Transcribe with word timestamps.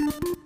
Thank 0.00 0.24
you. 0.24 0.39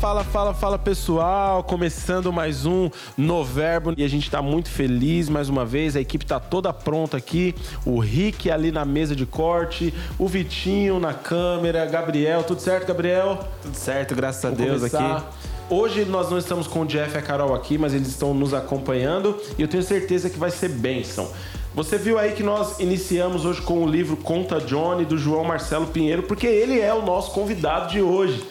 Fala, 0.00 0.24
fala, 0.24 0.54
fala, 0.54 0.78
pessoal, 0.78 1.62
começando 1.62 2.32
mais 2.32 2.64
um 2.64 2.88
Noverbo 3.18 3.92
e 3.98 4.02
a 4.02 4.08
gente 4.08 4.30
tá 4.30 4.40
muito 4.40 4.70
feliz 4.70 5.28
mais 5.28 5.50
uma 5.50 5.62
vez, 5.62 5.94
a 5.94 6.00
equipe 6.00 6.24
tá 6.24 6.40
toda 6.40 6.72
pronta 6.72 7.18
aqui, 7.18 7.54
o 7.84 7.98
Rick 7.98 8.50
ali 8.50 8.72
na 8.72 8.82
mesa 8.82 9.14
de 9.14 9.26
corte, 9.26 9.92
o 10.18 10.26
Vitinho 10.26 10.98
na 10.98 11.12
câmera, 11.12 11.84
Gabriel, 11.84 12.42
tudo 12.42 12.62
certo 12.62 12.88
Gabriel? 12.88 13.46
Tudo 13.60 13.74
certo, 13.74 14.14
graças 14.14 14.42
a 14.42 14.48
Deus 14.48 14.78
começar. 14.78 15.16
aqui. 15.16 15.24
Hoje 15.68 16.06
nós 16.06 16.30
não 16.30 16.38
estamos 16.38 16.66
com 16.66 16.80
o 16.80 16.86
Jeff 16.86 17.14
e 17.14 17.18
a 17.18 17.22
Carol 17.22 17.54
aqui, 17.54 17.76
mas 17.76 17.92
eles 17.92 18.08
estão 18.08 18.32
nos 18.32 18.54
acompanhando 18.54 19.38
e 19.58 19.62
eu 19.62 19.68
tenho 19.68 19.82
certeza 19.82 20.30
que 20.30 20.38
vai 20.38 20.50
ser 20.50 20.70
bênção. 20.70 21.30
Você 21.72 21.96
viu 21.96 22.18
aí 22.18 22.32
que 22.32 22.42
nós 22.42 22.80
iniciamos 22.80 23.44
hoje 23.44 23.62
com 23.62 23.84
o 23.84 23.88
livro 23.88 24.16
Conta 24.16 24.60
Johnny, 24.60 25.04
do 25.04 25.16
João 25.16 25.44
Marcelo 25.44 25.86
Pinheiro, 25.86 26.24
porque 26.24 26.46
ele 26.46 26.80
é 26.80 26.92
o 26.92 27.02
nosso 27.02 27.30
convidado 27.30 27.90
de 27.92 28.02
hoje. 28.02 28.44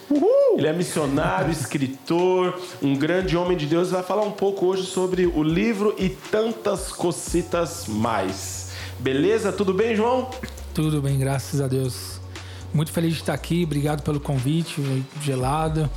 Ele 0.57 0.67
é 0.67 0.71
missionário, 0.71 1.51
escritor, 1.51 2.57
um 2.81 2.95
grande 2.95 3.35
homem 3.35 3.57
de 3.57 3.65
Deus. 3.65 3.91
Vai 3.91 4.03
falar 4.03 4.23
um 4.23 4.31
pouco 4.31 4.67
hoje 4.67 4.83
sobre 4.83 5.25
o 5.25 5.43
livro 5.43 5.93
e 5.97 6.09
tantas 6.09 6.93
cocitas 6.93 7.87
mais. 7.87 8.71
Beleza? 8.99 9.51
Tudo 9.51 9.73
bem, 9.73 9.95
João? 9.95 10.29
Tudo 10.73 11.01
bem, 11.01 11.19
graças 11.19 11.59
a 11.59 11.67
Deus. 11.67 12.18
Muito 12.73 12.91
feliz 12.91 13.13
de 13.13 13.19
estar 13.19 13.33
aqui, 13.33 13.63
obrigado 13.63 14.03
pelo 14.03 14.19
convite, 14.19 14.81
gelado. 15.21 15.89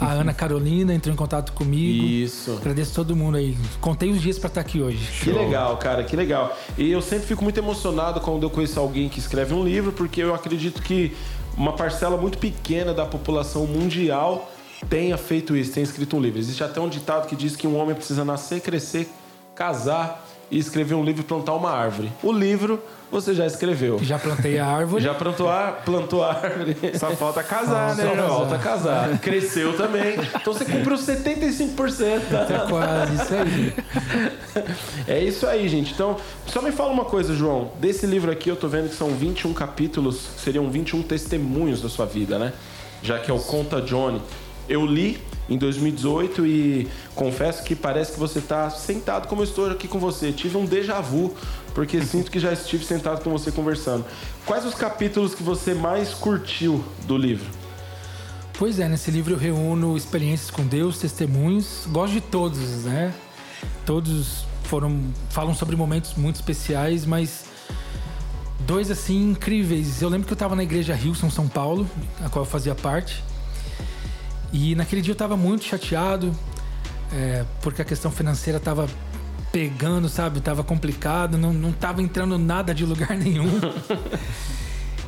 A 0.00 0.12
Ana 0.12 0.32
Carolina 0.32 0.94
entrou 0.94 1.12
em 1.12 1.16
contato 1.16 1.52
comigo. 1.52 2.06
Isso. 2.06 2.52
Agradeço 2.52 2.94
todo 2.94 3.14
mundo 3.14 3.36
aí. 3.36 3.56
Contei 3.80 4.10
os 4.10 4.20
dias 4.20 4.38
para 4.38 4.48
estar 4.48 4.60
aqui 4.62 4.80
hoje. 4.80 5.06
Que 5.22 5.30
legal, 5.30 5.76
cara, 5.76 6.02
que 6.02 6.16
legal. 6.16 6.56
E 6.78 6.90
eu 6.90 7.02
sempre 7.02 7.26
fico 7.26 7.42
muito 7.42 7.58
emocionado 7.58 8.20
quando 8.20 8.42
eu 8.44 8.50
conheço 8.50 8.80
alguém 8.80 9.08
que 9.08 9.18
escreve 9.18 9.52
um 9.52 9.62
livro, 9.62 9.92
porque 9.92 10.22
eu 10.22 10.34
acredito 10.34 10.80
que 10.82 11.14
uma 11.56 11.74
parcela 11.74 12.16
muito 12.16 12.38
pequena 12.38 12.94
da 12.94 13.04
população 13.04 13.66
mundial 13.66 14.50
tenha 14.88 15.16
feito 15.16 15.56
isso, 15.56 15.72
tenha 15.72 15.84
escrito 15.84 16.16
um 16.16 16.20
livro. 16.20 16.38
Existe 16.38 16.64
até 16.64 16.80
um 16.80 16.88
ditado 16.88 17.28
que 17.28 17.36
diz 17.36 17.56
que 17.56 17.66
um 17.66 17.76
homem 17.76 17.94
precisa 17.94 18.24
nascer, 18.24 18.60
crescer, 18.60 19.08
casar 19.54 20.24
e 20.50 20.58
escrever 20.58 20.94
um 20.94 21.04
livro 21.04 21.22
e 21.22 21.24
plantar 21.24 21.54
uma 21.54 21.70
árvore. 21.70 22.12
O 22.22 22.32
livro 22.32 22.80
você 23.10 23.32
já 23.32 23.46
escreveu. 23.46 24.00
Já 24.02 24.18
plantei 24.18 24.58
a 24.58 24.66
árvore. 24.66 25.02
Já 25.02 25.14
plantou 25.14 25.48
a, 25.48 25.68
plantou 25.70 26.24
a 26.24 26.32
árvore. 26.32 26.76
Só 26.98 27.10
falta 27.12 27.44
casar, 27.44 27.94
né, 27.94 28.04
Só 28.04 28.28
falta 28.28 28.58
casar. 28.58 29.18
Cresceu 29.20 29.76
também. 29.76 30.16
Então 30.34 30.52
você 30.52 30.64
cumpriu 30.64 30.96
75%. 30.96 32.22
É 32.54 32.68
quase 32.68 33.14
isso 33.14 33.34
aí. 33.34 33.74
É 35.06 35.22
isso 35.22 35.46
aí, 35.46 35.68
gente. 35.68 35.92
Então, 35.92 36.16
só 36.46 36.60
me 36.60 36.72
fala 36.72 36.90
uma 36.90 37.04
coisa, 37.04 37.34
João. 37.34 37.70
Desse 37.78 38.06
livro 38.06 38.30
aqui, 38.30 38.48
eu 38.48 38.56
tô 38.56 38.68
vendo 38.68 38.88
que 38.88 38.96
são 38.96 39.10
21 39.10 39.52
capítulos, 39.52 40.28
seriam 40.36 40.68
21 40.70 41.02
testemunhos 41.02 41.80
da 41.80 41.88
sua 41.88 42.06
vida, 42.06 42.38
né? 42.38 42.52
Já 43.02 43.18
que 43.18 43.30
é 43.30 43.34
o 43.34 43.38
Conta 43.38 43.80
Johnny. 43.80 44.20
Eu 44.68 44.84
li 44.84 45.20
em 45.48 45.58
2018 45.58 46.46
e 46.46 46.88
confesso 47.14 47.62
que 47.62 47.74
parece 47.74 48.12
que 48.12 48.18
você 48.18 48.40
tá 48.40 48.70
sentado 48.70 49.28
como 49.28 49.42
eu 49.42 49.44
estou 49.44 49.70
aqui 49.70 49.86
com 49.86 49.98
você. 49.98 50.32
Tive 50.32 50.56
um 50.56 50.64
déjà 50.64 51.00
vu, 51.00 51.34
porque 51.74 52.00
sinto 52.04 52.30
que 52.30 52.38
já 52.38 52.52
estive 52.52 52.84
sentado 52.84 53.22
com 53.22 53.30
você 53.30 53.52
conversando. 53.52 54.04
Quais 54.46 54.64
os 54.64 54.74
capítulos 54.74 55.34
que 55.34 55.42
você 55.42 55.74
mais 55.74 56.14
curtiu 56.14 56.84
do 57.06 57.16
livro? 57.16 57.46
Pois 58.56 58.78
é, 58.78 58.88
nesse 58.88 59.10
livro 59.10 59.34
eu 59.34 59.38
reúno 59.38 59.96
experiências 59.96 60.50
com 60.50 60.64
Deus, 60.64 60.98
testemunhos. 60.98 61.86
Gosto 61.88 62.12
de 62.12 62.20
todos, 62.20 62.84
né? 62.84 63.12
Todos 63.84 64.44
foram 64.64 65.00
falam 65.28 65.54
sobre 65.54 65.76
momentos 65.76 66.14
muito 66.16 66.36
especiais, 66.36 67.04
mas 67.04 67.46
dois 68.60 68.90
assim 68.90 69.30
incríveis. 69.30 70.00
Eu 70.00 70.08
lembro 70.08 70.26
que 70.26 70.32
eu 70.32 70.36
estava 70.36 70.54
na 70.54 70.62
igreja 70.62 70.94
Hilson, 70.94 71.30
São 71.30 71.48
Paulo, 71.48 71.88
a 72.24 72.28
qual 72.28 72.44
eu 72.44 72.50
fazia 72.50 72.74
parte. 72.74 73.22
E 74.54 74.76
naquele 74.76 75.02
dia 75.02 75.10
eu 75.10 75.14
estava 75.14 75.36
muito 75.36 75.64
chateado, 75.64 76.32
é, 77.12 77.44
porque 77.60 77.82
a 77.82 77.84
questão 77.84 78.08
financeira 78.08 78.58
estava 78.58 78.88
pegando, 79.50 80.08
sabe? 80.08 80.40
Tava 80.40 80.62
complicado, 80.62 81.36
não, 81.36 81.52
não 81.52 81.72
tava 81.72 82.00
entrando 82.00 82.38
nada 82.38 82.72
de 82.72 82.84
lugar 82.86 83.10
nenhum. 83.18 83.50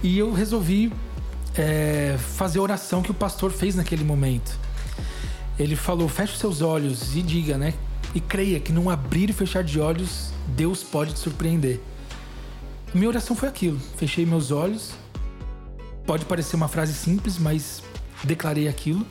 e 0.02 0.18
eu 0.18 0.32
resolvi 0.32 0.92
é, 1.56 2.18
fazer 2.18 2.58
a 2.58 2.62
oração 2.62 3.02
que 3.02 3.12
o 3.12 3.14
pastor 3.14 3.52
fez 3.52 3.76
naquele 3.76 4.02
momento. 4.02 4.58
Ele 5.56 5.76
falou: 5.76 6.08
feche 6.08 6.32
os 6.32 6.40
seus 6.40 6.60
olhos 6.60 7.14
e 7.14 7.22
diga, 7.22 7.56
né? 7.56 7.72
E 8.16 8.20
creia 8.20 8.58
que 8.58 8.72
num 8.72 8.90
abrir 8.90 9.30
e 9.30 9.32
fechar 9.32 9.62
de 9.62 9.78
olhos, 9.78 10.32
Deus 10.48 10.82
pode 10.82 11.12
te 11.12 11.20
surpreender. 11.20 11.80
Minha 12.92 13.10
oração 13.10 13.36
foi 13.36 13.48
aquilo. 13.48 13.78
Fechei 13.96 14.26
meus 14.26 14.50
olhos. 14.50 14.90
Pode 16.04 16.24
parecer 16.24 16.56
uma 16.56 16.66
frase 16.66 16.94
simples, 16.94 17.38
mas 17.38 17.80
declarei 18.24 18.66
aquilo. 18.66 19.06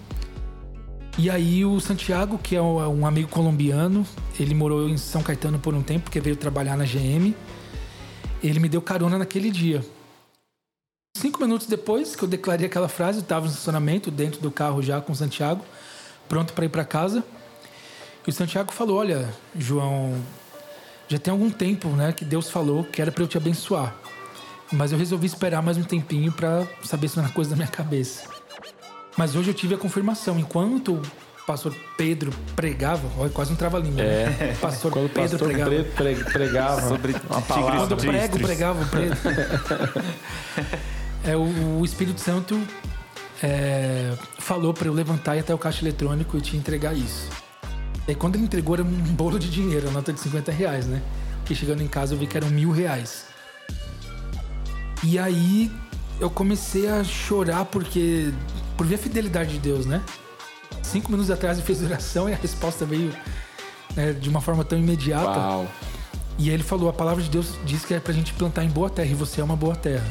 E 1.17 1.29
aí 1.29 1.63
o 1.63 1.79
Santiago, 1.79 2.37
que 2.37 2.57
é 2.57 2.61
um 2.61 3.05
amigo 3.05 3.29
colombiano, 3.29 4.05
ele 4.37 4.53
morou 4.53 4.89
em 4.89 4.97
São 4.97 5.23
Caetano 5.23 5.57
por 5.57 5.73
um 5.73 5.81
tempo, 5.81 6.03
porque 6.03 6.19
veio 6.19 6.35
trabalhar 6.35 6.75
na 6.75 6.83
GM. 6.83 7.33
Ele 8.43 8.59
me 8.59 8.67
deu 8.67 8.81
carona 8.81 9.17
naquele 9.17 9.49
dia. 9.49 9.81
Cinco 11.15 11.39
minutos 11.39 11.67
depois 11.67 12.17
que 12.17 12.23
eu 12.23 12.27
declarei 12.27 12.65
aquela 12.65 12.89
frase, 12.89 13.19
eu 13.19 13.23
estava 13.23 13.45
no 13.45 13.51
estacionamento, 13.51 14.11
dentro 14.11 14.41
do 14.41 14.51
carro 14.51 14.81
já 14.81 14.99
com 14.99 15.13
o 15.13 15.15
Santiago, 15.15 15.63
pronto 16.27 16.51
para 16.51 16.65
ir 16.65 16.69
para 16.69 16.83
casa. 16.83 17.23
E 18.27 18.29
o 18.29 18.33
Santiago 18.33 18.73
falou: 18.73 18.97
Olha, 18.97 19.33
João, 19.57 20.21
já 21.07 21.17
tem 21.17 21.31
algum 21.31 21.49
tempo 21.49 21.87
né, 21.89 22.11
que 22.11 22.25
Deus 22.25 22.49
falou 22.49 22.83
que 22.83 23.01
era 23.01 23.09
para 23.11 23.23
eu 23.23 23.27
te 23.27 23.37
abençoar. 23.37 23.95
Mas 24.69 24.91
eu 24.91 24.97
resolvi 24.97 25.27
esperar 25.27 25.61
mais 25.61 25.77
um 25.77 25.83
tempinho 25.83 26.33
para 26.33 26.67
saber 26.83 27.07
se 27.07 27.15
não 27.15 27.23
era 27.23 27.33
coisa 27.33 27.51
da 27.51 27.55
minha 27.55 27.69
cabeça. 27.69 28.34
Mas 29.17 29.35
hoje 29.35 29.49
eu 29.49 29.53
tive 29.53 29.75
a 29.75 29.77
confirmação. 29.77 30.37
Enquanto 30.37 30.93
o 30.93 31.01
pastor 31.45 31.75
Pedro 31.97 32.31
pregava, 32.55 33.07
olha, 33.17 33.29
quase 33.29 33.53
um 33.53 33.55
trava-língua. 33.55 34.01
É. 34.01 34.25
Né? 34.25 34.57
Pastor 34.59 34.91
Quando 34.91 35.05
o 35.05 35.09
Pedro 35.09 35.31
pastor 35.31 35.47
pregava. 35.47 35.83
Pre- 35.95 36.15
pregava 36.15 36.81
Sobre 36.87 37.15
uma 37.29 37.41
palavra. 37.41 37.77
Quando 37.77 37.91
eu 37.91 37.97
prego, 37.97 38.39
pregava 38.39 38.81
o 38.81 38.87
Pedro. 38.87 39.17
é, 41.23 41.35
o, 41.35 41.79
o 41.79 41.85
Espírito 41.85 42.19
Santo 42.19 42.59
é, 43.41 44.13
falou 44.39 44.73
para 44.73 44.87
eu 44.87 44.93
levantar 44.93 45.35
e 45.35 45.39
até 45.39 45.53
o 45.53 45.57
caixa 45.57 45.83
eletrônico 45.83 46.37
e 46.37 46.41
te 46.41 46.57
entregar 46.57 46.93
isso. 46.95 47.29
E 48.07 48.11
aí, 48.11 48.15
quando 48.15 48.35
ele 48.35 48.43
entregou, 48.43 48.75
era 48.75 48.83
um 48.83 48.87
bolo 48.87 49.39
de 49.39 49.49
dinheiro, 49.49 49.87
a 49.87 49.91
nota 49.91 50.13
de 50.13 50.19
50 50.19 50.51
reais, 50.51 50.85
né? 50.85 51.01
Que 51.45 51.55
chegando 51.55 51.81
em 51.81 51.87
casa 51.87 52.13
eu 52.13 52.19
vi 52.19 52.27
que 52.27 52.37
eram 52.37 52.49
mil 52.49 52.71
reais. 52.71 53.25
E 55.03 55.19
aí 55.19 55.71
eu 56.19 56.29
comecei 56.29 56.87
a 56.87 57.03
chorar 57.03 57.65
porque 57.65 58.31
por 58.77 58.85
ver 58.85 58.95
a 58.95 58.97
fidelidade 58.97 59.53
de 59.53 59.59
Deus, 59.59 59.85
né? 59.85 60.03
Cinco 60.83 61.11
minutos 61.11 61.31
atrás 61.31 61.57
eu 61.57 61.63
fiz 61.63 61.81
oração 61.81 62.29
e 62.29 62.33
a 62.33 62.37
resposta 62.37 62.85
veio 62.85 63.13
né, 63.95 64.13
de 64.13 64.29
uma 64.29 64.41
forma 64.41 64.63
tão 64.63 64.77
imediata. 64.77 65.39
Uau. 65.39 65.67
E 66.37 66.49
ele 66.49 66.63
falou: 66.63 66.89
a 66.89 66.93
palavra 66.93 67.23
de 67.23 67.29
Deus 67.29 67.57
diz 67.65 67.85
que 67.85 67.93
é 67.93 67.99
pra 67.99 68.13
gente 68.13 68.33
plantar 68.33 68.63
em 68.63 68.69
boa 68.69 68.89
terra 68.89 69.09
e 69.09 69.15
você 69.15 69.41
é 69.41 69.43
uma 69.43 69.55
boa 69.55 69.75
terra. 69.75 70.05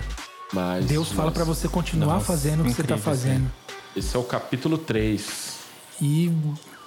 Mas, 0.53 0.87
Deus 0.87 1.11
fala 1.11 1.27
mas 1.27 1.35
pra 1.35 1.45
você 1.45 1.69
continuar 1.69 2.15
Nossa, 2.15 2.27
fazendo 2.27 2.61
o 2.61 2.65
que 2.65 2.71
você 2.71 2.83
tá 2.83 2.95
incrível, 2.95 3.03
fazendo. 3.03 3.53
Esse 3.97 4.15
é 4.15 4.19
o 4.19 4.25
capítulo 4.25 4.79
3. 4.79 5.55
E, 6.01 6.33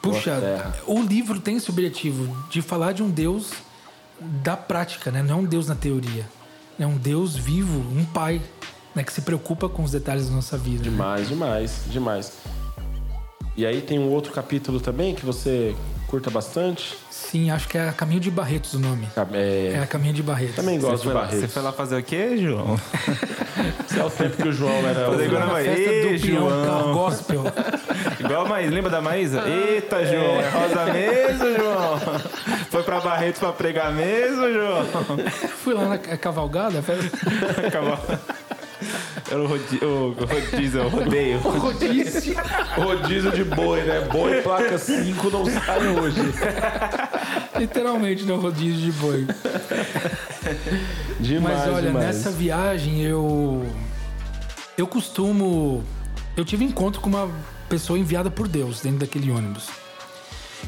puxa, 0.01 0.73
o 0.85 1.01
livro 1.01 1.39
tem 1.39 1.57
esse 1.57 1.69
objetivo 1.69 2.35
de 2.49 2.61
falar 2.61 2.93
de 2.93 3.03
um 3.03 3.09
Deus 3.09 3.51
da 4.19 4.55
prática, 4.55 5.11
né? 5.11 5.21
Não 5.21 5.35
é 5.35 5.37
um 5.39 5.45
Deus 5.45 5.67
na 5.67 5.75
teoria. 5.75 6.27
É 6.79 6.85
um 6.85 6.97
Deus 6.97 7.35
vivo, 7.35 7.79
um 7.97 8.05
pai, 8.05 8.41
né? 8.95 9.03
Que 9.03 9.11
se 9.13 9.21
preocupa 9.21 9.67
com 9.69 9.83
os 9.83 9.91
detalhes 9.91 10.29
da 10.29 10.35
nossa 10.35 10.57
vida. 10.57 10.83
né? 10.83 10.89
Demais, 10.89 11.27
demais, 11.27 11.79
demais. 11.87 12.31
E 13.55 13.65
aí 13.65 13.81
tem 13.81 13.97
um 13.97 14.09
outro 14.09 14.31
capítulo 14.31 14.79
também 14.79 15.15
que 15.15 15.25
você 15.25 15.75
curta 16.07 16.29
bastante. 16.29 16.95
Sim, 17.09 17.49
acho 17.49 17.67
que 17.67 17.75
é 17.77 17.91
Caminho 17.91 18.19
de 18.21 18.29
Barretos 18.29 18.75
o 18.75 18.79
nome. 18.79 19.07
É, 19.33 19.73
É 19.75 19.79
a 19.79 19.87
Caminho 19.87 20.13
de 20.13 20.21
Barretos. 20.21 20.55
também 20.55 20.79
Você 20.79 20.85
gosto 20.85 20.97
de 20.99 21.03
foi, 21.05 21.13
lá, 21.13 21.19
Barretos. 21.21 21.39
você 21.41 21.47
foi 21.47 21.61
lá 21.63 21.71
fazer 21.73 21.97
o 21.97 22.03
quê, 22.03 22.37
João? 22.37 22.79
Esse 23.89 23.99
é 23.99 24.03
o 24.05 24.09
tempo 24.11 24.37
que 24.37 24.47
o 24.47 24.51
João 24.53 24.71
era. 24.87 25.07
Fazer 25.07 25.23
o- 25.23 25.25
igual 25.25 25.47
na 25.47 25.53
festa 25.55 25.71
ei, 25.71 26.17
do 26.17 26.21
peão 26.27 26.49
João. 26.49 26.93
gospel. 26.93 27.43
Igual 28.19 28.45
a 28.45 28.49
Maísa. 28.49 28.73
Lembra 28.73 28.89
da 28.91 29.01
Maísa? 29.01 29.43
Eita, 29.47 30.05
João. 30.05 30.39
É 30.41 30.49
rosa 30.49 30.85
mesmo, 30.93 31.55
João? 31.57 31.99
Foi 32.69 32.83
pra 32.83 32.99
Barretos 32.99 33.39
pra 33.39 33.51
pregar 33.53 33.91
mesmo, 33.91 34.51
João? 34.53 34.85
Fui 35.63 35.73
lá 35.73 35.85
na 35.89 35.97
cavalgada, 35.97 36.83
Acabou. 37.67 37.97
Era 39.29 39.41
o, 39.41 39.47
rodízio, 39.47 40.85
o 40.85 40.89
rodeio. 40.89 41.39
rodízio. 41.39 42.35
Rodízio 42.75 43.31
de 43.31 43.43
boi, 43.43 43.81
né? 43.81 44.01
Boi 44.11 44.41
placa 44.41 44.77
5 44.77 45.29
não 45.29 45.45
sai 45.45 45.87
hoje. 45.87 46.21
Literalmente 47.57 48.23
no 48.23 48.39
rodízio 48.39 48.91
de 48.91 48.91
boi. 48.99 49.27
Demais, 51.19 51.57
Mas 51.59 51.73
olha, 51.73 51.87
demais. 51.87 52.05
nessa 52.05 52.31
viagem 52.31 53.01
eu. 53.01 53.65
Eu 54.77 54.87
costumo. 54.87 55.83
Eu 56.35 56.45
tive 56.45 56.63
encontro 56.63 57.01
com 57.01 57.09
uma 57.09 57.29
pessoa 57.67 57.97
enviada 57.97 58.29
por 58.29 58.47
Deus 58.47 58.81
dentro 58.81 58.99
daquele 58.99 59.31
ônibus. 59.31 59.67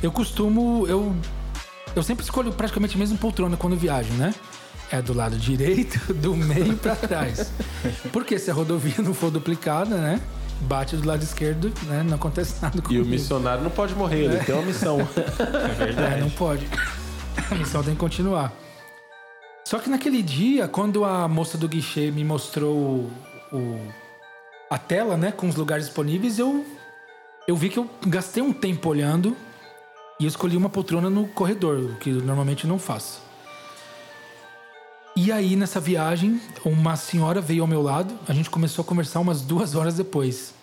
Eu 0.01 0.11
costumo. 0.11 0.85
Eu, 0.88 1.15
eu 1.95 2.01
sempre 2.03 2.23
escolho 2.23 2.51
praticamente 2.51 2.95
a 2.95 3.00
mesma 3.00 3.17
poltrona 3.17 3.56
quando 3.56 3.75
viajo, 3.75 4.11
né? 4.13 4.33
É 4.91 5.01
do 5.01 5.13
lado 5.13 5.38
direito, 5.38 6.00
do 6.15 6.36
meio 6.36 6.75
pra 6.77 6.95
trás. 6.95 7.51
Porque 8.12 8.39
se 8.39 8.50
a 8.50 8.53
rodovia 8.53 8.95
não 9.00 9.13
for 9.13 9.30
duplicada, 9.30 9.95
né? 9.97 10.19
Bate 10.62 10.97
do 10.97 11.07
lado 11.07 11.24
esquerdo, 11.24 11.71
né? 11.86 12.03
Não 12.03 12.15
acontece 12.15 12.62
nada 12.62 12.77
E 12.77 12.81
comigo. 12.81 13.06
o 13.06 13.07
missionário 13.07 13.63
não 13.63 13.69
pode 13.71 13.94
morrer, 13.95 14.25
ele 14.25 14.38
tem 14.39 14.53
uma 14.56 14.65
missão. 14.65 14.97
É, 16.18 16.19
não 16.19 16.30
pode. 16.31 16.68
A 17.51 17.56
missão 17.56 17.83
tem 17.83 17.94
que 17.94 18.00
continuar. 18.00 18.51
Só 19.65 19.77
que 19.80 19.89
naquele 19.89 20.21
dia, 20.24 20.68
quando 20.68 21.06
a 21.06 21.27
moça 21.27 21.57
do 21.57 21.68
guichê 21.68 22.09
me 22.12 22.24
mostrou 22.24 22.75
o, 22.75 23.12
o- 23.56 23.88
a 24.69 24.77
tela, 24.77 25.15
né, 25.15 25.31
com 25.31 25.47
os 25.47 25.56
lugares 25.56 25.85
disponíveis, 25.85 26.38
eu, 26.39 26.65
eu 27.47 27.56
vi 27.56 27.69
que 27.69 27.77
eu 27.77 27.88
gastei 28.07 28.42
um 28.44 28.51
tempo 28.51 28.89
olhando 28.89 29.35
e 30.19 30.25
eu 30.25 30.27
escolhi 30.27 30.57
uma 30.57 30.69
poltrona 30.69 31.09
no 31.09 31.27
corredor, 31.27 31.77
o 31.80 31.95
que 31.95 32.09
eu 32.09 32.15
normalmente 32.21 32.68
não 32.68 32.77
faço. 32.80 33.21
E 35.21 35.33
aí, 35.33 35.57
nessa 35.57 35.81
viagem, 35.81 36.39
uma 36.63 36.95
senhora 36.95 37.42
veio 37.42 37.62
ao 37.62 37.68
meu 37.68 37.81
lado, 37.81 38.18
a 38.25 38.33
gente 38.33 38.50
começou 38.50 38.83
a 38.83 38.86
conversar 38.86 39.19
umas 39.19 39.42
duas 39.42 39.75
horas 39.75 39.95
depois. 39.95 40.54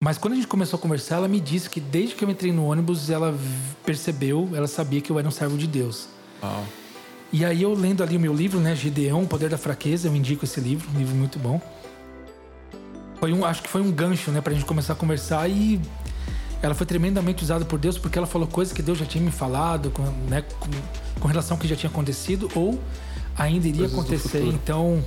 Mas 0.00 0.16
quando 0.16 0.34
a 0.34 0.36
gente 0.36 0.46
começou 0.46 0.78
a 0.78 0.80
conversar, 0.80 1.16
ela 1.16 1.26
me 1.26 1.40
disse 1.40 1.68
que 1.68 1.80
desde 1.80 2.14
que 2.14 2.24
eu 2.24 2.30
entrei 2.30 2.52
no 2.52 2.66
ônibus, 2.66 3.10
ela 3.10 3.36
percebeu, 3.84 4.48
ela 4.54 4.68
sabia 4.68 5.00
que 5.00 5.10
eu 5.10 5.18
era 5.18 5.26
um 5.26 5.30
servo 5.32 5.58
de 5.58 5.66
Deus. 5.66 6.06
E 7.32 7.44
aí 7.44 7.62
eu 7.62 7.74
lendo 7.74 8.04
ali 8.04 8.16
o 8.16 8.20
meu 8.20 8.32
livro, 8.32 8.60
né, 8.60 8.76
Gideão, 8.76 9.24
o 9.24 9.26
Poder 9.26 9.50
da 9.50 9.58
Fraqueza, 9.58 10.06
eu 10.06 10.14
indico 10.14 10.44
esse 10.44 10.60
livro, 10.60 10.88
um 10.94 10.96
livro 10.96 11.16
muito 11.16 11.40
bom. 11.40 11.60
Foi 13.16 13.32
um, 13.32 13.44
acho 13.44 13.60
que 13.60 13.68
foi 13.68 13.80
um 13.80 13.90
gancho, 13.90 14.30
né, 14.30 14.40
pra 14.40 14.52
gente 14.52 14.64
começar 14.64 14.92
a 14.92 14.96
conversar 14.96 15.50
e 15.50 15.80
ela 16.62 16.76
foi 16.76 16.86
tremendamente 16.86 17.42
usada 17.42 17.64
por 17.64 17.80
Deus 17.80 17.98
porque 17.98 18.18
ela 18.18 18.26
falou 18.28 18.46
coisas 18.46 18.72
que 18.72 18.82
Deus 18.82 18.98
já 18.98 19.04
tinha 19.04 19.24
me 19.24 19.32
falado, 19.32 19.90
com, 19.90 20.04
né, 20.28 20.42
com, 20.60 20.70
com 21.18 21.26
relação 21.26 21.56
ao 21.56 21.60
que 21.60 21.66
já 21.66 21.74
tinha 21.74 21.90
acontecido 21.90 22.48
ou 22.54 22.78
ainda 23.36 23.66
iria 23.68 23.88
Coisas 23.88 23.98
acontecer. 23.98 24.44
Então, 24.46 25.04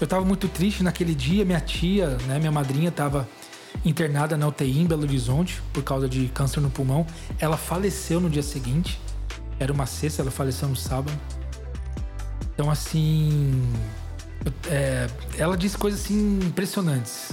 eu 0.00 0.06
tava 0.06 0.24
muito 0.24 0.48
triste 0.48 0.82
naquele 0.82 1.14
dia, 1.14 1.44
minha 1.44 1.60
tia, 1.60 2.16
né, 2.26 2.38
minha 2.38 2.52
madrinha 2.52 2.90
tava 2.90 3.28
internada 3.84 4.36
na 4.36 4.46
UTI 4.48 4.80
em 4.80 4.86
Belo 4.86 5.02
Horizonte 5.02 5.62
por 5.72 5.82
causa 5.82 6.08
de 6.08 6.28
câncer 6.28 6.60
no 6.60 6.70
pulmão. 6.70 7.06
Ela 7.38 7.56
faleceu 7.56 8.20
no 8.20 8.28
dia 8.28 8.42
seguinte. 8.42 9.00
Era 9.58 9.72
uma 9.72 9.86
sexta, 9.86 10.22
ela 10.22 10.30
faleceu 10.30 10.68
no 10.68 10.76
sábado. 10.76 11.12
Então, 12.54 12.70
assim. 12.70 13.62
é, 14.68 15.08
ela 15.38 15.56
disse 15.56 15.76
coisas 15.76 16.00
assim 16.00 16.40
impressionantes. 16.42 17.32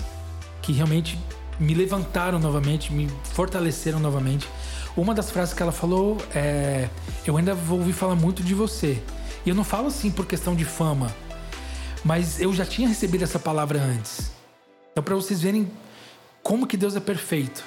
Que 0.62 0.74
realmente 0.74 1.18
me 1.60 1.74
levantaram 1.74 2.40
novamente, 2.40 2.94
me 2.94 3.10
fortaleceram 3.24 4.00
novamente. 4.00 4.48
Uma 4.96 5.14
das 5.14 5.32
frases 5.32 5.54
que 5.54 5.62
ela 5.62 5.72
falou 5.72 6.18
é: 6.36 6.90
Eu 7.26 7.38
ainda 7.38 7.54
vou 7.54 7.80
ouvir 7.80 7.94
falar 7.94 8.16
muito 8.16 8.44
de 8.44 8.54
você. 8.54 9.02
E 9.46 9.50
eu 9.50 9.56
não 9.56 9.64
falo 9.64 9.88
assim 9.88 10.12
por 10.12 10.26
questão 10.26 10.56
de 10.56 10.66
fama, 10.66 11.14
mas 12.04 12.40
eu 12.40 12.54
já 12.54 12.66
tinha 12.66 12.88
recebido 12.88 13.24
essa 13.24 13.40
palavra 13.40 13.82
antes. 13.82 14.32
Então, 14.92 15.04
para 15.04 15.16
vocês 15.16 15.42
verem 15.42 15.70
como 16.42 16.66
que 16.66 16.78
Deus 16.78 16.96
é 16.96 17.00
perfeito. 17.00 17.64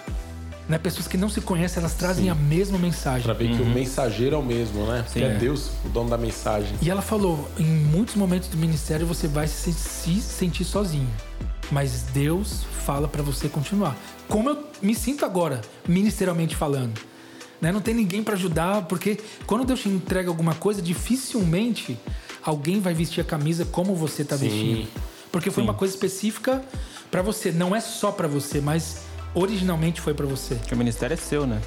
Né? 0.69 0.79
Pessoas 0.79 1.09
que 1.09 1.17
não 1.17 1.29
se 1.29 1.41
conhecem, 1.41 1.81
elas 1.81 1.95
trazem 1.95 2.31
a 2.31 2.35
mesma 2.35 2.79
mensagem. 2.79 3.23
Pra 3.23 3.35
ver 3.35 3.57
que 3.57 3.61
o 3.61 3.67
mensageiro 3.67 4.37
é 4.37 4.39
o 4.39 4.43
mesmo, 4.43 4.87
né? 4.87 5.05
Que 5.13 5.23
é 5.23 5.35
Deus, 5.35 5.71
o 5.85 5.89
dono 5.89 6.09
da 6.09 6.17
mensagem. 6.17 6.77
E 6.81 6.89
ela 6.89 7.03
falou: 7.03 7.49
em 7.59 7.65
muitos 7.65 8.15
momentos 8.15 8.49
do 8.49 8.57
ministério 8.57 9.07
você 9.07 9.27
vai 9.27 9.49
se, 9.49 9.73
se 9.73 10.21
sentir 10.21 10.65
sozinho, 10.65 11.09
mas 11.73 12.03
Deus 12.15 12.65
fala 12.87 13.09
pra 13.09 13.23
você 13.23 13.49
continuar. 13.49 13.97
Como 14.29 14.49
eu 14.49 14.65
me 14.81 14.95
sinto 14.95 15.25
agora, 15.25 15.61
ministerialmente 15.89 16.55
falando. 16.55 17.01
Né? 17.61 17.71
Não 17.71 17.81
tem 17.81 17.95
ninguém 17.95 18.23
pra 18.23 18.35
ajudar, 18.35 18.83
porque 18.83 19.19
quando 19.47 19.65
Deus 19.65 19.81
te 19.81 19.89
entrega 19.89 20.29
alguma 20.29 20.55
coisa, 20.55 20.81
dificilmente 20.81 21.99
alguém 22.43 22.81
vai 22.81 22.95
vestir 22.95 23.21
a 23.21 23.25
camisa 23.25 23.65
como 23.65 23.95
você 23.95 24.25
tá 24.25 24.37
Sim. 24.37 24.49
vestindo. 24.49 24.89
Porque 25.31 25.51
foi 25.51 25.63
uma 25.63 25.75
coisa 25.75 25.95
específica 25.95 26.65
pra 27.11 27.23
você, 27.23 27.53
não 27.53 27.77
é 27.77 27.81
só 27.81 28.11
pra 28.11 28.27
você, 28.27 28.61
mas 28.61 29.03
originalmente 29.35 30.01
foi 30.01 30.15
pra 30.15 30.27
você. 30.27 30.55
Que 30.57 30.75
o 30.75 30.77
ministério 30.77 31.15
é 31.15 31.17
seu, 31.17 31.47
né? 31.47 31.61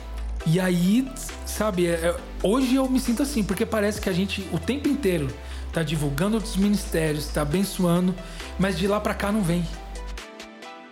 E 0.45 0.59
aí, 0.59 1.07
sabe, 1.45 1.85
é- 1.87 1.91
é- 1.91 2.17
hoje 2.41 2.75
eu 2.75 2.89
me 2.89 2.99
sinto 2.99 3.23
assim, 3.23 3.43
porque 3.43 3.65
parece 3.65 4.01
que 4.01 4.09
a 4.09 4.13
gente 4.13 4.45
o 4.51 4.59
tempo 4.59 4.89
inteiro 4.89 5.27
tá 5.71 5.81
divulgando 5.83 6.35
outros 6.35 6.57
ministérios, 6.57 7.27
tá 7.27 7.43
abençoando, 7.43 8.13
mas 8.59 8.77
de 8.77 8.87
lá 8.87 8.99
pra 8.99 9.13
cá 9.13 9.31
não 9.31 9.41
vem. 9.41 9.65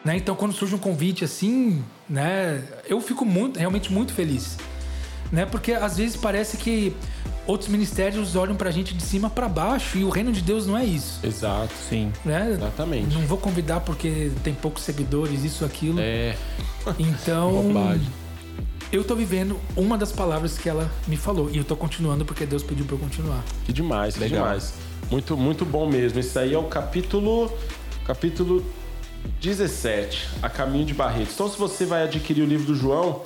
Né? 0.06 0.15
Então, 0.18 0.36
quando 0.36 0.53
surge 0.53 0.74
um 0.74 0.80
convite 0.80 1.24
assim, 1.24 1.83
né, 2.09 2.63
eu 2.88 3.00
fico 3.01 3.25
muito, 3.25 3.59
realmente 3.59 3.92
muito 3.92 4.13
feliz. 4.13 4.57
Né? 5.31 5.45
Porque 5.45 5.71
às 5.73 5.97
vezes 5.97 6.15
parece 6.17 6.57
que 6.57 6.93
outros 7.47 7.69
ministérios 7.69 8.35
olham 8.35 8.55
pra 8.55 8.69
gente 8.71 8.93
de 8.93 9.01
cima 9.03 9.29
pra 9.29 9.47
baixo 9.47 9.97
e 9.97 10.03
o 10.03 10.09
reino 10.09 10.31
de 10.31 10.41
Deus 10.41 10.67
não 10.67 10.77
é 10.77 10.85
isso. 10.85 11.19
Exato. 11.23 11.73
Sim. 11.89 12.11
Né? 12.25 12.51
Exatamente. 12.51 13.15
Não 13.15 13.21
vou 13.25 13.37
convidar 13.37 13.79
porque 13.81 14.31
tem 14.43 14.53
poucos 14.53 14.83
seguidores, 14.83 15.43
isso, 15.43 15.63
aquilo. 15.65 15.99
É. 15.99 16.35
Então, 16.97 17.51
Bobagem. 17.71 18.07
eu 18.91 19.03
tô 19.03 19.15
vivendo 19.15 19.55
uma 19.75 19.97
das 19.99 20.11
palavras 20.11 20.57
que 20.57 20.67
ela 20.67 20.89
me 21.07 21.15
falou. 21.15 21.47
E 21.51 21.57
eu 21.57 21.63
tô 21.63 21.75
continuando 21.75 22.25
porque 22.25 22.43
Deus 22.45 22.63
pediu 22.63 22.85
pra 22.85 22.95
eu 22.95 22.99
continuar. 22.99 23.43
Que 23.65 23.71
demais, 23.71 24.15
que 24.15 24.19
Legal. 24.21 24.43
demais. 24.45 24.73
Muito, 25.11 25.37
muito 25.37 25.63
bom 25.63 25.87
mesmo. 25.87 26.19
Isso 26.19 26.37
aí 26.39 26.53
é 26.53 26.57
o 26.57 26.63
capítulo. 26.63 27.51
Capítulo 28.05 28.65
17, 29.39 30.27
A 30.41 30.49
Caminho 30.49 30.85
de 30.85 30.93
Barretos. 30.93 31.33
Então, 31.35 31.47
se 31.49 31.57
você 31.57 31.85
vai 31.85 32.03
adquirir 32.03 32.41
o 32.41 32.45
livro 32.45 32.65
do 32.65 32.75
João, 32.75 33.21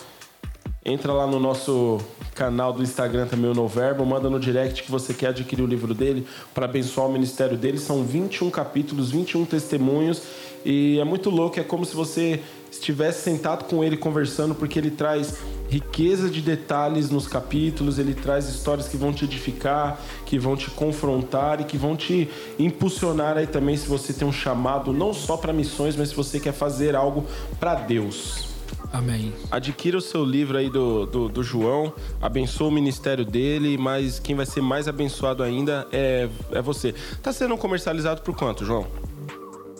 entra 0.85 1.11
lá 1.11 1.25
no 1.25 1.39
nosso 1.39 1.99
canal 2.35 2.71
do 2.71 2.83
Instagram 2.83 3.25
também, 3.25 3.49
o 3.49 3.55
Noverbo, 3.55 4.05
manda 4.05 4.29
no 4.29 4.39
direct 4.39 4.83
que 4.83 4.91
você 4.91 5.13
quer 5.13 5.29
adquirir 5.29 5.63
o 5.63 5.65
livro 5.65 5.95
dele 5.95 6.27
para 6.53 6.65
abençoar 6.65 7.07
o 7.07 7.11
ministério 7.11 7.57
dele. 7.57 7.79
São 7.79 8.03
21 8.03 8.51
capítulos, 8.51 9.09
21 9.09 9.45
testemunhos 9.45 10.21
e 10.63 10.99
é 10.99 11.03
muito 11.03 11.29
louco, 11.29 11.59
é 11.59 11.63
como 11.63 11.85
se 11.85 11.95
você 11.95 12.39
estivesse 12.71 13.23
sentado 13.23 13.65
com 13.65 13.83
ele 13.83 13.95
conversando, 13.95 14.53
porque 14.53 14.77
ele 14.77 14.91
traz 14.91 15.37
riqueza 15.69 16.29
de 16.29 16.41
detalhes 16.41 17.09
nos 17.09 17.27
capítulos, 17.27 17.97
ele 17.97 18.13
traz 18.13 18.49
histórias 18.49 18.87
que 18.87 18.97
vão 18.97 19.13
te 19.13 19.25
edificar, 19.25 19.99
que 20.25 20.37
vão 20.37 20.55
te 20.55 20.69
confrontar 20.69 21.61
e 21.61 21.63
que 21.63 21.77
vão 21.77 21.95
te 21.95 22.29
impulsionar 22.59 23.37
aí 23.37 23.47
também 23.47 23.77
se 23.77 23.87
você 23.87 24.11
tem 24.11 24.27
um 24.27 24.33
chamado 24.33 24.91
não 24.91 25.13
só 25.13 25.37
para 25.37 25.53
missões, 25.53 25.95
mas 25.95 26.09
se 26.09 26.15
você 26.15 26.39
quer 26.39 26.53
fazer 26.53 26.95
algo 26.95 27.25
para 27.59 27.75
Deus. 27.75 28.54
Amém. 28.91 29.33
Adquira 29.51 29.97
o 29.97 30.01
seu 30.01 30.23
livro 30.23 30.57
aí 30.57 30.69
do, 30.69 31.05
do, 31.05 31.29
do 31.29 31.43
João, 31.43 31.93
abençoa 32.21 32.67
o 32.67 32.71
ministério 32.71 33.25
dele, 33.25 33.77
mas 33.77 34.19
quem 34.19 34.35
vai 34.35 34.45
ser 34.45 34.61
mais 34.61 34.87
abençoado 34.87 35.43
ainda 35.43 35.87
é, 35.91 36.29
é 36.51 36.61
você. 36.61 36.93
Tá 37.21 37.31
sendo 37.33 37.57
comercializado 37.57 38.21
por 38.21 38.35
quanto, 38.35 38.65
João? 38.65 38.87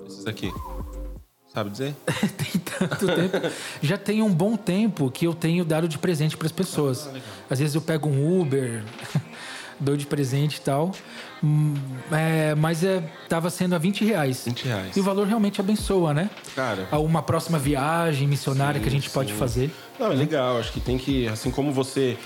Esses 0.08 0.26
aqui. 0.28 0.52
Sabe 1.54 1.70
dizer? 1.70 1.96
tem 2.36 2.62
tanto 2.62 3.06
tempo. 3.08 3.56
Já 3.82 3.98
tem 3.98 4.22
um 4.22 4.34
bom 4.34 4.58
tempo 4.58 5.10
que 5.10 5.26
eu 5.26 5.34
tenho 5.34 5.64
dado 5.64 5.88
de 5.88 5.98
presente 5.98 6.36
para 6.36 6.48
as 6.48 6.52
pessoas. 6.52 7.10
Às 7.50 7.60
vezes 7.60 7.76
eu 7.76 7.82
pego 7.82 8.10
um 8.10 8.42
Uber, 8.42 8.84
dou 9.80 9.96
de 9.98 10.06
presente 10.06 10.58
e 10.58 10.62
tal. 10.62 10.92
Hum, 11.44 11.74
é, 12.12 12.56
mas 12.56 12.84
é, 12.84 13.04
tava 13.30 13.50
sendo 13.50 13.76
a 13.76 13.78
20 13.78 14.06
reais. 14.06 14.44
20 14.46 14.66
reais. 14.66 14.98
E 14.98 15.00
o 15.00 15.04
valor 15.04 15.28
realmente 15.28 15.60
abençoa, 15.60 16.14
né? 16.14 16.30
Cara. 16.56 16.88
A 16.92 17.00
Uma 17.00 17.22
próxima 17.22 17.60
viagem 17.60 18.28
missionária 18.28 18.80
que 18.80 18.88
a 18.88 18.92
gente 18.92 19.10
pode 19.10 19.34
fazer. 19.34 19.72
Não, 20.00 20.12
é 20.12 20.16
legal. 20.16 20.58
Acho 20.58 20.72
que 20.72 20.80
tem 20.80 20.98
que, 20.98 21.28
assim 21.28 21.52
como 21.52 21.72
você 21.72 22.18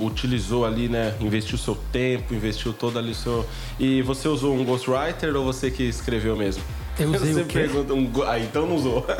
utilizou 0.00 0.64
ali, 0.64 0.88
né? 0.88 1.14
Investiu 1.20 1.58
seu 1.58 1.74
tempo, 1.92 2.34
investiu 2.34 2.72
todo 2.72 2.98
ali 2.98 3.12
o 3.12 3.14
seu. 3.14 3.46
E 3.78 4.02
você 4.02 4.28
usou 4.28 4.54
um 4.54 4.64
ghostwriter 4.64 5.34
ou 5.36 5.44
você 5.44 5.70
que 5.70 5.82
escreveu 5.82 6.36
mesmo? 6.36 6.62
Eu 6.98 7.08
usei 7.10 7.32
Você 7.32 7.40
o 7.40 7.46
quê? 7.46 7.58
pergunta 7.60 7.94
um. 7.94 8.10
Ah, 8.26 8.38
então 8.38 8.66
não 8.66 8.76
usou. 8.76 9.06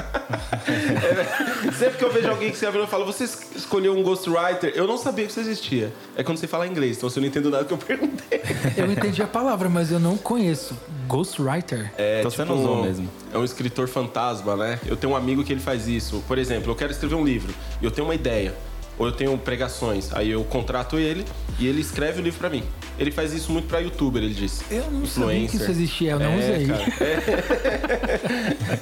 É, 0.65 1.73
Sempre 1.73 1.99
que 1.99 2.05
eu 2.05 2.13
vejo 2.13 2.29
alguém 2.29 2.51
que 2.51 2.57
se 2.57 2.65
abriu, 2.65 2.83
eu 2.83 2.87
falo, 2.89 3.05
você 3.05 3.25
es- 3.25 3.47
escolheu 3.57 3.97
um 3.97 4.03
ghostwriter? 4.03 4.73
Eu 4.75 4.87
não 4.87 4.97
sabia 4.97 5.25
que 5.25 5.31
isso 5.31 5.41
existia. 5.41 5.93
É 6.17 6.23
quando 6.23 6.39
você 6.39 6.47
fala 6.47 6.67
inglês, 6.67 6.97
então 6.97 7.09
você 7.11 7.19
não 7.21 7.27
entende 7.27 7.49
nada 7.49 7.65
que 7.65 7.73
eu 7.73 7.79
perguntei. 7.79 8.41
Eu 8.77 8.91
entendi 8.91 9.23
a 9.23 9.27
palavra, 9.27 9.69
mas 9.69 9.91
eu 9.91 9.99
não 9.99 10.17
conheço. 10.17 10.77
Ghostwriter? 11.09 11.93
É, 11.99 12.21
Então 12.21 12.31
você 12.31 12.45
não 12.45 12.57
usou 12.59 12.83
mesmo. 12.85 13.09
É 13.33 13.39
um 13.39 13.45
escritor 13.45 13.89
fantasma, 13.89 14.57
né? 14.57 14.79
Eu 14.87 14.97
tenho 14.97 15.13
um 15.13 15.17
amigo 15.17 15.43
que 15.45 15.53
ele 15.53 15.61
faz 15.61 15.89
isso. 15.89 16.23
Por 16.29 16.39
exemplo, 16.39 16.71
eu 16.71 16.77
quero 16.77 16.93
escrever 16.93 17.15
um 17.17 17.25
livro 17.25 17.53
e 17.81 17.85
eu 17.85 17.91
tenho 17.91 18.07
uma 18.07 18.15
ideia. 18.15 18.55
Ou 18.99 19.07
eu 19.07 19.13
tenho 19.13 19.37
pregações. 19.39 20.13
Aí 20.15 20.31
eu 20.31 20.45
contrato 20.45 20.99
ele 20.99 21.25
e 21.59 21.67
ele 21.67 21.81
escreve 21.81 22.21
o 22.21 22.23
livro 22.23 22.39
pra 22.39 22.49
mim. 22.51 22.63
Ele 22.99 23.11
faz 23.11 23.33
isso 23.33 23.51
muito 23.51 23.67
pra 23.69 23.79
youtuber, 23.81 24.23
ele 24.23 24.35
disse. 24.35 24.65
Eu 24.71 24.91
não 24.91 25.07
sabia 25.07 25.49
que 25.49 25.57
isso 25.57 25.71
existia, 25.71 26.13
eu 26.13 26.19
não 26.21 26.33
É, 26.33 26.37
usei. 26.39 26.67
cara, 26.67 26.83
é. 27.01 28.79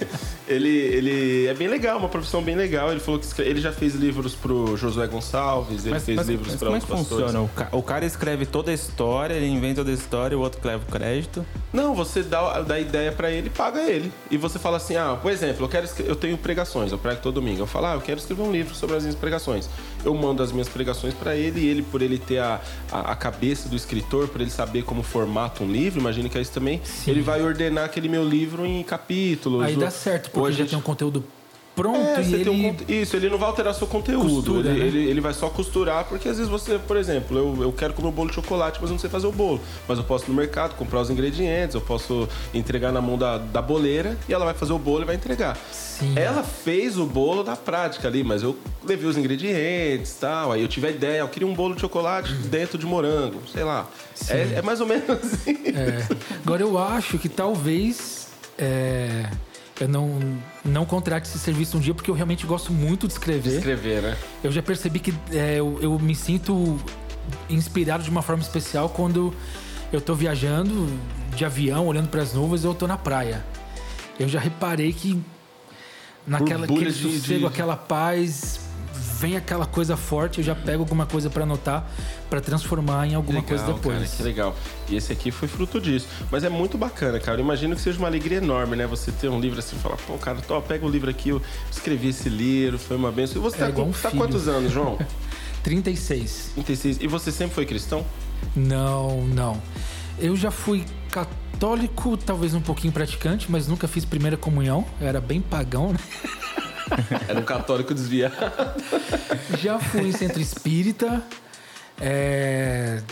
ele, 0.52 0.68
ele 0.68 1.46
é 1.46 1.54
bem 1.54 1.68
legal, 1.68 1.98
uma 1.98 2.08
profissão 2.08 2.42
bem 2.42 2.56
legal. 2.56 2.90
Ele 2.90 3.00
falou 3.00 3.18
que 3.20 3.26
escre- 3.26 3.46
ele 3.46 3.60
já 3.60 3.72
fez 3.72 3.94
livros 3.94 4.34
pro 4.34 4.76
Josué 4.76 5.06
Gonçalves, 5.06 5.86
ele 5.86 5.98
fez 6.00 6.26
livros 6.26 6.48
mas 6.48 6.56
pra 6.56 6.66
como 6.66 6.76
é 6.76 6.80
que 6.80 6.92
outros 6.92 7.08
funciona? 7.08 7.40
O, 7.40 7.48
ca- 7.48 7.68
o 7.72 7.82
cara 7.82 8.04
escreve 8.04 8.46
toda 8.46 8.70
a 8.70 8.74
história, 8.74 9.34
ele 9.34 9.46
inventa 9.46 9.76
toda 9.76 9.90
a 9.90 9.94
história, 9.94 10.36
o 10.36 10.40
outro 10.40 10.60
leva 10.66 10.82
o 10.86 10.90
crédito. 10.92 11.44
Não, 11.72 11.94
você 11.94 12.22
dá, 12.22 12.60
dá 12.62 12.78
ideia 12.80 13.12
pra 13.12 13.30
ele 13.30 13.46
e 13.46 13.50
paga 13.50 13.80
ele. 13.88 14.10
E 14.30 14.36
você 14.36 14.58
fala 14.58 14.76
assim: 14.76 14.96
ah, 14.96 15.16
por 15.20 15.30
exemplo, 15.30 15.64
eu, 15.64 15.68
quero 15.68 15.88
eu 16.00 16.16
tenho 16.16 16.36
pregações, 16.36 16.90
eu 16.92 16.98
prego 16.98 17.20
todo 17.22 17.34
domingo. 17.34 17.60
Eu 17.62 17.66
falo, 17.66 17.86
ah, 17.86 17.94
eu 17.94 18.00
quero 18.00 18.18
escrever 18.18 18.42
um 18.42 18.50
livro 18.50 18.74
sobre 18.74 18.96
as 18.96 19.02
minhas 19.02 19.16
pregações. 19.16 19.68
Eu 20.04 20.14
mando 20.14 20.42
as 20.42 20.52
minhas 20.52 20.68
pregações 20.68 21.14
pra 21.14 21.36
ele 21.36 21.60
e 21.60 21.68
ele, 21.68 21.82
por 21.82 22.02
ele 22.02 22.18
ter 22.18 22.38
a, 22.38 22.60
a, 22.90 23.12
a 23.12 23.16
cabeça 23.16 23.68
do 23.68 23.76
escritor, 23.76 24.28
por 24.28 24.40
ele 24.40 24.50
saber 24.50 24.82
como 24.82 25.02
formata 25.02 25.62
um 25.62 25.70
livro, 25.70 26.00
imagina 26.00 26.28
que 26.28 26.38
é 26.38 26.40
isso 26.40 26.52
também, 26.52 26.80
ele 27.06 27.20
vai 27.20 27.42
ordenar 27.42 27.84
aquele 27.84 28.08
meu 28.08 28.24
livro 28.24 28.64
em 28.64 28.82
capítulos. 28.82 29.62
Aí 29.62 29.76
dá 29.76 29.90
certo, 29.90 30.30
porque 30.30 30.48
a 30.48 30.52
já 30.52 30.66
tem 30.66 30.78
um 30.78 30.82
conteúdo 30.82 31.24
pronto 31.80 31.98
É, 31.98 32.22
e 32.22 32.34
ele... 32.34 32.50
um 32.50 32.76
Isso, 32.88 33.16
ele 33.16 33.28
não 33.30 33.38
vai 33.38 33.48
alterar 33.48 33.74
seu 33.74 33.86
conteúdo. 33.86 34.28
Costura, 34.28 34.68
ele, 34.70 34.78
né? 34.80 34.86
ele, 34.86 35.10
ele 35.10 35.20
vai 35.20 35.32
só 35.32 35.48
costurar, 35.48 36.04
porque 36.04 36.28
às 36.28 36.36
vezes 36.36 36.50
você, 36.50 36.78
por 36.78 36.96
exemplo, 36.96 37.38
eu, 37.38 37.62
eu 37.62 37.72
quero 37.72 37.94
comer 37.94 38.08
um 38.08 38.12
bolo 38.12 38.28
de 38.28 38.34
chocolate, 38.34 38.78
mas 38.80 38.90
eu 38.90 38.94
não 38.94 38.98
sei 38.98 39.08
fazer 39.08 39.26
o 39.26 39.32
bolo. 39.32 39.60
Mas 39.88 39.98
eu 39.98 40.04
posso 40.04 40.26
ir 40.26 40.28
no 40.30 40.34
mercado 40.34 40.74
comprar 40.74 41.00
os 41.00 41.10
ingredientes, 41.10 41.74
eu 41.74 41.80
posso 41.80 42.28
entregar 42.52 42.92
na 42.92 43.00
mão 43.00 43.16
da, 43.16 43.38
da 43.38 43.62
boleira 43.62 44.16
e 44.28 44.34
ela 44.34 44.44
vai 44.44 44.54
fazer 44.54 44.72
o 44.72 44.78
bolo 44.78 45.02
e 45.02 45.04
vai 45.06 45.14
entregar. 45.14 45.56
Sim. 45.72 46.14
Ela 46.16 46.42
fez 46.42 46.98
o 46.98 47.06
bolo 47.06 47.42
na 47.42 47.56
prática 47.56 48.08
ali, 48.08 48.22
mas 48.24 48.42
eu 48.42 48.56
levei 48.84 49.08
os 49.08 49.16
ingredientes 49.16 50.12
e 50.12 50.20
tal. 50.20 50.52
Aí 50.52 50.62
eu 50.62 50.68
tive 50.68 50.86
a 50.86 50.90
ideia, 50.90 51.20
eu 51.20 51.28
queria 51.28 51.48
um 51.48 51.54
bolo 51.54 51.74
de 51.74 51.80
chocolate 51.80 52.32
dentro 52.32 52.78
de 52.78 52.86
morango, 52.86 53.40
sei 53.52 53.64
lá. 53.64 53.86
É, 54.28 54.58
é 54.58 54.62
mais 54.62 54.80
ou 54.80 54.86
menos 54.86 55.08
assim. 55.10 55.56
É. 55.66 56.06
Agora 56.44 56.62
eu 56.62 56.78
acho 56.78 57.18
que 57.18 57.28
talvez 57.28 58.28
é, 58.58 59.30
eu 59.80 59.88
não, 59.88 60.20
não 60.64 60.84
contrate 60.84 61.26
esse 61.28 61.38
serviço 61.38 61.76
um 61.78 61.80
dia, 61.80 61.94
porque 61.94 62.10
eu 62.10 62.14
realmente 62.14 62.46
gosto 62.46 62.70
muito 62.72 63.06
de 63.06 63.14
escrever. 63.14 63.56
Escrever, 63.56 64.02
né? 64.02 64.16
Eu 64.44 64.52
já 64.52 64.62
percebi 64.62 64.98
que 65.00 65.12
é, 65.32 65.56
eu, 65.58 65.78
eu 65.80 65.98
me 65.98 66.14
sinto 66.14 66.78
inspirado 67.48 68.02
de 68.04 68.10
uma 68.10 68.22
forma 68.22 68.42
especial 68.42 68.88
quando 68.90 69.34
eu 69.92 70.00
tô 70.00 70.14
viajando 70.14 70.88
de 71.34 71.44
avião, 71.44 71.86
olhando 71.86 72.08
para 72.08 72.22
as 72.22 72.34
nuvens, 72.34 72.62
eu 72.62 72.74
tô 72.74 72.86
na 72.86 72.96
praia. 72.98 73.44
Eu 74.18 74.28
já 74.28 74.38
reparei 74.38 74.92
que 74.92 75.20
naquela 76.26 76.64
aquele 76.64 76.92
de- 76.92 76.92
sossego, 77.18 77.40
de- 77.40 77.46
aquela 77.46 77.76
paz, 77.76 78.60
vem 79.20 79.36
aquela 79.36 79.66
coisa 79.66 79.98
forte, 79.98 80.38
eu 80.38 80.44
já 80.44 80.54
pego 80.54 80.82
alguma 80.82 81.04
coisa 81.04 81.28
para 81.28 81.42
anotar, 81.42 81.86
para 82.30 82.40
transformar 82.40 83.06
em 83.06 83.14
alguma 83.14 83.42
coisa 83.42 83.64
depois. 83.66 83.98
Cara, 83.98 84.08
que 84.16 84.22
legal. 84.22 84.56
E 84.88 84.96
esse 84.96 85.12
aqui 85.12 85.30
foi 85.30 85.46
fruto 85.46 85.78
disso. 85.78 86.08
Mas 86.30 86.42
é 86.42 86.48
muito 86.48 86.78
bacana, 86.78 87.20
cara. 87.20 87.38
Eu 87.38 87.44
imagino 87.44 87.76
que 87.76 87.82
seja 87.82 87.98
uma 87.98 88.08
alegria 88.08 88.38
enorme, 88.38 88.76
né? 88.76 88.86
Você 88.86 89.12
ter 89.12 89.28
um 89.28 89.38
livro 89.38 89.58
assim 89.58 89.76
e 89.76 89.78
falar, 89.78 89.96
pô, 89.96 90.14
cara, 90.14 90.38
tô, 90.40 90.58
pega 90.62 90.86
o 90.86 90.88
livro 90.88 91.10
aqui, 91.10 91.28
eu 91.28 91.42
escrevi 91.70 92.08
esse 92.08 92.30
livro, 92.30 92.78
foi 92.78 92.96
uma 92.96 93.12
benção. 93.12 93.36
E 93.36 93.40
você 93.42 93.62
É 93.62 93.70
tá, 93.70 93.82
um 93.82 93.92
tá 93.92 94.10
quantos 94.10 94.48
anos, 94.48 94.72
João? 94.72 94.98
36. 95.62 96.52
36. 96.54 96.98
E 97.02 97.06
você 97.06 97.30
sempre 97.30 97.54
foi 97.54 97.66
cristão? 97.66 98.04
Não, 98.56 99.26
não. 99.26 99.60
Eu 100.18 100.34
já 100.34 100.50
fui 100.50 100.84
católico, 101.10 102.16
talvez 102.16 102.54
um 102.54 102.60
pouquinho 102.62 102.92
praticante, 102.92 103.50
mas 103.50 103.68
nunca 103.68 103.86
fiz 103.86 104.04
primeira 104.06 104.38
comunhão. 104.38 104.86
Eu 104.98 105.06
era 105.08 105.20
bem 105.20 105.42
pagão, 105.42 105.92
né? 105.92 105.98
Era 107.28 107.38
um 107.38 107.44
católico 107.44 107.94
desviado. 107.94 108.34
Já 109.58 109.78
fui 109.78 110.08
em 110.08 110.12
centro 110.12 110.40
espírita. 110.40 111.22
é, 112.00 113.02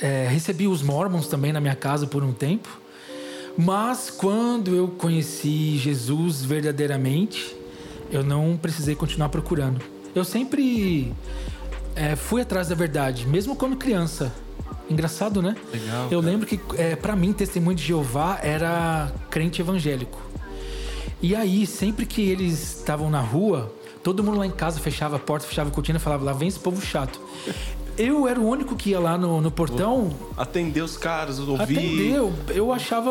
é, 0.00 0.26
recebi 0.30 0.66
os 0.66 0.82
mormons 0.82 1.26
também 1.26 1.52
na 1.52 1.60
minha 1.60 1.74
casa 1.74 2.06
por 2.06 2.22
um 2.22 2.32
tempo. 2.32 2.68
Mas 3.56 4.10
quando 4.10 4.74
eu 4.74 4.88
conheci 4.88 5.78
Jesus 5.78 6.44
verdadeiramente, 6.44 7.56
eu 8.10 8.22
não 8.22 8.56
precisei 8.56 8.94
continuar 8.94 9.30
procurando. 9.30 9.80
Eu 10.14 10.24
sempre 10.24 11.14
é, 11.94 12.14
fui 12.14 12.42
atrás 12.42 12.68
da 12.68 12.74
verdade, 12.74 13.26
mesmo 13.26 13.56
quando 13.56 13.76
criança. 13.76 14.32
Engraçado, 14.88 15.42
né? 15.42 15.56
Legal, 15.72 16.04
Eu 16.10 16.20
cara. 16.20 16.32
lembro 16.32 16.46
que, 16.46 16.60
é, 16.76 16.94
para 16.94 17.16
mim, 17.16 17.32
testemunho 17.32 17.76
de 17.76 17.82
Jeová 17.82 18.38
era 18.42 19.10
crente 19.30 19.60
evangélico. 19.60 20.20
E 21.22 21.34
aí, 21.34 21.66
sempre 21.66 22.04
que 22.06 22.22
eles 22.22 22.78
estavam 22.78 23.08
na 23.10 23.20
rua, 23.20 23.72
todo 24.02 24.22
mundo 24.22 24.38
lá 24.38 24.46
em 24.46 24.50
casa 24.50 24.78
fechava 24.80 25.16
a 25.16 25.18
porta, 25.18 25.46
fechava 25.46 25.70
a 25.70 25.72
cortina 25.72 25.98
e 25.98 26.00
falava: 26.00 26.24
lá 26.24 26.32
vem 26.32 26.48
esse 26.48 26.58
povo 26.58 26.84
chato. 26.84 27.20
Eu 27.96 28.28
era 28.28 28.38
o 28.38 28.46
único 28.46 28.76
que 28.76 28.90
ia 28.90 29.00
lá 29.00 29.16
no, 29.16 29.40
no 29.40 29.50
portão 29.50 30.14
Atender 30.36 30.82
os 30.82 30.98
caras, 30.98 31.38
ouvir. 31.38 31.62
atender. 31.78 32.20
Eu 32.54 32.70
achava. 32.72 33.10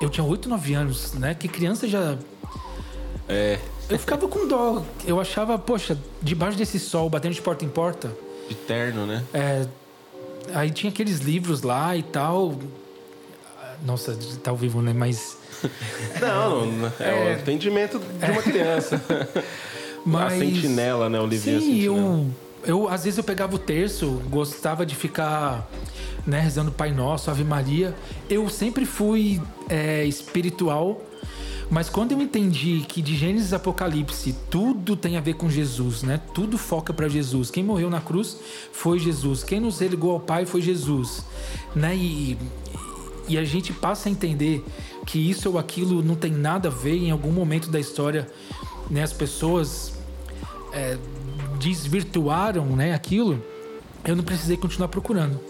Eu 0.00 0.10
tinha 0.10 0.22
8, 0.24 0.48
9 0.50 0.74
anos, 0.74 1.14
né? 1.14 1.34
Que 1.34 1.48
criança 1.48 1.88
já. 1.88 2.18
É, 3.28 3.58
Eu 3.88 3.98
ficava 3.98 4.28
com 4.28 4.46
dó. 4.46 4.82
Eu 5.06 5.18
achava, 5.18 5.58
poxa, 5.58 5.98
debaixo 6.20 6.58
desse 6.58 6.78
sol, 6.78 7.08
batendo 7.08 7.32
de 7.34 7.40
porta 7.40 7.64
em 7.64 7.68
porta. 7.68 8.12
de 8.48 8.54
terno, 8.54 9.06
né? 9.06 9.24
É, 9.32 9.66
aí 10.54 10.70
tinha 10.70 10.90
aqueles 10.92 11.20
livros 11.20 11.62
lá 11.62 11.96
e 11.96 12.02
tal. 12.02 12.54
Nossa, 13.84 14.16
tá 14.42 14.50
ao 14.50 14.56
vivo, 14.56 14.82
né? 14.82 14.92
Mas. 14.92 15.36
Não, 16.20 16.66
não 16.66 16.92
é, 17.00 17.34
o 17.34 17.40
entendimento 17.40 17.98
de 17.98 18.30
uma 18.30 18.42
criança. 18.42 19.00
mas 20.04 20.34
A 20.34 20.38
sentinela, 20.38 21.08
né? 21.08 21.18
O 21.18 21.26
livrinho 21.26 21.60
Sim, 21.60 21.80
eu, 21.80 22.26
eu 22.64 22.88
às 22.88 23.04
vezes 23.04 23.16
eu 23.16 23.24
pegava 23.24 23.54
o 23.56 23.58
terço, 23.58 24.22
gostava 24.28 24.84
de 24.84 24.94
ficar 24.94 25.66
né, 26.26 26.40
rezando 26.40 26.70
Pai 26.72 26.92
Nosso, 26.92 27.30
Ave 27.30 27.44
Maria. 27.44 27.94
Eu 28.28 28.48
sempre 28.50 28.84
fui 28.84 29.40
é, 29.68 30.04
espiritual, 30.04 31.00
mas 31.70 31.88
quando 31.88 32.12
eu 32.12 32.20
entendi 32.20 32.84
que 32.86 33.00
de 33.02 33.16
Gênesis 33.16 33.52
a 33.52 33.56
Apocalipse 33.56 34.34
tudo 34.50 34.96
tem 34.96 35.16
a 35.16 35.20
ver 35.20 35.34
com 35.34 35.48
Jesus, 35.48 36.02
né? 36.02 36.20
Tudo 36.34 36.58
foca 36.58 36.92
para 36.92 37.08
Jesus. 37.08 37.50
Quem 37.50 37.64
morreu 37.64 37.90
na 37.90 38.00
cruz 38.00 38.38
foi 38.72 38.98
Jesus. 38.98 39.42
Quem 39.42 39.60
nos 39.60 39.80
religou 39.80 40.12
ao 40.12 40.20
Pai 40.20 40.46
foi 40.46 40.60
Jesus, 40.60 41.24
né? 41.74 41.94
E, 41.96 42.38
e 43.28 43.36
a 43.38 43.44
gente 43.44 43.72
passa 43.72 44.08
a 44.08 44.12
entender 44.12 44.64
que 45.06 45.18
isso 45.18 45.50
ou 45.50 45.58
aquilo 45.58 46.02
não 46.02 46.14
tem 46.14 46.32
nada 46.32 46.68
a 46.68 46.70
ver 46.70 46.96
em 46.96 47.10
algum 47.10 47.30
momento 47.32 47.70
da 47.70 47.78
história, 47.80 48.26
né? 48.90 49.02
As 49.02 49.12
pessoas 49.12 49.94
é, 50.72 50.96
desvirtuaram 51.58 52.64
né, 52.66 52.94
aquilo, 52.94 53.42
eu 54.04 54.14
não 54.14 54.24
precisei 54.24 54.56
continuar 54.56 54.88
procurando. 54.88 55.40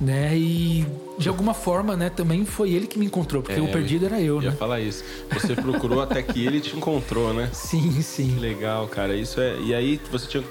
Né? 0.00 0.36
E 0.36 0.86
de 1.18 1.28
alguma 1.28 1.54
forma, 1.54 1.96
né, 1.96 2.10
também 2.10 2.44
foi 2.44 2.72
ele 2.72 2.86
que 2.86 2.98
me 2.98 3.06
encontrou, 3.06 3.42
porque 3.42 3.60
É, 3.60 3.62
o 3.62 3.68
perdido 3.70 4.06
era 4.06 4.20
eu, 4.20 4.42
ia 4.42 4.50
né? 4.50 4.56
falar 4.56 4.80
isso. 4.80 5.04
Você 5.32 5.54
procurou 5.54 6.00
até 6.00 6.22
que 6.22 6.44
ele 6.44 6.60
te 6.60 6.76
encontrou, 6.76 7.32
né? 7.32 7.50
Sim, 7.54 7.92
Que 7.92 8.02
sim. 8.02 8.38
legal, 8.38 8.88
cara. 8.88 9.14
Isso 9.14 9.40
é. 9.40 9.60
E 9.60 9.74
aí 9.74 10.00
você 10.10 10.26
tinha. 10.26 10.42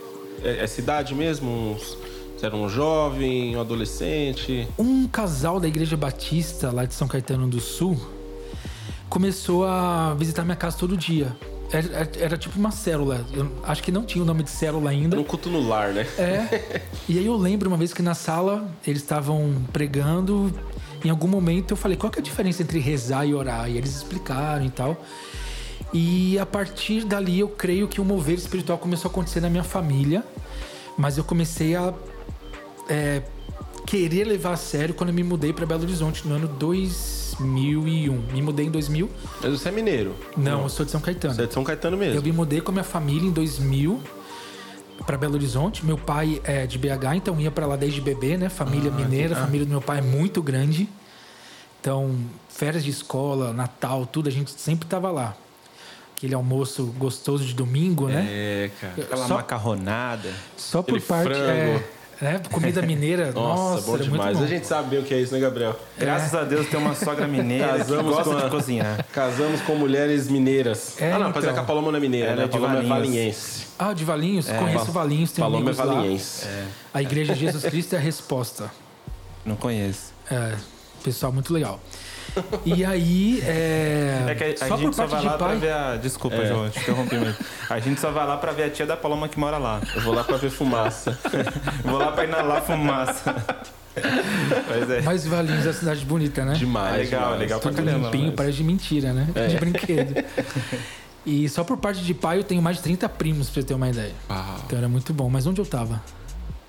É, 0.43 0.63
é 0.63 0.67
cidade 0.67 1.13
mesmo? 1.13 1.73
Uns... 1.73 1.97
Era 2.43 2.55
um 2.55 2.67
jovem, 2.67 3.55
um 3.55 3.61
adolescente? 3.61 4.67
Um 4.77 5.07
casal 5.07 5.59
da 5.59 5.67
Igreja 5.67 5.95
Batista, 5.95 6.71
lá 6.71 6.85
de 6.85 6.93
São 6.93 7.07
Caetano 7.07 7.47
do 7.47 7.59
Sul, 7.59 7.99
começou 9.09 9.65
a 9.65 10.13
visitar 10.15 10.43
minha 10.43 10.55
casa 10.55 10.77
todo 10.77 10.97
dia. 10.97 11.35
Era, 11.71 11.87
era- 11.93 12.09
era 12.19 12.37
tipo 12.37 12.57
uma 12.59 12.71
célula. 12.71 13.25
Eu 13.33 13.49
acho 13.63 13.81
que 13.83 13.91
não 13.91 14.03
tinha 14.03 14.21
o 14.23 14.25
nome 14.25 14.43
de 14.43 14.49
célula 14.49 14.89
ainda. 14.89 15.15
Era 15.15 15.21
um 15.21 15.25
culto 15.25 15.49
no 15.49 15.65
lar, 15.67 15.93
né? 15.93 16.05
É. 16.17 16.81
E 17.09 17.17
aí 17.19 17.25
eu 17.25 17.35
lembro 17.35 17.67
uma 17.69 17.77
vez 17.77 17.93
que 17.93 18.01
na 18.01 18.13
sala 18.13 18.69
eles 18.85 19.01
estavam 19.01 19.55
pregando. 19.71 20.51
Em 21.03 21.09
algum 21.09 21.27
momento 21.27 21.71
eu 21.71 21.77
falei, 21.77 21.97
qual 21.97 22.11
que 22.11 22.19
é 22.19 22.21
a 22.21 22.23
diferença 22.23 22.61
entre 22.61 22.79
rezar 22.79 23.25
e 23.25 23.33
orar? 23.33 23.69
E 23.69 23.77
eles 23.77 23.95
explicaram 23.95 24.65
e 24.65 24.69
tal. 24.69 24.97
E 25.93 26.39
a 26.39 26.45
partir 26.45 27.03
dali 27.05 27.39
eu 27.39 27.49
creio 27.49 27.87
que 27.87 27.99
o 27.99 28.05
mover 28.05 28.35
espiritual 28.37 28.77
começou 28.77 29.09
a 29.09 29.11
acontecer 29.11 29.41
na 29.41 29.49
minha 29.49 29.63
família. 29.63 30.23
Mas 30.97 31.17
eu 31.17 31.23
comecei 31.23 31.75
a 31.75 31.93
é, 32.89 33.21
querer 33.85 34.25
levar 34.25 34.53
a 34.53 34.57
sério 34.57 34.93
quando 34.93 35.09
eu 35.09 35.15
me 35.15 35.23
mudei 35.23 35.53
para 35.53 35.65
Belo 35.65 35.83
Horizonte 35.83 36.27
no 36.27 36.35
ano 36.35 36.47
2001. 36.47 38.13
Me 38.33 38.41
mudei 38.41 38.65
em 38.67 38.71
2000. 38.71 39.09
Mas 39.41 39.51
você 39.59 39.69
é 39.69 39.71
mineiro. 39.71 40.15
Não, 40.37 40.63
eu 40.63 40.69
sou 40.69 40.85
de 40.85 40.91
São 40.91 41.01
Caetano. 41.01 41.33
Você 41.33 41.43
é 41.43 41.47
de 41.47 41.53
São 41.53 41.63
Caetano 41.63 41.97
mesmo. 41.97 42.15
Eu 42.15 42.23
me 42.23 42.31
mudei 42.31 42.61
com 42.61 42.71
a 42.71 42.73
minha 42.73 42.83
família 42.83 43.27
em 43.27 43.31
2000 43.31 44.01
para 45.05 45.17
Belo 45.17 45.35
Horizonte. 45.35 45.85
Meu 45.85 45.97
pai 45.97 46.41
é 46.43 46.65
de 46.67 46.77
BH, 46.77 47.15
então 47.15 47.39
ia 47.39 47.51
para 47.51 47.65
lá 47.65 47.75
desde 47.75 48.01
bebê, 48.01 48.37
né? 48.37 48.49
Família 48.49 48.91
mineira, 48.91 49.35
a 49.35 49.39
família 49.41 49.65
do 49.65 49.69
meu 49.69 49.81
pai 49.81 49.99
é 49.99 50.01
muito 50.01 50.41
grande. 50.41 50.87
Então, 51.79 52.15
férias 52.47 52.83
de 52.83 52.91
escola, 52.91 53.51
Natal, 53.53 54.05
tudo, 54.05 54.29
a 54.29 54.31
gente 54.31 54.51
sempre 54.51 54.87
tava 54.87 55.09
lá. 55.09 55.35
Aquele 56.15 56.35
almoço 56.35 56.85
gostoso 56.99 57.43
de 57.43 57.55
domingo, 57.55 58.07
né? 58.07 58.27
É, 58.29 58.71
cara. 58.79 58.93
Aquela 59.01 59.27
Só- 59.27 59.33
macarronada. 59.37 60.31
Só 60.55 60.83
por 60.83 61.01
parte. 61.01 61.29
frango. 61.33 61.49
É, 61.49 61.83
né? 62.21 62.41
Comida 62.51 62.81
mineira. 62.81 63.31
Nossa, 63.35 63.73
Nossa, 63.73 63.87
bom 63.87 63.95
era 63.95 64.03
demais. 64.03 64.23
muito 64.25 64.37
bom. 64.39 64.43
A 64.43 64.47
gente 64.47 64.67
sabe 64.67 64.89
bem 64.89 64.99
o 64.99 65.03
que 65.03 65.13
é 65.13 65.19
isso, 65.19 65.33
né, 65.33 65.39
Gabriel? 65.39 65.77
Graças 65.97 66.33
a 66.35 66.43
Deus 66.43 66.67
tem 66.67 66.79
uma 66.79 66.93
sogra 66.95 67.27
mineira 67.27 67.71
que 67.73 67.77
Casamos 67.79 68.15
gosta 68.15 68.23
com 68.31 68.37
a- 68.37 68.41
de 68.43 68.49
cozinhar. 68.49 69.05
Casamos 69.11 69.61
com 69.61 69.75
mulheres 69.75 70.27
mineiras. 70.29 71.01
É, 71.01 71.11
ah, 71.11 71.19
não, 71.19 71.27
mas 71.29 71.35
é 71.37 71.39
então. 71.39 71.53
que 71.53 71.59
a 71.59 71.63
Paloma 71.63 71.91
não 71.91 71.97
é 71.97 72.01
mineira, 72.01 72.27
Ela 72.27 72.35
né? 72.35 72.41
é 72.41 72.45
A 72.45 72.47
de 72.47 72.51
Paloma 72.53 72.73
é 72.73 72.75
Valinhos. 72.83 72.89
valinhense. 73.11 73.67
Ah, 73.79 73.93
de 73.93 74.05
Valinhos? 74.05 74.47
Conheço 74.49 74.91
Valinhos, 74.91 75.31
tem 75.31 75.43
Paloma 75.43 75.69
é 75.69 75.73
valinhense. 75.73 76.45
A 76.93 77.01
Igreja 77.01 77.33
Jesus 77.33 77.63
Cristo 77.63 77.93
é 77.95 77.97
a 77.97 78.01
resposta. 78.01 78.71
Não 79.45 79.55
conheço. 79.55 80.13
É, 80.29 80.53
pessoal 81.03 81.31
muito 81.31 81.51
legal. 81.53 81.79
E 82.65 82.85
aí, 82.85 83.41
é, 83.45 84.25
É 84.29 84.35
que 84.35 84.43
a, 84.43 84.65
a 84.65 84.67
só 84.69 84.75
por 84.75 84.77
gente 84.79 84.95
só 84.95 85.01
parte 85.07 85.11
vai 85.11 85.19
de 85.21 85.25
lá 85.27 85.37
pra 85.37 85.47
pai, 85.47 85.57
ver 85.57 85.71
a. 85.73 85.95
Desculpa, 85.97 86.37
É. 86.37 86.45
João, 86.47 86.69
te 86.69 86.79
interrompi 86.79 87.15
mesmo. 87.17 87.35
A 87.69 87.79
gente 87.79 87.99
só 87.99 88.11
vai 88.11 88.25
lá 88.25 88.37
pra 88.37 88.51
ver 88.51 88.63
a 88.63 88.69
tia 88.69 88.85
da 88.85 88.95
Paloma 88.97 89.27
que 89.27 89.39
mora 89.39 89.57
lá. 89.57 89.81
Eu 89.95 90.01
vou 90.01 90.13
lá 90.13 90.23
pra 90.23 90.37
ver 90.37 90.49
fumaça. 90.49 91.17
Vou 91.83 91.97
lá 91.97 92.11
pra 92.11 92.23
inalar 92.25 92.61
fumaça. 92.63 93.35
Pois 94.67 94.89
é. 94.89 95.01
mas 95.01 95.25
Valinhos 95.27 95.65
é 95.65 95.67
uma 95.69 95.73
cidade 95.73 96.05
bonita, 96.05 96.45
né? 96.45 96.53
demais. 96.53 96.95
Legal, 96.97 97.21
demais. 97.23 97.39
legal 97.39 97.59
pra 97.59 97.71
Tudo 97.71 97.83
caramba. 97.83 98.05
limpinho, 98.05 98.27
mas- 98.27 98.35
parece 98.35 98.57
de 98.57 98.63
mentira, 98.63 99.11
né? 99.13 99.27
É. 99.35 99.47
De 99.47 99.57
brinquedo. 99.57 100.23
E 101.25 101.49
só 101.49 101.63
por 101.63 101.77
parte 101.77 102.01
de 102.01 102.13
pai 102.13 102.37
eu 102.39 102.43
tenho 102.43 102.61
mais 102.61 102.77
de 102.77 102.83
30 102.83 103.07
primos, 103.09 103.49
pra 103.49 103.61
você 103.61 103.67
ter 103.67 103.73
uma 103.73 103.89
ideia. 103.89 104.13
Uau. 104.29 104.55
Então 104.65 104.77
era 104.79 104.87
muito 104.87 105.13
bom. 105.13 105.29
Mas 105.29 105.45
onde 105.45 105.59
eu 105.59 105.65
tava? 105.65 106.01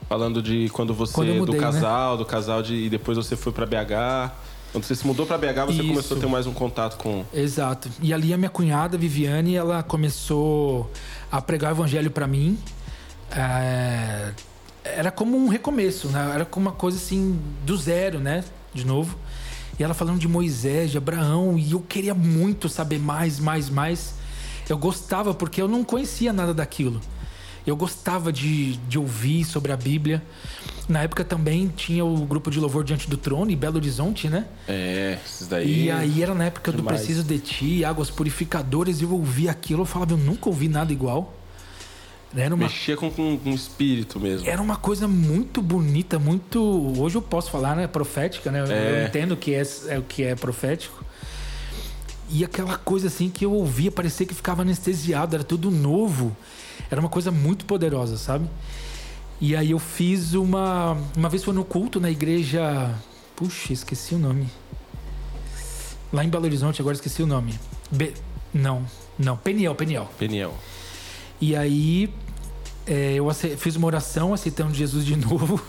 Falando 0.09 0.43
de 0.43 0.69
quando 0.71 0.93
você, 0.93 1.15
Quando 1.15 1.29
mudei, 1.35 1.47
do 1.47 1.53
né? 1.53 1.59
casal, 1.59 2.17
do 2.19 2.25
casal 2.27 2.63
de. 2.63 2.75
E 2.75 2.91
depois 2.91 3.17
você 3.17 3.35
foi 3.37 3.53
pra 3.53 3.65
BH. 3.65 4.33
Quando 4.73 4.85
você 4.85 4.95
se 4.95 5.07
mudou 5.07 5.27
pra 5.27 5.37
BH, 5.37 5.67
você 5.67 5.73
Isso. 5.83 5.87
começou 5.89 6.17
a 6.17 6.21
ter 6.21 6.27
mais 6.27 6.47
um 6.47 6.53
contato 6.55 6.97
com. 6.97 7.25
Exato. 7.33 7.91
E 8.01 8.13
ali 8.13 8.33
a 8.33 8.39
minha 8.39 8.49
cunhada, 8.49 8.97
Viviane, 8.97 9.55
ela 9.55 9.83
começou 9.83 10.91
a 11.31 11.43
pregar 11.43 11.73
o 11.73 11.77
evangelho 11.77 12.11
pra 12.11 12.27
mim. 12.27 12.59
É, 13.31 14.33
Era 14.83 15.11
como 15.11 15.37
um 15.37 15.49
recomeço, 15.49 16.09
né? 16.09 16.33
Era 16.35 16.45
como 16.47 16.67
uma 16.67 16.75
coisa 16.75 16.97
assim 16.97 17.39
do 17.67 17.77
zero, 17.77 18.19
né? 18.19 18.45
De 18.73 18.87
novo. 18.87 19.17
E 19.79 19.83
ela 19.85 19.93
falando 19.95 20.19
de 20.19 20.27
Moisés, 20.27 20.91
de 20.91 20.99
Abraão, 20.99 21.59
e 21.59 21.73
eu 21.73 21.81
queria 21.81 22.15
muito 22.15 22.69
saber 22.69 22.99
mais, 22.99 23.39
mais, 23.39 23.69
mais. 23.69 24.15
Eu 24.69 24.79
gostava 24.79 25.35
porque 25.35 25.61
eu 25.61 25.69
não 25.69 25.85
conhecia 25.85 26.33
nada 26.33 26.55
daquilo. 26.55 27.01
Eu 27.67 27.77
gostava 27.77 28.33
de, 28.33 28.77
de 28.89 28.99
ouvir 28.99 29.45
sobre 29.45 29.71
a 29.73 29.77
Bíblia. 29.77 30.23
Na 30.89 31.03
época 31.03 31.25
também 31.25 31.69
tinha 31.69 32.05
o 32.05 32.17
grupo 32.27 32.51
de 32.51 32.59
louvor 32.59 32.83
Diante 32.83 33.09
do 33.09 33.17
Trono, 33.17 33.51
em 33.51 33.57
Belo 33.57 33.77
Horizonte, 33.77 34.29
né? 34.29 34.47
É, 34.67 35.19
esses 35.25 35.47
daí. 35.47 35.85
E 35.85 35.91
aí 35.91 36.23
era 36.23 36.35
na 36.35 36.45
época 36.47 36.73
do 36.73 36.79
demais. 36.79 36.99
Preciso 36.99 37.23
de 37.23 37.39
Ti, 37.39 37.85
Águas 37.85 38.11
Purificadoras, 38.11 39.01
e 39.01 39.05
eu 39.05 39.13
ouvia 39.13 39.51
aquilo, 39.53 39.83
eu 39.83 39.87
falava, 39.87 40.13
eu 40.15 40.19
nunca 40.19 40.49
ouvi 40.49 40.69
nada 40.69 40.93
igual. 40.93 41.35
Era 42.35 42.55
uma, 42.55 42.65
Mexia 42.65 42.97
com, 42.97 43.11
com, 43.11 43.37
com 43.39 43.51
o 43.51 43.55
espírito 43.55 44.19
mesmo. 44.19 44.49
era 44.49 44.61
uma 44.61 44.77
coisa 44.77 45.07
muito 45.07 45.61
bonita, 45.61 46.19
muito. 46.19 46.59
Hoje 46.99 47.17
eu 47.17 47.23
posso 47.23 47.51
falar, 47.51 47.77
né? 47.77 47.87
Profética, 47.87 48.51
né? 48.51 48.61
Eu- 48.63 48.67
É. 48.73 49.03
Eu 49.03 49.07
entendo 49.07 49.37
que 49.37 49.55
é, 49.55 49.63
é 49.89 49.99
o 49.99 50.03
que 50.03 50.23
é 50.25 50.35
profético. 50.35 51.05
E 52.31 52.43
aquela 52.43 52.79
coisa 52.79 53.09
assim 53.09 53.29
que 53.29 53.45
eu 53.45 53.53
ouvia, 53.53 53.93
parecia 53.93 54.25
que 54.27 54.35
ficava 54.35 54.63
anestesiado, 54.63 55.37
era 55.37 55.45
tudo 55.45 55.71
novo. 55.71 56.35
Era 56.93 57.01
uma 57.01 57.09
coisa 57.09 57.31
muito 57.33 57.65
poderosa, 57.65 58.19
sabe? 58.19 58.45
E 59.41 59.57
aí 59.57 59.71
eu 59.71 59.79
fiz 59.79 60.35
uma. 60.35 60.97
Uma 61.17 61.29
vez 61.31 61.43
foi 61.43 61.55
no 61.55 61.65
culto 61.65 61.99
na 61.99 62.11
igreja. 62.11 62.95
Puxa, 63.35 63.73
esqueci 63.73 64.15
o 64.15 64.19
nome. 64.19 64.47
Lá 66.13 66.23
em 66.23 66.29
Belo 66.29 66.45
Horizonte, 66.45 66.81
agora 66.83 66.95
esqueci 66.95 67.23
o 67.23 67.27
nome. 67.27 67.59
Be- 67.91 68.13
Não, 68.53 68.85
não, 69.19 69.37
Peniel, 69.37 69.75
Peniel. 69.75 70.09
Peniel. 70.19 70.55
E 71.41 71.57
aí 71.57 72.13
é, 72.87 73.15
eu 73.15 73.29
ace- 73.31 73.57
fiz 73.57 73.75
uma 73.75 73.87
oração 73.87 74.35
aceitando 74.35 74.75
Jesus 74.75 75.05
de 75.07 75.17
novo. 75.17 75.61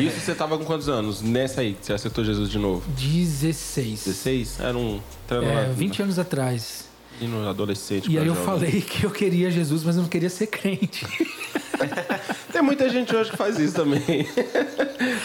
Isso 0.00 0.20
você 0.20 0.34
tava 0.34 0.56
com 0.56 0.64
quantos 0.64 0.88
anos? 0.88 1.20
Nessa 1.20 1.60
aí, 1.60 1.74
que 1.74 1.84
você 1.86 1.92
aceitou 1.92 2.24
Jesus 2.24 2.48
de 2.48 2.58
novo? 2.58 2.88
16. 2.92 4.04
16? 4.04 4.60
Era 4.60 4.78
um. 4.78 5.00
Era 5.28 5.44
É, 5.44 5.72
20 5.72 6.02
anos 6.02 6.18
atrás. 6.18 6.87
No 7.26 7.48
adolescente. 7.48 8.10
E 8.10 8.18
aí 8.18 8.26
eu 8.26 8.34
falei 8.34 8.80
que 8.82 9.04
eu 9.04 9.10
queria 9.10 9.50
Jesus, 9.50 9.82
mas 9.84 9.96
eu 9.96 10.02
não 10.02 10.08
queria 10.08 10.30
ser 10.30 10.46
crente. 10.46 11.06
Tem 12.52 12.62
muita 12.62 12.88
gente 12.88 13.14
hoje 13.14 13.30
que 13.30 13.36
faz 13.36 13.58
isso 13.58 13.74
também. 13.74 14.00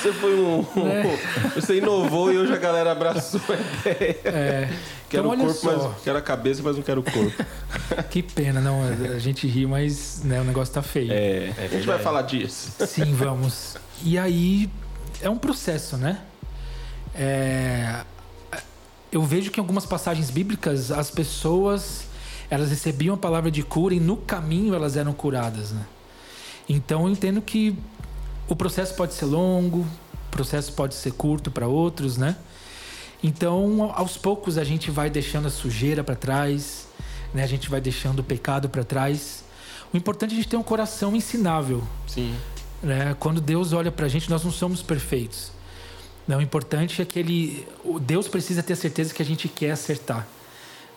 Você 0.02 0.14
foi 0.14 0.36
um. 0.36 0.60
um- 0.76 0.88
É. 0.88 1.04
Você 1.56 1.78
inovou 1.78 2.32
e 2.32 2.38
hoje 2.38 2.54
a 2.54 2.58
galera 2.58 2.92
abraçou 2.92 3.42
a 3.50 3.90
ideia. 3.90 4.20
É, 4.26 4.70
Quero 5.10 5.28
então 5.34 5.46
o 5.46 5.46
corpo, 5.48 5.54
só, 5.54 5.90
mas 5.90 6.04
quero 6.04 6.18
a 6.18 6.22
cabeça, 6.22 6.62
mas 6.64 6.76
não 6.76 6.84
quero 6.84 7.02
o 7.02 7.04
corpo. 7.04 7.46
que 8.10 8.22
pena, 8.22 8.60
não, 8.62 8.82
a 9.16 9.20
gente 9.20 9.48
ri, 9.48 9.66
mas 9.66 10.22
né, 10.24 10.42
o 10.42 10.44
negócio 10.44 10.74
tá 10.74 10.82
feio. 10.82 11.12
É, 11.12 11.52
a 11.58 11.68
gente 11.68 11.86
vai 11.88 12.00
falar 12.00 12.24
disso. 12.24 12.72
Sim, 12.88 13.14
vamos. 13.14 13.78
E 14.04 14.18
aí 14.18 14.70
é 15.22 15.30
um 15.30 15.38
processo, 15.38 15.98
né? 15.98 16.20
É, 17.16 18.02
eu 19.13 19.22
vejo 19.22 19.51
que 19.51 19.60
em 19.60 19.62
algumas 19.62 19.86
passagens 19.86 20.31
bíblicas 20.31 20.92
as 20.92 21.11
pessoas 21.11 22.07
elas 22.50 22.72
recebiam 22.72 23.14
a 23.14 23.18
palavra 23.18 23.51
de 23.51 23.61
cura 23.61 23.94
e 23.94 24.00
no 24.00 24.18
caminho 24.18 24.74
elas 24.74 24.98
eram 24.98 25.14
curadas, 25.14 25.72
né? 25.72 25.85
Então 26.68 27.03
eu 27.05 27.11
entendo 27.11 27.40
que 27.40 27.77
o 28.50 28.55
processo 28.55 28.96
pode 28.96 29.14
ser 29.14 29.25
longo, 29.25 29.81
o 29.81 30.31
processo 30.31 30.74
pode 30.74 30.96
ser 30.96 31.11
curto 31.14 31.51
para 31.51 31.68
outros, 31.68 32.18
né? 32.18 32.35
Então 33.24 33.94
aos 33.96 34.18
poucos 34.18 34.57
a 34.57 34.64
gente 34.64 34.90
vai 34.90 35.11
deixando 35.11 35.48
a 35.48 35.51
sujeira 35.51 36.03
para 36.03 36.16
trás, 36.16 36.88
né? 37.35 37.44
A 37.44 37.48
gente 37.48 37.70
vai 37.70 37.79
deixando 37.79 38.20
o 38.20 38.24
pecado 38.24 38.68
para 38.68 38.83
trás. 38.83 39.44
O 39.94 39.98
importante 39.98 40.31
é 40.31 40.33
a 40.33 40.38
gente 40.38 40.50
ter 40.50 40.57
um 40.57 40.64
coração 40.64 41.16
ensinável, 41.16 41.83
Sim. 42.07 42.35
né? 42.81 43.16
Quando 43.20 43.40
Deus 43.40 43.74
olha 43.74 43.92
pra 43.92 44.07
gente, 44.07 44.27
nós 44.27 44.44
não 44.44 44.51
somos 44.51 44.81
perfeitos. 44.81 45.52
Não, 46.27 46.38
o 46.38 46.42
importante 46.42 47.01
é 47.01 47.05
que 47.05 47.20
ele, 47.20 47.68
o 47.83 48.00
Deus 48.00 48.27
precisa 48.27 48.64
ter 48.64 48.75
certeza 48.75 49.14
que 49.14 49.22
a 49.22 49.25
gente 49.25 49.48
quer 49.50 49.72
acertar, 49.72 50.25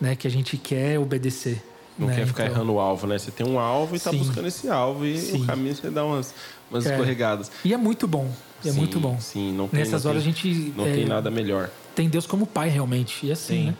né? 0.00 0.14
Que 0.14 0.26
a 0.26 0.30
gente 0.30 0.56
quer 0.56 0.98
obedecer. 0.98 1.62
Não 1.98 2.08
né? 2.08 2.14
quer 2.14 2.26
ficar 2.26 2.44
Então- 2.44 2.56
errando 2.56 2.74
o 2.74 2.78
alvo, 2.78 3.06
né? 3.06 3.18
Você 3.18 3.30
tem 3.30 3.46
um 3.46 3.58
alvo 3.58 3.96
e 3.96 3.98
tá 4.00 4.10
Sim. 4.10 4.18
buscando 4.18 4.46
esse 4.46 4.68
alvo. 4.68 5.04
E 5.06 5.18
Sim. 5.18 5.38
no 5.38 5.46
caminho 5.46 5.74
você 5.74 5.90
dá 5.90 6.04
umas, 6.04 6.32
umas 6.70 6.86
É. 6.86 6.90
escorregadas. 6.90 7.50
E 7.64 7.72
é 7.72 7.76
muito 7.76 8.06
bom. 8.06 8.30
É 8.64 8.70
Sim, 8.70 8.78
muito 8.78 9.00
bom. 9.00 9.18
Sim, 9.18 9.52
não 9.52 9.66
tem, 9.66 9.80
Nessas 9.80 10.04
não 10.04 10.10
horas 10.12 10.22
tem, 10.22 10.32
a 10.32 10.34
gente 10.34 10.72
não 10.76 10.86
é, 10.86 10.92
tem 10.92 11.04
nada 11.06 11.30
melhor. 11.30 11.70
tem 11.94 12.08
Deus 12.08 12.26
como 12.26 12.46
pai 12.46 12.68
realmente. 12.68 13.26
E 13.26 13.32
assim, 13.32 13.54
Sim. 13.54 13.66
né? 13.68 13.74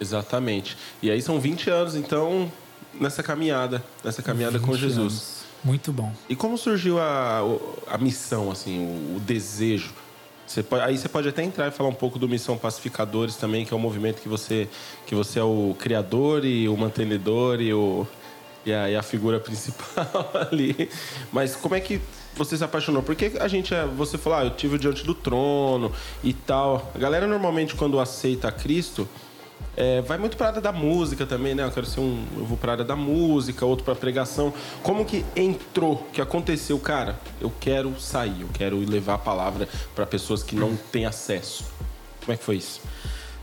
Exatamente. 0.00 0.76
E 1.02 1.10
aí 1.10 1.20
são 1.20 1.40
20 1.40 1.68
anos, 1.70 1.94
então, 1.94 2.50
nessa 2.98 3.22
caminhada, 3.22 3.84
nessa 4.04 4.22
caminhada 4.22 4.58
com 4.58 4.72
20 4.72 4.80
Jesus. 4.80 4.98
anos. 4.98 5.40
Muito 5.62 5.92
bom. 5.92 6.12
E 6.28 6.34
como 6.36 6.56
surgiu 6.56 6.98
a, 6.98 7.42
o- 7.44 7.78
a 7.86 7.98
missão, 7.98 8.50
assim, 8.50 8.78
o, 8.78 9.16
o 9.16 9.20
desejo? 9.20 9.92
Você 10.50 10.64
pode- 10.64 10.82
aí 10.82 10.98
você 10.98 11.08
pode 11.08 11.28
até 11.28 11.44
entrar 11.44 11.68
e 11.68 11.70
falar 11.70 11.88
um 11.90 11.94
pouco 11.94 12.18
do 12.18 12.28
Missão 12.28 12.58
Pacificadores 12.58 13.36
também, 13.36 13.64
que 13.64 13.72
é 13.72 13.76
um 13.76 13.80
movimento 13.80 14.20
que 14.20 14.28
você, 14.28 14.68
que 15.06 15.14
você 15.14 15.38
é 15.38 15.44
o 15.44 15.76
criador 15.78 16.44
e 16.44 16.68
o 16.68 16.76
mantenedor 16.76 17.60
e, 17.60 17.72
o, 17.72 18.04
e, 18.66 18.72
a, 18.72 18.90
e 18.90 18.96
a 18.96 19.02
figura 19.02 19.38
principal 19.40 20.28
ali. 20.50 20.90
Mas 21.32 21.54
como 21.54 21.76
é 21.76 21.80
que 21.80 22.00
você 22.34 22.56
se 22.56 22.64
apaixonou? 22.64 23.00
Porque 23.00 23.30
a 23.38 23.46
gente, 23.46 23.72
é- 23.72 23.86
você 23.86 24.18
falou, 24.18 24.40
ah, 24.40 24.44
eu 24.44 24.50
tive 24.50 24.74
o 24.74 24.78
Diante 24.80 25.04
do 25.06 25.14
Trono 25.14 25.92
e 26.24 26.32
tal. 26.32 26.90
A 26.96 26.98
galera 26.98 27.28
normalmente 27.28 27.76
quando 27.76 28.00
aceita 28.00 28.50
Cristo, 28.50 29.08
é, 29.76 30.00
vai 30.02 30.18
muito 30.18 30.36
para 30.36 30.48
área 30.48 30.60
da 30.60 30.72
música 30.72 31.24
também, 31.24 31.54
né? 31.54 31.64
Eu 31.64 31.70
quero 31.70 31.86
ser 31.86 32.00
um. 32.00 32.24
Eu 32.36 32.44
vou 32.44 32.56
para 32.56 32.72
área 32.72 32.84
da 32.84 32.96
música, 32.96 33.64
outro 33.64 33.84
para 33.84 33.94
pregação. 33.94 34.52
Como 34.82 35.04
que 35.04 35.24
entrou, 35.36 36.08
que 36.12 36.20
aconteceu, 36.20 36.78
cara? 36.78 37.18
Eu 37.40 37.52
quero 37.60 37.98
sair, 38.00 38.40
eu 38.40 38.48
quero 38.52 38.78
levar 38.78 39.14
a 39.14 39.18
palavra 39.18 39.68
para 39.94 40.04
pessoas 40.04 40.42
que 40.42 40.56
não 40.56 40.76
têm 40.76 41.06
acesso. 41.06 41.64
Como 42.20 42.32
é 42.32 42.36
que 42.36 42.44
foi 42.44 42.56
isso? 42.56 42.80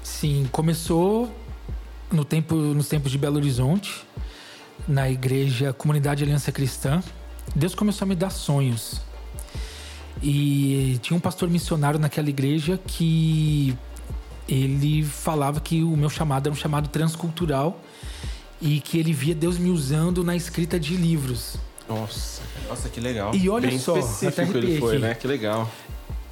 Sim, 0.04 0.48
começou 0.52 1.32
no 2.12 2.24
tempo, 2.24 2.56
nos 2.56 2.88
tempos 2.88 3.12
de 3.12 3.18
Belo 3.18 3.38
Horizonte, 3.38 4.06
na 4.88 5.10
igreja 5.10 5.74
Comunidade 5.74 6.24
Aliança 6.24 6.52
Cristã. 6.52 7.02
Deus 7.56 7.74
começou 7.74 8.06
a 8.06 8.08
me 8.08 8.16
dar 8.16 8.30
sonhos. 8.30 9.02
E 10.22 11.00
tinha 11.02 11.16
um 11.16 11.20
pastor 11.20 11.50
missionário 11.50 12.00
naquela 12.00 12.30
igreja 12.30 12.80
que 12.86 13.78
ele 14.48 15.04
falava 15.04 15.60
que 15.60 15.84
o 15.84 15.96
meu 15.98 16.10
chamado 16.10 16.48
era 16.48 16.54
um 16.54 16.58
chamado 16.58 16.90
transcultural 16.90 17.82
e 18.62 18.80
que 18.80 18.98
ele 18.98 19.14
via 19.14 19.36
Deus 19.36 19.58
me 19.58 19.70
usando 19.70 20.24
na 20.24 20.36
escrita 20.36 20.80
de 20.80 20.96
livros. 20.96 21.58
Nossa, 21.88 22.42
Nossa, 22.68 22.90
que 22.90 23.00
legal. 23.00 23.34
E 23.34 23.50
olha 23.50 23.70
bem 23.70 23.80
só, 23.80 23.94
até 23.94 24.02
específico 24.02 24.58
ele 24.58 24.80
foi, 24.80 24.96
aqui. 24.96 25.02
né? 25.02 25.14
Que 25.14 25.28
legal. 25.28 25.70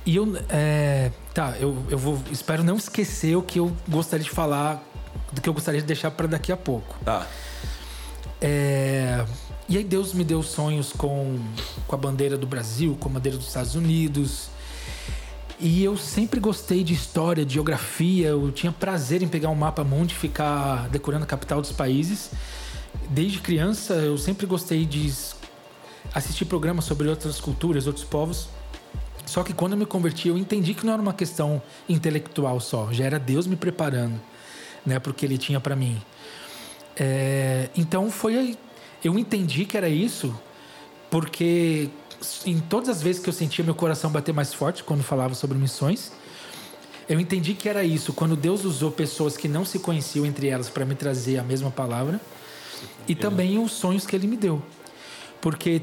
E 0.06 0.15
eu, 0.15 0.38
é, 0.49 1.12
tá, 1.34 1.56
eu, 1.60 1.84
eu 1.89 1.97
vou, 1.97 2.21
espero 2.32 2.63
não 2.63 2.75
esquecer 2.75 3.36
o 3.36 3.41
que 3.41 3.60
eu 3.60 3.75
gostaria 3.88 4.23
de 4.23 4.30
falar, 4.30 4.84
do 5.32 5.41
que 5.41 5.49
eu 5.49 5.54
gostaria 5.54 5.82
de 5.82 5.88
deixar 5.88 6.12
para 6.12 6.28
daqui 6.28 6.51
a 6.51 6.58
pouco. 6.58 6.95
Tá. 7.04 7.25
É, 8.41 9.25
e 9.67 9.78
aí 9.78 9.84
Deus 9.84 10.13
me 10.13 10.23
deu 10.23 10.43
sonhos 10.43 10.93
com, 10.93 11.39
com 11.88 11.95
a 11.95 11.97
bandeira 11.97 12.38
do 12.38 12.45
Brasil, 12.45 12.95
com 12.99 13.10
a 13.10 13.13
bandeira 13.13 13.38
dos 13.38 13.47
Estados 13.47 13.73
Unidos. 13.73 14.49
E 15.59 15.83
eu 15.83 15.95
sempre 15.95 16.39
gostei 16.39 16.83
de 16.83 16.93
história, 16.93 17.45
de 17.45 17.53
geografia. 17.53 18.27
Eu 18.29 18.51
tinha 18.51 18.71
prazer 18.71 19.21
em 19.21 19.27
pegar 19.27 19.49
um 19.49 19.55
mapa 19.55 19.83
mundi 19.83 20.13
e 20.13 20.17
ficar 20.17 20.89
decorando 20.89 21.23
a 21.23 21.27
capital 21.27 21.61
dos 21.61 21.71
países. 21.71 22.31
Desde 23.09 23.39
criança 23.39 23.93
eu 23.93 24.17
sempre 24.17 24.45
gostei 24.45 24.85
de. 24.85 25.13
assisti 26.13 26.43
programas 26.43 26.85
sobre 26.85 27.07
outras 27.07 27.39
culturas, 27.39 27.87
outros 27.87 28.05
povos. 28.05 28.49
Só 29.25 29.43
que 29.43 29.53
quando 29.53 29.73
eu 29.73 29.77
me 29.77 29.85
converti, 29.85 30.27
eu 30.27 30.37
entendi 30.37 30.73
que 30.73 30.85
não 30.85 30.93
era 30.93 31.01
uma 31.01 31.13
questão 31.13 31.61
intelectual 31.89 32.59
só, 32.59 32.91
já 32.91 33.05
era 33.05 33.17
Deus 33.17 33.47
me 33.47 33.55
preparando, 33.55 34.21
né, 34.85 34.99
porque 34.99 35.25
Ele 35.25 35.35
tinha 35.35 35.59
para 35.59 35.75
mim. 35.75 35.99
É, 36.95 37.69
então 37.75 38.11
foi 38.11 38.55
eu 39.03 39.17
entendi 39.17 39.65
que 39.65 39.75
era 39.75 39.89
isso, 39.89 40.33
porque 41.09 41.89
em 42.45 42.60
todas 42.60 42.89
as 42.89 43.01
vezes 43.01 43.21
que 43.21 43.30
eu 43.30 43.34
sentia 43.34 43.63
meu 43.63 43.75
coração 43.75 44.12
bater 44.12 44.34
mais 44.34 44.54
forte 44.54 44.84
quando 44.84 45.04
falava 45.04 45.34
sobre 45.34 45.58
missões, 45.58 46.12
eu 47.08 47.19
entendi 47.19 47.54
que 47.54 47.69
era 47.69 47.84
isso. 47.84 48.13
Quando 48.13 48.36
Deus 48.36 48.65
usou 48.65 48.91
pessoas 48.91 49.38
que 49.38 49.47
não 49.47 49.63
se 49.63 49.80
conheciam 49.80 50.25
entre 50.25 50.47
elas 50.47 50.69
para 50.69 50.86
me 50.86 50.95
trazer 50.95 51.38
a 51.38 51.43
mesma 51.43 51.71
palavra, 51.71 52.19
e 53.08 53.15
também 53.15 53.58
os 53.58 53.71
sonhos 53.71 54.06
que 54.06 54.15
Ele 54.15 54.28
me 54.28 54.36
deu, 54.36 54.62
porque 55.41 55.82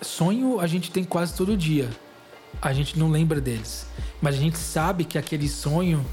sonho 0.00 0.60
a 0.60 0.66
gente 0.66 0.90
tem 0.90 1.02
quase 1.02 1.34
todo 1.34 1.56
dia 1.56 1.90
a 2.60 2.72
gente 2.72 2.98
não 2.98 3.10
lembra 3.10 3.40
deles. 3.40 3.86
Mas 4.20 4.34
a 4.34 4.38
gente 4.38 4.58
sabe 4.58 5.04
que 5.04 5.18
aquele 5.18 5.48
sonho 5.48 6.04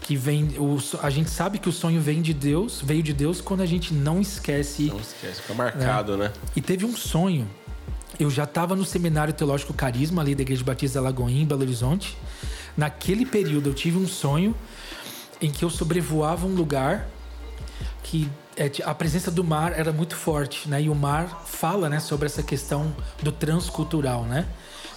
que 0.00 0.16
vem. 0.16 0.56
O, 0.58 0.78
a 1.02 1.10
gente 1.10 1.30
sabe 1.30 1.58
que 1.58 1.68
o 1.68 1.72
sonho 1.72 2.00
vem 2.00 2.22
de 2.22 2.34
Deus, 2.34 2.80
veio 2.82 3.02
de 3.02 3.12
Deus 3.12 3.40
quando 3.40 3.62
a 3.62 3.66
gente 3.66 3.94
não 3.94 4.20
esquece. 4.20 4.86
Não 4.86 5.00
esquece, 5.00 5.40
fica 5.42 5.54
marcado, 5.54 6.16
né? 6.16 6.28
né? 6.28 6.32
E 6.56 6.60
teve 6.60 6.84
um 6.84 6.96
sonho. 6.96 7.48
Eu 8.18 8.30
já 8.30 8.44
estava 8.44 8.74
no 8.74 8.84
Seminário 8.84 9.32
Teológico 9.32 9.72
Carisma, 9.72 10.22
ali 10.22 10.34
da 10.34 10.42
Igreja 10.42 10.64
Batista 10.64 11.00
Lagoinha, 11.00 11.42
em 11.42 11.46
Belo 11.46 11.62
Horizonte. 11.62 12.16
Naquele 12.76 13.24
período 13.24 13.70
eu 13.70 13.74
tive 13.74 13.98
um 13.98 14.06
sonho 14.06 14.54
em 15.40 15.50
que 15.50 15.64
eu 15.64 15.70
sobrevoava 15.70 16.46
um 16.46 16.54
lugar 16.54 17.08
que 18.02 18.28
é, 18.56 18.70
a 18.84 18.94
presença 18.94 19.30
do 19.30 19.44
mar 19.44 19.72
era 19.78 19.92
muito 19.92 20.16
forte, 20.16 20.68
né? 20.68 20.82
E 20.82 20.88
o 20.88 20.94
mar 20.94 21.44
fala, 21.46 21.88
né, 21.88 22.00
sobre 22.00 22.26
essa 22.26 22.42
questão 22.42 22.92
do 23.22 23.30
transcultural, 23.30 24.24
né? 24.24 24.46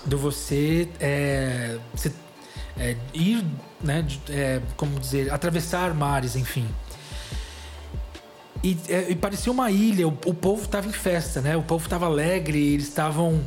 do 0.06 0.18
você 0.18 0.88
é, 1.00 1.78
se, 1.96 2.12
é, 2.78 2.96
ir, 3.14 3.46
né, 3.82 4.06
é, 4.30 4.62
como 4.76 5.00
dizer, 5.00 5.32
atravessar 5.32 5.94
mares, 5.94 6.36
enfim. 6.36 6.68
E, 8.64 8.78
é, 8.90 9.10
e 9.10 9.16
parecia 9.16 9.52
uma 9.52 9.72
ilha, 9.72 10.08
o, 10.08 10.12
o 10.26 10.34
povo 10.34 10.64
estava 10.64 10.88
em 10.88 10.92
festa, 10.92 11.42
né? 11.42 11.58
O 11.58 11.64
povo 11.64 11.84
estava 11.84 12.06
alegre, 12.06 12.60
eles 12.60 12.88
estavam 12.88 13.42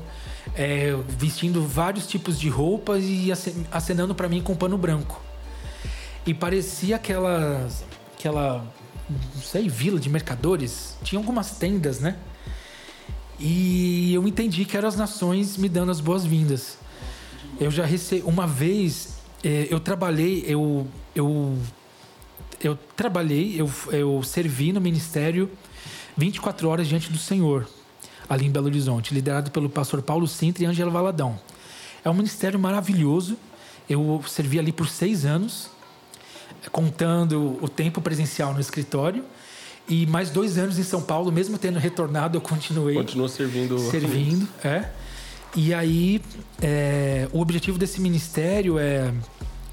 é, 0.57 0.97
vestindo 1.09 1.65
vários 1.67 2.07
tipos 2.07 2.39
de 2.39 2.49
roupas 2.49 3.05
e 3.05 3.31
acenando 3.71 4.15
para 4.15 4.29
mim 4.29 4.43
com 4.43 4.55
pano 4.55 4.77
branco. 4.77 5.21
E 6.27 6.33
parecia 6.33 6.97
aquela, 6.97 7.69
aquela, 8.17 8.67
não 9.09 9.43
sei, 9.43 9.69
vila 9.69 10.01
de 10.01 10.09
mercadores. 10.09 10.97
Tinha 11.03 11.19
algumas 11.19 11.53
tendas, 11.59 12.01
né? 12.01 12.17
E 13.39 14.15
eu 14.15 14.27
entendi 14.27 14.65
que 14.65 14.77
eram 14.77 14.89
as 14.89 14.97
nações 14.97 15.57
me 15.57 15.69
dando 15.69 15.91
as 15.91 16.01
boas-vindas. 16.01 16.79
Eu 17.61 17.71
já 17.71 17.85
recebi. 17.85 18.23
Uma 18.23 18.47
vez, 18.47 19.19
é, 19.43 19.69
eu 19.71 19.79
trabalhei, 19.81 20.45
eu. 20.47 20.87
Eu, 21.15 21.57
eu 22.67 22.79
trabalhei, 22.97 23.61
eu, 23.61 23.71
eu 23.93 24.23
servi 24.23 24.73
no 24.73 24.81
ministério 24.81 25.51
24 26.17 26.69
horas 26.69 26.89
diante 26.89 27.11
do 27.11 27.19
Senhor, 27.19 27.69
ali 28.29 28.47
em 28.47 28.51
Belo 28.51 28.67
Horizonte, 28.67 29.13
liderado 29.13 29.51
pelo 29.51 29.69
pastor 29.69 30.03
Paulo 30.03 30.27
Sintra 30.27 30.65
e 30.65 30.67
Angela 30.67 30.91
Valadão. 30.91 31.39
É 32.05 32.11
um 32.11 32.15
ministério 32.15 32.59
maravilhoso. 32.59 33.37
Eu 33.89 34.23
servi 34.27 34.59
ali 34.59 34.73
por 34.73 34.89
seis 34.89 35.25
anos, 35.25 35.71
contando 36.73 37.59
o 37.61 37.69
tempo 37.69 38.01
presencial 38.01 38.55
no 38.55 38.61
escritório 38.61 39.25
e 39.89 40.07
mais 40.07 40.31
dois 40.31 40.57
anos 40.57 40.79
em 40.79 40.83
São 40.83 41.03
Paulo, 41.03 41.31
mesmo 41.31 41.59
tendo 41.59 41.79
retornado, 41.79 42.39
eu 42.39 42.41
continuei. 42.41 42.95
Continua 42.95 43.29
servindo. 43.29 43.79
Servindo, 43.79 44.49
é. 44.65 44.89
E 45.55 45.75
aí, 45.75 46.23
é, 46.61 47.29
o 47.33 47.41
objetivo 47.41 47.79
desse 47.79 48.01
ministério 48.01 48.79
é 48.79 49.13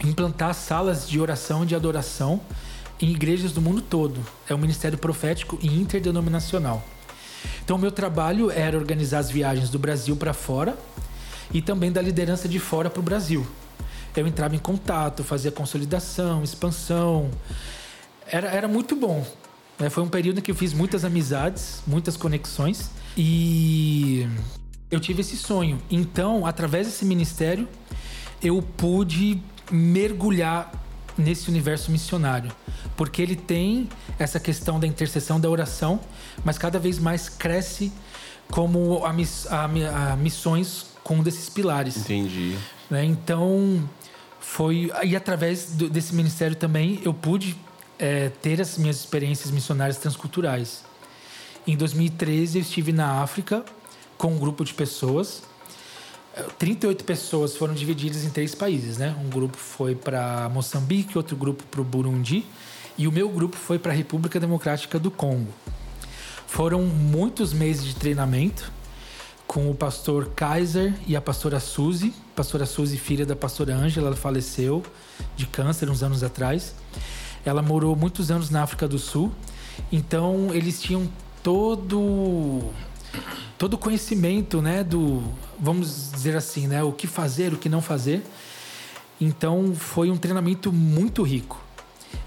implantar 0.03 0.53
salas 0.53 1.07
de 1.07 1.19
oração 1.19 1.63
e 1.63 1.65
de 1.65 1.75
adoração 1.75 2.41
em 3.01 3.09
igrejas 3.09 3.51
do 3.51 3.61
mundo 3.61 3.81
todo. 3.81 4.19
É 4.47 4.53
um 4.53 4.57
ministério 4.57 4.97
profético 4.97 5.57
e 5.61 5.67
interdenominacional. 5.67 6.83
Então, 7.63 7.75
o 7.75 7.79
meu 7.79 7.91
trabalho 7.91 8.51
era 8.51 8.77
organizar 8.77 9.19
as 9.19 9.31
viagens 9.31 9.69
do 9.69 9.79
Brasil 9.79 10.15
para 10.15 10.33
fora 10.33 10.77
e 11.53 11.61
também 11.61 11.91
da 11.91 12.01
liderança 12.01 12.47
de 12.47 12.59
fora 12.59 12.89
para 12.89 12.99
o 12.99 13.03
Brasil. 13.03 13.45
Eu 14.15 14.27
entrava 14.27 14.55
em 14.55 14.59
contato, 14.59 15.23
fazia 15.23 15.51
consolidação, 15.51 16.43
expansão. 16.43 17.31
Era, 18.27 18.47
era 18.49 18.67
muito 18.67 18.95
bom. 18.95 19.25
É, 19.79 19.89
foi 19.89 20.03
um 20.03 20.09
período 20.09 20.41
que 20.41 20.51
eu 20.51 20.55
fiz 20.55 20.73
muitas 20.73 21.03
amizades, 21.03 21.81
muitas 21.87 22.15
conexões 22.15 22.91
e 23.17 24.27
eu 24.91 24.99
tive 24.99 25.21
esse 25.21 25.35
sonho. 25.35 25.81
Então, 25.89 26.45
através 26.45 26.87
desse 26.87 27.05
ministério, 27.05 27.67
eu 28.43 28.61
pude 28.61 29.41
mergulhar 29.71 30.71
nesse 31.21 31.49
universo 31.49 31.91
missionário, 31.91 32.51
porque 32.97 33.21
ele 33.21 33.35
tem 33.35 33.87
essa 34.19 34.39
questão 34.39 34.79
da 34.79 34.87
intercessão 34.87 35.39
da 35.39 35.49
oração, 35.49 35.99
mas 36.43 36.57
cada 36.57 36.79
vez 36.79 36.99
mais 36.99 37.29
cresce 37.29 37.91
como 38.49 39.05
a, 39.05 39.13
miss, 39.13 39.47
a, 39.47 39.65
a 39.65 40.15
missões 40.15 40.87
com 41.03 41.15
um 41.15 41.23
desses 41.23 41.49
pilares. 41.49 41.97
Entendi. 41.97 42.57
Né? 42.89 43.05
Então, 43.05 43.87
foi. 44.39 44.91
E 45.03 45.15
através 45.15 45.71
do, 45.71 45.89
desse 45.89 46.13
ministério 46.13 46.55
também 46.55 46.99
eu 47.03 47.13
pude 47.13 47.55
é, 47.97 48.29
ter 48.41 48.59
as 48.59 48.77
minhas 48.77 48.97
experiências 48.97 49.51
missionárias 49.51 49.97
transculturais. 49.97 50.83
Em 51.65 51.77
2013, 51.77 52.57
eu 52.57 52.61
estive 52.63 52.91
na 52.91 53.21
África 53.21 53.63
com 54.17 54.33
um 54.33 54.39
grupo 54.39 54.65
de 54.65 54.73
pessoas. 54.73 55.43
38 56.57 57.03
pessoas 57.03 57.55
foram 57.55 57.73
divididas 57.73 58.23
em 58.23 58.29
três 58.29 58.55
países, 58.55 58.97
né? 58.97 59.15
Um 59.23 59.29
grupo 59.29 59.57
foi 59.57 59.95
para 59.95 60.49
Moçambique, 60.49 61.17
outro 61.17 61.35
grupo 61.35 61.63
para 61.63 61.81
o 61.81 61.83
Burundi 61.83 62.45
e 62.97 63.07
o 63.07 63.11
meu 63.11 63.29
grupo 63.29 63.57
foi 63.57 63.77
para 63.77 63.91
a 63.91 63.95
República 63.95 64.39
Democrática 64.39 64.97
do 64.97 65.11
Congo. 65.11 65.51
Foram 66.47 66.83
muitos 66.83 67.53
meses 67.53 67.83
de 67.83 67.95
treinamento 67.95 68.71
com 69.47 69.69
o 69.69 69.75
pastor 69.75 70.29
Kaiser 70.35 70.93
e 71.05 71.15
a 71.15 71.21
pastora 71.21 71.59
Suzy. 71.59 72.13
Pastora 72.35 72.65
Suzy, 72.65 72.97
filha 72.97 73.25
da 73.25 73.35
pastora 73.35 73.75
Ângela, 73.75 74.07
ela 74.07 74.15
faleceu 74.15 74.83
de 75.35 75.45
câncer 75.45 75.89
uns 75.89 76.03
anos 76.03 76.23
atrás. 76.23 76.73
Ela 77.45 77.61
morou 77.61 77.95
muitos 77.95 78.31
anos 78.31 78.49
na 78.49 78.63
África 78.63 78.87
do 78.87 78.99
Sul, 78.99 79.31
então 79.91 80.53
eles 80.53 80.81
tinham 80.81 81.09
todo 81.41 82.71
todo 83.57 83.75
o 83.75 83.77
conhecimento, 83.77 84.61
né, 84.61 84.83
do 84.83 85.23
vamos 85.59 86.11
dizer 86.11 86.35
assim, 86.35 86.67
né, 86.67 86.83
o 86.83 86.91
que 86.91 87.07
fazer, 87.07 87.53
o 87.53 87.57
que 87.57 87.69
não 87.69 87.81
fazer. 87.81 88.23
Então 89.19 89.75
foi 89.75 90.09
um 90.09 90.17
treinamento 90.17 90.71
muito 90.73 91.21
rico. 91.21 91.61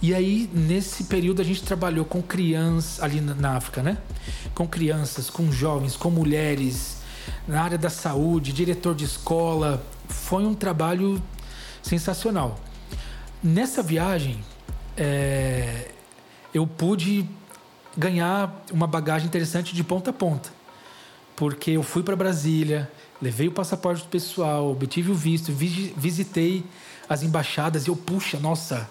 E 0.00 0.14
aí 0.14 0.48
nesse 0.52 1.04
período 1.04 1.42
a 1.42 1.44
gente 1.44 1.62
trabalhou 1.62 2.04
com 2.04 2.22
crianças 2.22 3.02
ali 3.02 3.20
na 3.20 3.56
África, 3.56 3.82
né? 3.82 3.98
Com 4.54 4.66
crianças, 4.66 5.28
com 5.28 5.50
jovens, 5.50 5.96
com 5.96 6.10
mulheres, 6.10 6.98
na 7.48 7.62
área 7.62 7.76
da 7.76 7.90
saúde, 7.90 8.52
diretor 8.52 8.94
de 8.94 9.04
escola. 9.04 9.84
Foi 10.08 10.44
um 10.44 10.54
trabalho 10.54 11.20
sensacional. 11.82 12.58
Nessa 13.42 13.82
viagem, 13.82 14.38
é, 14.96 15.90
eu 16.52 16.66
pude 16.66 17.28
ganhar 17.96 18.64
uma 18.72 18.86
bagagem 18.86 19.26
interessante 19.26 19.74
de 19.74 19.82
ponta 19.84 20.10
a 20.10 20.12
ponta. 20.12 20.53
Porque 21.36 21.72
eu 21.72 21.82
fui 21.82 22.02
para 22.02 22.14
Brasília, 22.14 22.90
levei 23.20 23.48
o 23.48 23.52
passaporte 23.52 24.04
pessoal, 24.04 24.70
obtive 24.70 25.10
o 25.10 25.14
visto, 25.14 25.52
visitei 25.52 26.64
as 27.08 27.22
embaixadas 27.22 27.86
e 27.86 27.90
eu, 27.90 27.96
puxa, 27.96 28.38
nossa, 28.38 28.88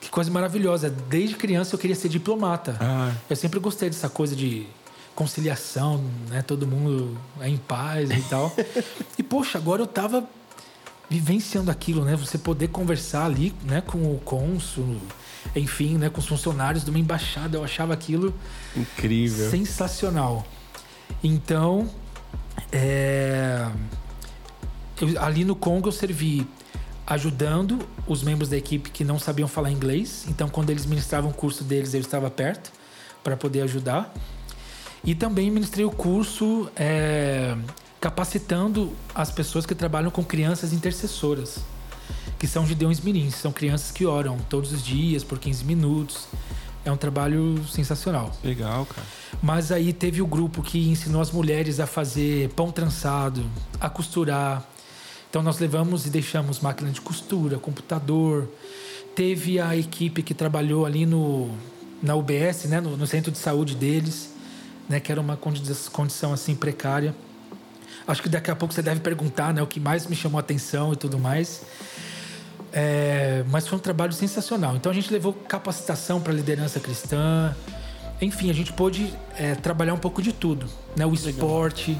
que 0.00 0.08
coisa 0.08 0.30
maravilhosa. 0.30 0.88
Desde 0.90 1.36
criança 1.36 1.74
eu 1.74 1.78
queria 1.78 1.96
ser 1.96 2.08
diplomata. 2.08 2.76
Ah. 2.80 3.12
Eu 3.28 3.36
sempre 3.36 3.60
gostei 3.60 3.90
dessa 3.90 4.08
coisa 4.08 4.34
de 4.34 4.66
conciliação, 5.14 6.04
né? 6.28 6.42
Todo 6.42 6.66
mundo 6.66 7.18
é 7.40 7.48
em 7.48 7.56
paz 7.56 8.10
e 8.10 8.20
tal. 8.28 8.54
e, 9.18 9.22
poxa, 9.22 9.58
agora 9.58 9.82
eu 9.82 9.86
tava 9.86 10.28
vivenciando 11.08 11.70
aquilo, 11.70 12.04
né? 12.04 12.14
Você 12.16 12.36
poder 12.36 12.68
conversar 12.68 13.24
ali, 13.24 13.54
né, 13.64 13.80
com 13.80 13.98
o 13.98 14.20
cônsul, 14.24 14.96
enfim, 15.54 15.96
né, 15.96 16.10
com 16.10 16.20
os 16.20 16.26
funcionários 16.26 16.84
de 16.84 16.90
uma 16.90 16.98
embaixada. 16.98 17.56
Eu 17.56 17.64
achava 17.64 17.94
aquilo 17.94 18.34
incrível, 18.76 19.50
sensacional. 19.50 20.46
Então, 21.26 21.90
é, 22.70 23.68
eu, 25.00 25.20
ali 25.20 25.44
no 25.44 25.56
Congo 25.56 25.88
eu 25.88 25.92
servi 25.92 26.46
ajudando 27.04 27.80
os 28.06 28.22
membros 28.22 28.48
da 28.48 28.56
equipe 28.56 28.90
que 28.90 29.02
não 29.02 29.18
sabiam 29.18 29.48
falar 29.48 29.72
inglês. 29.72 30.24
Então, 30.28 30.48
quando 30.48 30.70
eles 30.70 30.86
ministravam 30.86 31.32
o 31.32 31.34
curso 31.34 31.64
deles, 31.64 31.94
eu 31.94 32.00
estava 32.00 32.30
perto 32.30 32.70
para 33.24 33.36
poder 33.36 33.62
ajudar. 33.62 34.14
E 35.02 35.16
também 35.16 35.50
ministrei 35.50 35.84
o 35.84 35.90
curso 35.90 36.70
é, 36.76 37.56
capacitando 38.00 38.92
as 39.12 39.32
pessoas 39.32 39.66
que 39.66 39.74
trabalham 39.74 40.12
com 40.12 40.22
crianças 40.22 40.72
intercessoras 40.72 41.60
que 42.38 42.46
são 42.46 42.64
gideões 42.64 43.00
mirins, 43.00 43.34
são 43.34 43.50
crianças 43.50 43.90
que 43.90 44.06
oram 44.06 44.38
todos 44.48 44.72
os 44.72 44.84
dias 44.84 45.24
por 45.24 45.38
15 45.38 45.64
minutos, 45.64 46.28
É 46.86 46.92
um 46.92 46.96
trabalho 46.96 47.66
sensacional. 47.66 48.30
Legal, 48.44 48.86
cara. 48.86 49.04
Mas 49.42 49.72
aí 49.72 49.92
teve 49.92 50.22
o 50.22 50.26
grupo 50.26 50.62
que 50.62 50.88
ensinou 50.88 51.20
as 51.20 51.32
mulheres 51.32 51.80
a 51.80 51.86
fazer 51.86 52.48
pão 52.50 52.70
trançado, 52.70 53.44
a 53.80 53.90
costurar. 53.90 54.64
Então 55.28 55.42
nós 55.42 55.58
levamos 55.58 56.06
e 56.06 56.10
deixamos 56.10 56.60
máquina 56.60 56.92
de 56.92 57.00
costura, 57.00 57.58
computador. 57.58 58.48
Teve 59.16 59.58
a 59.58 59.76
equipe 59.76 60.22
que 60.22 60.32
trabalhou 60.32 60.86
ali 60.86 61.04
no 61.04 61.50
na 62.00 62.14
UBS, 62.14 62.66
né, 62.66 62.80
no, 62.80 62.96
no 62.96 63.06
centro 63.06 63.32
de 63.32 63.38
saúde 63.38 63.74
deles, 63.74 64.30
né, 64.88 65.00
que 65.00 65.10
era 65.10 65.20
uma 65.20 65.36
condição 65.36 66.32
assim 66.32 66.54
precária. 66.54 67.12
Acho 68.06 68.22
que 68.22 68.28
daqui 68.28 68.48
a 68.48 68.54
pouco 68.54 68.72
você 68.72 68.82
deve 68.82 69.00
perguntar, 69.00 69.52
né, 69.52 69.60
o 69.60 69.66
que 69.66 69.80
mais 69.80 70.06
me 70.06 70.14
chamou 70.14 70.38
a 70.38 70.40
atenção 70.40 70.92
e 70.92 70.96
tudo 70.96 71.18
mais. 71.18 71.62
É, 72.72 73.44
mas 73.50 73.66
foi 73.66 73.78
um 73.78 73.80
trabalho 73.80 74.12
sensacional. 74.12 74.76
Então 74.76 74.90
a 74.90 74.94
gente 74.94 75.12
levou 75.12 75.32
capacitação 75.32 76.20
para 76.20 76.32
liderança 76.32 76.80
cristã. 76.80 77.54
Enfim, 78.20 78.50
a 78.50 78.52
gente 78.52 78.72
pôde 78.72 79.12
é, 79.36 79.54
trabalhar 79.54 79.94
um 79.94 79.98
pouco 79.98 80.22
de 80.22 80.32
tudo, 80.32 80.66
né? 80.96 81.04
O 81.04 81.14
esporte, 81.14 81.98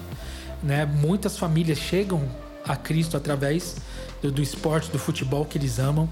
né? 0.62 0.86
Muitas 0.86 1.38
famílias 1.38 1.78
chegam 1.78 2.22
a 2.64 2.74
Cristo 2.74 3.16
através 3.16 3.76
do, 4.22 4.30
do 4.30 4.42
esporte, 4.42 4.90
do 4.90 4.98
futebol 4.98 5.44
que 5.44 5.58
eles 5.58 5.78
amam. 5.78 6.08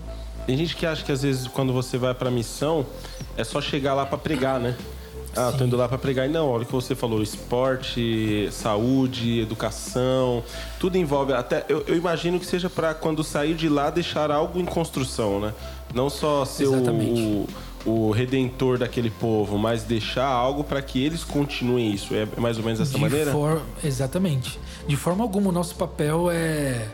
Tem 0.47 0.57
gente 0.57 0.77
que 0.77 0.85
acha 0.85 1.03
que 1.03 1.11
às 1.11 1.23
vezes 1.23 1.49
quando 1.49 1.73
você 1.73 1.97
vai 1.97 2.15
para 2.15 2.31
missão 2.31 2.87
é 3.37 3.43
só 3.45 3.61
chegar 3.61 3.95
lá 3.95 4.05
para 4.05 4.19
pregar, 4.19 4.61
né? 4.61 4.77
Ah, 5.37 5.51
Sim. 5.51 5.59
tô 5.59 5.65
indo 5.65 5.77
lá 5.77 5.89
para 5.89 5.99
pregar. 5.99 6.27
E 6.27 6.33
não, 6.33 6.49
olha 6.49 6.63
o 6.63 6.67
que 6.67 6.73
você 6.73 6.95
falou: 6.95 7.23
esporte, 7.23 8.49
saúde, 8.53 9.41
educação, 9.41 10.43
tudo 10.79 10.97
envolve. 10.97 11.33
Até 11.33 11.65
eu, 11.69 11.85
eu 11.87 11.97
imagino 11.97 12.39
que 12.39 12.47
seja 12.47 12.71
para 12.71 12.95
quando 12.95 13.23
sair 13.23 13.55
de 13.55 13.69
lá 13.69 13.91
deixar 13.91 14.31
algo 14.31 14.59
em 14.59 14.65
construção, 14.65 15.41
né? 15.41 15.53
Não 15.93 16.11
só 16.11 16.45
ser 16.45 16.67
o, 16.67 17.47
o, 17.85 18.11
redentor 18.11 18.79
daquele 18.79 19.11
povo, 19.11 19.57
mas 19.57 19.85
deixar 19.85 20.27
algo 20.27 20.65
para 20.65 20.83
que 20.83 21.05
eles 21.05 21.23
continuem 21.23 21.93
isso. 21.93 22.15
É 22.15 22.27
mais 22.37 22.59
ou 22.59 22.65
menos 22.65 22.81
dessa 22.81 22.95
de 22.95 23.01
maneira? 23.01 23.31
For... 23.31 23.63
Exatamente. 23.83 24.59
De 24.89 24.97
forma 24.97 25.23
alguma, 25.23 25.51
o 25.51 25.53
nosso 25.53 25.77
papel 25.77 26.31
é 26.31 26.89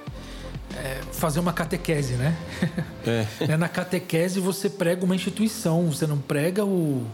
é, 0.76 1.00
fazer 1.12 1.40
uma 1.40 1.52
catequese, 1.52 2.14
né? 2.14 2.36
É. 3.06 3.26
Né, 3.46 3.56
na 3.56 3.68
catequese 3.68 4.40
você 4.40 4.68
prega 4.68 5.04
uma 5.04 5.14
instituição, 5.14 5.86
você 5.86 6.06
não 6.06 6.18
prega 6.18 6.64
o, 6.64 7.06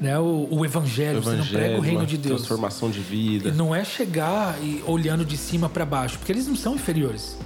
né, 0.00 0.18
o, 0.18 0.48
o, 0.50 0.64
evangelho, 0.64 1.18
o, 1.18 1.22
evangelho, 1.22 1.22
você 1.22 1.36
não 1.36 1.46
prega 1.46 1.78
o 1.78 1.80
reino 1.80 2.06
de 2.06 2.16
Deus. 2.16 2.40
Transformação 2.40 2.90
de 2.90 3.00
vida. 3.00 3.52
Não 3.52 3.74
é 3.74 3.84
chegar 3.84 4.58
e 4.62 4.82
olhando 4.86 5.24
de 5.24 5.36
cima 5.36 5.68
para 5.68 5.84
baixo, 5.84 6.18
porque 6.18 6.32
eles 6.32 6.46
não 6.46 6.56
são 6.56 6.74
inferiores. 6.74 7.36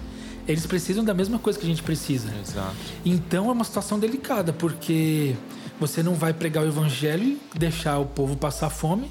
Eles 0.47 0.65
precisam 0.67 1.03
da 1.03 1.15
mesma 1.15 1.39
coisa 1.39 1.59
que 1.59 1.65
a 1.65 1.69
gente 1.69 1.83
precisa. 1.83 2.33
Exato. 2.41 2.77
Então 3.05 3.49
é 3.49 3.53
uma 3.53 3.65
situação 3.65 3.99
delicada, 3.99 4.53
porque 4.53 5.35
você 5.81 6.03
não 6.03 6.15
vai 6.15 6.33
pregar 6.33 6.63
o 6.65 6.69
evangelho 6.69 7.39
e 7.55 7.59
deixar 7.59 7.99
o 7.99 8.07
povo 8.07 8.37
passar 8.37 8.71
fome. 8.71 9.11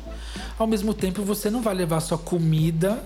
Ao 0.58 0.68
mesmo 0.68 0.94
tempo, 0.94 1.24
você 1.24 1.50
não 1.50 1.62
vai 1.62 1.74
levar 1.74 2.00
só 2.00 2.18
comida, 2.18 3.04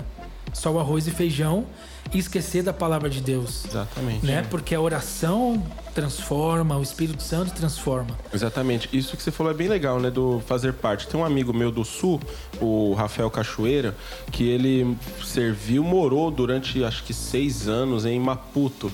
só 0.57 0.71
o 0.71 0.79
arroz 0.79 1.07
e 1.07 1.11
feijão 1.11 1.65
e 2.13 2.17
esquecer 2.17 2.63
da 2.63 2.73
palavra 2.73 3.09
de 3.09 3.21
Deus. 3.21 3.65
Exatamente. 3.65 4.25
Né? 4.25 4.41
Porque 4.49 4.73
a 4.73 4.81
oração 4.81 5.63
transforma, 5.93 6.77
o 6.77 6.81
Espírito 6.81 7.21
Santo 7.21 7.53
transforma. 7.53 8.17
Exatamente. 8.33 8.89
Isso 8.91 9.15
que 9.15 9.23
você 9.23 9.31
falou 9.31 9.51
é 9.51 9.55
bem 9.55 9.67
legal, 9.67 9.99
né? 9.99 10.09
Do 10.09 10.41
fazer 10.47 10.73
parte. 10.73 11.07
Tem 11.07 11.19
um 11.19 11.25
amigo 11.25 11.53
meu 11.53 11.71
do 11.71 11.85
Sul, 11.85 12.19
o 12.59 12.93
Rafael 12.93 13.29
Cachoeira, 13.29 13.95
que 14.31 14.47
ele 14.47 14.97
serviu, 15.23 15.83
morou 15.83 16.31
durante 16.31 16.83
acho 16.83 17.03
que 17.03 17.13
seis 17.13 17.67
anos 17.67 18.05
em 18.05 18.19
Maputo. 18.19 18.91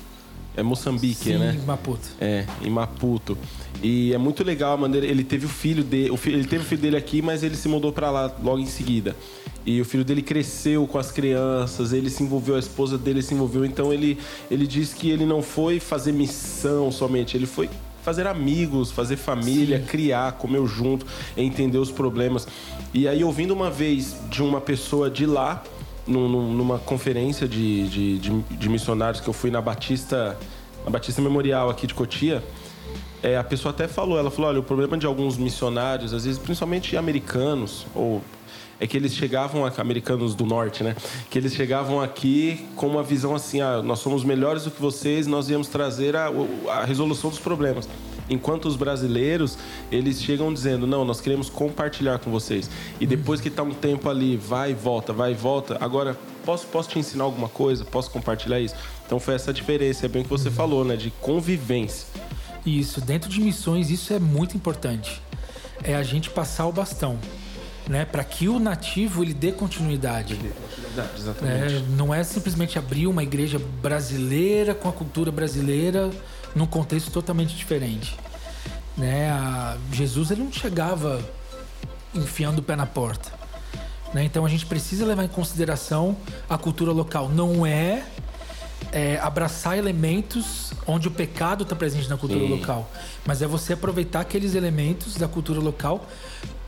É 0.55 0.61
Moçambique, 0.61 1.15
Sim, 1.15 1.37
né? 1.37 1.57
Em 1.59 1.65
Maputo. 1.65 2.09
É, 2.21 2.45
em 2.61 2.69
Maputo. 2.69 3.37
E 3.81 4.13
é 4.13 4.17
muito 4.17 4.43
legal 4.43 4.73
a 4.73 4.77
maneira. 4.77 5.05
Ele 5.05 5.23
teve 5.23 5.45
o 5.45 5.49
filho 5.49 5.83
dele. 5.83 6.11
O 6.11 6.17
filho, 6.17 6.37
ele 6.37 6.47
teve 6.47 6.63
o 6.63 6.67
filho 6.67 6.81
dele 6.81 6.95
aqui, 6.95 7.21
mas 7.21 7.43
ele 7.43 7.55
se 7.55 7.67
mudou 7.67 7.91
para 7.91 8.11
lá 8.11 8.31
logo 8.41 8.59
em 8.59 8.65
seguida. 8.65 9.15
E 9.65 9.79
o 9.81 9.85
filho 9.85 10.03
dele 10.03 10.21
cresceu 10.21 10.85
com 10.85 10.97
as 10.97 11.11
crianças, 11.11 11.93
ele 11.93 12.09
se 12.09 12.21
envolveu, 12.21 12.55
a 12.55 12.59
esposa 12.59 12.97
dele 12.97 13.21
se 13.21 13.33
envolveu. 13.33 13.65
Então 13.65 13.93
ele, 13.93 14.17
ele 14.51 14.67
diz 14.67 14.93
que 14.93 15.09
ele 15.09 15.25
não 15.25 15.41
foi 15.41 15.79
fazer 15.79 16.11
missão 16.11 16.91
somente, 16.91 17.37
ele 17.37 17.45
foi 17.45 17.69
fazer 18.03 18.27
amigos, 18.27 18.91
fazer 18.91 19.15
família, 19.15 19.79
Sim. 19.79 19.85
criar, 19.85 20.33
comer 20.33 20.65
junto, 20.67 21.05
entender 21.37 21.77
os 21.77 21.89
problemas. 21.89 22.45
E 22.93 23.07
aí, 23.07 23.23
ouvindo 23.23 23.51
uma 23.51 23.71
vez 23.71 24.17
de 24.29 24.43
uma 24.43 24.59
pessoa 24.59 25.09
de 25.09 25.25
lá, 25.25 25.63
numa 26.05 26.79
conferência 26.79 27.47
de, 27.47 27.87
de, 27.87 28.19
de, 28.19 28.41
de 28.41 28.69
missionários 28.69 29.21
que 29.21 29.27
eu 29.27 29.33
fui 29.33 29.49
na 29.49 29.61
Batista, 29.61 30.37
na 30.83 30.91
Batista 30.91 31.21
Memorial 31.21 31.69
aqui 31.69 31.87
de 31.87 31.93
Cotia, 31.93 32.43
é, 33.21 33.37
a 33.37 33.43
pessoa 33.43 33.73
até 33.73 33.87
falou, 33.87 34.19
ela 34.19 34.29
falou, 34.29 34.49
olha, 34.49 34.59
o 34.59 34.63
problema 34.63 34.97
de 34.97 35.05
alguns 35.05 35.37
missionários, 35.37 36.13
às 36.13 36.25
vezes 36.25 36.37
principalmente 36.37 36.97
americanos 36.97 37.87
ou 37.95 38.21
é 38.83 38.87
que 38.87 38.97
eles 38.97 39.15
chegavam, 39.15 39.65
americanos 39.77 40.35
do 40.35 40.45
norte, 40.45 40.83
né? 40.83 40.93
Que 41.29 41.39
eles 41.39 41.53
chegavam 41.53 42.01
aqui 42.01 42.65
com 42.75 42.87
uma 42.87 43.01
visão 43.01 43.33
assim: 43.33 43.61
ah, 43.61 43.81
nós 43.81 43.99
somos 43.99 44.25
melhores 44.25 44.65
do 44.65 44.71
que 44.71 44.81
vocês, 44.81 45.25
nós 45.25 45.47
viemos 45.47 45.69
trazer 45.69 46.17
a, 46.17 46.29
a 46.67 46.83
resolução 46.83 47.29
dos 47.29 47.39
problemas. 47.39 47.87
Enquanto 48.29 48.65
os 48.65 48.75
brasileiros, 48.75 49.57
eles 49.89 50.21
chegam 50.21 50.53
dizendo: 50.53 50.85
não, 50.85 51.05
nós 51.05 51.21
queremos 51.21 51.49
compartilhar 51.49 52.19
com 52.19 52.29
vocês. 52.29 52.69
E 52.99 53.07
depois 53.07 53.39
que 53.39 53.47
está 53.47 53.63
um 53.63 53.73
tempo 53.73 54.09
ali, 54.09 54.35
vai 54.35 54.71
e 54.71 54.73
volta, 54.73 55.13
vai 55.13 55.31
e 55.31 55.35
volta, 55.35 55.77
agora 55.79 56.17
posso, 56.45 56.67
posso 56.67 56.89
te 56.89 56.99
ensinar 56.99 57.23
alguma 57.23 57.47
coisa? 57.47 57.85
Posso 57.85 58.11
compartilhar 58.11 58.59
isso? 58.59 58.75
Então 59.05 59.17
foi 59.17 59.35
essa 59.35 59.53
diferença, 59.53 60.07
é 60.07 60.09
bem 60.09 60.23
o 60.23 60.25
que 60.25 60.29
você 60.29 60.51
falou, 60.51 60.83
né? 60.83 60.97
De 60.97 61.09
convivência. 61.21 62.05
Isso, 62.65 62.99
dentro 62.99 63.29
de 63.29 63.39
missões, 63.39 63.89
isso 63.89 64.11
é 64.11 64.19
muito 64.19 64.57
importante. 64.57 65.21
É 65.85 65.95
a 65.95 66.03
gente 66.03 66.29
passar 66.29 66.65
o 66.65 66.71
bastão 66.73 67.17
né, 67.87 68.05
para 68.05 68.23
que 68.23 68.47
o 68.47 68.59
nativo 68.59 69.23
ele 69.23 69.33
dê 69.33 69.51
continuidade. 69.51 70.39
Exatamente. 71.17 71.75
É, 71.75 71.79
não 71.89 72.13
é 72.13 72.23
simplesmente 72.23 72.79
abrir 72.79 73.07
uma 73.07 73.23
igreja 73.23 73.59
brasileira 73.81 74.73
com 74.73 74.87
a 74.87 74.93
cultura 74.93 75.31
brasileira 75.31 76.09
num 76.55 76.65
contexto 76.65 77.11
totalmente 77.11 77.55
diferente. 77.55 78.17
Né? 78.97 79.29
A, 79.31 79.77
Jesus 79.91 80.31
ele 80.31 80.43
não 80.43 80.51
chegava 80.51 81.21
enfiando 82.13 82.59
o 82.59 82.63
pé 82.63 82.75
na 82.75 82.85
porta. 82.85 83.31
Né? 84.13 84.23
Então 84.23 84.45
a 84.45 84.49
gente 84.49 84.65
precisa 84.65 85.05
levar 85.05 85.23
em 85.23 85.29
consideração 85.29 86.15
a 86.49 86.57
cultura 86.57 86.91
local. 86.91 87.27
Não 87.27 87.65
é, 87.65 88.03
é 88.91 89.19
abraçar 89.19 89.77
elementos 89.77 90.71
onde 90.85 91.07
o 91.07 91.11
pecado 91.11 91.63
está 91.63 91.75
presente 91.75 92.07
na 92.07 92.15
cultura 92.15 92.41
Sim. 92.41 92.49
local, 92.49 92.89
mas 93.25 93.41
é 93.41 93.47
você 93.47 93.73
aproveitar 93.73 94.21
aqueles 94.21 94.53
elementos 94.55 95.15
da 95.15 95.27
cultura 95.27 95.59
local 95.59 96.07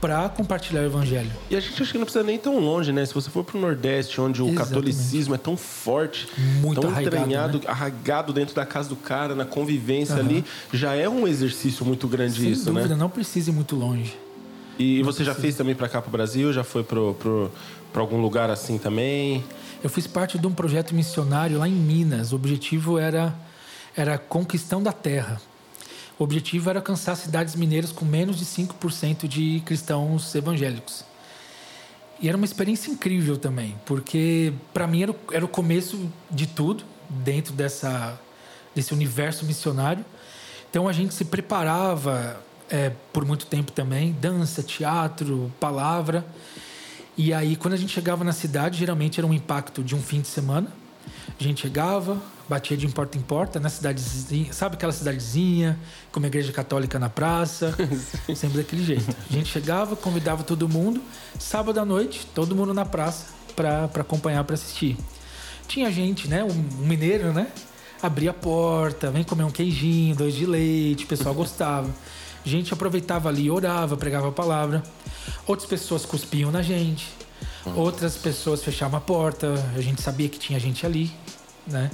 para 0.05 0.29
compartilhar 0.29 0.81
o 0.81 0.85
evangelho. 0.85 1.31
E 1.49 1.55
a 1.55 1.59
gente 1.59 1.81
acha 1.81 1.91
que 1.91 1.97
não 1.97 2.05
precisa 2.05 2.23
nem 2.23 2.37
tão 2.37 2.59
longe, 2.59 2.91
né? 2.91 3.03
Se 3.03 3.11
você 3.11 3.27
for 3.27 3.43
para 3.43 3.57
o 3.57 3.59
Nordeste, 3.59 4.21
onde 4.21 4.39
o 4.39 4.49
Exatamente. 4.49 4.69
catolicismo 4.69 5.33
é 5.33 5.37
tão 5.39 5.57
forte, 5.57 6.27
Muito 6.61 6.79
tão 6.79 6.91
arraigado, 6.91 7.17
entranhado, 7.17 7.57
né? 7.57 7.63
arraigado 7.65 8.31
dentro 8.31 8.53
da 8.53 8.67
casa 8.67 8.87
do 8.87 8.95
cara, 8.95 9.33
na 9.33 9.45
convivência 9.45 10.13
uhum. 10.17 10.21
ali, 10.21 10.45
já 10.71 10.93
é 10.93 11.09
um 11.09 11.27
exercício 11.27 11.83
muito 11.83 12.07
grande 12.07 12.39
Sem 12.39 12.51
isso, 12.51 12.65
dúvida, 12.65 12.89
né? 12.89 12.95
não 12.95 13.09
precisa 13.09 13.49
ir 13.49 13.53
muito 13.53 13.75
longe. 13.75 14.15
E 14.77 14.99
não 14.99 15.05
você 15.05 15.23
precisa. 15.23 15.33
já 15.33 15.41
fez 15.41 15.55
também 15.55 15.73
para 15.73 15.89
cá 15.89 15.99
para 15.99 16.09
o 16.09 16.11
Brasil? 16.11 16.53
Já 16.53 16.63
foi 16.63 16.83
para 16.83 17.99
algum 17.99 18.21
lugar 18.21 18.51
assim 18.51 18.77
também? 18.77 19.43
Eu 19.83 19.89
fiz 19.89 20.05
parte 20.05 20.37
de 20.37 20.45
um 20.45 20.53
projeto 20.53 20.93
missionário 20.93 21.57
lá 21.57 21.67
em 21.67 21.73
Minas. 21.73 22.31
O 22.31 22.35
objetivo 22.35 22.99
era 22.99 23.33
era 23.97 24.19
conquistão 24.19 24.83
da 24.83 24.91
terra. 24.91 25.41
O 26.17 26.23
objetivo 26.23 26.69
era 26.69 26.80
alcançar 26.80 27.15
cidades 27.15 27.56
mineiras 27.56 27.91
com 27.91 28.06
menos 28.06 28.38
de 28.38 28.45
5% 28.45 29.28
de 29.28 29.62
cristãos 29.65 30.34
evangélicos. 30.34 31.04
E 32.21 32.30
era 32.30 32.38
uma 32.38 32.45
experiência 32.45 32.89
incrível 32.89 33.38
também, 33.38 33.75
porque 33.86 34.54
para 34.73 34.88
mim 34.88 35.04
era 35.04 35.12
o, 35.12 35.15
era 35.32 35.43
o 35.43 35.47
começo 35.47 36.10
de 36.32 36.47
tudo 36.47 36.86
dentro 37.10 37.54
dessa, 37.54 38.19
desse 38.73 38.93
universo 38.93 39.45
missionário. 39.45 40.06
Então 40.69 40.88
a 40.88 40.93
gente 40.93 41.13
se 41.13 41.25
preparava 41.25 42.41
é, 42.69 42.91
por 43.12 43.25
muito 43.25 43.45
tempo 43.45 43.71
também 43.71 44.13
dança, 44.13 44.63
teatro, 44.63 45.51
palavra. 45.60 46.25
E 47.17 47.34
aí, 47.34 47.56
quando 47.56 47.73
a 47.73 47.78
gente 47.78 47.93
chegava 47.93 48.23
na 48.23 48.34
cidade, 48.34 48.78
geralmente 48.78 49.19
era 49.19 49.28
um 49.28 49.34
impacto 49.34 49.84
de 49.84 49.95
um 49.95 50.01
fim 50.01 50.19
de 50.21 50.28
semana. 50.28 50.67
A 51.39 51.43
gente 51.43 51.62
chegava, 51.62 52.21
batia 52.47 52.77
de 52.77 52.88
porta 52.88 53.17
em 53.17 53.21
porta 53.21 53.60
na 53.60 53.69
cidadezinha, 53.69 54.53
sabe 54.53 54.75
aquela 54.75 54.91
cidadezinha 54.91 55.79
com 56.12 56.19
uma 56.19 56.27
igreja 56.27 56.51
católica 56.51 56.99
na 56.99 57.10
praça, 57.10 57.75
sempre 58.36 58.58
daquele 58.58 58.84
jeito. 58.84 59.15
A 59.29 59.34
gente 59.34 59.49
chegava, 59.49 59.95
convidava 59.95 60.43
todo 60.43 60.69
mundo, 60.69 61.01
sábado 61.39 61.79
à 61.79 61.86
noite, 61.86 62.27
todo 62.34 62.55
mundo 62.55 62.73
na 62.73 62.86
praça 62.86 63.27
para 63.55 63.86
acompanhar, 63.86 64.43
para 64.43 64.53
assistir. 64.53 64.97
Tinha 65.67 65.91
gente, 65.91 66.27
né, 66.27 66.43
um 66.43 66.53
mineiro, 66.86 67.34
né, 67.34 67.47
abria 68.01 68.29
a 68.29 68.34
porta, 68.34 69.10
vem 69.10 69.23
comer 69.23 69.43
um 69.43 69.51
queijinho, 69.51 70.15
dois 70.15 70.36
de 70.36 70.45
leite, 70.45 71.05
o 71.05 71.08
pessoal 71.08 71.34
gostava. 71.34 71.89
A 72.45 72.47
gente 72.47 72.71
aproveitava 72.71 73.27
ali, 73.27 73.49
orava, 73.49 73.97
pregava 73.97 74.29
a 74.29 74.31
palavra. 74.31 74.84
Outras 75.47 75.67
pessoas 75.67 76.05
cuspiam 76.05 76.51
na 76.51 76.62
gente. 76.62 77.12
Outras 77.75 78.15
pessoas 78.15 78.63
fechavam 78.63 78.99
a 78.99 79.01
porta, 79.01 79.55
a 79.75 79.81
gente 79.81 79.99
sabia 79.99 80.29
que 80.29 80.38
tinha 80.38 80.60
gente 80.60 80.86
ali, 80.86 81.12
né? 81.65 81.89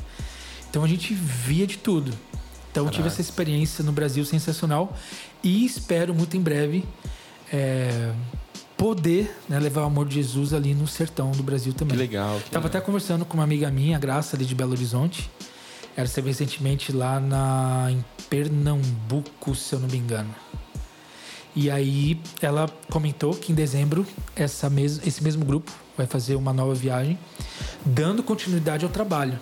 Então 0.72 0.86
a 0.86 0.88
gente 0.88 1.14
via 1.14 1.68
de 1.68 1.78
tudo. 1.78 2.14
Então 2.72 2.90
tive 2.90 3.10
essa 3.10 3.20
experiência 3.20 3.84
no 3.84 3.92
Brasil 3.92 4.24
sensacional 4.24 4.96
e 5.44 5.66
espero 5.66 6.16
muito 6.16 6.38
em 6.38 6.40
breve 6.40 6.86
é, 7.52 8.14
poder 8.78 9.36
né, 9.50 9.60
levar 9.60 9.82
o 9.82 9.86
amor 9.86 10.08
de 10.08 10.16
Jesus 10.16 10.54
ali 10.54 10.74
no 10.74 10.88
sertão 10.88 11.32
do 11.32 11.44
Brasil 11.44 11.74
também. 11.74 11.98
Que 11.98 12.04
legal. 12.04 12.40
que 12.40 12.50
Tava 12.50 12.68
até 12.68 12.80
conversando 12.80 13.26
com 13.26 13.34
uma 13.34 13.44
amiga 13.44 13.70
minha, 13.70 13.98
a 13.98 14.00
Graça, 14.00 14.38
ali 14.38 14.46
de 14.46 14.56
Belo 14.56 14.72
Horizonte. 14.72 15.30
Ela 15.98 16.08
esteve 16.08 16.30
recentemente 16.30 16.94
lá 16.94 17.20
na, 17.20 17.90
em 17.92 18.06
Pernambuco, 18.30 19.54
se 19.54 19.76
eu 19.76 19.80
não 19.82 19.90
me 19.90 19.98
engano. 19.98 20.34
E 21.54 21.70
aí 21.70 22.18
ela 22.42 22.70
comentou 22.90 23.34
que 23.34 23.52
em 23.52 23.56
dezembro 23.56 24.08
essa 24.34 24.70
mes 24.70 25.06
esse 25.06 25.22
mesmo 25.22 25.44
grupo 25.44 25.70
vai 25.98 26.08
fazer 26.08 26.36
uma 26.36 26.54
nova 26.54 26.74
viagem, 26.74 27.20
dando 27.86 28.24
continuidade 28.24 28.86
ao 28.86 28.90
trabalho. 28.90 29.38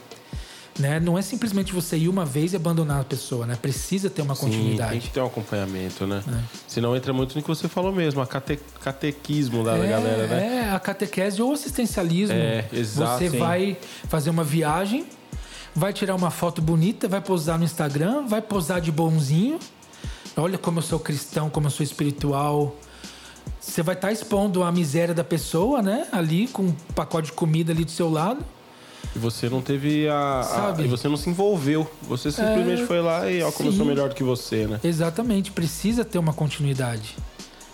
Né? 0.77 0.97
Não 0.99 1.17
é 1.17 1.21
simplesmente 1.21 1.73
você 1.73 1.97
ir 1.97 2.07
uma 2.07 2.23
vez 2.23 2.53
e 2.53 2.55
abandonar 2.55 3.01
a 3.01 3.03
pessoa, 3.03 3.45
né? 3.45 3.57
Precisa 3.61 4.09
ter 4.09 4.21
uma 4.21 4.33
Sim, 4.35 4.41
continuidade. 4.45 4.91
tem 4.91 4.99
que 5.01 5.09
ter 5.09 5.19
um 5.19 5.25
acompanhamento, 5.25 6.07
né? 6.07 6.23
É. 6.25 6.39
Senão 6.69 6.95
entra 6.95 7.11
muito 7.11 7.35
no 7.35 7.41
que 7.41 7.47
você 7.49 7.67
falou 7.67 7.91
mesmo, 7.91 8.21
a 8.21 8.27
cate- 8.27 8.59
catequismo 8.81 9.63
da 9.63 9.75
é, 9.77 9.89
galera, 9.89 10.27
né? 10.27 10.67
É, 10.69 10.71
a 10.71 10.79
catequese 10.79 11.41
ou 11.41 11.51
assistencialismo. 11.51 12.33
É, 12.35 12.65
exato, 12.71 13.19
Você 13.19 13.29
sim. 13.29 13.37
vai 13.37 13.77
fazer 14.07 14.29
uma 14.29 14.43
viagem, 14.43 15.05
vai 15.75 15.91
tirar 15.91 16.15
uma 16.15 16.31
foto 16.31 16.61
bonita, 16.61 17.09
vai 17.09 17.19
posar 17.19 17.57
no 17.57 17.65
Instagram, 17.65 18.25
vai 18.25 18.41
posar 18.41 18.79
de 18.79 18.91
bonzinho. 18.91 19.59
Olha 20.37 20.57
como 20.57 20.79
eu 20.79 20.83
sou 20.83 20.99
cristão, 20.99 21.49
como 21.49 21.67
eu 21.67 21.71
sou 21.71 21.83
espiritual. 21.83 22.73
Você 23.59 23.83
vai 23.83 23.95
estar 23.95 24.13
expondo 24.13 24.63
a 24.63 24.71
miséria 24.71 25.13
da 25.13 25.23
pessoa, 25.25 25.81
né? 25.81 26.07
Ali 26.13 26.47
com 26.47 26.63
um 26.63 26.71
pacote 26.95 27.27
de 27.27 27.33
comida 27.33 27.73
ali 27.73 27.83
do 27.83 27.91
seu 27.91 28.09
lado. 28.09 28.45
E 29.15 29.19
você 29.19 29.49
não 29.49 29.61
teve 29.61 30.07
a, 30.07 30.39
a- 30.39 30.43
Sabe? 30.43 30.83
E 30.83 30.87
você 30.87 31.07
não 31.07 31.17
se 31.17 31.29
envolveu. 31.29 31.89
Você 32.03 32.31
simplesmente 32.31 32.83
É, 32.83 32.85
foi 32.85 33.01
lá 33.01 33.29
e 33.29 33.41
ó, 33.41 33.51
como 33.51 33.69
eu 33.69 33.73
sou 33.73 33.83
sim. 33.83 33.89
melhor 33.89 34.09
do 34.09 34.15
que 34.15 34.23
você, 34.23 34.67
né? 34.67 34.79
Exatamente, 34.83 35.51
precisa 35.51 36.05
ter 36.05 36.19
uma 36.19 36.33
continuidade. 36.33 37.15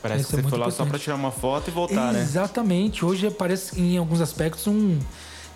Parece 0.02 0.22
Isso 0.22 0.30
que 0.30 0.36
é 0.36 0.38
você 0.38 0.42
muito 0.44 0.50
foi 0.56 0.60
lá 0.60 0.72
só 0.72 0.86
pra 0.86 1.00
tirar 1.00 1.16
uma 1.16 1.32
foto 1.32 1.68
e 1.68 1.72
voltar, 1.72 2.14
né? 2.14 2.22
Exatamente. 2.22 3.04
Hoje 3.04 3.30
parece 3.32 3.80
em 3.82 3.98
alguns 3.98 4.22
aspectos 4.22 4.66
um 4.68 5.00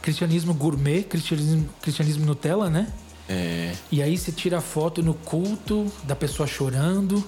cristianismo 0.02 0.54
gourmet, 0.54 1.04
cristianismo, 1.04 1.70
cristianismo 1.82 2.26
Nutella, 2.26 2.70
né? 2.70 2.88
É. 3.30 3.74
E 3.92 4.02
aí 4.02 4.18
você 4.18 4.32
tira 4.32 4.58
a 4.58 4.62
foto 4.62 5.04
no 5.04 5.14
culto 5.14 5.86
da 6.04 6.16
pessoa 6.16 6.48
chorando. 6.48 7.24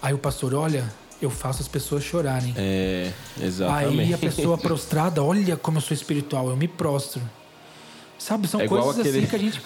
Aí 0.00 0.14
o 0.14 0.18
pastor, 0.18 0.54
olha, 0.54 0.84
eu 1.20 1.28
faço 1.30 1.60
as 1.62 1.68
pessoas 1.68 2.04
chorarem. 2.04 2.54
É, 2.56 3.10
exatamente. 3.42 4.00
Aí 4.00 4.14
a 4.14 4.18
pessoa 4.18 4.56
prostrada, 4.58 5.22
olha 5.22 5.56
como 5.56 5.78
eu 5.78 5.82
sou 5.82 5.94
espiritual, 5.94 6.48
eu 6.48 6.56
me 6.56 6.68
prostro. 6.68 7.20
Sabe, 8.20 8.46
são 8.46 8.60
É 8.60 8.68
coisas 8.68 8.98
aquele- 9.00 9.18
assim 9.20 9.26
que 9.26 9.34
a 9.34 9.38
gente 9.38 9.62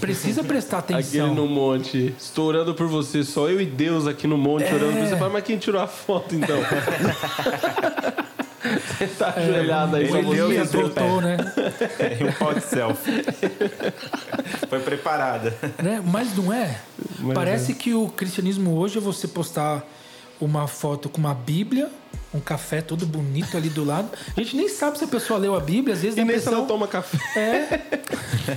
precisa 0.00 0.42
prestar 0.42 0.78
Aquele 0.90 0.98
atenção. 0.98 1.32
no 1.32 1.46
monte, 1.46 2.12
estourando 2.18 2.74
por 2.74 2.88
você, 2.88 3.22
só 3.22 3.48
eu 3.48 3.60
e 3.60 3.64
Deus 3.66 4.08
aqui 4.08 4.26
no 4.26 4.36
monte 4.36 4.64
É. 4.64 4.74
orando 4.74 4.94
por 4.98 5.06
você. 5.06 5.16
Fala, 5.16 5.30
mas 5.30 5.44
quem 5.44 5.56
tirou 5.58 5.80
a 5.80 5.86
foto 5.86 6.34
então? 6.34 6.58
você 8.98 9.06
tá 9.06 9.32
ajoelhado 9.36 9.94
aí 9.96 10.02
ele 10.04 10.12
só 10.12 10.18
deu 10.22 10.46
você. 10.48 10.52
e 10.54 10.56
Deus 10.56 10.72
voltou, 10.72 11.20
né? 11.20 11.36
Um 12.20 12.32
pau 12.32 12.52
de 12.54 12.60
selfie. 12.62 13.24
foi 14.68 14.80
preparada. 14.80 15.56
né? 15.82 16.02
Mas 16.04 16.36
não 16.36 16.52
é? 16.52 16.76
Mas 17.20 17.34
Parece 17.34 17.74
que 17.74 17.94
o 17.94 18.08
cristianismo 18.08 18.74
hoje 18.76 18.98
é 18.98 19.00
você 19.00 19.28
postar 19.28 19.84
uma 20.40 20.66
foto 20.66 21.08
com 21.08 21.18
uma 21.18 21.32
Bíblia, 21.34 21.88
um 22.34 22.40
café 22.40 22.82
todo 22.82 23.06
bonito 23.06 23.56
ali 23.56 23.68
do 23.68 23.84
lado. 23.84 24.10
A 24.36 24.40
gente 24.42 24.56
nem 24.56 24.68
sabe 24.68 24.98
se 24.98 25.04
a 25.04 25.08
pessoa 25.08 25.38
leu 25.38 25.54
a 25.54 25.60
Bíblia, 25.60 25.94
às 25.94 26.02
vezes 26.02 26.18
E 26.18 26.20
a 26.20 26.24
nem 26.24 26.38
se 26.38 26.48
ela 26.48 26.56
impressão, 26.58 26.66
toma 26.66 26.88
café. 26.88 27.18
é, 27.38 28.00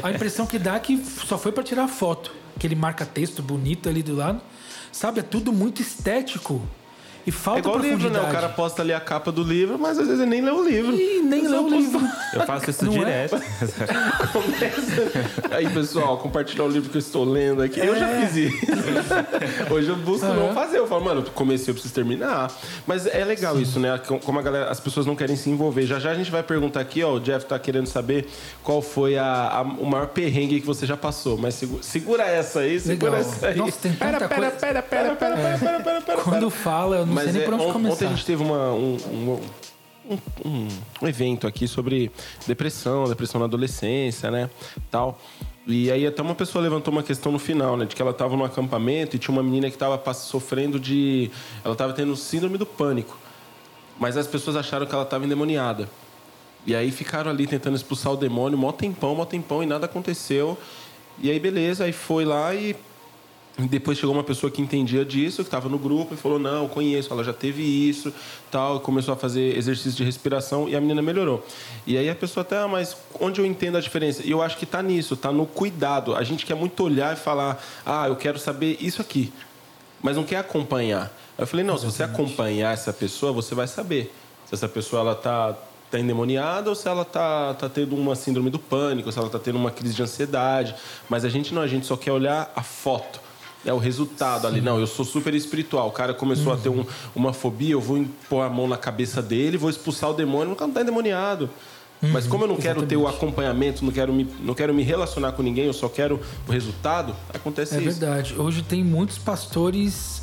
a 0.02 0.12
impressão 0.12 0.46
que 0.48 0.58
dá 0.58 0.76
é 0.76 0.80
que 0.80 0.98
só 1.28 1.38
foi 1.38 1.52
para 1.52 1.64
tirar 1.64 1.88
foto. 1.88 2.34
Aquele 2.56 2.76
marca-texto 2.76 3.42
bonito 3.44 3.88
ali 3.88 4.02
do 4.02 4.16
lado. 4.16 4.42
Sabe, 4.92 5.20
é 5.20 5.24
tudo 5.24 5.54
muito 5.54 5.82
estético. 5.82 6.62
E 7.28 7.30
É 7.30 7.34
falta 7.34 7.60
igual 7.60 7.76
o 7.76 7.80
livro, 7.82 8.10
né? 8.10 8.22
O 8.22 8.32
cara 8.32 8.48
posta 8.48 8.82
ali 8.82 8.94
a 8.94 9.02
capa 9.02 9.34
do 9.34 9.44
livro, 9.44 9.78
mas 9.78 10.00
às 10.00 10.08
vezes 10.08 10.22
ele 10.22 10.30
nem 10.30 10.42
lê 10.42 10.50
o 10.50 10.64
livro. 10.64 10.96
E 10.96 11.22
nem 11.22 11.46
leu 11.46 11.66
o 11.66 11.70
livro. 11.70 12.00
Eu 12.34 12.46
faço 12.46 12.70
isso 12.70 12.86
Não 12.86 12.94
é? 12.94 12.98
direto. 13.28 13.36
Aí, 15.52 15.70
pessoal, 15.70 16.18
compartilhar 16.18 16.64
o 16.64 16.70
livro 16.70 16.90
que 16.90 16.96
eu 16.98 17.00
estou 17.00 17.24
lendo 17.26 17.62
aqui. 17.62 17.80
Eu 17.80 17.96
já 18.00 18.08
É. 18.10 18.26
fiz 18.28 18.36
isso. 18.54 18.58
Hoje 19.70 19.90
eu 19.90 19.96
busco 19.98 20.26
não 20.28 20.54
fazer. 20.54 20.78
Eu 20.78 20.88
falo, 20.88 21.04
mano, 21.04 21.22
eu 21.26 21.32
comecei, 21.32 21.70
eu 21.70 21.74
preciso 21.74 21.94
terminar. 21.94 22.52
Mas 22.86 23.06
é 23.06 23.24
legal 23.26 23.60
isso, 23.60 23.80
né? 23.80 24.00
Como 24.24 24.40
a 24.40 24.42
galera, 24.42 24.70
as 24.70 24.80
pessoas 24.80 25.06
não 25.06 25.16
querem 25.16 25.36
se 25.36 25.50
envolver. 25.50 25.86
Já 25.86 26.00
já 26.00 26.12
a 26.12 26.16
gente 26.16 26.32
vai 26.32 26.44
perguntar 26.44 26.80
aqui, 26.80 27.04
ó. 27.04 27.16
O 27.16 27.20
Jeff 27.20 27.46
tá 27.46 27.58
querendo 27.60 27.88
saber 27.88 28.28
qual 28.64 28.82
foi 28.82 29.18
a, 29.18 29.26
a- 29.26 29.62
o 29.64 29.86
maior 29.86 30.08
perrengue 30.08 30.60
que 30.62 30.66
você 30.68 30.86
já 30.86 30.96
passou. 30.96 31.38
Mas 31.38 31.56
segura, 31.56 31.84
segura 31.84 32.24
essa 32.24 32.60
aí, 32.62 32.80
segura 32.80 33.12
Legal. 33.18 33.30
essa 33.30 33.48
aí. 33.48 33.58
Nossa, 33.58 33.78
tem 33.82 33.92
pera, 33.94 34.12
tanta 34.14 34.28
pera, 34.30 34.42
coisa. 34.42 34.56
pera, 34.58 34.82
pera, 34.82 35.16
pera, 35.16 35.36
pera, 35.38 35.58
pera, 35.58 35.80
pera, 35.84 36.02
pera, 36.02 36.22
Quando 36.22 36.50
fala, 36.50 36.98
eu 36.98 37.06
não 37.06 37.17
sei 37.18 37.26
Mas 37.26 37.34
nem 37.34 37.42
é, 37.44 37.46
por 37.46 37.54
onde 37.56 37.64
on- 37.66 37.74
começar. 37.74 37.94
Ontem 37.96 38.06
a 38.06 38.10
gente 38.10 38.26
teve 38.26 38.44
uma- 38.44 38.72
um, 38.74 38.98
um- 39.12 39.42
um- 40.46 40.68
um- 41.02 41.08
evento 41.08 41.46
aqui 41.48 41.68
sobre 41.68 42.12
depressão, 42.46 43.06
depressão 43.06 43.40
na 43.40 43.46
adolescência, 43.46 44.32
né? 44.32 44.50
Tal. 44.90 45.20
E 45.66 45.92
aí 45.92 46.08
até 46.08 46.22
uma 46.22 46.34
pessoa 46.36 46.62
levantou 46.62 46.94
uma 46.94 47.04
questão 47.04 47.30
no 47.32 47.40
final, 47.40 47.76
né? 47.76 47.86
De 47.86 47.94
que 47.96 48.02
ela 48.02 48.12
estava 48.12 48.36
num 48.38 48.46
acampamento 48.46 49.16
e 49.16 49.20
tinha 49.20 49.34
uma 49.34 49.44
menina 49.44 49.68
que 49.70 49.76
estava 49.76 50.02
sofrendo 50.14 50.80
de... 50.80 51.30
Ela 51.64 51.74
estava 51.74 51.92
tendo 51.92 52.16
síndrome 52.16 52.58
do 52.58 52.66
pânico. 52.66 53.18
Mas 54.00 54.16
as 54.16 54.28
pessoas 54.28 54.56
acharam 54.56 54.86
que 54.86 54.94
ela 54.94 55.04
estava 55.04 55.26
endemoniada. 55.26 55.90
E 56.66 56.74
aí 56.76 56.90
ficaram 56.92 57.30
ali 57.32 57.46
tentando 57.48 57.76
expulsar 57.76 58.14
o 58.14 58.18
demônio, 58.18 58.58
mó 58.58 58.72
tempão, 58.72 59.16
mó 59.16 59.26
tempão, 59.26 59.62
e 59.62 59.66
nada 59.66 59.86
aconteceu. 59.86 60.58
E 61.20 61.30
aí 61.32 61.40
beleza, 61.40 61.84
aí 61.84 61.92
foi 61.92 62.24
lá 62.26 62.54
e 62.54 62.76
depois 63.66 63.98
chegou 63.98 64.14
uma 64.14 64.24
pessoa 64.24 64.52
que 64.52 64.62
entendia 64.62 65.04
disso, 65.04 65.38
que 65.38 65.48
estava 65.48 65.68
no 65.68 65.80
grupo 65.80 66.14
e 66.14 66.18
falou: 66.18 66.38
Não, 66.38 66.68
conheço, 66.68 67.12
ela 67.12 67.24
já 67.24 67.34
teve 67.34 67.64
isso, 67.64 68.14
tal. 68.52 68.80
Começou 68.82 69.16
a 69.16 69.18
fazer 69.18 69.58
exercício 69.58 69.94
de 69.94 70.04
respiração 70.04 70.70
e 70.70 70.76
a 70.76 70.82
menina 70.82 71.02
melhorou. 71.02 71.44
E 71.86 71.98
aí 71.98 72.08
a 72.08 72.14
pessoa 72.14 72.44
até, 72.44 72.58
ah, 72.60 72.68
mas 72.68 72.96
onde 73.20 73.42
eu 73.42 73.46
entendo 73.46 73.78
a 73.78 73.82
diferença? 73.82 74.22
E 74.24 74.30
eu 74.30 74.44
acho 74.44 74.58
que 74.58 74.64
está 74.64 74.84
nisso, 74.84 75.16
está 75.16 75.32
no 75.32 75.48
cuidado. 75.48 76.16
A 76.16 76.24
gente 76.24 76.46
quer 76.46 76.54
muito 76.54 76.84
olhar 76.84 77.14
e 77.14 77.20
falar: 77.20 77.60
Ah, 77.84 78.08
eu 78.08 78.16
quero 78.16 78.38
saber 78.38 78.78
isso 78.80 79.02
aqui, 79.02 79.34
mas 80.04 80.16
não 80.16 80.24
quer 80.24 80.38
acompanhar. 80.38 81.06
Aí 81.36 81.44
eu 81.44 81.48
falei: 81.48 81.66
Não, 81.66 81.78
se 81.80 81.86
você 81.86 82.04
acompanhar 82.04 82.74
essa 82.74 82.94
pessoa, 82.94 83.32
você 83.32 83.56
vai 83.56 83.68
saber 83.68 84.14
se 84.46 84.54
essa 84.54 84.70
pessoa 84.70 85.02
ela 85.02 85.14
está 85.14 85.58
tá 85.90 85.98
endemoniada 85.98 86.70
ou 86.70 86.76
se 86.76 86.88
ela 86.88 87.04
tá, 87.04 87.56
tá 87.56 87.68
tendo 87.68 87.96
uma 87.96 88.16
síndrome 88.16 88.52
do 88.52 88.60
pânico, 88.60 89.12
se 89.12 89.18
ela 89.18 89.30
tá 89.30 89.40
tendo 89.40 89.58
uma 89.58 89.72
crise 89.72 89.96
de 89.96 90.04
ansiedade. 90.04 90.76
Mas 91.10 91.26
a 91.26 91.30
gente 91.30 91.56
não, 91.56 91.64
a 91.64 91.68
gente 91.68 91.88
só 91.88 91.98
quer 91.98 92.12
olhar 92.12 92.52
a 92.56 92.62
foto. 92.62 93.26
É 93.66 93.74
o 93.74 93.78
resultado 93.78 94.48
ali. 94.48 94.62
Não, 94.62 94.80
eu 94.80 94.88
sou 94.88 95.04
super 95.04 95.34
espiritual. 95.34 95.88
O 95.88 95.92
cara 95.92 96.14
começou 96.14 96.54
a 96.54 96.58
ter 96.58 96.70
um- 96.70 96.86
uma 97.16 97.34
fobia, 97.34 97.74
eu 97.74 97.82
vou 97.82 98.06
pôr 98.30 98.42
a 98.42 98.50
mão 98.50 98.68
na 98.68 98.78
cabeça 98.78 99.22
dele, 99.22 99.58
vou 99.58 99.70
expulsar 99.70 100.10
o 100.12 100.14
demônio, 100.14 100.56
cara 100.56 100.68
não 100.68 100.74
tá 100.74 100.82
endemoniado. 100.82 101.50
Mas 102.00 102.28
como 102.28 102.44
eu 102.44 102.48
não 102.48 102.58
quero 102.58 102.86
ter 102.86 102.96
o 102.96 103.08
acompanhamento, 103.08 103.84
não 103.84 103.92
quero, 103.92 104.14
me, 104.14 104.30
não 104.42 104.54
quero 104.54 104.72
me 104.74 104.84
relacionar 104.84 105.32
com 105.32 105.42
ninguém, 105.42 105.66
eu 105.66 105.74
só 105.74 105.90
quero 105.90 106.22
o 106.48 106.52
resultado, 106.52 107.16
acontece 107.34 107.74
É 107.76 107.82
isso. 107.82 108.00
verdade. 108.00 108.36
Hoje 108.40 108.62
tem 108.62 108.84
muitos 108.84 109.18
pastores 109.18 110.22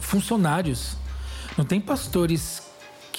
funcionários. 0.00 0.96
Não 1.56 1.64
tem 1.64 1.80
pastores 1.80 2.62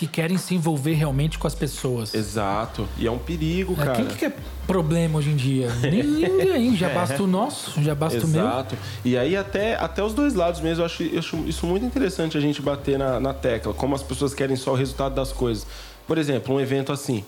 que 0.02 0.08
querem 0.08 0.36
se 0.36 0.56
envolver 0.56 0.94
realmente 0.94 1.38
com 1.38 1.46
as 1.46 1.54
pessoas. 1.54 2.16
Exato. 2.16 2.90
E 2.98 3.06
é 3.06 3.12
um 3.12 3.20
perigo, 3.20 3.74
É, 3.74 3.86
cara. 3.86 3.96
Quem 3.98 4.08
que 4.08 4.16
quer 4.16 4.36
problema 4.66 5.20
hoje 5.20 5.30
em 5.30 5.36
dia? 5.36 5.70
Ninguém. 5.76 6.76
Já 6.76 6.90
basta 6.90 7.22
o 7.22 7.28
nosso, 7.28 7.80
já 7.84 7.94
basta 7.94 8.26
o 8.26 8.28
meu. 8.28 8.42
Exato. 8.42 8.76
E 9.06 9.16
aí 9.16 9.38
até, 9.38 9.76
até 9.76 10.04
os 10.04 10.16
dois 10.16 10.34
lados 10.34 10.60
mesmo, 10.60 10.82
eu 10.82 10.88
acho, 10.88 11.04
eu 11.04 11.20
acho 11.20 11.38
isso 11.46 11.68
muito 11.68 11.86
interessante 11.86 12.36
a 12.36 12.42
gente 12.42 12.64
bater 12.64 12.98
na, 12.98 13.20
na 13.20 13.32
tecla, 13.32 13.76
como 13.76 13.94
as 13.94 14.02
pessoas 14.02 14.34
querem 14.34 14.56
só 14.56 14.72
o 14.72 14.76
resultado 14.76 15.14
das 15.14 15.32
coisas. 15.32 15.68
Por 16.08 16.18
exemplo, 16.18 16.56
um 16.56 16.60
evento 16.60 16.92
assim. 16.92 17.24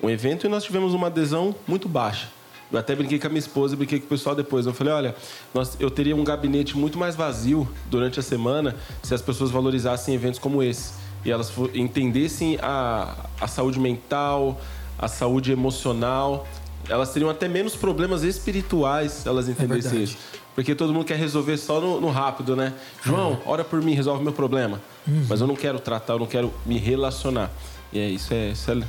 Um 0.00 0.08
evento 0.08 0.46
e 0.46 0.48
nós 0.48 0.62
tivemos 0.62 0.94
uma 0.94 1.08
adesão 1.08 1.56
muito 1.66 1.88
baixa. 1.88 2.28
Eu 2.70 2.78
até 2.78 2.94
brinquei 2.94 3.18
com 3.18 3.26
a 3.26 3.30
minha 3.30 3.40
esposa 3.40 3.74
e 3.74 3.76
brinquei 3.76 3.98
com 3.98 4.06
o 4.06 4.08
pessoal 4.08 4.36
depois. 4.36 4.64
Eu 4.64 4.72
falei, 4.72 4.92
olha, 4.92 5.16
nós, 5.52 5.76
eu 5.80 5.90
teria 5.90 6.14
um 6.14 6.22
gabinete 6.22 6.76
muito 6.76 6.98
mais 6.98 7.16
vazio 7.16 7.68
durante 7.90 8.20
a 8.20 8.22
semana 8.22 8.76
se 9.02 9.12
as 9.12 9.22
pessoas 9.22 9.50
valorizassem 9.50 10.14
eventos 10.14 10.38
como 10.38 10.62
esse. 10.62 11.05
E 11.26 11.30
elas 11.30 11.52
entendessem 11.74 12.58
a, 12.62 13.14
a 13.40 13.46
saúde 13.48 13.80
mental, 13.80 14.60
a 14.98 15.08
saúde 15.08 15.50
emocional. 15.52 16.46
Elas 16.88 17.12
teriam 17.12 17.28
até 17.28 17.48
menos 17.48 17.74
problemas 17.74 18.22
espirituais 18.22 19.10
se 19.12 19.28
elas 19.28 19.48
entendessem 19.48 19.90
verdade. 19.90 20.04
isso. 20.04 20.18
Porque 20.54 20.74
todo 20.74 20.92
mundo 20.94 21.04
quer 21.04 21.18
resolver 21.18 21.56
só 21.58 21.80
no, 21.80 22.00
no 22.00 22.10
rápido, 22.10 22.54
né? 22.56 22.72
João, 23.04 23.38
ora 23.44 23.62
por 23.64 23.82
mim, 23.82 23.92
resolve 23.94 24.22
meu 24.22 24.32
problema. 24.32 24.80
Mas 25.28 25.40
eu 25.40 25.46
não 25.46 25.56
quero 25.56 25.78
tratar, 25.80 26.14
eu 26.14 26.18
não 26.20 26.26
quero 26.26 26.52
me 26.64 26.78
relacionar. 26.78 27.50
E 27.92 27.98
é 27.98 28.08
isso, 28.08 28.32
é, 28.32 28.50
isso 28.50 28.70
é- 28.70 28.82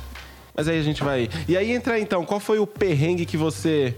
Mas 0.56 0.66
aí 0.68 0.78
a 0.78 0.82
gente 0.82 1.02
vai. 1.04 1.28
E 1.46 1.56
aí 1.56 1.72
entra 1.72 1.98
então, 1.98 2.24
qual 2.24 2.40
foi 2.40 2.58
o 2.58 2.66
perrengue 2.66 3.26
que 3.26 3.36
você. 3.36 3.94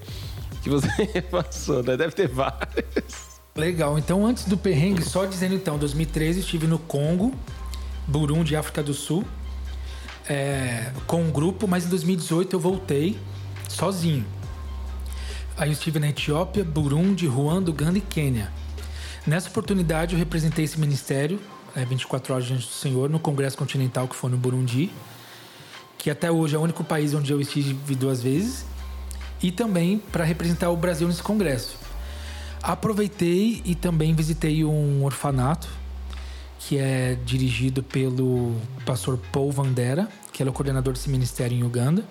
que 0.62 0.68
você 0.70 0.88
passou, 1.30 1.82
né? 1.82 1.96
Deve 1.96 2.12
ter 2.14 2.26
vários. 2.26 3.30
Legal. 3.54 3.98
Então, 3.98 4.26
antes 4.26 4.44
do 4.44 4.56
perrengue, 4.56 5.02
só 5.02 5.24
dizendo 5.26 5.54
então, 5.54 5.76
2013 5.78 6.40
estive 6.40 6.66
no 6.66 6.78
Congo, 6.78 7.34
Burundi, 8.10 8.56
África 8.56 8.82
do 8.82 8.92
Sul, 8.92 9.24
é, 10.28 10.92
com 11.06 11.22
um 11.22 11.30
grupo, 11.30 11.66
mas 11.66 11.86
em 11.86 11.88
2018 11.88 12.54
eu 12.54 12.60
voltei 12.60 13.18
sozinho. 13.68 14.26
Aí 15.56 15.68
eu 15.68 15.72
estive 15.72 15.98
na 15.98 16.08
Etiópia, 16.08 16.64
Burundi, 16.64 17.26
Ruanda, 17.26 17.70
Uganda 17.70 17.98
e 17.98 18.00
Quênia. 18.00 18.50
Nessa 19.26 19.48
oportunidade 19.48 20.14
eu 20.14 20.18
representei 20.18 20.64
esse 20.64 20.78
ministério, 20.80 21.38
é, 21.76 21.84
24 21.84 22.34
horas 22.34 22.46
diante 22.46 22.66
do 22.66 22.72
Senhor, 22.72 23.08
no 23.08 23.20
Congresso 23.20 23.56
Continental 23.56 24.08
que 24.08 24.16
foi 24.16 24.30
no 24.30 24.36
Burundi, 24.36 24.90
que 25.96 26.10
até 26.10 26.30
hoje 26.30 26.56
é 26.56 26.58
o 26.58 26.62
único 26.62 26.82
país 26.82 27.14
onde 27.14 27.32
eu 27.32 27.40
estive 27.40 27.94
duas 27.94 28.22
vezes, 28.22 28.64
e 29.42 29.52
também 29.52 29.98
para 29.98 30.24
representar 30.24 30.70
o 30.70 30.76
Brasil 30.76 31.06
nesse 31.06 31.22
congresso. 31.22 31.76
Aproveitei 32.62 33.62
e 33.64 33.74
também 33.74 34.14
visitei 34.14 34.64
um 34.64 35.04
orfanato 35.04 35.79
que 36.60 36.78
é 36.78 37.16
dirigido 37.24 37.82
pelo 37.82 38.54
pastor 38.84 39.18
Paul 39.32 39.50
Vandera, 39.50 40.08
que 40.32 40.42
ele 40.42 40.48
é 40.48 40.52
o 40.52 40.54
coordenador 40.54 40.92
desse 40.92 41.08
ministério 41.08 41.56
em 41.56 41.64
Uganda. 41.64 42.04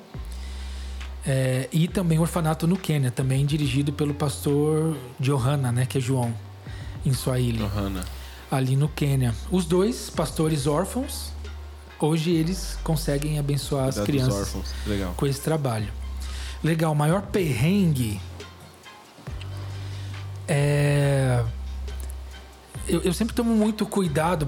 É, 1.26 1.70
e 1.72 1.88
também 1.88 2.18
o 2.18 2.22
orfanato 2.22 2.66
no 2.66 2.76
Quênia, 2.76 3.12
também 3.12 3.46
dirigido 3.46 3.94
pelo 3.94 4.14
pastor 4.14 4.98
Johanna, 5.20 5.72
né, 5.72 5.86
que 5.86 6.00
é 6.00 6.02
João, 6.02 6.34
em 7.06 7.14
Swahili. 7.14 7.60
Johanna. 7.60 8.04
Ali 8.50 8.76
no 8.76 8.90
Quênia. 8.90 9.36
Os 9.52 9.66
dois 9.66 10.10
pastores 10.10 10.66
órfãos, 10.66 11.32
hoje 12.00 12.32
eles 12.32 12.78
conseguem 12.84 13.38
abençoar 13.38 13.90
as 13.90 14.00
Cuidar 14.00 14.26
dos 14.26 14.50
crianças 14.86 15.14
com 15.16 15.28
esse 15.28 15.42
trabalho. 15.42 15.94
Legal, 16.64 16.92
o 16.92 16.96
maior 16.96 17.22
perrengue 17.22 18.20
é. 20.48 21.46
Eu, 22.90 23.02
eu 23.02 23.14
sempre 23.14 23.36
tomo 23.36 23.54
muito 23.56 23.86
cuidado 23.86 24.46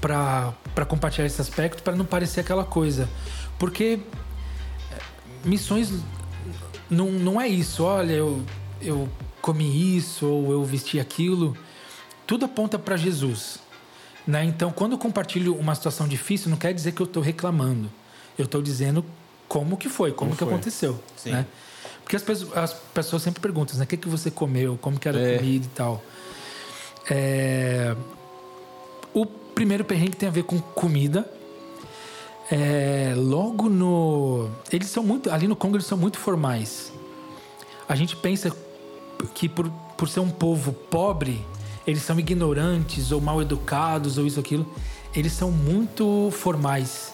para 0.00 0.84
compartilhar 0.86 1.26
esse 1.26 1.40
aspecto 1.40 1.82
para 1.82 1.94
não 1.96 2.04
parecer 2.04 2.40
aquela 2.40 2.64
coisa. 2.64 3.08
Porque 3.58 4.00
é, 4.90 4.98
missões 5.48 5.92
não, 6.90 7.10
não 7.10 7.40
é 7.40 7.48
isso. 7.48 7.84
Olha, 7.84 8.12
eu, 8.12 8.42
eu 8.80 9.08
comi 9.40 9.96
isso 9.96 10.26
ou 10.26 10.52
eu 10.52 10.64
vesti 10.64 11.00
aquilo. 11.00 11.56
Tudo 12.26 12.44
aponta 12.44 12.78
para 12.78 12.96
Jesus. 12.96 13.58
Né? 14.26 14.44
Então, 14.44 14.70
quando 14.70 14.92
eu 14.92 14.98
compartilho 14.98 15.54
uma 15.56 15.74
situação 15.74 16.06
difícil, 16.06 16.50
não 16.50 16.56
quer 16.56 16.72
dizer 16.72 16.92
que 16.92 17.00
eu 17.02 17.06
estou 17.06 17.22
reclamando. 17.22 17.90
Eu 18.38 18.44
estou 18.44 18.62
dizendo 18.62 19.04
como 19.48 19.76
que 19.76 19.88
foi, 19.88 20.10
como, 20.10 20.30
Como 20.30 20.32
que 20.32 20.44
foi. 20.44 20.52
aconteceu. 20.52 21.00
Sim. 21.16 21.32
Né? 21.32 21.46
Porque 22.02 22.16
as 22.16 22.22
pessoas, 22.22 22.56
as 22.56 22.72
pessoas 22.72 23.22
sempre 23.22 23.40
perguntam, 23.40 23.76
né? 23.76 23.84
O 23.84 23.86
que, 23.86 23.96
que 23.96 24.08
você 24.08 24.30
comeu? 24.30 24.78
Como 24.80 24.98
que 24.98 25.08
era 25.08 25.18
a 25.18 25.22
É. 25.22 25.36
comida 25.38 25.64
e 25.66 25.68
tal. 25.68 26.02
É, 27.10 27.94
O 29.14 29.26
primeiro 29.26 29.84
perrengue 29.84 30.16
tem 30.16 30.28
a 30.28 30.32
ver 30.32 30.44
com 30.44 30.58
comida. 30.60 31.28
É, 32.50 33.14
Logo 33.16 33.68
no... 33.68 34.48
Eles 34.70 34.88
são 34.88 35.02
muito... 35.02 35.30
Ali 35.30 35.46
no 35.46 35.56
Congo 35.56 35.76
eles 35.76 35.86
são 35.86 35.98
muito 35.98 36.18
formais. 36.18 36.92
A 37.88 37.94
gente 37.94 38.16
pensa 38.16 38.54
que 39.34 39.48
por, 39.48 39.70
por 39.96 40.08
ser 40.08 40.20
um 40.20 40.30
povo 40.30 40.72
pobre, 40.72 41.44
eles 41.86 42.02
são 42.02 42.18
ignorantes 42.18 43.12
ou 43.12 43.20
mal 43.20 43.40
educados 43.40 44.18
ou 44.18 44.26
isso 44.26 44.40
aquilo. 44.40 44.66
Eles 45.14 45.32
são 45.32 45.50
muito 45.50 46.30
formais. 46.32 47.12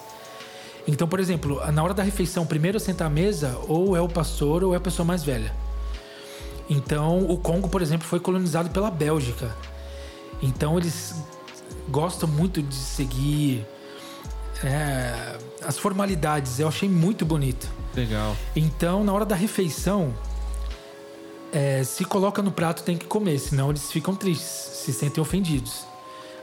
Então, 0.87 1.07
por 1.07 1.21
exemplo, 1.21 1.61
na 1.71 1.83
hora 1.83 1.93
da 1.93 2.03
refeição, 2.03 2.47
primeiro 2.47 2.81
senta 2.81 3.05
à 3.05 3.11
mesa, 3.11 3.59
ou 3.69 3.95
é 3.97 4.01
o 4.01 4.09
pastor 4.09 4.65
ou 4.65 4.73
é 4.73 4.79
a 4.79 4.81
pessoa 4.81 5.05
mais 5.05 5.23
velha. 5.23 5.53
Então, 6.71 7.27
o 7.29 7.37
Congo, 7.37 7.69
por 7.69 7.83
exemplo, 7.83 8.07
foi 8.07 8.21
colonizado 8.21 8.71
pela 8.71 8.91
Bélgica. 8.91 9.55
Então, 10.43 10.79
eles 10.79 11.15
gostam 11.89 12.29
muito 12.29 12.63
de 12.63 12.75
seguir 12.75 13.67
é, 14.63 15.39
as 15.65 15.79
formalidades. 15.79 16.59
Eu 16.59 16.69
achei 16.69 16.89
muito 16.89 17.25
bonito. 17.25 17.69
Legal. 17.95 18.37
Então, 18.55 19.05
na 19.05 19.13
hora 19.13 19.25
da 19.25 19.35
refeição, 19.35 20.15
é, 21.53 21.83
se 21.83 22.05
coloca 22.05 22.43
no 22.43 22.53
prato 22.53 22.83
tem 22.83 22.97
que 22.97 23.07
comer, 23.07 23.39
senão 23.39 23.71
eles 23.71 23.91
ficam 23.91 24.15
tristes, 24.15 24.49
se 24.49 24.93
sentem 24.93 25.21
ofendidos. 25.21 25.87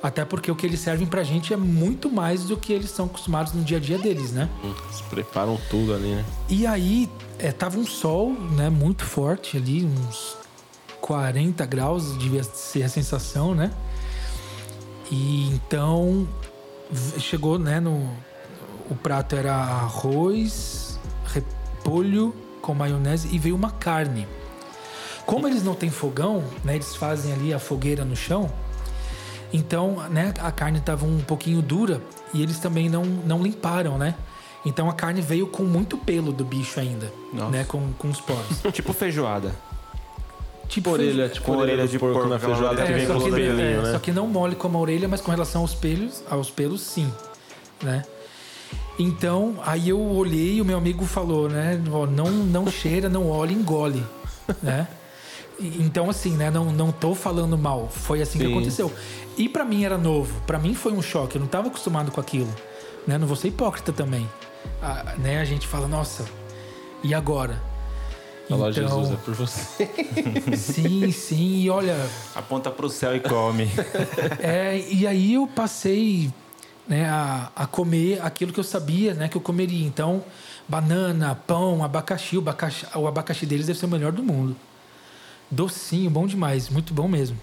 Até 0.02 0.24
porque 0.24 0.52
o 0.52 0.56
que 0.56 0.66
eles 0.66 0.80
servem 0.82 1.08
pra 1.08 1.24
gente 1.24 1.54
é 1.54 1.58
muito 1.58 2.12
mais 2.12 2.44
do 2.44 2.56
que 2.58 2.72
eles 2.72 2.92
são 2.92 3.06
acostumados 3.06 3.54
no 3.54 3.64
dia 3.64 3.78
a 3.78 3.80
dia 3.80 3.98
deles, 3.98 4.32
né? 4.32 4.50
Eles 4.64 5.02
preparam 5.10 5.60
tudo 5.70 5.96
ali, 5.96 6.10
né? 6.10 6.26
E 6.48 6.68
aí, 6.68 7.10
é, 7.40 7.52
tava 7.52 7.80
um 7.80 7.88
sol, 7.88 8.32
né, 8.32 8.70
muito 8.70 9.04
forte 9.04 9.58
ali, 9.58 9.84
uns 9.84 10.38
40 11.06 11.64
graus, 11.68 12.18
devia 12.18 12.44
ser 12.44 12.82
a 12.82 12.90
sensação, 12.90 13.54
né? 13.54 13.72
E 15.12 15.52
então 15.54 16.28
chegou, 17.20 17.60
né, 17.60 17.80
no 17.80 18.10
o 18.90 18.96
prato 18.96 19.36
era 19.36 19.54
arroz, 19.54 21.00
repolho 21.28 22.34
com 22.60 22.74
maionese 22.74 23.30
e 23.32 23.38
veio 23.38 23.56
uma 23.56 23.70
carne. 23.70 24.28
Como 25.28 25.48
eles 25.48 25.64
não 25.64 25.76
têm 25.76 25.92
fogão, 25.92 26.44
né, 26.64 26.74
eles 26.74 26.96
fazem 26.96 27.32
ali 27.34 27.54
a 27.54 27.60
fogueira 27.60 28.04
no 28.04 28.16
chão. 28.16 28.52
Então, 29.54 30.10
né, 30.10 30.34
a 30.40 30.52
carne 30.52 30.80
estava 30.80 31.06
um 31.06 31.20
pouquinho 31.20 31.62
dura 31.62 32.02
e 32.34 32.42
eles 32.42 32.58
também 32.58 32.90
não, 32.90 33.06
não 33.06 33.44
limparam, 33.44 34.00
né? 34.00 34.16
Então 34.66 34.90
a 34.90 34.94
carne 34.94 35.22
veio 35.22 35.46
com 35.46 35.66
muito 35.66 36.00
pelo 36.00 36.34
do 36.34 36.44
bicho 36.44 36.80
ainda, 36.80 37.14
Nossa. 37.32 37.52
né, 37.52 37.64
com, 37.64 37.94
com 37.94 38.10
os 38.10 38.20
poros. 38.20 38.64
Tipo 38.74 38.92
feijoada. 38.92 39.54
Tipo 40.68 40.90
Orelha, 40.92 41.30
tipo 41.30 41.52
orelha 41.52 41.74
orelha 41.74 41.88
de 41.88 42.00
porco 42.00 42.16
porco, 42.16 42.30
na 42.30 42.40
feijoada 42.40 42.82
orelha 42.82 42.86
que 42.86 42.92
É, 42.94 42.96
vem 42.98 43.08
só, 43.08 43.14
com 43.14 43.20
que, 43.20 43.30
os 43.30 43.36
pelinhos, 43.36 43.60
é, 43.60 43.82
né? 43.84 43.92
só 43.92 44.00
que 44.00 44.12
não 44.12 44.28
mole 44.28 44.56
como 44.56 44.78
a 44.78 44.82
orelha, 44.82 45.08
mas 45.08 45.22
com 45.22 45.32
relação 45.32 45.62
aos 45.62 45.74
pelos, 45.76 46.24
aos 46.30 46.50
pelos 46.50 46.82
sim, 46.82 47.12
né? 47.84 48.04
Então, 48.98 49.56
aí 49.66 49.90
eu 49.90 50.00
olhei 50.00 50.56
e 50.56 50.62
o 50.62 50.66
meu 50.66 50.78
amigo 50.78 51.06
falou, 51.06 51.50
né? 51.50 51.80
Não, 52.08 52.32
não 52.32 52.72
cheira, 52.72 53.10
não 53.10 53.30
olha, 53.30 53.52
engole, 53.52 54.04
né? 54.64 54.88
Então, 55.60 56.10
assim, 56.10 56.32
né? 56.32 56.50
Não, 56.50 56.72
não 56.72 56.92
tô 56.92 57.14
falando 57.14 57.58
mal. 57.58 57.90
Foi 57.90 58.22
assim 58.22 58.40
que 58.40 58.46
Sim. 58.46 58.52
aconteceu. 58.52 58.92
E 59.38 59.48
pra 59.50 59.64
mim 59.66 59.84
era 59.84 59.98
novo. 59.98 60.42
Pra 60.48 60.58
mim 60.58 60.74
foi 60.74 60.94
um 60.94 61.02
choque. 61.02 61.36
Eu 61.36 61.42
não 61.42 61.48
tava 61.48 61.68
acostumado 61.68 62.12
com 62.12 62.20
aquilo. 62.20 62.54
Né? 63.06 63.18
Não 63.18 63.28
vou 63.28 63.36
ser 63.36 63.50
hipócrita 63.50 63.92
também. 63.94 64.30
Ah, 64.82 65.16
né? 65.18 65.40
A 65.40 65.46
gente 65.46 65.68
fala, 65.68 65.88
nossa, 65.88 66.26
e 67.04 67.14
agora? 67.14 67.62
Fala, 68.48 68.70
Então, 68.70 68.72
Jesus, 68.72 69.12
é 69.12 69.16
por 69.16 69.34
você. 69.34 69.90
Sim, 70.56 71.12
sim. 71.12 71.62
E 71.62 71.70
olha, 71.70 71.96
Aponta 72.36 72.70
pro 72.70 72.90
céu 72.90 73.16
e 73.16 73.20
come. 73.20 73.70
É, 74.40 74.78
e 74.90 75.08
aí 75.08 75.34
eu 75.34 75.48
passei 75.48 76.32
né, 76.88 77.10
a, 77.10 77.52
a 77.56 77.66
comer 77.66 78.22
aquilo 78.22 78.54
que 78.54 78.60
eu 78.60 78.64
sabia 78.64 79.14
né, 79.14 79.28
que 79.28 79.36
eu 79.36 79.42
comeria. 79.42 79.86
Então, 79.86 80.24
banana, 80.68 81.36
pão, 81.36 81.84
abacaxi. 81.84 82.38
O 82.38 82.40
abacaxi, 82.40 82.86
o 82.96 83.08
abacaxi 83.08 83.46
deles 83.46 83.66
deve 83.66 83.80
ser 83.80 83.86
o 83.86 83.90
melhor 83.90 84.12
do 84.12 84.24
mundo. 84.24 84.56
Docinho, 85.50 86.10
bom 86.10 86.26
demais, 86.26 86.70
muito 86.70 86.94
bom 86.94 87.08
mesmo. 87.08 87.40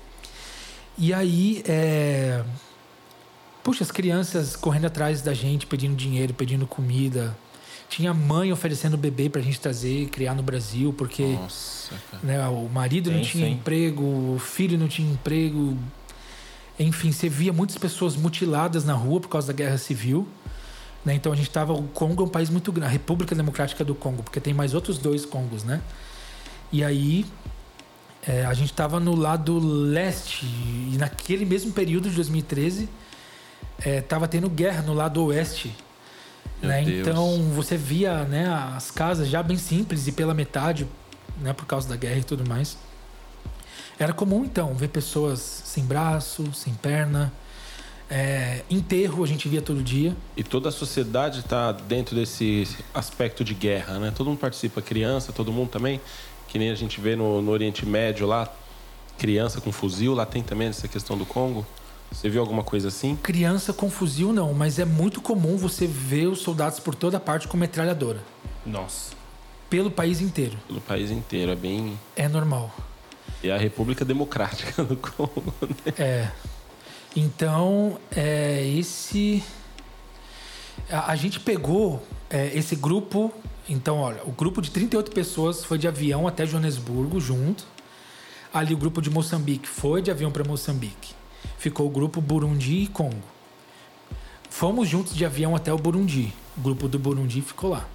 E 0.98 1.14
aí, 1.14 1.62
é... 1.66 2.42
puxa, 3.62 3.82
as 3.82 3.90
crianças 3.90 4.54
correndo 4.56 4.86
atrás 4.86 5.22
da 5.22 5.32
gente, 5.32 5.66
pedindo 5.66 5.96
dinheiro, 5.96 6.34
pedindo 6.34 6.66
comida. 6.66 7.36
Tinha 7.92 8.14
mãe 8.14 8.50
oferecendo 8.50 8.96
bebê 8.96 9.28
pra 9.28 9.42
gente 9.42 9.60
trazer 9.60 10.04
e 10.04 10.06
criar 10.06 10.34
no 10.34 10.42
Brasil, 10.42 10.94
porque 10.94 11.34
Nossa, 11.34 11.94
né? 12.22 12.48
O 12.48 12.66
marido 12.66 13.10
não 13.10 13.18
Sim, 13.18 13.30
tinha 13.30 13.46
sim. 13.48 13.52
emprego, 13.52 14.02
o 14.02 14.38
filho 14.38 14.78
não 14.78 14.88
tinha 14.88 15.12
emprego. 15.12 15.76
Enfim, 16.80 17.12
você 17.12 17.28
via 17.28 17.52
muitas 17.52 17.76
pessoas 17.76 18.16
mutiladas 18.16 18.86
na 18.86 18.94
rua 18.94 19.20
por 19.20 19.28
causa 19.28 19.48
da 19.48 19.52
guerra 19.52 19.76
civil. 19.76 20.26
Né? 21.04 21.12
Então 21.12 21.32
a 21.32 21.36
gente 21.36 21.48
estava. 21.48 21.74
O 21.74 21.82
Congo 21.88 22.22
é 22.22 22.26
um 22.26 22.30
país 22.30 22.48
muito 22.48 22.72
grande, 22.72 22.88
a 22.88 22.90
República 22.90 23.34
Democrática 23.34 23.84
do 23.84 23.94
Congo, 23.94 24.22
porque 24.22 24.40
tem 24.40 24.54
mais 24.54 24.72
outros 24.72 24.96
dois 24.96 25.26
Congos, 25.26 25.62
né? 25.62 25.82
E 26.72 26.82
aí 26.82 27.26
é, 28.26 28.46
a 28.46 28.54
gente 28.54 28.70
estava 28.70 28.98
no 29.00 29.14
lado 29.14 29.58
leste, 29.58 30.46
e 30.46 30.96
naquele 30.96 31.44
mesmo 31.44 31.70
período 31.72 32.08
de 32.08 32.16
2013 32.16 32.88
estava 33.84 34.26
tendo 34.26 34.48
guerra 34.48 34.80
no 34.80 34.94
lado 34.94 35.22
oeste. 35.26 35.74
Né? 36.62 36.82
Então 36.82 37.42
você 37.54 37.76
via 37.76 38.24
né, 38.24 38.46
as 38.76 38.90
casas 38.90 39.28
já 39.28 39.42
bem 39.42 39.56
simples 39.56 40.06
e 40.06 40.12
pela 40.12 40.32
metade, 40.32 40.86
né, 41.40 41.52
por 41.52 41.66
causa 41.66 41.88
da 41.88 41.96
guerra 41.96 42.18
e 42.18 42.24
tudo 42.24 42.48
mais. 42.48 42.76
Era 43.98 44.12
comum 44.12 44.44
então 44.44 44.74
ver 44.74 44.88
pessoas 44.88 45.40
sem 45.40 45.84
braço, 45.84 46.52
sem 46.54 46.72
perna. 46.74 47.32
É, 48.08 48.62
enterro 48.68 49.24
a 49.24 49.26
gente 49.26 49.48
via 49.48 49.62
todo 49.62 49.82
dia. 49.82 50.16
E 50.36 50.44
toda 50.44 50.68
a 50.68 50.72
sociedade 50.72 51.40
está 51.40 51.72
dentro 51.72 52.14
desse 52.14 52.68
aspecto 52.94 53.42
de 53.42 53.54
guerra, 53.54 53.98
né? 53.98 54.12
Todo 54.14 54.26
mundo 54.28 54.38
participa, 54.38 54.82
criança, 54.82 55.32
todo 55.32 55.52
mundo 55.52 55.70
também. 55.70 56.00
Que 56.46 56.58
nem 56.58 56.70
a 56.70 56.74
gente 56.74 57.00
vê 57.00 57.16
no, 57.16 57.40
no 57.40 57.50
Oriente 57.50 57.86
Médio 57.86 58.26
lá, 58.26 58.52
criança 59.16 59.60
com 59.60 59.72
fuzil, 59.72 60.14
lá 60.14 60.26
tem 60.26 60.42
também 60.42 60.68
essa 60.68 60.86
questão 60.86 61.16
do 61.16 61.24
Congo. 61.24 61.66
Você 62.12 62.28
viu 62.28 62.40
alguma 62.40 62.62
coisa 62.62 62.88
assim? 62.88 63.16
Criança 63.16 63.72
com 63.72 63.90
fuzil 63.90 64.32
não, 64.32 64.52
mas 64.52 64.78
é 64.78 64.84
muito 64.84 65.20
comum 65.20 65.56
você 65.56 65.86
ver 65.86 66.26
os 66.26 66.40
soldados 66.40 66.78
por 66.78 66.94
toda 66.94 67.18
parte 67.18 67.48
com 67.48 67.56
metralhadora. 67.56 68.20
Nossa. 68.64 69.12
Pelo 69.68 69.90
país 69.90 70.20
inteiro. 70.20 70.58
Pelo 70.68 70.80
país 70.80 71.10
inteiro, 71.10 71.50
é 71.50 71.56
bem. 71.56 71.98
É 72.14 72.28
normal. 72.28 72.72
E 73.42 73.50
a 73.50 73.56
República 73.56 74.04
Democrática 74.04 74.84
do 74.84 74.96
Congo. 74.96 75.54
né? 75.62 75.92
É. 75.98 76.28
Então, 77.16 77.98
é, 78.14 78.64
esse. 78.66 79.42
A, 80.90 81.12
a 81.12 81.16
gente 81.16 81.40
pegou 81.40 82.06
é, 82.30 82.56
esse 82.56 82.76
grupo. 82.76 83.32
Então, 83.68 83.98
olha, 83.98 84.20
o 84.24 84.32
grupo 84.32 84.60
de 84.60 84.70
38 84.70 85.10
pessoas 85.12 85.64
foi 85.64 85.78
de 85.78 85.88
avião 85.88 86.28
até 86.28 86.44
Joanesburgo 86.44 87.18
junto. 87.18 87.64
Ali 88.52 88.74
o 88.74 88.76
grupo 88.76 89.00
de 89.00 89.08
Moçambique 89.08 89.66
foi 89.66 90.02
de 90.02 90.10
avião 90.10 90.30
para 90.30 90.44
Moçambique. 90.44 91.14
Ficou 91.62 91.86
o 91.86 91.90
grupo 91.90 92.20
Burundi 92.20 92.78
e 92.82 92.86
Congo. 92.88 93.22
Fomos 94.50 94.88
juntos 94.88 95.14
de 95.14 95.24
avião 95.24 95.54
até 95.54 95.72
o 95.72 95.78
Burundi. 95.78 96.32
O 96.56 96.60
grupo 96.60 96.88
do 96.88 96.98
Burundi 96.98 97.40
ficou 97.40 97.70
lá. 97.70 97.86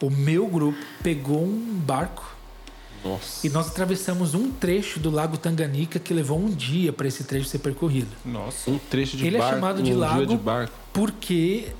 O 0.00 0.08
meu 0.08 0.46
grupo 0.46 0.78
pegou 1.02 1.42
um 1.42 1.80
barco 1.84 2.36
Nossa. 3.04 3.44
e 3.44 3.50
nós 3.50 3.66
atravessamos 3.66 4.34
um 4.34 4.52
trecho 4.52 5.00
do 5.00 5.10
Lago 5.10 5.36
Tanganica 5.36 5.98
que 5.98 6.14
levou 6.14 6.38
um 6.38 6.48
dia 6.48 6.92
para 6.92 7.08
esse 7.08 7.24
trecho 7.24 7.46
ser 7.48 7.58
percorrido. 7.58 8.06
Nossa. 8.24 8.70
Um 8.70 8.78
trecho 8.78 9.16
de 9.16 9.26
Ele 9.26 9.34
é 9.34 9.40
barco. 9.40 9.54
chamado 9.56 9.82
de 9.82 9.92
um 9.92 9.98
lago. 9.98 10.24
de 10.24 10.36
barco. 10.36 10.72
Porque 10.92 11.70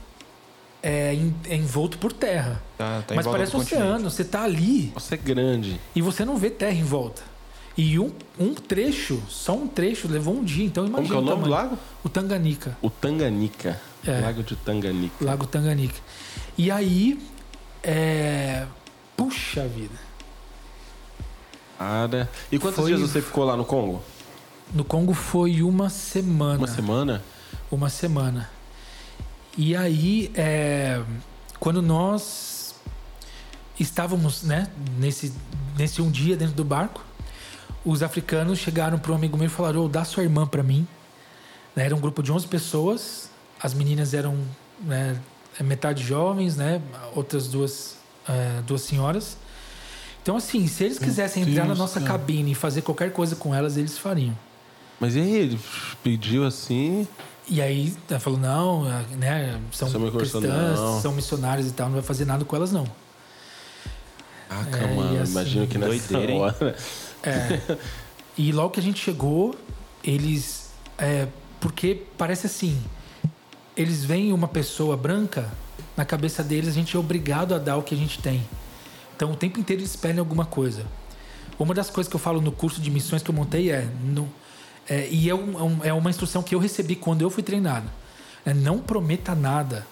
é, 0.83 1.17
é 1.49 1.55
envolto 1.55 1.99
por 1.99 2.13
terra. 2.13 2.61
Tá, 2.77 3.05
tá 3.07 3.15
Mas 3.15 3.25
parece 3.25 3.57
um 3.57 3.61
oceano, 3.61 4.11
você 4.11 4.25
tá 4.25 4.43
ali 4.43 4.91
Nossa, 4.93 5.15
é 5.15 5.19
grande. 5.19 5.81
e 5.95 6.03
você 6.03 6.25
não 6.25 6.37
vê 6.37 6.51
terra 6.51 6.75
em 6.75 6.83
volta. 6.83 7.23
E 7.79 7.97
um, 7.97 8.11
um 8.41 8.55
trecho, 8.55 9.23
só 9.29 9.55
um 9.55 9.69
trecho, 9.69 10.09
levou 10.09 10.35
um 10.35 10.43
dia. 10.43 10.67
Então 10.67 10.83
Como 10.83 10.97
imagina 10.99 11.15
que 11.15 11.17
é 11.17 11.23
o 11.23 11.25
nome 11.25 11.45
do 11.45 11.49
lago? 11.49 11.79
O 12.03 12.09
Tanganica, 12.09 12.77
O 12.83 12.91
Tanganica. 12.91 13.81
É. 14.05 14.19
Lago 14.21 14.43
de 14.43 14.57
Tanganica. 14.57 15.25
Lago 15.25 15.47
Tanganica. 15.47 15.95
E 16.57 16.73
aí, 16.73 17.21
é... 17.81 18.67
Puxa 19.17 19.69
vida. 19.69 19.95
Cara. 21.79 22.29
E 22.51 22.59
quantos 22.59 22.81
Foi- 22.81 22.89
dias 22.95 23.01
você 23.01 23.23
ficou 23.23 23.45
lá 23.45 23.57
no 23.57 23.65
Congo? 23.65 24.03
No 24.75 24.83
Congo 24.83 25.15
foi 25.15 25.63
uma 25.63 25.89
semana. 25.89 26.59
Uma 26.59 26.67
semana? 26.67 27.23
uma 27.71 27.89
semana. 27.89 28.51
E 29.57 29.77
aí, 29.77 30.33
é, 30.35 31.01
quando 31.61 31.81
nós 31.81 32.75
estávamos 33.79 34.43
né, 34.43 34.69
nesse, 34.99 35.33
nesse 35.77 36.03
um 36.03 36.11
dia 36.11 36.37
dentro 36.37 36.55
do 36.55 36.65
barco, 36.65 37.05
os 37.85 38.03
africanos 38.03 38.59
chegaram 38.59 38.99
para 38.99 39.13
um 39.13 39.15
amigo 39.15 39.37
meu 39.37 39.47
e 39.47 39.51
falaram: 39.51 39.85
oh, 39.85 39.89
dá 39.89 40.05
sua 40.05 40.23
irmã 40.23 40.47
para 40.47 40.63
mim. 40.63 40.87
Né, 41.75 41.85
Era 41.85 41.95
um 41.95 42.01
grupo 42.01 42.23
de 42.23 42.33
11 42.33 42.47
pessoas, 42.49 43.31
as 43.61 43.75
meninas 43.75 44.15
eram 44.15 44.37
né, 44.81 45.17
metade 45.61 46.03
jovens, 46.03 46.57
né, 46.57 46.81
outras 47.15 47.49
duas, 47.49 47.97
é, 48.29 48.61
duas 48.67 48.83
senhoras. 48.83 49.37
Então, 50.23 50.37
assim, 50.37 50.67
se 50.67 50.85
eles 50.85 50.99
quisessem 50.99 51.43
entrar 51.43 51.67
na 51.67 51.75
nossa 51.75 52.01
cara. 52.01 52.13
cabine 52.13 52.53
e 52.53 52.55
fazer 52.55 52.83
qualquer 52.83 53.13
coisa 53.13 53.35
com 53.35 53.55
elas, 53.55 53.77
eles 53.77 53.97
fariam. 53.97 54.37
Mas 55.01 55.15
e 55.15 55.21
aí? 55.21 55.37
Ele 55.37 55.61
pediu 56.03 56.45
assim. 56.45 57.07
E 57.49 57.63
aí 57.63 57.97
ela 58.11 58.21
falou, 58.21 58.39
não, 58.39 58.85
né, 59.17 59.59
são 59.73 59.89
São 59.89 60.11
cristãs, 60.11 60.43
não. 60.79 61.01
são 61.01 61.13
missionárias 61.13 61.67
e 61.67 61.73
tal, 61.73 61.87
não 61.87 61.95
vai 61.95 62.03
fazer 62.03 62.27
nada 62.27 62.45
com 62.45 62.55
elas 62.55 62.73
não. 62.73 62.87
Ah, 64.51 64.65
É, 64.73 64.95
mano, 64.95 65.17
e 65.17 65.19
assim, 65.19 65.33
imagino 65.33 65.67
que 65.67 65.79
nessa 65.79 65.91
doideira, 65.91 66.33
hein? 66.33 66.41
hora. 66.41 66.77
É, 67.29 67.79
e 68.37 68.53
logo 68.53 68.71
que 68.71 68.81
a 68.81 68.83
gente 68.83 69.01
chegou, 69.01 69.55
eles. 70.03 70.71
é, 70.99 71.27
porque 71.61 72.03
parece 72.17 72.47
assim: 72.47 72.81
eles 73.77 74.05
veem 74.05 74.33
uma 74.33 74.49
pessoa 74.49 74.97
branca, 74.97 75.51
na 75.97 76.05
cabeça 76.05 76.43
deles 76.43 76.69
a 76.71 76.73
gente 76.73 76.97
é 76.97 76.99
obrigado 76.99 77.55
a 77.55 77.59
dar 77.59 77.77
o 77.77 77.83
que 77.83 77.95
a 77.95 77.99
gente 77.99 78.21
tem. 78.21 78.47
Então 79.17 79.33
o 79.33 79.37
tempo 79.37 79.59
inteiro 79.59 79.83
eles 79.83 79.97
pedem 79.97 80.21
alguma 80.21 80.45
coisa. 80.45 80.85
Uma 81.59 81.75
das 81.75 81.91
coisas 81.91 82.09
que 82.09 82.15
eu 82.15 82.21
falo 82.21 82.41
no 82.41 82.53
curso 82.53 82.81
de 82.81 82.89
missões 82.91 83.23
que 83.23 83.31
eu 83.31 83.35
montei 83.35 83.71
é. 83.71 83.89
no- 84.05 84.29
é, 84.89 85.09
e 85.11 85.29
é, 85.29 85.33
é 85.33 85.35
um- 85.35 85.85
é 85.85 85.93
uma 85.93 86.09
instrução 86.09 86.43
que 86.43 86.55
eu 86.55 86.59
recebi 86.61 86.95
quando 86.95 87.21
eu 87.23 87.29
fui 87.31 87.43
treinado. 87.43 87.91
É 88.47 88.55
não 88.55 88.79
prometa 88.79 89.35
nada. 89.35 89.85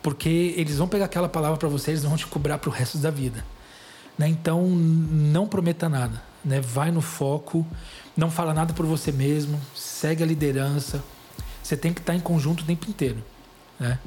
Porque 0.00 0.54
eles 0.56 0.78
vão 0.78 0.86
pegar 0.88 1.06
aquela 1.06 1.28
palavra 1.28 1.58
para 1.58 1.68
você, 1.68 1.90
eles 1.90 2.04
vão 2.04 2.16
te 2.16 2.26
cobrar 2.26 2.58
pro 2.58 2.70
resto 2.70 2.96
da 2.98 3.10
vida. 3.10 3.44
Né? 4.16 4.28
Então, 4.28 4.64
não 4.66 5.46
prometa 5.46 5.88
nada. 5.88 6.22
Né? 6.44 6.60
Vai 6.60 6.90
no 6.90 7.00
foco, 7.00 7.66
não 8.16 8.30
fala 8.30 8.54
nada 8.54 8.72
por 8.72 8.86
você 8.86 9.12
mesmo, 9.12 9.60
segue 9.74 10.22
a 10.22 10.26
liderança. 10.26 11.02
Você 11.62 11.76
tem 11.76 11.92
que 11.92 12.00
estar 12.00 12.14
em 12.14 12.20
conjunto 12.20 12.62
o 12.62 12.64
tempo 12.64 12.88
inteiro. 12.88 13.22
Né? 13.78 13.98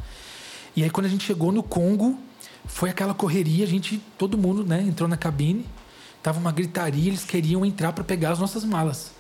E 0.76 0.84
aí, 0.84 0.90
quando 0.90 1.06
a 1.06 1.10
gente 1.10 1.26
chegou 1.26 1.52
no 1.52 1.62
Congo, 1.62 2.18
foi 2.66 2.90
aquela 2.90 3.14
correria, 3.14 3.66
a 3.66 3.68
gente, 3.68 4.02
todo 4.18 4.38
mundo 4.38 4.64
né, 4.64 4.82
entrou 4.82 5.08
na 5.08 5.18
cabine, 5.18 5.66
tava 6.24 6.40
uma 6.40 6.52
gritaria, 6.52 7.08
eles 7.08 7.24
queriam 7.24 7.66
entrar 7.66 7.92
para 7.94 8.04
pegar 8.04 8.32
as 8.32 8.40
nossas 8.40 8.64
malas. 8.64 9.12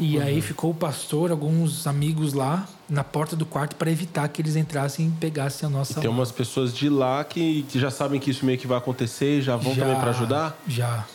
E 0.00 0.20
aí 0.20 0.42
ficou 0.42 0.70
o 0.70 0.74
pastor, 0.74 1.30
alguns 1.30 1.86
amigos 1.86 2.34
lá 2.34 2.68
na 2.90 3.02
porta 3.02 3.34
do 3.34 3.46
quarto 3.46 3.74
para 3.74 3.90
evitar 3.90 4.28
que 4.28 4.42
eles 4.42 4.54
entrassem 4.54 5.06
e 5.06 5.10
pegassem 5.12 5.66
a 5.66 5.70
nossa 5.70 5.98
Tem 5.98 6.10
umas 6.10 6.30
pessoas 6.30 6.74
de 6.74 6.90
lá 6.90 7.24
que, 7.24 7.62
que 7.70 7.80
já 7.80 7.90
sabem 7.90 8.20
que 8.20 8.30
isso 8.30 8.44
meio 8.44 8.58
que 8.58 8.66
vai 8.66 8.76
acontecer 8.76 9.38
e 9.38 9.42
já 9.42 9.56
vão 9.56 9.74
Já, 9.74 9.84
também 9.84 9.98
pra 9.98 10.10
ajudar? 10.10 10.58
Já. 10.68 11.06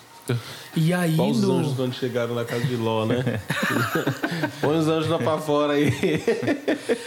E 0.76 0.94
aí 0.94 1.14
Igual 1.14 1.30
os 1.32 1.42
no... 1.42 1.60
anjos 1.60 1.74
quando 1.76 1.94
chegaram 1.94 2.34
na 2.34 2.46
casa 2.46 2.64
de 2.64 2.76
Ló, 2.76 3.06
né? 3.06 3.42
Põe 4.62 4.78
os 4.78 4.88
anjos 4.88 5.10
lá 5.10 5.18
pra 5.18 5.38
fora 5.38 5.74
aí, 5.74 5.92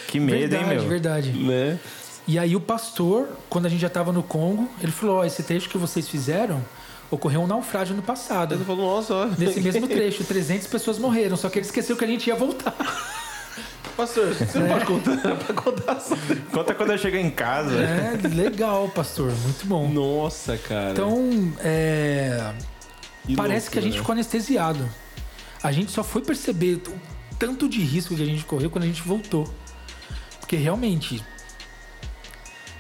Que 0.09 0.21
medo, 0.21 0.39
verdade, 0.51 0.65
hein, 0.65 0.79
meu? 0.79 0.89
verdade. 0.89 1.33
né? 1.33 1.79
E 2.29 2.39
aí 2.39 2.55
o 2.57 2.61
pastor, 2.61 3.29
quando 3.49 3.67
a 3.67 3.69
gente 3.69 3.81
já 3.81 3.87
estava 3.87 4.13
no 4.13 4.23
Congo, 4.23 4.69
ele 4.83 4.93
falou: 4.93 5.19
ó, 5.19 5.25
esse 5.25 5.43
trecho 5.43 5.69
que 5.69 5.79
vocês 5.79 6.09
fizeram 6.09 6.61
ocorreu 7.11 7.41
um 7.41 7.47
naufrágio 7.47 7.95
no 7.95 8.03
passado. 8.03 8.55
Ele 8.55 8.65
falou, 8.65 8.95
nossa. 8.97 9.27
Nesse 9.39 9.61
mesmo 9.61 9.87
trecho, 9.87 10.25
300 10.25 10.67
pessoas 10.67 10.99
morreram, 10.99 11.37
só 11.37 11.49
que 11.49 11.59
ele 11.59 11.67
esqueceu 11.67 11.97
que 11.97 12.05
a 12.05 12.09
gente 12.09 12.27
ia 12.27 12.35
voltar. 12.35 12.75
Pastor, 13.97 14.35
você 14.35 14.59
não 14.59 14.69
pode 14.69 14.85
contar, 14.85 15.37
pra 15.37 15.55
contar 15.55 15.93
assim. 15.93 16.17
Conta 16.53 16.75
quando 16.75 16.91
eu 16.93 16.99
chegar 16.99 17.19
em 17.19 17.31
casa. 17.31 17.75
É, 17.79 18.29
legal, 18.29 18.89
pastor, 18.91 19.33
muito 19.33 19.65
bom. 19.65 19.89
Nossa, 19.89 20.59
cara. 20.59 20.91
Então, 20.91 21.53
é, 21.61 22.53
Que 23.27 23.37
parece 23.37 23.71
que 23.71 23.79
a 23.79 23.83
gente 23.83 23.95
né? 23.95 23.99
ficou 23.99 24.13
anestesiado. 24.13 24.89
A 25.63 25.73
gente 25.73 25.91
só 25.91 26.05
foi 26.05 26.23
perceber 26.23 26.81
o 26.87 26.93
tanto 27.39 27.69
de 27.69 27.81
risco 27.81 28.15
que 28.15 28.23
a 28.23 28.27
gente 28.27 28.45
correu 28.45 28.71
quando 28.71 28.85
a 28.85 28.87
gente 28.87 29.03
voltou. 29.03 29.53
Porque 30.41 30.57
realmente. 30.57 31.23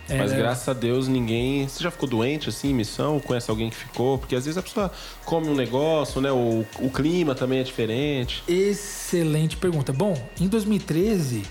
Mas 0.08 0.30
era- 0.30 0.42
graças 0.42 0.68
a 0.68 0.72
Deus 0.72 1.08
ninguém. 1.08 1.66
Você 1.66 1.82
já 1.82 1.90
ficou 1.90 2.08
doente 2.08 2.48
assim, 2.48 2.70
em 2.70 2.74
missão? 2.74 3.18
Conhece 3.18 3.50
alguém 3.50 3.70
que 3.70 3.76
ficou? 3.76 4.18
Porque 4.18 4.36
às 4.36 4.44
vezes 4.44 4.56
a 4.56 4.62
pessoa 4.62 4.92
come 5.24 5.48
um 5.48 5.54
negócio, 5.54 6.20
né? 6.20 6.30
O, 6.30 6.64
o 6.78 6.90
clima 6.90 7.34
também 7.34 7.58
é 7.58 7.62
diferente. 7.64 8.44
Excelente 8.46 9.56
pergunta. 9.56 9.92
Bom, 9.92 10.14
em 10.40 10.46
2013, 10.46 11.42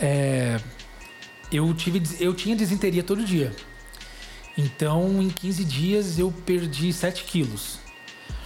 é, 0.00 0.58
eu, 1.52 1.72
tive, 1.74 2.02
eu 2.18 2.34
tinha 2.34 2.56
desinteria 2.56 3.04
todo 3.04 3.24
dia. 3.24 3.54
Então, 4.58 5.22
em 5.22 5.30
15 5.30 5.64
dias, 5.64 6.18
eu 6.18 6.32
perdi 6.44 6.92
7 6.92 7.24
quilos. 7.24 7.78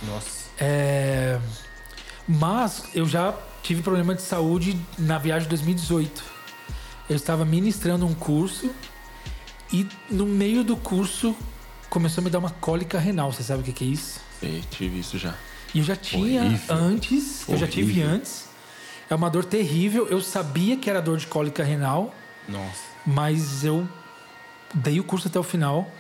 Nossa. 0.06 0.44
É, 0.58 1.38
mas 2.28 2.84
eu 2.94 3.06
já 3.06 3.34
tive 3.62 3.82
problema 3.82 4.14
de 4.14 4.22
saúde 4.22 4.78
na 4.98 5.18
viagem 5.18 5.44
de 5.44 5.48
2018. 5.50 6.22
Eu 7.08 7.16
estava 7.16 7.44
ministrando 7.44 8.06
um 8.06 8.14
curso 8.14 8.70
e 9.72 9.86
no 10.10 10.26
meio 10.26 10.62
do 10.64 10.76
curso 10.76 11.34
começou 11.90 12.22
a 12.22 12.24
me 12.24 12.30
dar 12.30 12.38
uma 12.38 12.50
cólica 12.50 12.98
renal. 12.98 13.32
Você 13.32 13.42
sabe 13.42 13.60
o 13.68 13.72
que 13.72 13.84
é 13.84 13.86
isso? 13.86 14.20
Sei, 14.40 14.62
tive 14.70 15.00
isso 15.00 15.18
já. 15.18 15.34
E 15.74 15.78
eu 15.78 15.84
já 15.84 15.96
tinha 15.96 16.42
Horrível. 16.42 16.74
antes, 16.76 17.48
eu 17.48 17.56
já 17.56 17.66
tive 17.66 17.92
Horrível. 17.92 18.10
antes. 18.16 18.44
É 19.10 19.14
uma 19.14 19.28
dor 19.28 19.44
terrível. 19.44 20.06
Eu 20.08 20.20
sabia 20.20 20.76
que 20.76 20.88
era 20.88 21.02
dor 21.02 21.18
de 21.18 21.26
cólica 21.26 21.62
renal, 21.64 22.14
Nossa. 22.48 22.82
mas 23.04 23.64
eu 23.64 23.86
dei 24.72 24.98
o 25.00 25.04
curso 25.04 25.28
até 25.28 25.38
o 25.38 25.42
final. 25.42 25.90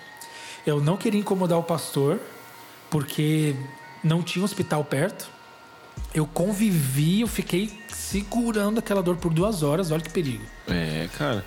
Eu 0.66 0.80
não 0.80 0.96
queria 0.96 1.20
incomodar 1.20 1.58
o 1.58 1.62
pastor, 1.62 2.18
porque 2.88 3.54
não 4.04 4.22
tinha 4.22 4.44
hospital 4.44 4.84
perto. 4.84 5.28
Eu 6.14 6.26
convivi, 6.26 7.22
eu 7.22 7.26
fiquei 7.26 7.72
segurando 7.88 8.78
aquela 8.78 9.02
dor 9.02 9.16
por 9.16 9.32
duas 9.32 9.62
horas. 9.62 9.90
Olha 9.90 10.02
que 10.02 10.10
perigo. 10.10 10.44
É, 10.68 11.08
cara. 11.16 11.44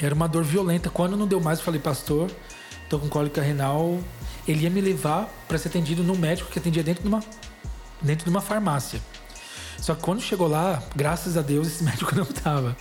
Era 0.00 0.14
uma 0.14 0.26
dor 0.26 0.42
violenta. 0.42 0.88
Quando 0.88 1.16
não 1.16 1.26
deu 1.26 1.40
mais, 1.40 1.58
eu 1.58 1.64
falei, 1.64 1.80
pastor, 1.80 2.30
tô 2.88 2.98
com 2.98 3.08
cólica 3.08 3.42
renal. 3.42 4.00
Ele 4.48 4.62
ia 4.62 4.70
me 4.70 4.80
levar 4.80 5.28
para 5.46 5.58
ser 5.58 5.68
atendido 5.68 6.02
num 6.02 6.16
médico 6.16 6.50
que 6.50 6.58
atendia 6.58 6.82
dentro 6.82 7.02
de 7.02 7.08
uma, 7.08 7.22
dentro 8.00 8.24
de 8.24 8.30
uma 8.30 8.40
farmácia. 8.40 9.00
Só 9.78 9.94
que 9.94 10.02
quando 10.02 10.20
chegou 10.20 10.48
lá, 10.48 10.82
graças 10.96 11.36
a 11.36 11.42
Deus, 11.42 11.66
esse 11.68 11.84
médico 11.84 12.14
não 12.14 12.24
tava. 12.24 12.76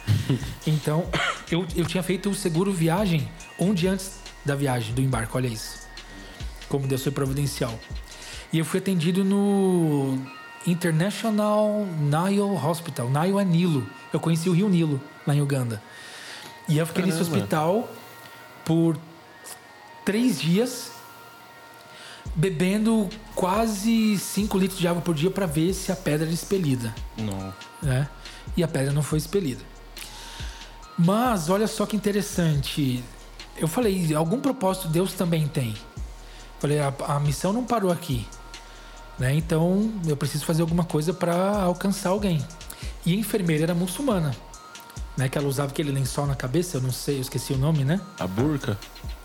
Então, 0.66 1.08
eu, 1.52 1.66
eu 1.76 1.86
tinha 1.86 2.02
feito 2.02 2.30
o 2.30 2.36
seguro 2.36 2.72
viagem 2.72 3.30
um 3.60 3.74
dia 3.74 3.92
antes 3.92 4.20
da 4.46 4.56
viagem, 4.56 4.94
do 4.94 5.02
embarque. 5.02 5.36
Olha 5.36 5.48
isso. 5.48 5.88
Como 6.68 6.88
Deus 6.88 7.04
foi 7.04 7.12
providencial. 7.12 7.78
E 8.52 8.58
eu 8.58 8.66
fui 8.66 8.80
atendido 8.80 9.24
no 9.24 10.18
International 10.66 11.86
Nile 12.00 12.42
Hospital. 12.42 13.10
Nile 13.10 13.46
Nilo. 13.46 13.88
Eu 14.12 14.20
conheci 14.20 14.50
o 14.50 14.54
Rio 14.54 14.68
Nilo, 14.68 15.02
lá 15.26 15.36
em 15.36 15.42
Uganda. 15.42 15.82
E 16.68 16.78
eu 16.78 16.86
fiquei 16.86 17.04
nesse 17.04 17.20
Caramba. 17.20 17.38
hospital 17.38 17.90
por 18.66 18.98
três 20.04 20.40
dias, 20.40 20.92
bebendo 22.36 23.10
quase 23.36 24.18
5 24.18 24.58
litros 24.58 24.80
de 24.80 24.88
água 24.88 25.02
por 25.02 25.14
dia 25.14 25.30
para 25.30 25.46
ver 25.46 25.74
se 25.74 25.92
a 25.92 25.96
pedra 25.96 26.26
era 26.26 26.34
expelida. 26.34 26.94
Não. 27.18 27.54
Né? 27.82 28.08
E 28.58 28.64
a 28.64 28.68
pedra 28.68 28.92
não 28.92 29.04
foi 29.04 29.20
expelida. 29.20 29.64
Mas 30.98 31.50
olha 31.50 31.68
só 31.68 31.86
que 31.86 31.96
interessante. 31.96 33.04
eu 33.58 33.68
falei, 33.68 34.14
algum 34.14 34.40
propósito 34.40 34.88
Deus 34.88 35.14
também 35.14 35.48
tem. 35.48 35.76
Falei, 36.60 36.80
a, 36.80 36.94
a 37.08 37.20
missão 37.20 37.54
não 37.54 37.64
parou 37.64 37.92
aqui. 37.92 38.28
Né? 39.20 39.36
Então 39.36 39.92
eu 40.08 40.16
preciso 40.16 40.46
fazer 40.46 40.62
alguma 40.62 40.84
coisa 40.84 41.14
para 41.14 41.62
alcançar 41.62 42.10
alguém. 42.10 42.44
E 43.06 43.14
a 43.14 43.16
enfermeira 43.16 43.64
era 43.64 43.76
muçulmana. 43.76 44.36
Né, 45.18 45.28
que 45.28 45.38
ela 45.38 45.48
usava 45.48 45.70
aquele 45.70 45.92
lençol 45.92 46.26
na 46.26 46.36
cabeça, 46.36 46.78
eu 46.78 46.82
não 46.82 46.94
sei, 46.94 47.18
eu 47.18 47.22
esqueci 47.22 47.52
o 47.52 47.58
nome, 47.58 47.84
né? 47.84 48.00
A 48.18 48.26
burca? 48.26 48.80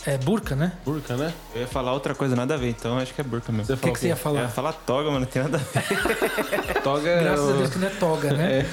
É 0.06 0.18
burca, 0.18 0.54
né? 0.54 0.72
Burca, 0.84 1.16
né? 1.16 1.32
Eu 1.54 1.62
ia 1.62 1.66
falar 1.66 1.94
outra 1.94 2.14
coisa, 2.14 2.36
nada 2.36 2.52
a 2.54 2.56
ver, 2.58 2.68
então 2.68 2.98
acho 2.98 3.14
que 3.14 3.20
é 3.22 3.24
burca 3.24 3.50
mesmo. 3.50 3.74
O 3.74 3.78
que, 3.78 3.90
que 3.90 3.98
você 3.98 4.08
ia 4.08 4.16
falar? 4.16 4.40
Eu 4.40 4.44
ia 4.44 4.50
falar 4.50 4.72
toga, 4.74 5.06
mano, 5.08 5.20
não 5.20 5.26
tem 5.26 5.42
nada 5.42 5.56
a 5.56 5.60
ver. 5.80 6.74
Toga 6.84 7.08
é 7.08 7.22
Graças 7.24 7.46
o- 7.46 7.50
a 7.50 7.52
Deus 7.56 7.70
que 7.70 7.78
não 7.78 7.86
é 7.86 7.90
toga, 7.90 8.32
né? 8.34 8.66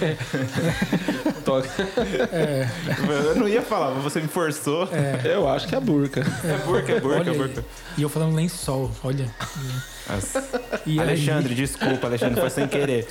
Toga. 1.45 1.69
eu 3.29 3.35
não 3.37 3.47
ia 3.47 3.61
falar, 3.61 3.91
mas 3.95 4.03
você 4.03 4.19
me 4.19 4.27
forçou. 4.27 4.89
Eu 5.23 5.47
acho 5.47 5.67
que 5.69 5.75
é 5.75 5.79
burca. 5.79 6.19
É 6.19 6.57
burca, 6.65 6.91
é 6.91 6.99
burca, 6.99 7.19
Olha 7.21 7.29
é 7.29 7.31
aí. 7.31 7.37
burca. 7.37 7.65
E 7.97 8.01
eu 8.01 8.09
falando 8.09 8.35
lençol, 8.35 8.91
olha. 9.01 9.33
Nossa. 10.09 10.43
E 10.85 10.99
aí- 10.99 10.99
Alexandre, 10.99 11.55
desculpa, 11.55 12.07
Alexandre, 12.07 12.41
foi 12.41 12.49
sem 12.49 12.67
querer. 12.67 13.07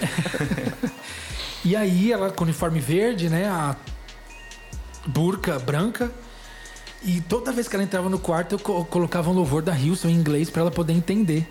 E 1.64 1.74
aí 1.74 2.12
ela 2.12 2.30
com 2.30 2.44
uniforme 2.44 2.80
verde, 2.80 3.30
né? 3.30 3.46
A 3.48 3.74
burca 5.06 5.58
branca. 5.58 6.10
E 7.02 7.20
toda 7.22 7.50
vez 7.52 7.66
que 7.66 7.74
ela 7.74 7.82
entrava 7.82 8.08
no 8.08 8.18
quarto, 8.18 8.54
eu 8.54 8.58
co- 8.58 8.84
colocava 8.84 9.30
um 9.30 9.32
louvor 9.32 9.62
da 9.62 9.76
Hilson 9.76 10.08
em 10.08 10.14
inglês 10.14 10.50
para 10.50 10.62
ela 10.62 10.70
poder 10.70 10.92
entender. 10.92 11.50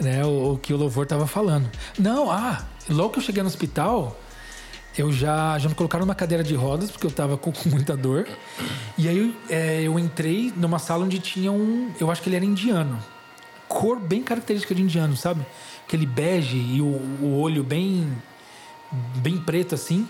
Né, 0.00 0.24
o, 0.24 0.52
o 0.54 0.58
que 0.58 0.72
o 0.72 0.76
louvor 0.76 1.06
tava 1.06 1.26
falando. 1.26 1.68
Não, 1.98 2.30
ah, 2.30 2.64
logo 2.88 3.10
que 3.10 3.18
eu 3.18 3.22
cheguei 3.22 3.42
no 3.42 3.48
hospital, 3.48 4.16
eu 4.96 5.12
já, 5.12 5.58
já 5.58 5.68
me 5.68 5.74
colocaram 5.74 6.04
numa 6.06 6.14
cadeira 6.14 6.42
de 6.44 6.54
rodas, 6.54 6.90
porque 6.90 7.06
eu 7.06 7.10
tava 7.10 7.36
com, 7.36 7.50
com 7.52 7.68
muita 7.68 7.96
dor. 7.96 8.26
E 8.96 9.08
aí 9.08 9.36
é, 9.48 9.82
eu 9.82 9.98
entrei 9.98 10.52
numa 10.56 10.78
sala 10.78 11.04
onde 11.04 11.18
tinha 11.18 11.50
um. 11.50 11.90
Eu 12.00 12.10
acho 12.10 12.22
que 12.22 12.28
ele 12.28 12.36
era 12.36 12.44
indiano. 12.44 12.98
Cor 13.68 13.98
bem 13.98 14.22
característica 14.22 14.74
de 14.74 14.82
indiano, 14.82 15.16
sabe? 15.16 15.44
Aquele 15.86 16.06
bege 16.06 16.56
e 16.56 16.80
o, 16.80 16.86
o 16.86 17.38
olho 17.40 17.62
bem 17.64 18.06
bem 19.16 19.36
preto 19.38 19.74
assim. 19.74 20.08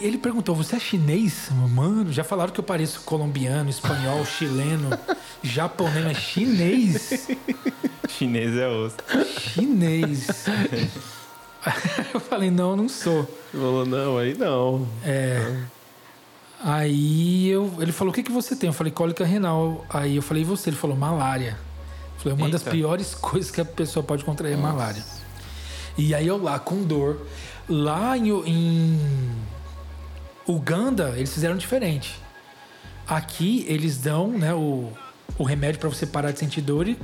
E 0.00 0.06
ele 0.06 0.18
perguntou: 0.18 0.54
Você 0.54 0.76
é 0.76 0.80
chinês? 0.80 1.48
Mano, 1.70 2.12
já 2.12 2.24
falaram 2.24 2.52
que 2.52 2.60
eu 2.60 2.64
pareço 2.64 3.02
colombiano, 3.02 3.68
espanhol, 3.68 4.24
chileno, 4.26 4.90
japonês, 5.42 6.04
mas 6.04 6.16
chinês? 6.18 7.28
Chinês 8.08 8.56
é 8.56 8.68
osso. 8.68 8.96
Chinês. 9.38 10.46
eu 12.14 12.20
falei: 12.20 12.50
Não, 12.50 12.76
não 12.76 12.88
sou. 12.88 13.28
Falou, 13.52 13.84
não, 13.84 14.18
aí 14.18 14.34
não. 14.34 14.88
É. 15.04 15.62
Aí 16.64 17.48
eu, 17.48 17.72
ele 17.80 17.92
falou: 17.92 18.12
O 18.12 18.14
que, 18.14 18.22
que 18.22 18.32
você 18.32 18.56
tem? 18.56 18.68
Eu 18.68 18.74
falei: 18.74 18.92
Cólica 18.92 19.24
renal. 19.24 19.84
Aí 19.90 20.16
eu 20.16 20.22
falei: 20.22 20.42
E 20.42 20.46
você? 20.46 20.70
Ele 20.70 20.76
falou: 20.76 20.96
Malária. 20.96 21.58
Eu 22.16 22.20
falei: 22.20 22.38
Uma 22.38 22.48
das 22.48 22.62
Eita. 22.62 22.70
piores 22.70 23.14
coisas 23.20 23.50
que 23.50 23.60
a 23.60 23.64
pessoa 23.64 24.02
pode 24.02 24.24
contrair 24.24 24.54
é 24.54 24.56
malária. 24.56 25.04
E 25.98 26.14
aí 26.14 26.26
eu 26.26 26.42
lá 26.42 26.58
com 26.58 26.82
dor. 26.82 27.26
Lá 27.68 28.18
em, 28.18 28.28
em 28.28 29.00
Uganda, 30.46 31.12
eles 31.16 31.32
fizeram 31.32 31.56
diferente. 31.56 32.18
Aqui 33.06 33.64
eles 33.68 33.98
dão 33.98 34.28
né, 34.28 34.54
o, 34.54 34.90
o 35.38 35.44
remédio 35.44 35.80
para 35.80 35.88
você 35.88 36.06
parar 36.06 36.30
de 36.30 36.38
sentir 36.38 36.60
dor 36.60 36.88
e, 36.88 36.96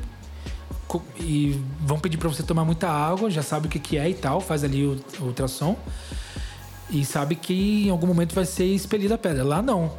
e 1.20 1.62
vão 1.80 1.99
pedir 1.99 2.16
para 2.16 2.28
você 2.28 2.43
tomar 2.43 2.64
muita 2.64 2.89
água, 2.89 3.30
já 3.30 3.43
sabe 3.43 3.66
o 3.66 3.70
que, 3.70 3.78
que 3.78 3.99
é 3.99 4.09
e 4.09 4.14
tal, 4.14 4.41
faz 4.41 4.64
ali 4.64 4.84
o, 4.84 5.01
o 5.20 5.24
ultrassom 5.24 5.76
e 6.91 7.05
sabe 7.05 7.34
que 7.34 7.86
em 7.86 7.91
algum 7.91 8.07
momento 8.07 8.34
vai 8.34 8.45
ser 8.45 8.64
expelida 8.64 9.14
a 9.14 9.18
pedra. 9.18 9.45
Lá 9.45 9.61
não. 9.61 9.93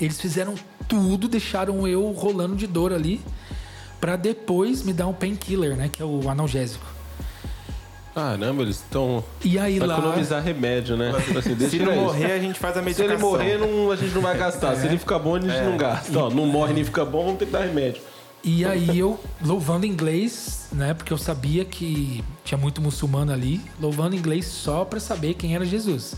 Eles 0.00 0.20
fizeram 0.20 0.54
tudo, 0.88 1.28
deixaram 1.28 1.86
eu 1.86 2.10
rolando 2.12 2.56
de 2.56 2.66
dor 2.66 2.92
ali 2.92 3.20
para 4.00 4.16
depois 4.16 4.82
me 4.82 4.92
dar 4.92 5.06
um 5.06 5.12
painkiller, 5.12 5.76
né, 5.76 5.88
que 5.88 6.02
é 6.02 6.04
o 6.04 6.28
analgésico. 6.28 6.95
Caramba, 8.16 8.62
eles 8.62 8.76
estão. 8.76 9.22
E 9.44 9.58
aí 9.58 9.76
Pra 9.76 9.88
lá 9.88 9.98
economizar 9.98 10.42
remédio, 10.42 10.96
né? 10.96 11.12
Tipo 11.22 11.38
assim, 11.38 11.54
deixa 11.54 11.72
Se 11.72 11.76
ele 11.76 11.84
não 11.84 11.96
morrer, 11.96 12.32
a 12.32 12.38
gente 12.38 12.58
faz 12.58 12.74
a 12.74 12.80
Se 12.80 12.84
medicação. 12.86 13.12
ele 13.12 13.22
morrer, 13.22 13.58
não, 13.58 13.90
a 13.90 13.96
gente 13.96 14.14
não 14.14 14.22
vai 14.22 14.38
gastar. 14.38 14.74
Se 14.74 14.86
ele 14.86 14.96
ficar 14.96 15.18
bom, 15.18 15.36
a 15.36 15.40
gente 15.40 15.60
não 15.60 15.76
gasta. 15.76 16.18
Ó, 16.18 16.30
não 16.30 16.46
morre 16.46 16.72
nem 16.72 16.82
fica 16.82 17.04
bom, 17.04 17.24
vamos 17.24 17.38
ter 17.38 17.44
que 17.44 17.52
dar 17.52 17.60
remédio. 17.60 18.00
E 18.42 18.64
aí 18.64 18.98
eu 18.98 19.20
louvando 19.44 19.84
inglês, 19.84 20.68
né? 20.72 20.94
Porque 20.94 21.12
eu 21.12 21.18
sabia 21.18 21.62
que 21.62 22.24
tinha 22.42 22.56
muito 22.56 22.80
muçulmano 22.80 23.30
ali, 23.34 23.60
louvando 23.78 24.16
inglês 24.16 24.46
só 24.46 24.82
pra 24.86 24.98
saber 24.98 25.34
quem 25.34 25.54
era 25.54 25.66
Jesus. 25.66 26.14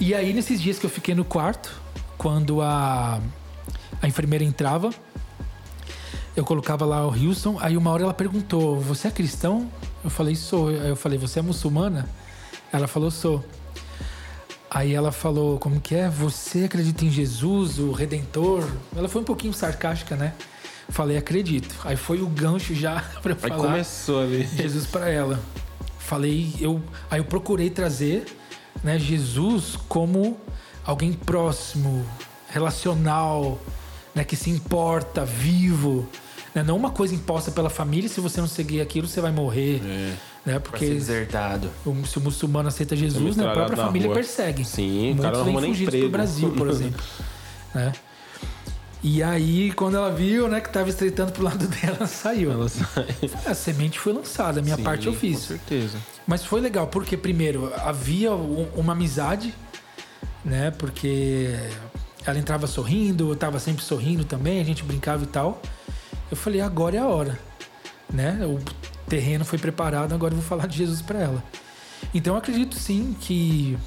E 0.00 0.14
aí 0.14 0.32
nesses 0.32 0.58
dias 0.58 0.78
que 0.78 0.86
eu 0.86 0.90
fiquei 0.90 1.14
no 1.14 1.24
quarto, 1.24 1.70
quando 2.16 2.62
a, 2.62 3.20
a 4.00 4.08
enfermeira 4.08 4.42
entrava, 4.42 4.88
eu 6.34 6.46
colocava 6.46 6.86
lá 6.86 7.06
o 7.06 7.10
Wilson, 7.10 7.58
aí 7.60 7.76
uma 7.76 7.90
hora 7.90 8.04
ela 8.04 8.14
perguntou: 8.14 8.80
"Você 8.80 9.08
é 9.08 9.10
cristão?" 9.10 9.68
Eu 10.04 10.10
falei: 10.10 10.36
"Sou". 10.36 10.68
Aí 10.68 10.90
eu 10.90 10.96
falei: 10.96 11.18
"Você 11.18 11.38
é 11.38 11.42
muçulmana?" 11.42 12.08
Ela 12.72 12.86
falou: 12.86 13.10
"Sou". 13.10 13.42
Aí 14.74 14.92
ela 14.92 15.12
falou, 15.12 15.56
como 15.56 15.80
que 15.80 15.94
é? 15.94 16.08
Você 16.08 16.64
acredita 16.64 17.04
em 17.04 17.10
Jesus, 17.10 17.78
o 17.78 17.92
Redentor? 17.92 18.68
Ela 18.96 19.08
foi 19.08 19.22
um 19.22 19.24
pouquinho 19.24 19.54
sarcástica, 19.54 20.16
né? 20.16 20.34
Falei, 20.88 21.16
acredito. 21.16 21.72
Aí 21.84 21.96
foi 21.96 22.20
o 22.20 22.26
gancho 22.26 22.74
já 22.74 23.00
pra 23.22 23.30
eu 23.32 23.38
Aí 23.40 23.48
falar 23.50 23.68
começou 23.68 24.20
ali. 24.20 24.42
Jesus 24.44 24.84
para 24.84 25.08
ela. 25.08 25.40
Falei, 26.00 26.56
eu, 26.58 26.82
aí 27.08 27.20
eu 27.20 27.24
procurei 27.24 27.70
trazer, 27.70 28.26
né, 28.82 28.98
Jesus 28.98 29.78
como 29.88 30.36
alguém 30.84 31.12
próximo, 31.12 32.04
relacional, 32.50 33.60
né, 34.12 34.24
que 34.24 34.34
se 34.34 34.50
importa, 34.50 35.24
vivo, 35.24 36.08
né? 36.54 36.62
Não 36.62 36.76
uma 36.76 36.90
coisa 36.90 37.14
imposta 37.14 37.50
pela 37.50 37.68
família, 37.70 38.08
se 38.08 38.20
você 38.20 38.40
não 38.40 38.48
seguir 38.48 38.80
aquilo, 38.80 39.06
você 39.08 39.20
vai 39.20 39.32
morrer, 39.32 39.80
né? 39.82 40.16
Pra 40.44 40.52
ser 40.54 40.60
Porque 40.60 40.86
desertado. 40.86 41.70
o- 41.84 42.06
se 42.06 42.18
o 42.18 42.20
muçulmano 42.20 42.68
aceita 42.68 42.94
Jesus, 42.94 43.36
né, 43.36 43.46
a 43.48 43.52
própria 43.52 43.76
família 43.76 44.06
rua. 44.08 44.14
persegue. 44.14 44.64
Sim, 44.64 45.12
o 45.12 45.14
Muitos 45.16 45.24
cara 45.24 45.38
não 45.38 45.60
nem 45.60 45.70
fugidos 45.72 45.94
pro 46.00 46.08
Brasil, 46.10 46.50
por 46.52 46.68
exemplo. 46.70 47.02
né? 47.74 47.92
E 49.06 49.22
aí, 49.22 49.70
quando 49.72 49.98
ela 49.98 50.10
viu, 50.10 50.48
né, 50.48 50.62
que 50.62 50.70
tava 50.70 50.88
estreitando 50.88 51.30
pro 51.32 51.42
lado 51.44 51.66
dela, 51.68 51.96
ela 51.98 52.06
saiu. 52.06 52.50
Ela 52.52 52.68
sai. 52.70 53.06
A 53.44 53.52
semente 53.54 53.98
foi 53.98 54.12
lançada, 54.14 54.60
a 54.60 54.62
minha 54.62 54.76
Sim, 54.76 54.82
parte 54.82 55.06
eu 55.06 55.12
Com 55.12 55.18
fiz. 55.18 55.40
certeza. 55.40 55.98
Mas 56.26 56.42
foi 56.44 56.60
legal, 56.60 56.86
porque 56.86 57.16
primeiro 57.16 57.70
havia 57.76 58.32
um- 58.32 58.66
uma 58.74 58.92
amizade, 58.94 59.54
né? 60.42 60.70
Porque 60.70 61.54
ela 62.24 62.38
entrava 62.38 62.66
sorrindo, 62.66 63.30
eu 63.30 63.36
tava 63.36 63.58
sempre 63.58 63.84
sorrindo 63.84 64.24
também, 64.24 64.58
a 64.60 64.64
gente 64.64 64.82
brincava 64.82 65.24
e 65.24 65.26
tal. 65.26 65.60
Eu 66.34 66.36
falei, 66.36 66.60
agora 66.60 66.96
é 66.96 66.98
a 66.98 67.06
hora, 67.06 67.38
né? 68.12 68.40
O 68.44 68.58
terreno 69.08 69.44
foi 69.44 69.56
preparado, 69.56 70.12
agora 70.12 70.34
eu 70.34 70.38
vou 70.38 70.44
falar 70.44 70.66
de 70.66 70.76
Jesus 70.78 71.00
para 71.00 71.20
ela. 71.20 71.44
Então 72.12 72.34
eu 72.34 72.38
acredito 72.38 72.74
sim 72.74 73.14
que 73.20 73.78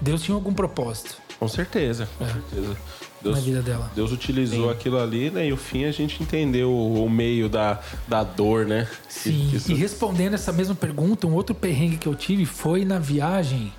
Deus 0.00 0.22
tinha 0.22 0.34
algum 0.34 0.54
propósito 0.54 1.16
Com 1.38 1.46
certeza, 1.46 2.08
com 2.18 2.24
certeza. 2.24 2.76
Deus, 3.20 3.36
na 3.36 3.40
vida 3.42 3.60
dela. 3.60 3.90
Deus 3.94 4.10
utilizou 4.10 4.70
aquilo 4.70 4.98
ali, 4.98 5.30
né? 5.30 5.46
E 5.48 5.52
o 5.52 5.56
fim 5.58 5.84
a 5.84 5.92
gente 5.92 6.22
entendeu 6.22 6.72
o, 6.74 7.10
meio 7.10 7.46
da, 7.50 7.78
da 8.08 8.24
dor, 8.24 8.64
né? 8.64 8.88
Sim, 9.06 9.50
isso- 9.54 9.70
e 9.70 9.74
respondendo 9.74 10.32
essa 10.32 10.50
mesma 10.50 10.74
pergunta, 10.74 11.26
um 11.26 11.34
outro 11.34 11.54
perrengue 11.54 11.98
que 11.98 12.08
eu 12.08 12.14
tive 12.14 12.46
foi 12.46 12.86
na 12.86 12.98
viagem 12.98 13.70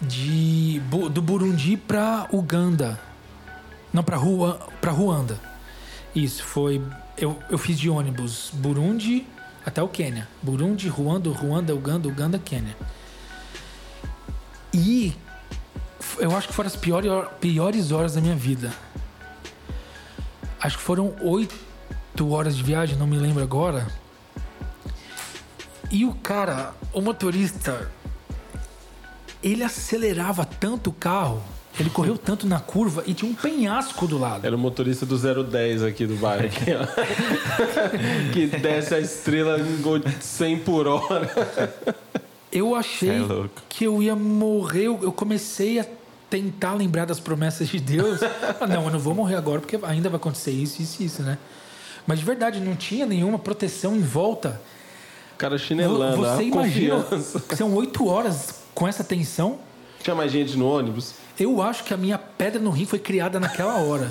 de 0.00 0.80
do 1.12 1.20
Burundi 1.20 1.76
para 1.76 2.26
Uganda. 2.32 2.98
Não, 3.92 4.02
para 4.02 4.16
Ruanda. 4.90 5.47
Isso 6.14 6.42
foi 6.42 6.82
eu, 7.16 7.36
eu 7.50 7.58
fiz 7.58 7.78
de 7.78 7.90
ônibus 7.90 8.50
Burundi 8.52 9.26
até 9.66 9.82
o 9.82 9.88
Quênia. 9.88 10.28
Burundi, 10.42 10.88
Ruanda, 10.88 11.30
Ruanda, 11.30 11.74
Uganda, 11.74 12.08
Uganda, 12.08 12.38
Quênia. 12.38 12.76
E 14.72 15.14
eu 16.18 16.36
acho 16.36 16.48
que 16.48 16.54
foram 16.54 16.68
as 16.68 16.76
piores, 16.76 17.10
piores 17.40 17.90
horas 17.90 18.14
da 18.14 18.20
minha 18.20 18.36
vida. 18.36 18.72
Acho 20.60 20.76
que 20.76 20.82
foram 20.82 21.14
oito 21.20 21.56
horas 22.30 22.56
de 22.56 22.62
viagem, 22.62 22.96
não 22.96 23.06
me 23.06 23.18
lembro 23.18 23.42
agora. 23.42 23.86
E 25.90 26.04
o 26.04 26.14
cara, 26.14 26.74
o 26.92 27.00
motorista, 27.00 27.90
ele 29.42 29.62
acelerava 29.62 30.44
tanto 30.44 30.90
o 30.90 30.92
carro, 30.92 31.42
ele 31.82 31.90
correu 31.90 32.18
tanto 32.18 32.46
na 32.46 32.58
curva 32.60 33.02
e 33.06 33.14
tinha 33.14 33.30
um 33.30 33.34
penhasco 33.34 34.06
do 34.06 34.18
lado. 34.18 34.46
Era 34.46 34.54
o 34.56 34.58
motorista 34.58 35.06
do 35.06 35.16
010 35.16 35.82
aqui 35.82 36.06
do 36.06 36.16
bairro. 36.16 36.46
aqui, 36.48 36.72
que 38.32 38.46
desce 38.58 38.94
a 38.94 39.00
estrela 39.00 39.60
em 39.60 39.80
gol 39.82 39.98
de 39.98 40.12
100 40.22 40.58
por 40.60 40.86
hora. 40.86 41.30
Eu 42.50 42.74
achei 42.74 43.10
É 43.10 43.48
que 43.68 43.84
eu 43.84 44.02
ia 44.02 44.16
morrer. 44.16 44.86
Eu 44.86 45.12
comecei 45.12 45.78
a 45.78 45.86
tentar 46.30 46.74
lembrar 46.74 47.04
das 47.04 47.20
promessas 47.20 47.68
de 47.68 47.80
Deus. 47.80 48.20
Ah, 48.60 48.66
não, 48.66 48.84
eu 48.84 48.90
não 48.90 48.98
vou 48.98 49.14
morrer 49.14 49.36
agora 49.36 49.60
porque 49.60 49.78
ainda 49.84 50.08
vai 50.08 50.16
acontecer 50.16 50.50
isso, 50.50 50.82
isso, 50.82 51.02
isso, 51.02 51.22
né? 51.22 51.38
Mas 52.06 52.18
de 52.18 52.24
verdade, 52.24 52.58
não 52.58 52.74
tinha 52.74 53.06
nenhuma 53.06 53.38
proteção 53.38 53.94
em 53.94 54.00
volta. 54.00 54.60
O 55.34 55.38
cara 55.38 55.56
chinelando, 55.58 56.16
Você 56.16 56.44
imagina, 56.44 56.96
confiança. 56.96 57.42
são 57.54 57.72
oito 57.74 58.06
horas 58.08 58.62
com 58.74 58.88
essa 58.88 59.04
tensão. 59.04 59.58
Tinha 60.02 60.16
mais 60.16 60.32
gente 60.32 60.56
no 60.56 60.66
ônibus? 60.68 61.14
Eu 61.38 61.62
acho 61.62 61.84
que 61.84 61.94
a 61.94 61.96
minha 61.96 62.18
pedra 62.18 62.60
no 62.60 62.70
rim 62.70 62.84
foi 62.84 62.98
criada 62.98 63.38
naquela 63.38 63.76
hora. 63.76 64.08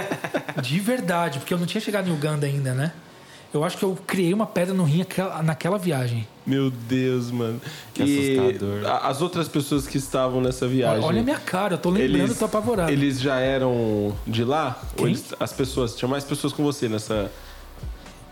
De 0.62 0.78
verdade, 0.80 1.38
porque 1.38 1.52
eu 1.52 1.58
não 1.58 1.66
tinha 1.66 1.80
chegado 1.80 2.08
em 2.08 2.12
Uganda 2.12 2.46
ainda, 2.46 2.72
né? 2.74 2.92
Eu 3.52 3.62
acho 3.64 3.76
que 3.76 3.82
eu 3.82 3.98
criei 4.06 4.32
uma 4.32 4.46
pedra 4.46 4.72
no 4.72 4.82
rim 4.82 5.02
aquela- 5.02 5.42
naquela 5.42 5.76
viagem. 5.76 6.26
Meu 6.46 6.70
Deus, 6.70 7.30
mano. 7.30 7.60
Que 7.92 8.02
E 8.02 8.38
assustador. 8.40 8.86
As 9.04 9.20
outras 9.20 9.46
pessoas 9.46 9.86
que 9.86 9.98
estavam 9.98 10.40
nessa 10.40 10.66
viagem. 10.66 11.04
Olha 11.04 11.20
a 11.20 11.22
minha 11.22 11.38
cara, 11.38 11.74
eu 11.74 11.78
tô 11.78 11.90
lembrando, 11.90 12.30
eu 12.30 12.34
tô 12.34 12.46
apavorado. 12.46 12.90
Eles 12.90 13.20
já 13.20 13.38
eram 13.38 14.16
de 14.26 14.42
lá? 14.42 14.80
Eles- 14.96 15.34
as 15.38 15.52
pessoas, 15.52 15.94
tinha 15.94 16.08
mais 16.08 16.24
pessoas 16.24 16.52
com 16.54 16.62
você 16.62 16.88
nessa. 16.88 17.30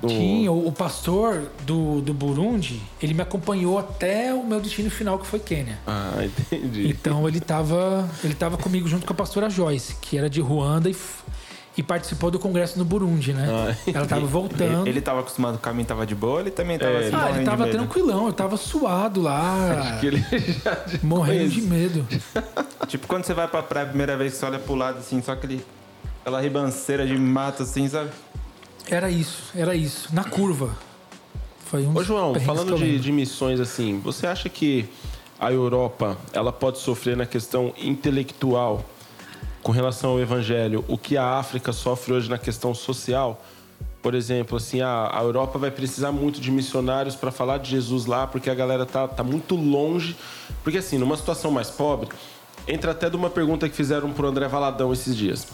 Tinha, 0.07 0.51
o, 0.51 0.68
o 0.68 0.72
pastor 0.72 1.51
do, 1.66 2.01
do 2.01 2.14
Burundi, 2.14 2.80
ele 3.03 3.12
me 3.12 3.22
acompanhou 3.22 3.78
até 3.78 4.32
o 4.32 4.42
meu 4.44 4.61
destino 4.61 4.90
final, 4.90 5.18
que 5.18 5.26
foi 5.26 5.38
Quênia. 5.38 5.78
Ah, 5.86 6.12
entendi. 6.24 6.88
Então 6.88 7.28
ele 7.28 7.40
tava, 7.40 8.09
ele 8.24 8.34
tava 8.34 8.57
comigo 8.57 8.88
junto 8.88 9.07
com 9.07 9.12
a 9.12 9.16
pastora 9.16 9.51
Joyce, 9.51 9.96
que 10.01 10.16
era 10.16 10.30
de 10.30 10.40
Ruanda 10.40 10.88
e, 10.88 10.96
e 11.76 11.82
participou 11.82 12.30
do 12.30 12.38
congresso 12.38 12.78
no 12.78 12.84
Burundi, 12.84 13.32
né? 13.34 13.46
Ah, 13.51 13.76
Ela 13.92 14.07
tava 14.07 14.24
voltando. 14.26 14.82
Ele, 14.82 14.90
ele 14.90 15.01
tava 15.03 15.20
acostumado, 15.20 15.57
o 15.57 15.59
caminho 15.59 15.86
tava 15.86 16.07
de 16.07 16.14
boa, 16.14 16.40
ele 16.40 16.51
também 16.51 16.78
tava 16.78 16.92
É, 16.92 17.07
assim, 17.07 17.14
ah, 17.14 17.18
ele 17.18 17.18
morrendo 17.20 17.38
de 17.40 17.44
tava 17.44 17.64
medo. 17.66 17.76
tranquilão, 17.78 18.26
eu 18.26 18.32
tava 18.32 18.57
suado 18.57 19.20
lá, 19.20 19.98
Que 20.01 20.07
ele 20.07 20.24
já 20.64 20.84
morrendo 21.03 21.48
de 21.51 21.61
medo. 21.62 22.07
Tipo 22.88 23.07
quando 23.07 23.24
você 23.24 23.34
vai 23.34 23.46
pra 23.46 23.62
praia 23.62 23.84
a 23.84 23.88
primeira 23.88 24.16
vez 24.16 24.32
que 24.32 24.38
você 24.38 24.46
olha 24.46 24.59
pro 24.59 24.74
lado 24.74 24.98
assim, 24.98 25.20
só 25.22 25.32
aquele, 25.32 25.64
aquela 26.22 26.40
ribanceira 26.40 27.07
de 27.07 27.16
mato 27.18 27.62
assim, 27.64 27.86
sabe? 27.88 28.11
Era 28.91 29.09
isso, 29.09 29.53
era 29.55 29.74
isso. 29.74 30.09
Na 30.12 30.24
curva. 30.24 30.76
Foi 31.66 31.86
um 31.86 31.97
Ô 31.97 32.03
João, 32.03 32.34
falando 32.41 32.76
de, 32.76 32.99
de 32.99 33.12
missões 33.12 33.61
assim, 33.61 34.01
você 34.01 34.26
acha 34.26 34.49
que 34.49 34.88
a 35.38 35.53
Europa 35.53 36.18
ela 36.32 36.53
pode 36.53 36.78
sofrer 36.78 37.16
na 37.16 37.24
questão 37.24 37.72
intelectual 37.78 38.84
com 39.62 39.70
relação 39.70 40.11
ao 40.11 40.20
evangelho 40.20 40.84
o 40.88 40.99
que 40.99 41.16
a 41.16 41.38
África 41.38 41.72
sofre 41.72 42.12
hoje 42.12 42.28
na 42.28 42.38
questão 42.38 42.74
social? 42.74 43.41
Por 44.03 44.14
exemplo, 44.14 44.57
assim, 44.57 44.80
a, 44.80 45.11
a 45.12 45.22
Europa 45.22 45.59
vai 45.59 45.70
precisar 45.70 46.11
muito 46.11 46.41
de 46.41 46.51
missionários 46.51 47.14
para 47.14 47.30
falar 47.30 47.59
de 47.59 47.70
Jesus 47.70 48.07
lá, 48.07 48.26
porque 48.26 48.51
a 48.51 48.55
galera 48.55 48.84
tá, 48.84 49.07
tá 49.07 49.22
muito 49.22 49.55
longe. 49.55 50.16
Porque 50.64 50.78
assim, 50.78 50.99
numa 50.99 51.16
situação 51.16 51.53
mais 51.53 51.70
pobre, 51.70 52.09
entra 52.66 52.91
até 52.91 53.09
de 53.09 53.14
uma 53.14 53.30
pergunta 53.30 53.68
que 53.68 53.76
fizeram 53.76 54.11
pro 54.12 54.26
André 54.26 54.49
Valadão 54.49 54.93
esses 54.93 55.14
dias. 55.14 55.47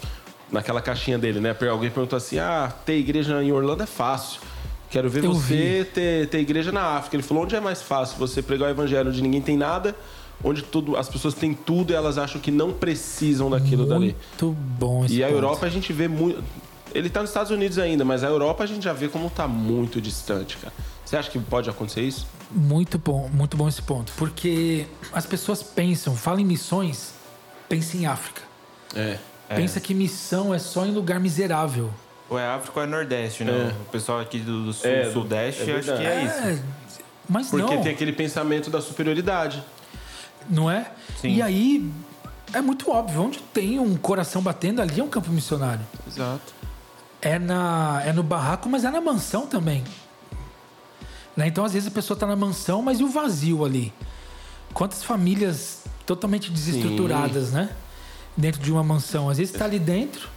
Naquela 0.50 0.80
caixinha 0.80 1.18
dele, 1.18 1.40
né? 1.40 1.56
Alguém 1.70 1.90
perguntou 1.90 2.16
assim: 2.16 2.38
ah, 2.38 2.72
ter 2.84 2.96
igreja 2.98 3.42
em 3.42 3.50
Orlando 3.52 3.82
é 3.82 3.86
fácil. 3.86 4.40
Quero 4.88 5.10
ver 5.10 5.24
Eu 5.24 5.34
você 5.34 5.88
ter, 5.92 6.28
ter 6.28 6.38
igreja 6.38 6.70
na 6.70 6.96
África. 6.96 7.16
Ele 7.16 7.22
falou: 7.22 7.42
onde 7.42 7.56
é 7.56 7.60
mais 7.60 7.82
fácil 7.82 8.16
você 8.18 8.40
pregar 8.40 8.68
o 8.68 8.70
evangelho 8.70 9.08
onde 9.08 9.20
ninguém 9.20 9.40
tem 9.40 9.56
nada, 9.56 9.94
onde 10.42 10.62
tudo, 10.62 10.96
as 10.96 11.08
pessoas 11.08 11.34
têm 11.34 11.52
tudo 11.52 11.92
e 11.92 11.96
elas 11.96 12.18
acham 12.18 12.40
que 12.40 12.50
não 12.50 12.72
precisam 12.72 13.50
daquilo 13.50 13.86
dali. 13.86 14.14
Muito 14.40 14.56
bom 14.78 15.04
esse 15.04 15.14
E 15.14 15.24
a 15.24 15.26
ponto. 15.26 15.36
Europa 15.36 15.66
a 15.66 15.68
gente 15.68 15.92
vê 15.92 16.06
muito. 16.06 16.42
Ele 16.94 17.10
tá 17.10 17.20
nos 17.20 17.30
Estados 17.30 17.50
Unidos 17.50 17.78
ainda, 17.78 18.04
mas 18.04 18.22
a 18.22 18.28
Europa 18.28 18.64
a 18.64 18.66
gente 18.66 18.84
já 18.84 18.92
vê 18.92 19.08
como 19.08 19.28
tá 19.28 19.46
muito 19.48 20.00
distante, 20.00 20.56
cara. 20.56 20.72
Você 21.04 21.16
acha 21.16 21.30
que 21.30 21.38
pode 21.38 21.68
acontecer 21.68 22.02
isso? 22.02 22.26
Muito 22.50 22.98
bom, 22.98 23.28
muito 23.32 23.56
bom 23.56 23.68
esse 23.68 23.82
ponto. 23.82 24.12
Porque 24.16 24.86
as 25.12 25.26
pessoas 25.26 25.62
pensam, 25.62 26.16
falam 26.16 26.40
em 26.40 26.44
missões, 26.44 27.12
pensa 27.68 27.96
em 27.96 28.06
África. 28.06 28.42
É. 28.94 29.18
Pensa 29.48 29.80
que 29.80 29.94
missão 29.94 30.52
é 30.52 30.58
só 30.58 30.84
em 30.84 30.90
lugar 30.90 31.20
miserável. 31.20 31.90
Ou 32.28 32.38
é 32.38 32.46
África 32.46 32.80
ou 32.80 32.84
é 32.84 32.88
Nordeste, 32.88 33.44
né? 33.44 33.52
É. 33.52 33.82
O 33.82 33.84
pessoal 33.90 34.18
aqui 34.20 34.38
do, 34.40 34.64
do 34.64 34.72
Sul, 34.72 34.90
É, 34.90 35.10
Sudeste, 35.12 35.70
é 35.70 35.76
acho 35.76 35.96
que 35.96 36.04
é 36.04 36.24
isso. 36.24 36.38
É, 36.38 36.58
mas 37.28 37.48
Porque 37.48 37.74
não, 37.74 37.82
tem 37.82 37.92
aquele 37.92 38.12
pensamento 38.12 38.68
da 38.70 38.80
superioridade. 38.80 39.62
não 40.50 40.68
é? 40.70 40.90
Sim. 41.20 41.28
E 41.28 41.42
aí 41.42 41.88
é 42.52 42.60
muito 42.60 42.90
óbvio, 42.90 43.22
onde 43.22 43.38
tem 43.38 43.78
um 43.78 43.96
coração 43.96 44.42
batendo 44.42 44.82
ali 44.82 45.00
é 45.00 45.04
um 45.04 45.08
campo 45.08 45.30
missionário. 45.30 45.84
Exato. 46.06 46.54
É, 47.22 47.38
na, 47.38 48.02
é 48.04 48.12
no 48.12 48.22
barraco, 48.22 48.68
mas 48.68 48.84
é 48.84 48.90
na 48.90 49.00
mansão 49.00 49.46
também. 49.46 49.84
Né? 51.36 51.46
Então, 51.48 51.64
às 51.64 51.72
vezes, 51.72 51.88
a 51.88 51.90
pessoa 51.90 52.16
está 52.16 52.26
na 52.26 52.36
mansão, 52.36 52.82
mas 52.82 52.98
e 52.98 53.04
o 53.04 53.08
vazio 53.08 53.64
ali? 53.64 53.92
Quantas 54.72 55.02
famílias 55.02 55.84
totalmente 56.04 56.50
desestruturadas, 56.50 57.52
né? 57.52 57.70
Dentro 58.36 58.60
de 58.60 58.70
uma 58.70 58.82
mansão. 58.82 59.28
Às 59.30 59.38
vezes 59.38 59.52
está 59.54 59.64
ali 59.64 59.78
dentro, 59.78 60.28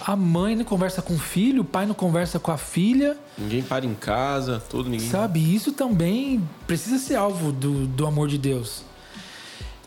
a 0.00 0.14
mãe 0.14 0.54
não 0.54 0.64
conversa 0.64 1.02
com 1.02 1.14
o 1.14 1.18
filho, 1.18 1.62
o 1.62 1.64
pai 1.64 1.86
não 1.86 1.94
conversa 1.94 2.38
com 2.38 2.50
a 2.50 2.56
filha, 2.58 3.16
Ninguém 3.36 3.62
para 3.62 3.84
em 3.84 3.94
casa, 3.94 4.62
tudo, 4.68 4.88
ninguém. 4.88 5.08
sabe? 5.08 5.54
Isso 5.54 5.72
também 5.72 6.46
precisa 6.66 6.98
ser 6.98 7.16
alvo 7.16 7.50
do, 7.50 7.86
do 7.86 8.06
amor 8.06 8.28
de 8.28 8.38
Deus. 8.38 8.82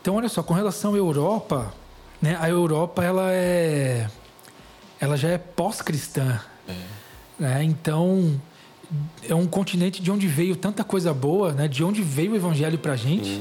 Então, 0.00 0.16
olha 0.16 0.28
só, 0.28 0.42
com 0.42 0.54
relação 0.54 0.94
à 0.94 0.96
Europa, 0.96 1.72
né? 2.20 2.36
A 2.40 2.48
Europa, 2.48 3.02
ela 3.04 3.30
é... 3.32 4.08
Ela 5.00 5.16
já 5.16 5.28
é 5.28 5.38
pós-cristã. 5.38 6.40
Né? 7.38 7.62
Então, 7.62 8.40
é 9.28 9.34
um 9.34 9.46
continente 9.46 10.02
de 10.02 10.10
onde 10.10 10.26
veio 10.26 10.56
tanta 10.56 10.82
coisa 10.82 11.14
boa, 11.14 11.52
né? 11.52 11.68
De 11.68 11.84
onde 11.84 12.02
veio 12.02 12.32
o 12.32 12.36
evangelho 12.36 12.78
pra 12.78 12.96
gente. 12.96 13.40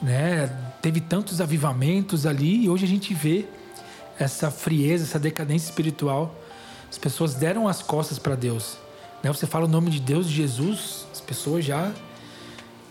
Né? 0.00 0.50
Teve 0.82 1.00
tantos 1.00 1.40
avivamentos 1.40 2.26
ali 2.26 2.64
e 2.64 2.68
hoje 2.68 2.84
a 2.84 2.88
gente 2.88 3.14
vê 3.14 3.46
essa 4.18 4.50
frieza, 4.50 5.04
essa 5.04 5.18
decadência 5.18 5.66
espiritual. 5.70 6.34
As 6.90 6.98
pessoas 6.98 7.34
deram 7.34 7.66
as 7.68 7.80
costas 7.82 8.18
para 8.18 8.34
Deus. 8.34 8.76
Né? 9.22 9.32
Você 9.32 9.46
fala 9.46 9.64
o 9.64 9.68
nome 9.68 9.90
de 9.90 10.00
Deus, 10.00 10.28
de 10.28 10.34
Jesus, 10.34 11.06
as 11.12 11.20
pessoas 11.20 11.64
já 11.64 11.90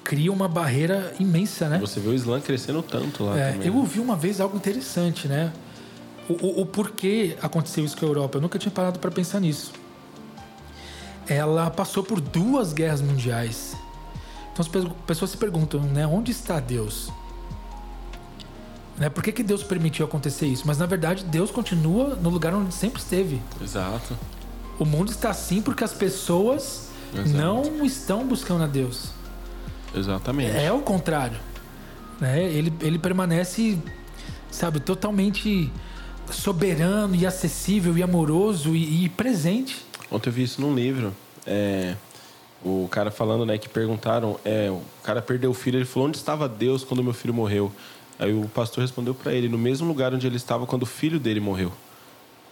criam 0.03 0.33
uma 0.33 0.47
barreira 0.47 1.13
imensa, 1.19 1.69
né? 1.69 1.77
Você 1.79 1.99
vê 1.99 2.09
o 2.09 2.13
Islã 2.13 2.39
crescendo 2.41 2.81
tanto 2.81 3.23
lá 3.25 3.37
É, 3.37 3.51
também. 3.51 3.67
eu 3.67 3.75
ouvi 3.75 3.99
uma 3.99 4.15
vez 4.15 4.41
algo 4.41 4.57
interessante, 4.57 5.27
né? 5.27 5.51
O, 6.27 6.33
o, 6.33 6.61
o 6.61 6.65
porquê 6.65 7.37
aconteceu 7.41 7.83
isso 7.85 7.95
com 7.97 8.05
a 8.05 8.09
Europa. 8.09 8.37
Eu 8.37 8.41
nunca 8.41 8.57
tinha 8.57 8.71
parado 8.71 8.97
para 8.99 9.11
pensar 9.11 9.39
nisso. 9.39 9.71
Ela 11.27 11.69
passou 11.69 12.03
por 12.03 12.19
duas 12.19 12.73
guerras 12.73 13.01
mundiais. 13.01 13.75
Então 14.51 14.63
as 14.63 14.67
pe- 14.67 14.89
pessoas 15.05 15.31
se 15.31 15.37
perguntam, 15.37 15.81
né? 15.81 16.05
Onde 16.07 16.31
está 16.31 16.59
Deus? 16.59 17.09
Né? 19.01 19.09
Por 19.09 19.23
que, 19.23 19.31
que 19.31 19.41
Deus 19.41 19.63
permitiu 19.63 20.05
acontecer 20.05 20.45
isso? 20.45 20.61
Mas 20.67 20.77
na 20.77 20.85
verdade 20.85 21.23
Deus 21.23 21.49
continua 21.49 22.13
no 22.13 22.29
lugar 22.29 22.53
onde 22.53 22.71
sempre 22.71 23.01
esteve. 23.01 23.41
Exato. 23.59 24.15
O 24.77 24.85
mundo 24.85 25.09
está 25.09 25.31
assim 25.31 25.59
porque 25.59 25.83
as 25.83 25.91
pessoas 25.91 26.91
Exato. 27.11 27.29
não 27.29 27.83
estão 27.83 28.27
buscando 28.27 28.63
a 28.63 28.67
Deus. 28.67 29.09
Exatamente. 29.95 30.55
É 30.55 30.71
o 30.71 30.81
contrário. 30.81 31.39
Né? 32.19 32.43
Ele, 32.43 32.71
ele 32.79 32.99
permanece, 32.99 33.79
sabe, 34.51 34.79
totalmente 34.79 35.71
soberano 36.29 37.15
e 37.15 37.25
acessível 37.25 37.97
e 37.97 38.03
amoroso 38.03 38.75
e, 38.75 39.05
e 39.05 39.09
presente. 39.09 39.83
Ontem 40.11 40.29
eu 40.29 40.33
vi 40.33 40.43
isso 40.43 40.61
num 40.61 40.75
livro. 40.75 41.11
É, 41.43 41.95
o 42.63 42.87
cara 42.87 43.09
falando, 43.09 43.47
né, 43.47 43.57
que 43.57 43.67
perguntaram, 43.67 44.39
é, 44.45 44.69
o 44.69 44.83
cara 45.01 45.23
perdeu 45.23 45.49
o 45.49 45.55
filho, 45.55 45.79
ele 45.79 45.85
falou, 45.85 46.07
onde 46.07 46.17
estava 46.17 46.47
Deus 46.47 46.83
quando 46.83 47.03
meu 47.03 47.13
filho 47.13 47.33
morreu? 47.33 47.71
Aí 48.21 48.31
o 48.31 48.47
pastor 48.47 48.83
respondeu 48.83 49.15
para 49.15 49.33
ele, 49.33 49.49
no 49.49 49.57
mesmo 49.57 49.87
lugar 49.87 50.13
onde 50.13 50.27
ele 50.27 50.35
estava 50.37 50.67
quando 50.67 50.83
o 50.83 50.85
filho 50.85 51.19
dele 51.19 51.39
morreu. 51.39 51.73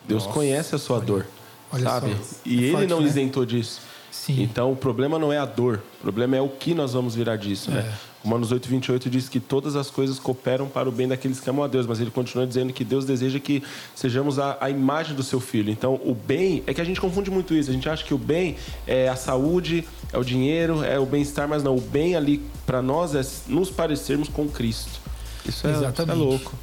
Deus 0.08 0.24
Nossa, 0.24 0.34
conhece 0.34 0.74
a 0.74 0.80
sua 0.80 1.00
dor, 1.00 1.28
olha 1.72 1.84
sabe? 1.84 2.10
só. 2.16 2.36
E 2.44 2.58
É 2.58 2.62
ele 2.64 2.72
forte, 2.72 2.88
não 2.88 3.02
né? 3.02 3.06
isentou 3.08 3.46
disso. 3.46 3.80
Sim. 4.12 4.42
Então 4.42 4.72
o 4.72 4.76
problema 4.76 5.20
não 5.20 5.32
é 5.32 5.38
a 5.38 5.46
dor, 5.46 5.84
o 6.00 6.02
problema 6.02 6.36
é 6.36 6.42
o 6.42 6.50
que 6.50 6.74
nós 6.74 6.94
vamos 6.94 7.14
virar 7.14 7.36
disso, 7.36 7.70
né? 7.70 7.82
É. 7.82 8.10
Romanos 8.24 8.52
8, 8.52 8.68
28 8.68 9.10
diz 9.10 9.30
que 9.30 9.40
todas 9.40 9.76
as 9.76 9.90
coisas 9.92 10.20
cooperam 10.20 10.68
para 10.68 10.90
o 10.90 10.92
bem 10.92 11.08
daqueles 11.08 11.40
que 11.40 11.50
amam 11.50 11.64
a 11.64 11.68
Deus, 11.68 11.86
mas 11.86 12.02
ele 12.02 12.10
continua 12.12 12.46
dizendo 12.46 12.74
que 12.74 12.84
Deus 12.84 13.06
deseja 13.06 13.40
que 13.40 13.64
sejamos 13.96 14.40
a, 14.40 14.58
a 14.60 14.70
imagem 14.70 15.16
do 15.16 15.24
seu 15.24 15.40
filho. 15.40 15.72
Então 15.72 16.02
o 16.04 16.14
bem, 16.16 16.64
é 16.66 16.74
que 16.74 16.82
a 16.82 16.84
gente 16.84 17.00
confunde 17.00 17.30
muito 17.30 17.54
isso, 17.54 17.70
a 17.70 17.74
gente 17.74 17.88
acha 17.88 18.04
que 18.04 18.14
o 18.14 18.18
bem 18.18 18.58
é 18.88 19.08
a 19.08 19.16
saúde, 19.16 19.88
é 20.12 20.18
o 20.18 20.24
dinheiro, 20.24 20.84
é 20.84 21.00
o 21.00 21.06
bem-estar, 21.06 21.48
mas 21.48 21.64
não, 21.64 21.78
o 21.78 21.82
bem 21.82 22.16
ali 22.16 22.42
para 22.66 22.82
nós 22.82 23.14
é 23.14 23.22
nos 23.48 23.70
parecermos 23.70 24.28
com 24.28 24.50
Cristo. 24.50 25.00
Isso 25.46 25.68
é, 25.68 25.72
isso 25.72 25.84
é 25.84 25.88
Exatamente. 25.88 26.18
louco. 26.18 26.54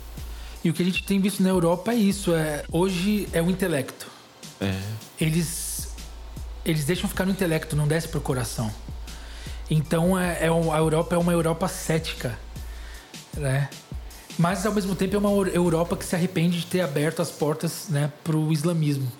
E 0.64 0.70
o 0.70 0.74
que 0.74 0.82
a 0.82 0.84
gente 0.84 1.02
tem 1.04 1.20
visto 1.20 1.42
na 1.42 1.48
Europa 1.48 1.92
é 1.92 1.96
isso. 1.96 2.34
É, 2.34 2.64
hoje 2.70 3.28
é 3.32 3.40
o 3.40 3.50
intelecto. 3.50 4.06
É. 4.60 4.80
Eles, 5.20 5.94
eles 6.64 6.84
deixam 6.84 7.08
ficar 7.08 7.24
no 7.24 7.30
intelecto, 7.30 7.76
não 7.76 7.86
desce 7.86 8.08
pro 8.08 8.20
coração. 8.20 8.72
Então 9.70 10.18
é, 10.18 10.38
é 10.40 10.48
a 10.48 10.78
Europa 10.78 11.14
é 11.14 11.18
uma 11.18 11.32
Europa 11.32 11.68
cética, 11.68 12.38
né? 13.36 13.68
Mas 14.38 14.66
ao 14.66 14.72
mesmo 14.72 14.94
tempo 14.94 15.16
é 15.16 15.18
uma 15.18 15.30
Europa 15.48 15.96
que 15.96 16.04
se 16.04 16.14
arrepende 16.14 16.60
de 16.60 16.66
ter 16.66 16.80
aberto 16.82 17.22
as 17.22 17.30
portas, 17.30 17.86
né, 17.88 18.12
para 18.22 18.36
o 18.36 18.52
islamismo. 18.52 19.10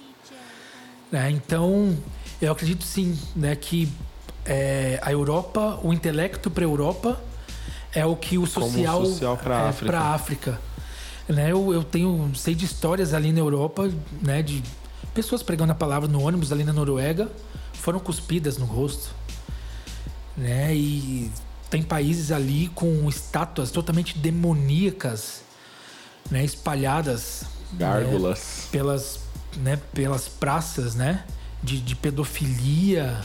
Né? 1.11 1.31
Então 1.31 1.97
eu 2.41 2.53
acredito 2.53 2.85
sim, 2.85 3.19
né, 3.35 3.57
que 3.57 3.91
é, 4.45 4.99
a 5.03 5.11
Europa, 5.11 5.81
o 5.83 5.93
intelecto 5.93 6.51
para 6.51 6.65
a 6.65 6.69
Europa 6.69 7.21
é 7.97 8.05
o 8.05 8.15
que 8.15 8.37
o 8.37 8.47
Como 8.47 8.71
social, 8.71 9.07
social 9.07 9.37
pra 9.39 9.63
é, 9.63 9.69
África. 9.71 9.99
África. 9.99 10.61
Né? 11.27 11.51
Eu, 11.51 11.73
eu 11.73 11.83
tenho 11.83 12.31
sei 12.35 12.55
de 12.55 12.67
histórias 12.67 13.15
ali 13.15 13.33
na 13.33 13.41
Europa, 13.41 13.91
né, 14.23 14.43
de 14.43 14.63
pessoas 15.15 15.43
pregando 15.43 15.73
a 15.73 15.75
palavra 15.75 16.07
no 16.07 16.21
ônibus 16.21 16.53
ali 16.53 16.63
na 16.63 16.75
Noruega, 16.75 17.33
foram 17.73 17.99
cuspidas 17.99 18.59
no 18.59 18.67
rosto, 18.67 19.15
né? 20.37 20.75
E 20.75 21.33
tem 21.71 21.83
países 21.83 22.31
ali 22.31 22.69
com 22.75 23.09
estátuas 23.09 23.71
totalmente 23.71 24.19
demoníacas, 24.19 25.43
né, 26.31 26.45
espalhadas 26.45 27.45
Gárgulas. 27.73 28.39
né, 28.39 28.69
pelas, 28.71 29.21
né, 29.57 29.77
pelas 29.95 30.29
praças, 30.29 30.95
né, 30.95 31.25
de, 31.63 31.81
de 31.81 31.97
pedofilia, 31.97 33.21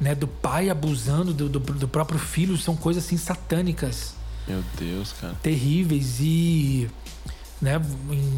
né, 0.00 0.14
do 0.14 0.26
pai 0.28 0.68
abusando 0.70 1.32
do, 1.32 1.48
do, 1.48 1.58
do 1.58 1.88
próprio 1.88 2.18
filho, 2.18 2.56
são 2.56 2.76
coisas 2.76 3.04
assim 3.04 3.16
satânicas, 3.16 4.14
Meu 4.46 4.62
Deus, 4.78 5.12
cara. 5.20 5.34
terríveis 5.42 6.16
e 6.20 6.88
né, 7.60 7.80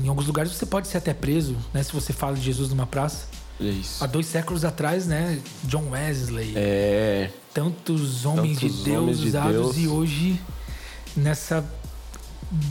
em 0.05 0.09
alguns 0.09 0.27
lugares 0.27 0.53
você 0.53 0.65
pode 0.67 0.87
ser 0.89 0.99
até 0.99 1.13
preso, 1.13 1.57
né, 1.75 1.83
se 1.83 1.93
você 1.93 2.13
fala 2.13 2.37
de 2.37 2.43
Jesus 2.43 2.71
numa 2.71 2.87
praça. 2.87 3.27
Olha 3.61 3.71
isso. 3.71 4.03
Há 4.05 4.07
dois 4.07 4.27
séculos 4.27 4.65
atrás, 4.65 5.07
né, 5.07 5.41
John 5.65 5.91
Wesley, 5.91 6.53
É. 6.55 7.31
tantos 7.53 8.25
homens 8.25 8.61
Tantos 8.61 8.77
de 8.79 8.85
Deus 8.85 9.03
homens 9.03 9.19
de 9.19 9.29
usados 9.29 9.53
Deus. 9.75 9.77
e 9.79 9.89
hoje 9.89 10.41
nessa 11.17 11.65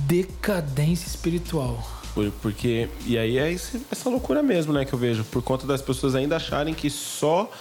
decadência 0.07 1.07
espiritual. 1.07 1.85
Por- 2.13 2.31
Porque. 2.41 2.89
E 3.05 3.17
aí 3.17 3.37
é 3.37 3.51
esse- 3.51 3.81
essa 3.91 4.09
loucura 4.09 4.41
mesmo, 4.41 4.73
né, 4.73 4.85
que 4.85 4.93
eu 4.93 4.97
vejo. 4.99 5.23
Por 5.25 5.41
conta 5.43 5.67
das 5.67 5.81
pessoas 5.81 6.15
ainda 6.15 6.35
acharem 6.37 6.73
que 6.73 6.89
só 6.89 7.51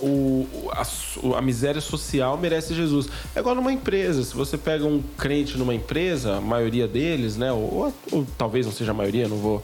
o, 0.00 0.46
o- 0.52 0.70
a, 0.72 1.38
a 1.38 1.42
miséria 1.42 1.80
social 1.80 2.36
merece 2.36 2.74
Jesus. 2.74 3.08
É 3.34 3.40
igual 3.40 3.54
numa 3.54 3.72
empresa. 3.72 4.22
Se 4.22 4.34
você 4.34 4.56
pega 4.58 4.84
um 4.84 5.02
crente 5.18 5.56
numa 5.58 5.74
empresa, 5.74 6.36
a 6.36 6.40
maioria 6.40 6.86
deles, 6.88 7.36
né? 7.36 7.52
Ou, 7.52 7.92
ou 8.12 8.26
talvez 8.38 8.66
não 8.66 8.72
seja 8.72 8.90
a 8.90 8.94
maioria, 8.94 9.28
não 9.28 9.36
vou. 9.36 9.62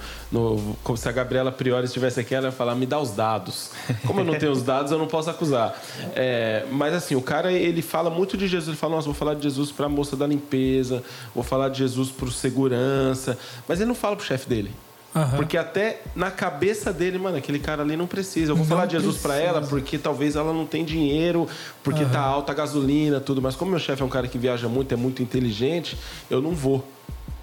como 0.85 0.97
se 0.97 1.09
a 1.09 1.13
Gabriela 1.13 1.51
Priori 1.51 1.87
estivesse 1.87 2.21
aqui, 2.21 2.35
ela 2.35 2.47
ia 2.47 2.53
falar, 2.53 2.75
me 2.75 2.87
dá 2.87 3.01
os 3.01 3.11
dados. 3.11 3.71
Como 4.07 4.21
eu 4.21 4.25
não 4.25 4.39
tenho 4.39 4.53
os 4.53 4.63
dados, 4.63 4.93
eu 4.93 4.99
não 4.99 5.07
posso 5.07 5.31
acusar. 5.31 5.81
É, 6.15 6.65
mas 6.71 6.95
assim, 6.95 7.15
o 7.15 7.23
cara 7.23 7.53
ele 7.53 7.83
fala 7.83 8.11
muito 8.11 8.37
de 8.37 8.47
Jesus, 8.47 8.69
ele 8.69 8.77
fala, 8.77 8.97
nossa, 8.97 9.07
vou 9.07 9.15
falar 9.15 9.35
de 9.35 9.43
Jesus 9.43 9.73
pra 9.73 9.89
moça 9.89 10.17
da 10.17 10.27
limpeza, 10.27 11.03
vou 11.35 11.43
falar 11.45 11.69
de 11.69 11.79
Jesus 11.79 12.11
pro 12.11 12.31
segurança. 12.31 13.39
Mas 13.69 13.81
ele 13.81 13.89
não 13.89 13.95
fala 13.95 14.17
pro 14.17 14.25
chefe 14.25 14.49
dele. 14.49 14.71
Aham. 15.17 15.37
Porque 15.37 15.57
até 15.57 16.03
na 16.15 16.31
cabeça 16.31 16.93
dele, 16.93 17.19
mano, 17.19 17.39
aquele 17.39 17.59
cara 17.59 17.83
ali 17.83 17.97
não 17.97 18.07
precisa. 18.07 18.53
Eu 18.53 18.57
vou 18.57 18.67
Não 18.67 18.69
falar 18.71 18.85
de 18.85 18.93
Jesus 18.93 19.17
pra 19.17 19.33
precisa. 19.33 19.49
ela 19.57 19.67
porque 19.67 19.97
talvez 19.97 20.37
ela 20.37 20.53
não 20.53 20.67
tem 20.67 20.85
dinheiro, 20.85 21.49
porque 21.83 22.05
tá 22.05 22.21
alta 22.21 22.53
a 22.53 22.55
gasolina, 22.55 23.19
tudo. 23.19 23.41
Mas 23.41 23.57
como 23.57 23.71
meu 23.71 23.81
chefe 23.81 24.03
é 24.03 24.05
um 24.05 24.11
cara 24.11 24.29
que 24.29 24.37
viaja 24.37 24.69
muito, 24.69 24.93
é 24.93 24.97
muito 24.97 25.23
inteligente, 25.23 25.97
eu 26.29 26.43
não 26.43 26.53
vou. 26.53 26.87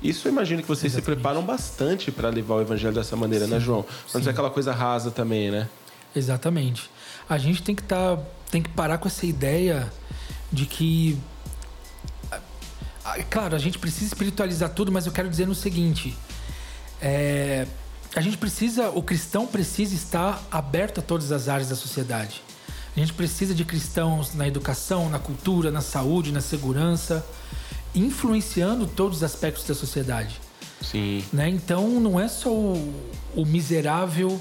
Isso 0.04 0.28
eu 0.28 0.32
imagino 0.32 0.62
que 0.62 0.68
vocês 0.68 0.94
se 0.94 1.02
preparam 1.02 1.42
bastante 1.42 2.12
pra 2.12 2.30
levar 2.30 2.56
o 2.56 2.62
evangelho 2.62 2.94
dessa 2.94 3.16
maneira, 3.16 3.48
né, 3.48 3.60
João? 3.60 3.82
Pra 3.82 4.20
não 4.20 4.24
ser 4.24 4.30
aquela 4.30 4.52
coisa 4.52 4.72
rasa 4.72 5.10
também, 5.10 5.50
né? 5.50 5.68
Exatamente. 6.16 6.92
A 7.28 7.40
gente 7.40 7.64
tem 7.64 7.74
que 7.74 7.82
tá, 7.82 8.20
tem 8.52 8.62
que 8.62 8.70
parar 8.70 9.00
com 9.00 9.08
essa 9.08 9.26
ideia 9.26 9.92
de 10.52 10.68
que 10.68 11.18
claro, 13.30 13.56
a 13.56 13.60
gente 13.60 13.80
precisa 13.80 14.06
espiritualizar 14.06 14.70
tudo, 14.70 14.92
mas 14.92 15.06
eu 15.06 15.12
quero 15.12 15.30
dizer 15.30 15.48
no 15.48 15.56
seguinte, 15.56 16.16
é, 17.04 17.68
a 18.16 18.22
gente 18.22 18.38
precisa, 18.38 18.90
o 18.90 19.04
cristão 19.04 19.46
precisa 19.46 19.94
estar 19.94 20.42
aberto 20.50 21.00
a 21.00 21.04
todas 21.04 21.32
as 21.32 21.50
áreas 21.50 21.70
da 21.70 21.76
sociedade. 21.76 22.42
A 22.96 23.00
gente 23.00 23.14
precisa 23.14 23.54
de 23.54 23.66
cristãos 23.66 24.34
na 24.34 24.48
educação, 24.48 25.10
na 25.10 25.20
cultura, 25.20 25.70
na 25.70 25.82
saúde, 25.82 26.32
na 26.32 26.42
segurança, 26.42 27.26
influenciando 27.94 28.88
todos 28.88 29.18
os 29.18 29.24
aspectos 29.24 29.66
da 29.66 29.76
sociedade 29.76 30.40
Sim. 30.84 31.24
né? 31.32 31.50
Então 31.50 32.00
não 32.00 32.20
é 32.20 32.28
só 32.28 32.52
o, 32.52 32.94
o 33.36 33.46
miserável 33.46 34.40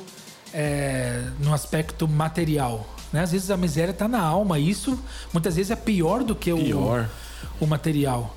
é, 0.52 1.22
no 1.38 1.54
aspecto 1.54 2.08
material. 2.08 2.86
Né? 3.12 3.20
Às 3.20 3.32
vezes 3.32 3.50
a 3.50 3.56
miséria 3.56 3.92
está 3.92 4.08
na 4.08 4.20
alma. 4.20 4.58
Isso 4.58 4.98
muitas 5.32 5.56
vezes 5.56 5.70
é 5.70 5.76
pior 5.76 6.24
do 6.24 6.34
que 6.34 6.52
o, 6.52 6.58
Pior. 6.58 7.08
o 7.60 7.66
material. 7.66 8.36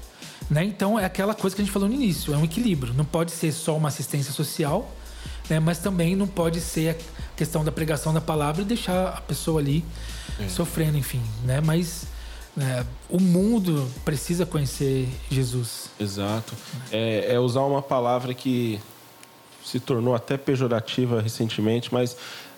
Né? 0.49 0.63
Então 0.63 0.99
é 0.99 1.05
aquela 1.05 1.33
coisa 1.33 1.55
que 1.55 1.61
a 1.61 1.65
gente 1.65 1.73
falou 1.73 1.87
no 1.89 1.95
início, 1.95 2.33
é 2.33 2.37
um 2.37 2.43
equilíbrio. 2.43 2.93
Não 2.93 3.05
pode 3.05 3.31
ser 3.31 3.51
só 3.51 3.75
uma 3.75 3.87
assistência 3.89 4.31
social, 4.31 4.91
né? 5.49 5.59
mas 5.59 5.79
também 5.79 6.15
não 6.15 6.27
pode 6.27 6.61
ser 6.61 6.89
a 6.95 7.35
questão 7.35 7.63
da 7.63 7.71
pregação 7.71 8.13
da 8.13 8.21
palavra 8.21 8.61
e 8.61 8.65
deixar 8.65 9.09
a 9.09 9.21
pessoa 9.21 9.59
ali 9.59 9.83
sofrendo, 10.47 10.97
enfim. 10.97 11.21
Né? 11.43 11.61
Mas 11.61 12.05
né, 12.55 12.85
o 13.09 13.19
mundo 13.19 13.89
precisa 14.03 14.45
conhecer 14.45 15.09
Jesus. 15.29 15.89
Exato. 15.99 16.53
É, 16.91 17.33
é 17.33 17.39
usar 17.39 17.61
uma 17.61 17.81
palavra 17.81 18.33
que 18.33 18.79
se 19.63 19.79
tornou 19.79 20.13
até 20.13 20.37
pejorativa 20.37 21.21
recentemente, 21.21 21.91
mas 21.91 22.15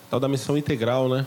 tal 0.10 0.20
da 0.20 0.28
missão 0.28 0.58
integral, 0.58 1.08
né? 1.08 1.26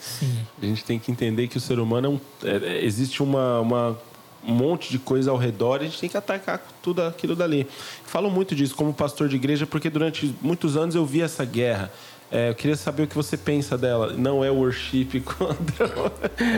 Sim. 0.00 0.38
A 0.60 0.64
gente 0.66 0.82
tem 0.82 0.98
que 0.98 1.12
entender 1.12 1.46
que 1.46 1.58
o 1.58 1.60
ser 1.60 1.78
humano 1.78 2.06
é 2.06 2.10
um, 2.10 2.20
é- 2.48 2.76
é- 2.78 2.84
existe 2.84 3.22
uma, 3.22 3.60
uma- 3.60 3.98
um 4.46 4.52
monte 4.52 4.90
de 4.90 4.98
coisa 4.98 5.30
ao 5.30 5.36
redor 5.36 5.78
e 5.80 5.86
a 5.86 5.88
gente 5.88 6.00
tem 6.00 6.08
que 6.08 6.16
atacar 6.16 6.60
tudo 6.82 7.02
aquilo 7.02 7.34
dali. 7.34 7.66
Falo 8.04 8.30
muito 8.30 8.54
disso 8.54 8.74
como 8.74 8.92
pastor 8.92 9.28
de 9.28 9.36
igreja 9.36 9.66
porque 9.66 9.88
durante 9.90 10.34
muitos 10.42 10.76
anos 10.76 10.94
eu 10.94 11.04
vi 11.06 11.22
essa 11.22 11.44
guerra. 11.44 11.90
É, 12.32 12.50
eu 12.50 12.54
queria 12.54 12.76
saber 12.76 13.04
o 13.04 13.06
que 13.06 13.14
você 13.14 13.36
pensa 13.36 13.78
dela. 13.78 14.12
Não 14.16 14.44
é 14.44 14.50
worship 14.50 15.20
contra. 15.24 15.86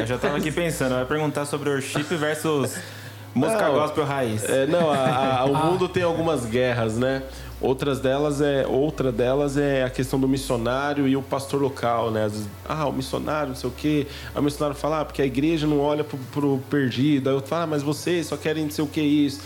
Eu 0.00 0.06
já 0.06 0.16
tava 0.18 0.36
aqui 0.38 0.50
pensando, 0.50 0.94
vai 0.94 1.04
perguntar 1.04 1.44
sobre 1.44 1.68
worship 1.70 2.02
versus 2.04 2.76
música 3.34 3.66
Não. 3.68 3.74
gospel 3.74 4.04
raiz. 4.04 4.42
É, 4.44 4.66
não, 4.66 4.90
a- 4.90 5.40
a- 5.40 5.44
o 5.44 5.54
mundo 5.66 5.88
tem 5.88 6.02
algumas 6.02 6.46
guerras, 6.46 6.96
né? 6.96 7.22
Outras 7.60 8.00
delas 8.00 8.42
é, 8.42 8.66
outra 8.66 9.10
delas 9.10 9.56
é 9.56 9.82
a 9.82 9.88
questão 9.88 10.20
do 10.20 10.28
missionário 10.28 11.08
e 11.08 11.16
o 11.16 11.22
pastor 11.22 11.60
local, 11.60 12.10
né? 12.10 12.24
Às 12.24 12.32
vezes, 12.32 12.48
ah, 12.68 12.86
o 12.86 12.92
missionário, 12.92 13.48
não 13.48 13.56
sei 13.56 13.70
o 13.70 13.72
quê. 13.72 14.06
Aí 14.34 14.40
o 14.40 14.44
missionário 14.44 14.76
fala, 14.76 15.00
ah, 15.00 15.04
porque 15.04 15.22
a 15.22 15.26
igreja 15.26 15.66
não 15.66 15.80
olha 15.80 16.04
pro, 16.04 16.18
pro 16.32 16.58
perdido. 16.68 17.30
Aí 17.30 17.36
eu 17.36 17.40
falo, 17.40 17.62
ah, 17.62 17.66
mas 17.66 17.82
vocês 17.82 18.26
só 18.26 18.36
querem 18.36 18.64
não 18.64 18.70
sei 18.70 18.84
o 18.84 18.88
que 18.88 19.00
isso. 19.00 19.40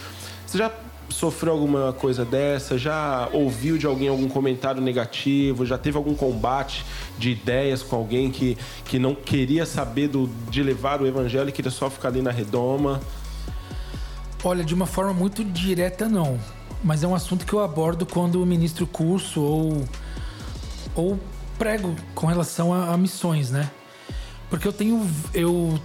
Você 0.44 0.58
já 0.58 0.72
sofreu 1.08 1.52
alguma 1.52 1.92
coisa 1.92 2.24
dessa? 2.24 2.76
Já 2.76 3.28
ouviu 3.32 3.78
de 3.78 3.86
alguém 3.86 4.08
algum 4.08 4.28
comentário 4.28 4.82
negativo? 4.82 5.64
Já 5.64 5.78
teve 5.78 5.96
algum 5.96 6.14
combate 6.14 6.84
de 7.16 7.30
ideias 7.30 7.80
com 7.82 7.94
alguém 7.94 8.28
que, 8.30 8.58
que 8.84 8.98
não 8.98 9.14
queria 9.14 9.64
saber 9.64 10.08
do, 10.08 10.28
de 10.48 10.62
levar 10.64 11.00
o 11.00 11.06
evangelho 11.06 11.48
e 11.48 11.52
queria 11.52 11.70
só 11.70 11.88
ficar 11.88 12.08
ali 12.08 12.22
na 12.22 12.32
redoma? 12.32 13.00
Olha, 14.42 14.64
de 14.64 14.74
uma 14.74 14.86
forma 14.86 15.12
muito 15.12 15.44
direta, 15.44 16.08
não. 16.08 16.38
Mas 16.82 17.02
é 17.02 17.06
um 17.06 17.14
assunto 17.14 17.44
que 17.44 17.52
eu 17.52 17.60
abordo 17.60 18.06
quando 18.06 18.44
ministro 18.46 18.86
curso 18.86 19.42
ou, 19.42 19.84
ou 20.94 21.20
prego 21.58 21.94
com 22.14 22.26
relação 22.26 22.72
a, 22.72 22.94
a 22.94 22.96
missões, 22.96 23.50
né? 23.50 23.70
Porque 24.48 24.66
eu 24.66 24.72
tenho, 24.72 25.08
eu 25.34 25.78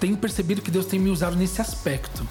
tenho 0.00 0.16
percebido 0.16 0.62
que 0.62 0.70
Deus 0.70 0.86
tem 0.86 0.98
me 0.98 1.10
usado 1.10 1.36
nesse 1.36 1.60
aspecto 1.60 2.26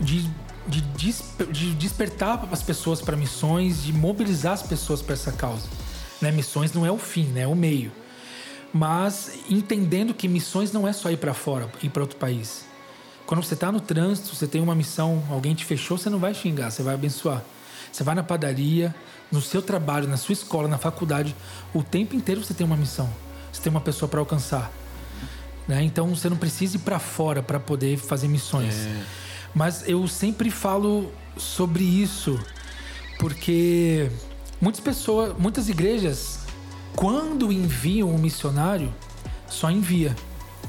de, 0.00 0.28
de, 0.66 0.80
despe- 0.80 1.46
de 1.46 1.74
despertar 1.74 2.48
as 2.50 2.62
pessoas 2.62 3.02
para 3.02 3.16
missões, 3.16 3.82
de 3.82 3.92
mobilizar 3.92 4.54
as 4.54 4.62
pessoas 4.62 5.02
para 5.02 5.12
essa 5.12 5.30
causa. 5.30 5.68
Né? 6.20 6.32
Missões 6.32 6.72
não 6.72 6.84
é 6.86 6.90
o 6.90 6.98
fim, 6.98 7.24
né? 7.26 7.42
é 7.42 7.46
o 7.46 7.54
meio. 7.54 7.92
Mas 8.72 9.32
entendendo 9.48 10.14
que 10.14 10.26
missões 10.26 10.72
não 10.72 10.88
é 10.88 10.92
só 10.92 11.10
ir 11.10 11.18
para 11.18 11.34
fora, 11.34 11.70
ir 11.82 11.90
para 11.90 12.02
outro 12.02 12.16
país. 12.16 12.64
Quando 13.30 13.44
você 13.44 13.54
está 13.54 13.70
no 13.70 13.78
trânsito, 13.78 14.34
você 14.34 14.44
tem 14.44 14.60
uma 14.60 14.74
missão, 14.74 15.22
alguém 15.30 15.54
te 15.54 15.64
fechou, 15.64 15.96
você 15.96 16.10
não 16.10 16.18
vai 16.18 16.34
xingar, 16.34 16.68
você 16.68 16.82
vai 16.82 16.94
abençoar. 16.94 17.44
Você 17.92 18.02
vai 18.02 18.12
na 18.12 18.24
padaria, 18.24 18.92
no 19.30 19.40
seu 19.40 19.62
trabalho, 19.62 20.08
na 20.08 20.16
sua 20.16 20.32
escola, 20.32 20.66
na 20.66 20.78
faculdade, 20.78 21.32
o 21.72 21.80
tempo 21.80 22.16
inteiro 22.16 22.42
você 22.42 22.52
tem 22.52 22.66
uma 22.66 22.76
missão. 22.76 23.08
Você 23.52 23.62
tem 23.62 23.70
uma 23.70 23.80
pessoa 23.80 24.08
para 24.08 24.18
alcançar. 24.18 24.72
Né? 25.68 25.80
Então 25.84 26.12
você 26.12 26.28
não 26.28 26.36
precisa 26.36 26.74
ir 26.74 26.80
para 26.80 26.98
fora 26.98 27.40
para 27.40 27.60
poder 27.60 27.98
fazer 27.98 28.26
missões. 28.26 28.88
Mas 29.54 29.88
eu 29.88 30.08
sempre 30.08 30.50
falo 30.50 31.12
sobre 31.36 31.84
isso 31.84 32.36
porque 33.20 34.10
muitas 34.60 34.80
pessoas, 34.80 35.38
muitas 35.38 35.68
igrejas, 35.68 36.40
quando 36.96 37.52
enviam 37.52 38.10
um 38.10 38.18
missionário, 38.18 38.92
só 39.48 39.70
envia, 39.70 40.16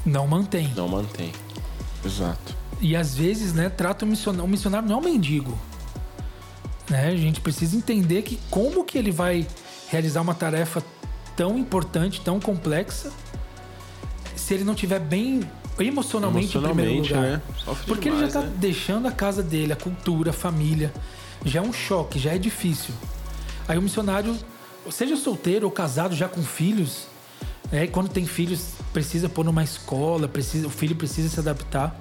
não 0.06 0.28
mantém. 0.28 0.72
Não 0.76 0.86
mantém. 0.86 1.32
Exato. 2.04 2.54
E 2.80 2.96
às 2.96 3.14
vezes, 3.14 3.52
né, 3.52 3.68
trata 3.68 4.04
o 4.04 4.08
missionário, 4.08 4.44
o 4.44 4.48
missionário 4.48 4.88
não 4.88 4.96
é 4.96 4.98
um 4.98 5.04
mendigo. 5.04 5.58
Né? 6.90 7.08
A 7.08 7.16
gente 7.16 7.40
precisa 7.40 7.76
entender 7.76 8.22
que 8.22 8.38
como 8.50 8.84
que 8.84 8.98
ele 8.98 9.10
vai 9.10 9.46
realizar 9.88 10.20
uma 10.20 10.34
tarefa 10.34 10.82
tão 11.36 11.56
importante, 11.58 12.20
tão 12.20 12.40
complexa, 12.40 13.10
se 14.34 14.54
ele 14.54 14.64
não 14.64 14.74
tiver 14.74 14.98
bem 14.98 15.48
emocionalmente, 15.78 16.58
em 16.58 16.60
primeiro 16.60 16.90
Emocionalmente, 16.92 17.14
lugar. 17.14 17.76
né? 17.76 17.76
Porque 17.86 18.08
ele 18.08 18.16
já 18.18 18.26
demais, 18.26 18.32
tá 18.32 18.40
né? 18.42 18.52
deixando 18.58 19.08
a 19.08 19.12
casa 19.12 19.42
dele, 19.42 19.72
a 19.72 19.76
cultura, 19.76 20.30
a 20.30 20.32
família. 20.32 20.92
Já 21.44 21.60
é 21.60 21.62
um 21.62 21.72
choque, 21.72 22.18
já 22.18 22.32
é 22.32 22.38
difícil. 22.38 22.92
Aí 23.66 23.78
o 23.78 23.82
missionário, 23.82 24.36
seja 24.90 25.16
solteiro 25.16 25.66
ou 25.66 25.72
casado, 25.72 26.14
já 26.14 26.28
com 26.28 26.42
filhos, 26.42 27.06
né? 27.72 27.84
E 27.84 27.88
quando 27.88 28.10
tem 28.10 28.26
filhos, 28.26 28.74
precisa 28.92 29.28
pôr 29.28 29.44
numa 29.44 29.64
escola, 29.64 30.28
precisa, 30.28 30.66
o 30.66 30.70
filho 30.70 30.94
precisa 30.94 31.30
se 31.30 31.40
adaptar. 31.40 31.98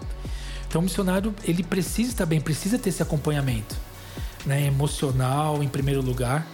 Então 0.68 0.82
o 0.82 0.84
missionário, 0.84 1.34
ele 1.44 1.64
precisa 1.64 2.12
estar 2.12 2.26
bem, 2.26 2.42
precisa 2.42 2.78
ter 2.78 2.90
esse 2.90 3.02
acompanhamento, 3.02 3.76
né? 4.46 4.68
Emocional, 4.68 5.64
em 5.64 5.68
primeiro 5.70 6.02
lugar, 6.02 6.46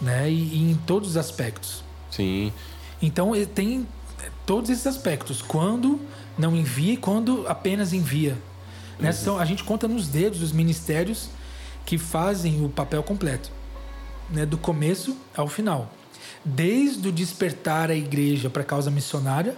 né? 0.00 0.30
E, 0.30 0.54
e 0.54 0.70
em 0.70 0.74
todos 0.86 1.10
os 1.10 1.16
aspectos. 1.16 1.82
Sim. 2.10 2.52
Então 3.00 3.32
tem 3.54 3.86
todos 4.46 4.70
esses 4.70 4.86
aspectos. 4.86 5.40
Quando 5.40 5.98
não 6.36 6.54
envia 6.54 6.92
e 6.92 6.96
quando 6.96 7.46
apenas 7.48 7.92
envia. 7.92 8.36
Né? 8.98 9.12
São, 9.12 9.38
a 9.38 9.44
gente 9.44 9.64
conta 9.64 9.88
nos 9.88 10.08
dedos 10.08 10.42
os 10.42 10.52
ministérios 10.52 11.28
que 11.84 11.98
fazem 11.98 12.64
o 12.64 12.68
papel 12.68 13.02
completo, 13.02 13.50
né? 14.30 14.46
do 14.46 14.56
começo 14.56 15.16
ao 15.36 15.48
final. 15.48 15.90
Desde 16.44 17.08
o 17.08 17.12
despertar 17.12 17.90
a 17.90 17.94
igreja 17.94 18.50
para 18.50 18.62
a 18.62 18.64
causa 18.64 18.90
missionária, 18.90 19.56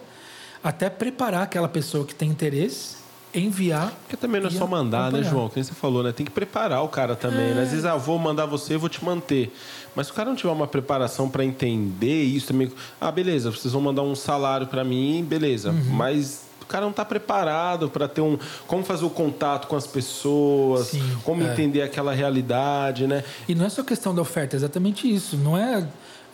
até 0.62 0.88
preparar 0.88 1.42
aquela 1.42 1.68
pessoa 1.68 2.04
que 2.04 2.14
tem 2.14 2.28
interesse, 2.28 2.96
enviar. 3.34 3.92
Porque 4.02 4.16
também 4.16 4.40
não 4.40 4.48
é 4.48 4.52
só 4.52 4.66
mandar, 4.66 5.12
né, 5.12 5.18
acompanhar. 5.18 5.30
João? 5.30 5.48
Que 5.48 5.56
nem 5.56 5.64
você 5.64 5.74
falou, 5.74 6.02
né? 6.02 6.12
Tem 6.12 6.24
que 6.24 6.32
preparar 6.32 6.82
o 6.82 6.88
cara 6.88 7.14
também. 7.16 7.54
né? 7.54 7.62
Às 7.62 7.70
vezes, 7.70 7.84
ah, 7.84 7.90
eu 7.90 8.00
vou 8.00 8.18
mandar 8.18 8.46
você, 8.46 8.74
eu 8.74 8.80
vou 8.80 8.88
te 8.88 9.04
manter. 9.04 9.52
Mas 9.94 10.06
se 10.06 10.12
o 10.12 10.14
cara 10.14 10.28
não 10.28 10.36
tiver 10.36 10.52
uma 10.52 10.66
preparação 10.66 11.28
para 11.28 11.44
entender 11.44 12.22
isso 12.22 12.48
também. 12.48 12.70
Ah, 13.00 13.10
beleza, 13.10 13.50
vocês 13.50 13.72
vão 13.72 13.82
mandar 13.82 14.02
um 14.02 14.14
salário 14.14 14.66
para 14.66 14.84
mim, 14.84 15.24
beleza. 15.28 15.70
Uhum. 15.70 15.84
Mas 15.90 16.42
o 16.62 16.66
cara 16.66 16.82
não 16.82 16.90
está 16.90 17.04
preparado 17.04 17.88
para 17.88 18.08
ter 18.08 18.20
um. 18.20 18.38
Como 18.66 18.84
fazer 18.84 19.04
o 19.04 19.10
contato 19.10 19.68
com 19.68 19.76
as 19.76 19.86
pessoas, 19.86 20.88
Sim, 20.88 21.16
como 21.24 21.42
é. 21.42 21.52
entender 21.52 21.82
aquela 21.82 22.12
realidade, 22.12 23.06
né? 23.06 23.22
E 23.48 23.54
não 23.54 23.64
é 23.64 23.68
só 23.68 23.82
questão 23.82 24.14
da 24.14 24.22
oferta, 24.22 24.56
é 24.56 24.58
exatamente 24.58 25.12
isso. 25.12 25.36
Não 25.36 25.56
é 25.56 25.86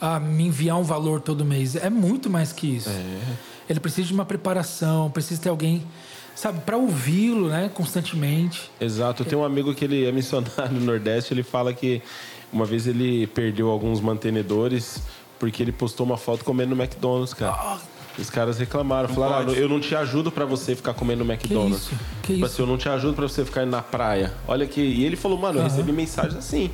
ah, 0.02 0.18
me 0.18 0.46
enviar 0.48 0.76
um 0.78 0.82
valor 0.82 1.20
todo 1.20 1.44
mês. 1.44 1.76
É 1.76 1.88
muito 1.88 2.28
mais 2.28 2.52
que 2.52 2.66
isso. 2.76 2.90
Ele 3.70 3.78
precisa 3.78 4.08
de 4.08 4.12
uma 4.12 4.24
preparação, 4.24 5.08
precisa 5.10 5.40
ter 5.40 5.48
alguém, 5.48 5.82
sabe, 6.34 6.60
para 6.60 6.76
ouvi-lo, 6.76 7.48
né, 7.48 7.70
constantemente. 7.72 8.68
Exato. 8.80 9.24
Tenho 9.24 9.40
um 9.42 9.44
amigo 9.44 9.72
que 9.74 9.84
ele 9.84 10.04
é 10.04 10.10
missionário 10.12 10.72
no 10.72 10.80
Nordeste, 10.80 11.32
ele 11.32 11.44
fala 11.44 11.72
que 11.72 12.02
uma 12.52 12.64
vez 12.66 12.86
ele 12.88 13.26
perdeu 13.28 13.70
alguns 13.70 14.00
mantenedores 14.00 15.00
porque 15.38 15.62
ele 15.62 15.72
postou 15.72 16.04
uma 16.04 16.16
foto 16.16 16.44
comendo 16.44 16.74
no 16.74 16.82
McDonald's, 16.82 17.32
cara. 17.34 17.52
Ah, 17.52 17.78
Os 18.18 18.28
caras 18.28 18.58
reclamaram, 18.58 19.08
falaram, 19.08 19.46
pode. 19.46 19.56
ah, 19.58 19.60
eu 19.62 19.68
não 19.68 19.80
te 19.80 19.94
ajudo 19.94 20.30
pra 20.30 20.44
você 20.44 20.74
ficar 20.76 20.94
comendo 20.94 21.24
no 21.24 21.32
McDonald's. 21.32 21.82
isso? 21.86 21.90
Que 22.22 22.34
Tipo 22.34 22.44
isso? 22.44 22.44
assim, 22.54 22.62
eu 22.62 22.66
não 22.66 22.76
te 22.76 22.88
ajudo 22.88 23.14
pra 23.14 23.26
você 23.28 23.44
ficar 23.44 23.62
indo 23.62 23.70
na 23.70 23.80
praia. 23.82 24.32
Olha 24.46 24.66
que. 24.66 24.80
E 24.80 25.04
ele 25.04 25.16
falou, 25.16 25.38
mano, 25.38 25.58
eu 25.60 25.62
recebi 25.64 25.90
mensagens 25.92 26.36
assim. 26.36 26.70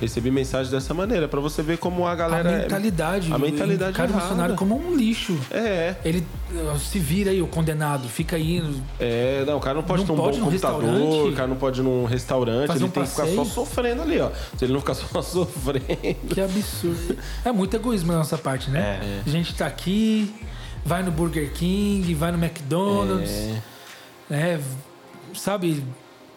Recebi 0.00 0.30
mensagens 0.30 0.70
dessa 0.70 0.92
maneira, 0.94 1.26
pra 1.28 1.40
você 1.40 1.62
ver 1.62 1.78
como 1.78 2.06
a 2.06 2.12
a 2.12 2.14
galera. 2.14 2.50
é- 2.50 2.58
mentalidade. 2.62 3.32
A 3.32 3.38
mentalidade 3.38 3.92
Cara, 3.92 4.08
errada. 4.10 4.24
missionário 4.24 4.54
como 4.56 4.76
um 4.76 4.94
lixo. 4.96 5.38
É, 5.50 5.96
Ele 6.04 6.26
se 6.78 6.98
vira 6.98 7.30
aí, 7.30 7.40
o 7.42 7.46
condenado, 7.46 8.08
fica 8.08 8.36
aí. 8.36 8.62
é, 9.00 9.44
não, 9.46 9.56
o 9.56 9.60
cara 9.60 9.74
não 9.74 9.82
pode 9.82 10.00
Não 10.00 10.06
ter 10.06 10.12
um 10.12 10.16
pode 10.24 10.38
bom 10.38 10.44
computador, 10.46 11.28
o 11.28 11.32
cara 11.34 11.48
não 11.48 11.56
pode 11.56 11.80
ir 11.80 11.82
num 11.82 12.04
restaurante, 12.04 12.66
fazer 12.68 12.78
ele 12.80 12.84
um 12.88 12.90
tem 12.90 13.02
que 13.02 13.08
ficar 13.10 13.22
passeio. 13.22 13.44
só 13.44 13.50
sofrendo 13.50 14.02
ali, 14.02 14.18
ó. 14.20 14.30
Se 14.56 14.64
ele 14.64 14.72
não 14.72 14.80
ficar 14.80 14.94
só 14.96 15.22
sofrendo. 15.22 15.84
Que 16.34 16.40
absurdo. 16.40 17.16
É 17.44 17.52
muito 17.52 17.74
egoísmo 17.76 18.12
da 18.12 18.18
nossa 18.18 18.36
parte, 18.38 18.70
né? 18.70 19.22
A 19.26 19.28
gente 19.30 19.54
tá 19.54 19.66
aqui, 19.66 20.34
vai 20.84 21.02
no 21.02 21.10
Burger 21.10 21.52
King, 21.52 22.14
vai 22.14 22.32
no 22.32 22.38
McDonald's, 22.42 23.30
É. 23.30 23.62
né? 24.30 24.60
Sabe, 25.34 25.84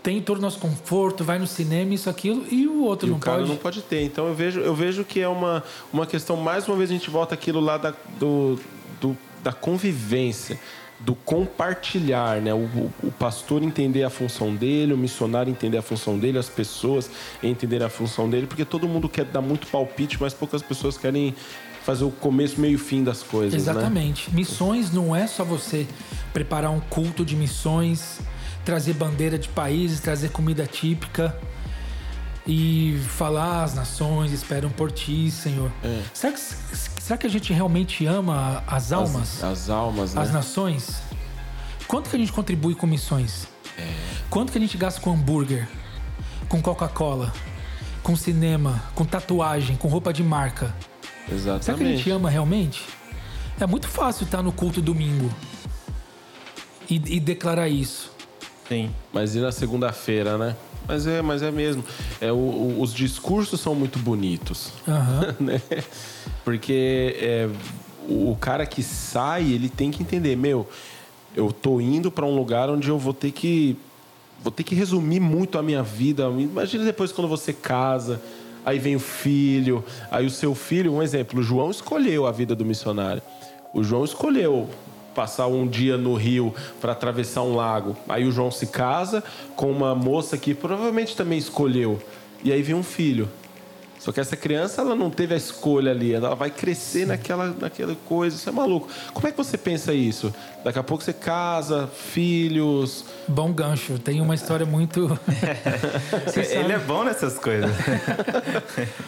tem 0.04 0.22
todo 0.22 0.38
o 0.39 0.41
nosso 0.41 0.58
conforto, 0.60 1.24
vai 1.24 1.38
no 1.38 1.45
cinema, 1.45 1.93
isso, 1.93 2.10
aquilo, 2.10 2.43
e 2.52 2.68
o 2.68 2.84
outro 2.84 3.08
E 3.08 3.12
não 3.12 3.18
o 3.18 3.20
cara 3.20 3.38
pode. 3.38 3.49
não 3.49 3.56
pode 3.58 3.82
ter. 3.84 4.02
Então 4.04 4.28
eu 4.28 4.34
vejo, 4.34 4.60
eu 4.60 4.74
vejo 4.74 5.04
que 5.04 5.20
é 5.20 5.28
uma, 5.28 5.64
uma 5.93 6.06
questão, 6.08 6.36
mais 6.38 6.68
uma 6.68 6.76
vez 6.76 6.89
a 6.89 6.93
gente 6.93 7.10
volta 7.10 7.34
aquilo 7.36 7.60
lá 7.60 7.78
da, 7.78 7.93
do, 8.20 8.60
do- 8.99 9.18
da 9.43 9.54
convivência, 9.54 10.60
do 10.99 11.14
compartilhar, 11.16 12.41
né? 12.41 12.54
O, 12.54 12.58
o- 12.58 12.91
o 13.04 13.12
pastor 13.12 13.62
entender 13.64 14.04
a 14.04 14.10
função 14.10 14.56
dele, 14.56 14.93
o 14.93 14.97
missionário 14.97 15.52
entender 15.52 15.78
a 15.78 15.82
função 15.82 16.18
dele, 16.18 16.38
as 16.38 16.49
pessoas 16.49 17.10
entenderem 17.43 17.86
a 17.86 17.89
função 17.89 18.30
dele, 18.30 18.47
porque 18.47 18.66
todo 18.66 18.88
mundo 18.88 19.08
quer 19.10 19.26
dar 19.26 19.41
muito 19.41 19.68
palpite, 19.68 20.18
mas 20.20 20.34
poucas 20.34 20.62
pessoas 20.62 20.97
querem 20.97 21.36
fazer 21.84 22.04
o 22.04 22.12
começo, 22.12 22.60
meio 22.62 22.76
e 22.76 22.78
fim 22.78 23.04
das 23.04 23.24
coisas, 23.24 23.54
né? 23.54 23.60
Exatamente. 23.72 24.34
Missões 24.34 24.91
não 24.91 25.16
é 25.16 25.26
só 25.26 25.43
você 25.43 25.88
preparar 26.32 26.70
um 26.72 26.80
culto 26.80 27.26
de 27.26 27.36
missões, 27.36 28.20
trazer 28.66 28.93
bandeira 28.93 29.38
de 29.38 29.49
países, 29.49 29.99
trazer 29.99 30.30
comida 30.30 30.66
típica 30.66 31.36
e 32.45 32.99
falar 33.09 33.64
as 33.64 33.74
nações 33.74 34.32
esperam 34.32 34.70
por 34.70 34.91
ti, 34.91 35.30
Senhor. 35.30 35.72
É. 35.84 36.01
Será, 36.14 36.34
que, 36.34 36.39
será 36.39 37.18
que 37.18 37.28
a 37.28 37.30
gente 37.30 37.53
realmente 37.53 38.05
ama 38.05 38.64
as 38.68 38.91
almas, 38.91 39.43
As, 39.43 39.43
as 39.43 39.70
almas, 39.70 40.14
né? 40.14 40.22
as 40.22 40.32
nações? 40.32 41.01
Quanto 41.88 42.09
que 42.09 42.16
a 42.16 42.20
gente 42.20 42.32
contribui 42.32 42.74
com 42.74 42.88
missões? 42.88 43.47
É. 43.78 43.93
Quanto 44.30 44.51
que 44.51 44.57
a 44.57 44.62
gente 44.62 44.78
gasta 44.78 44.99
com 45.01 45.12
hambúrguer, 45.12 45.68
com 46.47 46.62
Coca-Cola, 46.62 47.34
com 48.01 48.16
cinema, 48.16 48.84
com 48.95 49.05
tatuagem, 49.05 49.76
com 49.76 49.88
roupa 49.88 50.12
de 50.14 50.24
marca? 50.24 50.74
Será 51.28 51.28
que 51.28 51.34
a 51.34 51.55
Exatamente. 51.55 51.97
gente 51.97 52.09
ama 52.12 52.30
realmente? 52.30 52.84
É 53.59 53.68
muito 53.68 53.88
fácil 53.88 54.24
estar 54.26 54.41
no 54.41 54.51
culto 54.51 54.82
domingo 54.82 55.32
e, 56.89 56.95
e 56.95 57.20
declarar 57.20 57.70
isso. 57.70 58.11
Sim. 58.72 58.89
Mas 59.11 59.36
e 59.36 59.39
na 59.39 59.51
segunda-feira, 59.51 60.38
né? 60.38 60.55
Mas 60.88 61.05
é, 61.05 61.22
mas 61.22 61.41
é 61.43 61.51
mesmo. 61.51 61.84
É, 62.22 62.32
o- 62.32 62.36
o- 62.38 62.82
os 62.82 62.93
discursos 62.93 63.59
são 63.59 63.76
muito 63.76 63.99
bonitos. 63.99 64.72
Aham. 64.88 65.36
né? 65.41 65.61
Porque 66.45 67.17
é, 67.19 67.49
o 68.07 68.32
o 68.32 68.36
cara 68.39 68.65
que 68.65 68.82
sai, 68.82 69.43
ele 69.51 69.67
tem 69.67 69.91
que 69.91 70.01
entender, 70.01 70.38
meu, 70.38 70.65
eu 71.36 71.51
tô 71.51 71.82
indo 71.82 72.09
para 72.09 72.26
um 72.26 72.34
lugar 72.34 72.69
onde 72.69 72.88
eu 72.88 72.97
vou 72.97 73.13
ter 73.13 73.32
que 73.32 73.76
vou 74.41 74.51
ter 74.51 74.63
que 74.63 74.74
resumir 74.74 75.19
muito 75.19 75.57
a 75.57 75.61
minha 75.61 75.84
vida. 75.84 76.24
Imagina 76.30 76.86
depois 76.86 77.11
quando 77.11 77.28
você 77.28 77.51
casa, 77.51 78.22
aí 78.65 78.80
vem 78.80 78.95
o 78.95 78.99
filho, 79.01 79.84
aí 80.09 80.26
o 80.26 80.30
seu 80.32 80.55
filho, 80.55 80.93
um 80.93 81.03
exemplo, 81.03 81.41
o 81.41 81.43
João 81.43 81.69
escolheu 81.69 82.26
a 82.26 82.32
vida 82.32 82.55
do 82.55 82.63
missionário. 82.65 83.22
O 83.74 83.84
João 83.84 84.05
escolheu 84.05 84.69
passar 85.14 85.47
um 85.47 85.68
dia 85.68 85.97
no 85.97 86.16
rio 86.16 86.53
para 86.80 86.91
atravessar 86.91 87.43
um 87.43 87.55
lago. 87.55 87.95
Aí 88.07 88.26
o 88.26 88.32
João 88.32 88.51
se 88.51 88.68
casa 88.68 89.24
com 89.55 89.72
uma 89.72 89.93
moça 89.93 90.38
que 90.38 90.53
provavelmente 90.53 91.16
também 91.16 91.38
escolheu. 91.38 91.99
E 92.43 92.51
aí 92.51 92.62
vem 92.62 92.76
um 92.76 92.84
filho. 92.84 93.30
Só 94.01 94.12
que 94.12 94.20
essa 94.20 94.36
criança, 94.36 94.82
ela 94.82 94.95
não 94.95 95.12
teve 95.12 95.36
a 95.36 95.38
escolha 95.38 95.91
ali. 95.91 96.12
Ela 96.12 96.34
vai 96.34 96.49
crescer 96.49 97.05
naquela, 97.05 97.53
naquela 97.59 97.95
coisa. 98.07 98.36
Isso 98.36 98.49
é 98.49 98.51
maluco. 98.51 98.88
Como 99.14 99.28
é 99.28 99.32
que 99.32 99.38
você 99.38 99.59
pensa 99.59 99.93
isso? 99.93 100.34
Daqui 100.64 100.80
a 100.80 100.84
pouco 100.84 101.03
você 101.03 101.14
casa, 101.14 101.88
filhos. 101.88 103.05
Bom 103.28 103.53
gancho. 103.53 103.99
Tem 103.99 104.20
uma 104.20 104.34
história 104.34 104.66
muito. 104.66 105.20
Ele 106.49 106.74
é 106.74 106.80
bom 106.80 107.03
nessas 107.03 107.38
coisas. 107.38 107.70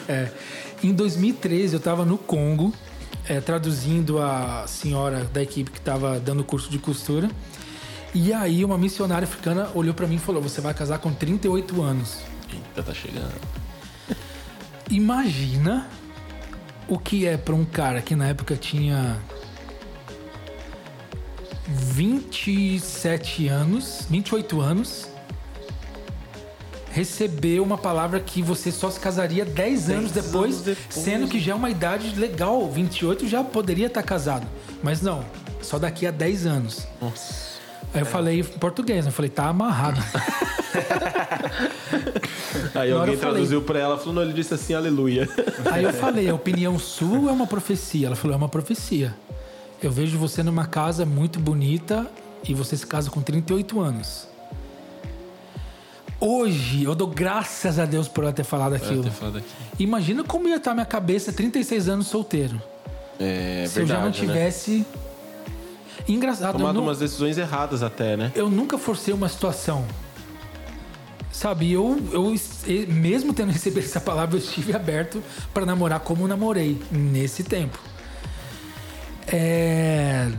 É. 0.08 0.30
Em 0.84 0.93
2013, 0.93 1.74
eu 1.74 1.78
estava 1.78 2.06
no 2.06 2.18
Congo, 2.18 2.74
é, 3.28 3.39
traduzindo 3.39 4.19
a 4.19 4.65
senhora 4.67 5.24
da 5.26 5.41
equipe 5.41 5.71
que 5.71 5.80
estava 5.80 6.19
dando 6.19 6.43
curso 6.43 6.69
de 6.69 6.78
costura. 6.78 7.30
E 8.13 8.32
aí, 8.32 8.63
uma 8.63 8.78
missionária 8.78 9.26
africana 9.26 9.69
olhou 9.74 9.93
para 9.93 10.05
mim 10.05 10.15
e 10.15 10.19
falou: 10.19 10.41
Você 10.41 10.61
vai 10.61 10.74
casar 10.74 10.99
com 10.99 11.13
38 11.13 11.82
anos. 11.82 12.19
Eita, 12.51 12.84
tá 12.84 12.93
chegando. 12.93 13.34
Imagina 14.89 15.88
o 16.88 16.99
que 16.99 17.26
é 17.26 17.38
para 17.38 17.55
um 17.55 17.65
cara 17.65 18.01
que 18.01 18.15
na 18.15 18.28
época 18.28 18.55
tinha 18.55 19.17
27 21.67 23.47
anos, 23.47 24.05
28 24.09 24.61
anos, 24.61 25.09
receber 26.94 27.60
uma 27.60 27.76
palavra 27.76 28.20
que 28.20 28.39
você 28.39 28.72
só 28.72 28.88
se 28.91 29.00
casaria 29.00 29.44
10 29.44 29.89
anos 29.89 30.12
Dez 30.12 30.26
depois, 30.28 30.54
anos 30.54 30.66
depois. 30.66 30.94
sendo 30.94 31.28
que 31.28 31.39
já 31.39 31.54
é 31.54 31.56
uma 31.56 31.72
idade 31.72 32.14
legal, 32.20 32.70
28 32.70 33.28
já 33.28 33.44
poderia 33.44 33.88
estar 33.88 34.04
casado. 34.04 34.46
Mas 34.84 35.02
não, 35.02 35.26
só 35.60 35.80
daqui 35.80 36.06
a 36.06 36.12
10 36.12 36.46
anos. 36.46 36.88
Nossa. 37.02 37.54
Aí 37.96 38.02
eu 38.02 38.06
falei 38.06 38.41
em 38.41 38.44
português, 38.44 39.06
né? 39.06 39.10
eu 39.10 39.14
falei, 39.14 39.30
tá 39.32 39.48
amarrado. 39.48 40.00
Aí 42.76 42.91
Na 42.91 43.00
alguém 43.00 43.18
traduziu 43.18 43.64
pra 43.64 43.80
ela, 43.80 43.98
falou, 43.98 44.14
não, 44.14 44.22
ele 44.22 44.34
disse 44.34 44.54
assim, 44.54 44.76
aleluia. 44.76 45.28
Aí 45.72 45.84
eu 45.84 45.94
falei, 45.94 46.30
a 46.30 46.36
opinião 46.36 46.78
sua 46.78 47.20
ou 47.22 47.30
é 47.30 47.32
uma 47.32 47.48
profecia? 47.48 48.06
Ela 48.08 48.16
falou, 48.16 48.36
é 48.36 48.38
uma 48.38 48.50
profecia. 48.50 49.16
Eu 49.82 49.89
vejo 49.91 50.18
você 50.20 50.44
numa 50.44 50.68
casa 50.68 51.06
muito 51.08 51.39
bonita 51.39 52.06
e 52.48 52.54
você 52.54 52.78
se 52.78 52.86
casa 52.86 53.10
com 53.10 53.22
38 53.22 53.80
anos. 53.80 54.28
Hoje, 56.26 56.86
eu 56.86 56.95
dou 56.95 57.07
graças 57.07 57.78
a 57.78 57.86
Deus 57.86 58.07
por 58.07 58.24
ela 58.24 58.32
ter 58.32 58.45
falado 58.45 58.76
aquilo. 58.76 59.03
ter 59.03 59.11
falado 59.11 59.39
aqui. 59.39 59.49
Imagina 59.78 60.24
como 60.24 60.47
ia 60.47 60.55
estar 60.55 60.74
minha 60.74 60.86
cabeça 60.86 61.34
36 61.34 61.89
anos 61.89 62.07
solteiro. 62.07 62.61
É 63.19 63.65
se 63.67 63.82
eu 63.82 63.86
já 63.86 63.95
não 63.95 64.03
verdade, 64.03 64.26
né? 64.26 64.34
tivesse... 64.34 64.86
Engraçado, 66.07 66.55
eu, 66.55 66.59
Tomado 66.59 66.82
umas 66.82 66.99
decisões 66.99 67.38
erradas 67.38 67.84
até, 67.84 68.15
né? 68.15 68.32
eu 68.36 68.49
nunca 68.49 68.78
forcei 68.78 69.13
uma 69.13 69.28
situação. 69.28 69.86
Sabe, 71.30 71.74
eu, 71.74 71.99
eu 72.13 72.34
mesmo 72.88 73.34
tendo 73.34 73.51
recebido 73.53 73.84
essa 73.84 73.99
palavra, 73.99 74.36
eu 74.36 74.39
estive 74.39 74.74
aberto 74.74 75.21
para 75.53 75.65
namorar 75.65 75.99
como 75.99 76.26
namorei 76.26 76.82
nesse 76.89 77.43
tempo. 77.43 77.78
É... 79.28 80.32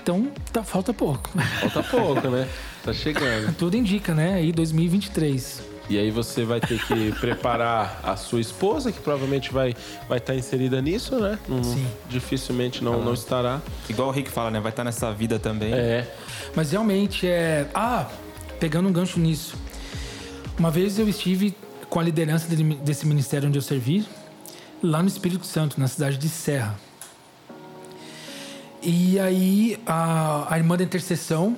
Então, 0.00 0.30
tá, 0.50 0.62
falta 0.62 0.94
pouco. 0.94 1.28
Falta 1.60 1.82
pouco, 1.82 2.28
né? 2.28 2.48
Tá 2.86 2.92
chegando. 2.92 3.52
Tudo 3.56 3.76
indica, 3.76 4.14
né? 4.14 4.34
Aí 4.34 4.52
2023. 4.52 5.60
E 5.90 5.98
aí 5.98 6.10
você 6.12 6.44
vai 6.44 6.60
ter 6.60 6.78
que 6.84 7.10
preparar 7.18 8.00
a 8.02 8.16
sua 8.16 8.40
esposa, 8.40 8.92
que 8.92 9.00
provavelmente 9.00 9.52
vai 9.52 9.74
vai 10.08 10.18
estar 10.18 10.36
inserida 10.36 10.80
nisso, 10.80 11.18
né? 11.18 11.36
Não- 11.48 11.64
Sim. 11.64 11.84
Dificilmente 12.08 12.82
não, 12.84 13.04
não 13.04 13.12
estará. 13.12 13.60
Igual 13.88 14.08
o 14.08 14.10
Rick 14.12 14.30
fala, 14.30 14.52
né? 14.52 14.60
Vai 14.60 14.70
estar 14.70 14.84
nessa 14.84 15.12
vida 15.12 15.38
também. 15.38 15.72
É. 15.74 16.08
Mas 16.54 16.70
realmente 16.70 17.26
é. 17.26 17.66
Ah, 17.74 18.06
pegando 18.60 18.88
um 18.88 18.92
gancho 18.92 19.18
nisso. 19.18 19.56
Uma 20.56 20.70
vez 20.70 20.96
eu 20.96 21.08
estive 21.08 21.56
com 21.90 21.98
a 21.98 22.02
liderança 22.04 22.46
desse 22.82 23.04
ministério 23.04 23.48
onde 23.48 23.58
eu 23.58 23.62
servi, 23.62 24.06
lá 24.82 25.02
no 25.02 25.08
Espírito 25.08 25.44
Santo, 25.44 25.78
na 25.78 25.88
cidade 25.88 26.18
de 26.18 26.28
Serra. 26.28 26.78
E 28.82 29.18
aí 29.18 29.76
a, 29.84 30.46
a 30.54 30.56
irmã 30.58 30.76
da 30.76 30.84
intercessão 30.84 31.56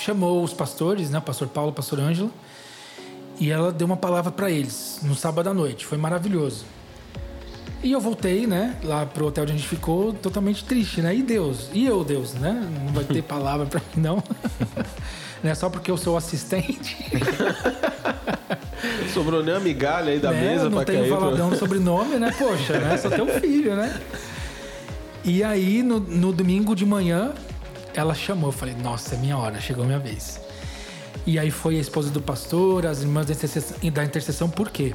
chamou 0.00 0.42
os 0.42 0.52
pastores, 0.52 1.10
né, 1.10 1.18
o 1.18 1.22
pastor 1.22 1.48
Paulo, 1.48 1.70
o 1.70 1.74
pastor 1.74 2.00
Ângela, 2.00 2.30
e 3.38 3.50
ela 3.50 3.72
deu 3.72 3.86
uma 3.86 3.96
palavra 3.96 4.30
para 4.30 4.50
eles 4.50 5.00
no 5.02 5.14
sábado 5.14 5.48
à 5.48 5.54
noite. 5.54 5.86
Foi 5.86 5.96
maravilhoso. 5.96 6.64
E 7.82 7.92
eu 7.92 8.00
voltei, 8.00 8.46
né, 8.46 8.76
lá 8.84 9.06
pro 9.06 9.26
hotel 9.26 9.44
onde 9.44 9.52
a 9.52 9.56
gente 9.56 9.66
ficou, 9.66 10.12
totalmente 10.12 10.64
triste, 10.64 11.00
né? 11.00 11.14
E 11.14 11.22
Deus? 11.22 11.70
E 11.72 11.86
eu, 11.86 12.04
Deus, 12.04 12.34
né? 12.34 12.68
Não 12.84 12.92
vai 12.92 13.04
ter 13.04 13.22
palavra 13.24 13.64
pra 13.64 13.80
mim, 13.80 14.02
não. 14.02 14.22
né? 15.42 15.54
Só 15.54 15.70
porque 15.70 15.90
eu 15.90 15.96
sou 15.96 16.16
assistente. 16.16 16.96
Sobrou 19.14 19.42
nem 19.42 19.54
a 19.54 19.60
migalha 19.60 20.12
aí 20.12 20.18
da 20.18 20.30
né? 20.30 20.40
mesa 20.40 20.64
Eu 20.64 20.70
não 20.70 20.78
pra 20.78 20.86
tenho 20.86 21.00
cair. 21.00 21.10
Valadão 21.10 21.50
no 21.50 21.56
sobrenome, 21.56 22.16
né? 22.16 22.34
Poxa, 22.38 22.78
né? 22.78 22.96
Só 22.98 23.08
teu 23.08 23.26
filho, 23.40 23.74
né? 23.74 23.98
E 25.24 25.42
aí, 25.42 25.82
no, 25.82 26.00
no 26.00 26.32
domingo 26.32 26.74
de 26.74 26.84
manhã, 26.84 27.32
ela 27.94 28.14
chamou. 28.14 28.48
Eu 28.48 28.52
falei, 28.52 28.74
nossa, 28.74 29.14
é 29.14 29.18
minha 29.18 29.36
hora, 29.36 29.60
chegou 29.60 29.84
minha 29.84 29.98
vez. 29.98 30.40
E 31.26 31.38
aí 31.38 31.50
foi 31.50 31.76
a 31.76 31.80
esposa 31.80 32.10
do 32.10 32.20
pastor, 32.20 32.86
as 32.86 33.00
irmãs 33.00 33.26
da 33.26 33.34
intercessão, 33.34 33.76
da 33.90 34.04
intercessão 34.04 34.48
por 34.48 34.70
quê? 34.70 34.94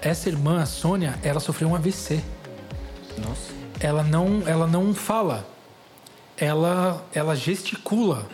Essa 0.00 0.28
irmã, 0.28 0.62
a 0.62 0.66
Sônia, 0.66 1.18
ela 1.22 1.40
sofreu 1.40 1.68
um 1.68 1.74
AVC. 1.74 2.22
Nossa. 3.18 3.52
Ela 3.80 4.02
não, 4.02 4.42
ela 4.46 4.66
não 4.66 4.94
fala. 4.94 5.46
Ela, 6.36 7.04
ela 7.14 7.34
gesticula. 7.34 8.26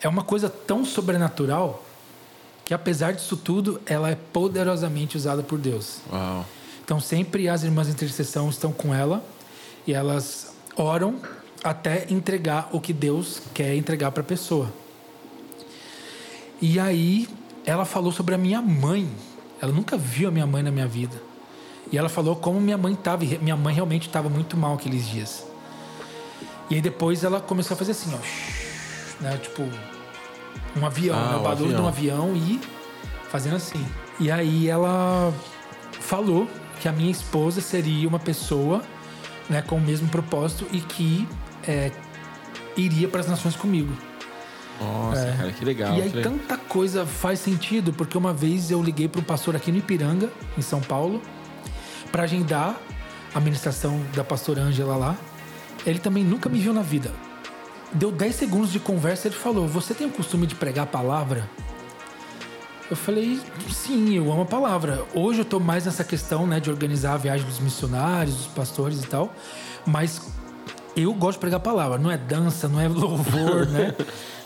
É 0.00 0.08
uma 0.08 0.22
coisa 0.22 0.48
tão 0.48 0.84
sobrenatural 0.84 1.84
que 2.64 2.74
apesar 2.74 3.12
disso 3.12 3.36
tudo, 3.36 3.80
ela 3.86 4.10
é 4.10 4.14
poderosamente 4.14 5.16
usada 5.16 5.42
por 5.42 5.58
Deus. 5.58 5.98
Uau. 6.10 6.46
Então 6.84 7.00
sempre 7.00 7.48
as 7.48 7.62
irmãs 7.62 7.86
de 7.86 7.92
intercessão 7.92 8.48
estão 8.48 8.72
com 8.72 8.94
ela 8.94 9.24
e 9.86 9.92
elas 9.92 10.54
oram 10.76 11.20
até 11.62 12.06
entregar 12.10 12.68
o 12.72 12.80
que 12.80 12.92
Deus 12.92 13.42
quer 13.54 13.74
entregar 13.74 14.10
para 14.10 14.22
a 14.22 14.26
pessoa. 14.26 14.72
E 16.60 16.78
aí 16.78 17.28
ela 17.64 17.84
falou 17.84 18.12
sobre 18.12 18.34
a 18.34 18.38
minha 18.38 18.60
mãe. 18.60 19.08
Ela 19.60 19.72
nunca 19.72 19.96
viu 19.96 20.28
a 20.28 20.30
minha 20.32 20.46
mãe 20.46 20.62
na 20.62 20.70
minha 20.70 20.86
vida. 20.86 21.20
E 21.90 21.98
ela 21.98 22.08
falou 22.08 22.34
como 22.36 22.60
minha 22.60 22.78
mãe 22.78 22.94
estava. 22.94 23.24
Minha 23.24 23.56
mãe 23.56 23.74
realmente 23.74 24.06
estava 24.06 24.28
muito 24.28 24.56
mal 24.56 24.74
aqueles 24.74 25.08
dias. 25.08 25.46
E 26.70 26.74
aí 26.76 26.80
depois 26.80 27.22
ela 27.22 27.40
começou 27.40 27.74
a 27.74 27.78
fazer 27.78 27.92
assim, 27.92 28.10
ó, 28.14 29.22
né, 29.22 29.36
tipo 29.36 29.62
um 30.74 30.86
avião, 30.86 31.16
Ah, 31.18 31.28
né, 31.28 31.36
o 31.36 31.40
um 31.40 31.42
barulho 31.42 31.74
de 31.74 31.80
um 31.80 31.86
avião 31.86 32.34
e 32.34 32.60
fazendo 33.28 33.56
assim. 33.56 33.84
E 34.18 34.30
aí 34.30 34.68
ela 34.68 35.32
falou 36.00 36.48
que 36.80 36.88
a 36.88 36.92
minha 36.92 37.10
esposa 37.10 37.60
seria 37.60 38.08
uma 38.08 38.18
pessoa 38.18 38.82
né, 39.50 39.60
com 39.60 39.76
o 39.76 39.80
mesmo 39.80 40.08
propósito 40.08 40.66
e 40.72 40.80
que 40.80 41.28
é, 41.66 41.90
iria 42.76 43.08
para 43.08 43.20
as 43.20 43.26
nações 43.26 43.56
comigo. 43.56 43.92
Nossa, 44.80 45.34
cara, 45.36 45.52
que 45.52 45.64
legal. 45.64 45.94
É. 45.94 45.98
e 45.98 46.02
aí 46.02 46.08
legal. 46.08 46.32
tanta 46.32 46.56
coisa 46.56 47.06
faz 47.06 47.38
sentido, 47.38 47.92
porque 47.92 48.16
uma 48.16 48.32
vez 48.32 48.70
eu 48.70 48.82
liguei 48.82 49.08
para 49.08 49.20
um 49.20 49.24
pastor 49.24 49.54
aqui 49.54 49.70
no 49.70 49.78
Ipiranga, 49.78 50.30
em 50.56 50.62
São 50.62 50.80
Paulo, 50.80 51.22
para 52.10 52.24
agendar 52.24 52.80
a 53.34 53.40
ministração 53.40 54.00
da 54.14 54.24
pastora 54.24 54.62
Ângela 54.62 54.96
lá. 54.96 55.16
Ele 55.86 55.98
também 55.98 56.24
nunca 56.24 56.48
me 56.48 56.58
viu 56.58 56.72
na 56.72 56.82
vida. 56.82 57.12
Deu 57.92 58.10
10 58.10 58.34
segundos 58.34 58.72
de 58.72 58.80
conversa 58.80 59.28
ele 59.28 59.34
falou: 59.34 59.68
Você 59.68 59.94
tem 59.94 60.06
o 60.06 60.10
costume 60.10 60.46
de 60.46 60.54
pregar 60.54 60.84
a 60.84 60.86
palavra? 60.86 61.48
Eu 62.90 62.96
falei, 62.96 63.40
sim, 63.70 64.14
eu 64.14 64.30
amo 64.30 64.42
a 64.42 64.44
palavra. 64.44 65.02
Hoje 65.14 65.38
eu 65.38 65.44
tô 65.46 65.58
mais 65.58 65.86
nessa 65.86 66.04
questão, 66.04 66.46
né, 66.46 66.60
de 66.60 66.68
organizar 66.68 67.14
a 67.14 67.16
viagem 67.16 67.46
dos 67.46 67.58
missionários, 67.58 68.36
dos 68.36 68.46
pastores 68.48 69.02
e 69.02 69.06
tal. 69.06 69.34
Mas 69.86 70.20
eu 70.96 71.12
gosto 71.14 71.34
de 71.34 71.40
pregar 71.40 71.58
a 71.58 71.62
palavra. 71.62 71.98
Não 71.98 72.10
é 72.10 72.16
dança, 72.16 72.68
não 72.68 72.80
é 72.80 72.88
louvor, 72.88 73.66
né? 73.70 73.94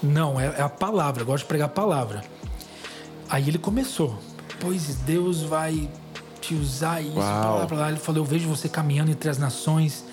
Não, 0.02 0.40
é, 0.40 0.46
é 0.58 0.62
a 0.62 0.68
palavra. 0.68 1.22
Eu 1.22 1.26
gosto 1.26 1.44
de 1.44 1.48
pregar 1.48 1.66
a 1.66 1.72
palavra. 1.72 2.22
Aí 3.28 3.48
ele 3.48 3.58
começou. 3.58 4.18
Pois 4.60 4.96
Deus 4.96 5.42
vai 5.42 5.88
te 6.40 6.54
usar 6.54 7.00
isso, 7.00 7.18
Uau. 7.18 7.66
lá. 7.72 7.88
Ele 7.88 7.98
falou, 7.98 8.22
eu 8.22 8.24
vejo 8.24 8.48
você 8.48 8.68
caminhando 8.68 9.10
entre 9.10 9.28
as 9.28 9.38
nações. 9.38 10.04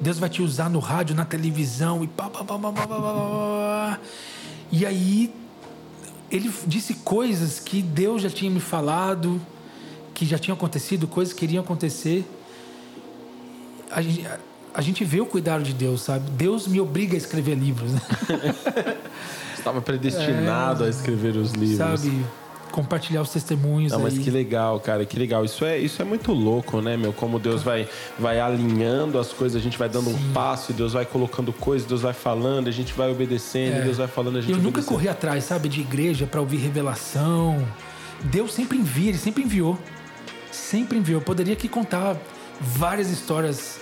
Deus 0.00 0.18
vai 0.18 0.30
te 0.30 0.40
usar 0.40 0.70
no 0.70 0.78
rádio, 0.78 1.14
na 1.14 1.24
televisão 1.24 2.02
e 2.02 2.06
pá, 2.06 2.30
pá, 2.30 2.44
pá, 2.44 2.58
pá, 2.58 2.72
pá, 2.72 2.86
pá, 2.86 2.86
pá, 2.86 3.12
pá. 3.12 4.00
E 4.72 4.86
aí 4.86 5.34
ele 6.30 6.50
disse 6.66 6.94
coisas 6.94 7.58
que 7.58 7.82
Deus 7.82 8.22
já 8.22 8.30
tinha 8.30 8.50
me 8.50 8.60
falado, 8.60 9.40
que 10.14 10.24
já 10.24 10.38
tinham 10.38 10.56
acontecido, 10.56 11.08
coisas 11.08 11.34
que 11.34 11.44
iriam 11.44 11.62
acontecer. 11.62 12.24
A 13.90 14.00
gente, 14.00 14.24
a, 14.74 14.80
gente 14.82 15.04
vê 15.04 15.20
o 15.20 15.26
cuidado 15.26 15.62
de 15.62 15.72
Deus, 15.72 16.02
sabe? 16.02 16.30
Deus 16.32 16.66
me 16.66 16.80
obriga 16.80 17.14
a 17.14 17.16
escrever 17.18 17.54
livros, 17.54 17.92
né? 17.92 18.00
Estava 19.56 19.80
predestinado 19.80 20.84
a 20.84 20.88
escrever 20.88 21.36
os 21.36 21.52
livros. 21.52 21.76
sabe? 21.78 22.24
Compartilhar 22.72 23.20
os 23.20 23.30
testemunhos 23.30 23.90
Não, 23.92 23.98
aí. 23.98 24.04
mas 24.04 24.18
que 24.18 24.30
legal, 24.30 24.78
cara, 24.78 25.04
que 25.04 25.18
legal. 25.18 25.44
Isso 25.44 25.64
é, 25.64 25.76
isso 25.76 26.00
é 26.00 26.04
muito 26.04 26.32
louco, 26.32 26.80
né, 26.80 26.96
meu? 26.96 27.12
Como 27.12 27.38
Deus 27.38 27.62
vai, 27.62 27.88
vai 28.18 28.38
alinhando 28.38 29.18
as 29.18 29.32
coisas, 29.32 29.60
a 29.60 29.62
gente 29.62 29.76
vai 29.76 29.88
dando 29.88 30.08
um 30.08 30.32
passo, 30.32 30.72
Deus 30.72 30.92
vai 30.92 31.04
colocando 31.04 31.52
coisas, 31.52 31.86
Deus 31.86 32.00
vai 32.02 32.12
falando, 32.12 32.68
a 32.68 32.70
gente 32.70 32.92
vai 32.94 33.10
obedecendo, 33.10 33.78
É. 33.78 33.80
Deus 33.82 33.96
vai 33.96 34.06
falando, 34.06 34.38
a 34.38 34.40
gente 34.40 34.52
Eu 34.52 34.58
nunca 34.58 34.82
corri 34.82 35.08
atrás, 35.08 35.44
sabe, 35.44 35.68
de 35.68 35.80
igreja 35.80 36.26
para 36.26 36.40
ouvir 36.40 36.58
revelação. 36.58 37.66
Deus 38.22 38.54
sempre 38.54 38.78
envia, 38.78 39.08
ele 39.08 39.18
sempre 39.18 39.42
enviou. 39.42 39.76
Sempre 40.52 40.98
enviou. 40.98 41.20
Eu 41.20 41.24
poderia 41.24 41.54
aqui 41.54 41.68
contar 41.68 42.16
várias 42.60 43.10
histórias 43.10 43.80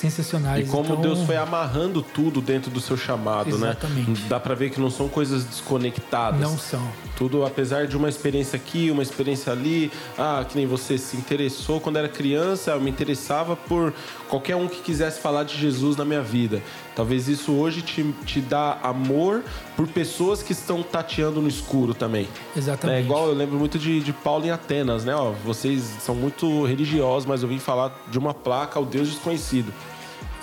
sensacionais. 0.00 0.66
E 0.66 0.70
como 0.70 0.84
Então, 0.84 1.00
Deus 1.00 1.20
foi 1.22 1.36
amarrando 1.36 2.02
tudo 2.02 2.40
dentro 2.40 2.70
do 2.70 2.80
seu 2.80 2.96
chamado, 2.96 3.50
Exatamente. 3.50 4.10
né? 4.10 4.26
Dá 4.28 4.40
pra 4.40 4.54
ver 4.54 4.70
que 4.70 4.80
não 4.80 4.90
são 4.90 5.08
coisas 5.08 5.44
desconectadas. 5.44 6.40
Não 6.40 6.56
são. 6.56 6.82
Tudo, 7.16 7.44
apesar 7.44 7.86
de 7.86 7.96
uma 7.96 8.08
experiência 8.08 8.56
aqui, 8.56 8.90
uma 8.90 9.02
experiência 9.02 9.52
ali, 9.52 9.92
ah, 10.18 10.44
que 10.48 10.56
nem 10.56 10.66
você 10.66 10.96
se 10.96 11.16
interessou 11.16 11.78
quando 11.80 11.96
era 11.98 12.08
criança, 12.08 12.70
eu 12.70 12.80
me 12.80 12.90
interessava 12.90 13.54
por 13.54 13.92
qualquer 14.28 14.56
um 14.56 14.66
que 14.66 14.80
quisesse 14.80 15.20
falar 15.20 15.44
de 15.44 15.56
Jesus 15.56 15.96
na 15.96 16.04
minha 16.04 16.22
vida. 16.22 16.62
Talvez 16.96 17.28
isso 17.28 17.52
hoje 17.52 17.82
te, 17.82 18.02
te 18.24 18.40
dá 18.40 18.78
amor 18.82 19.42
por 19.76 19.86
pessoas 19.86 20.42
que 20.42 20.52
estão 20.52 20.82
tateando 20.82 21.40
no 21.40 21.48
escuro 21.48 21.94
também. 21.94 22.26
Exatamente. 22.56 22.98
É 22.98 23.00
igual 23.02 23.28
eu 23.28 23.34
lembro 23.34 23.58
muito 23.58 23.78
de, 23.78 24.00
de 24.00 24.12
Paulo 24.12 24.46
em 24.46 24.50
Atenas, 24.50 25.04
né? 25.04 25.14
Ó, 25.14 25.32
vocês 25.44 25.82
são 26.00 26.14
muito 26.14 26.64
religiosos, 26.64 27.26
mas 27.26 27.42
eu 27.42 27.48
vim 27.48 27.58
falar 27.58 28.04
de 28.10 28.18
uma 28.18 28.32
placa 28.34 28.78
ao 28.78 28.84
Deus 28.84 29.08
desconhecido. 29.08 29.72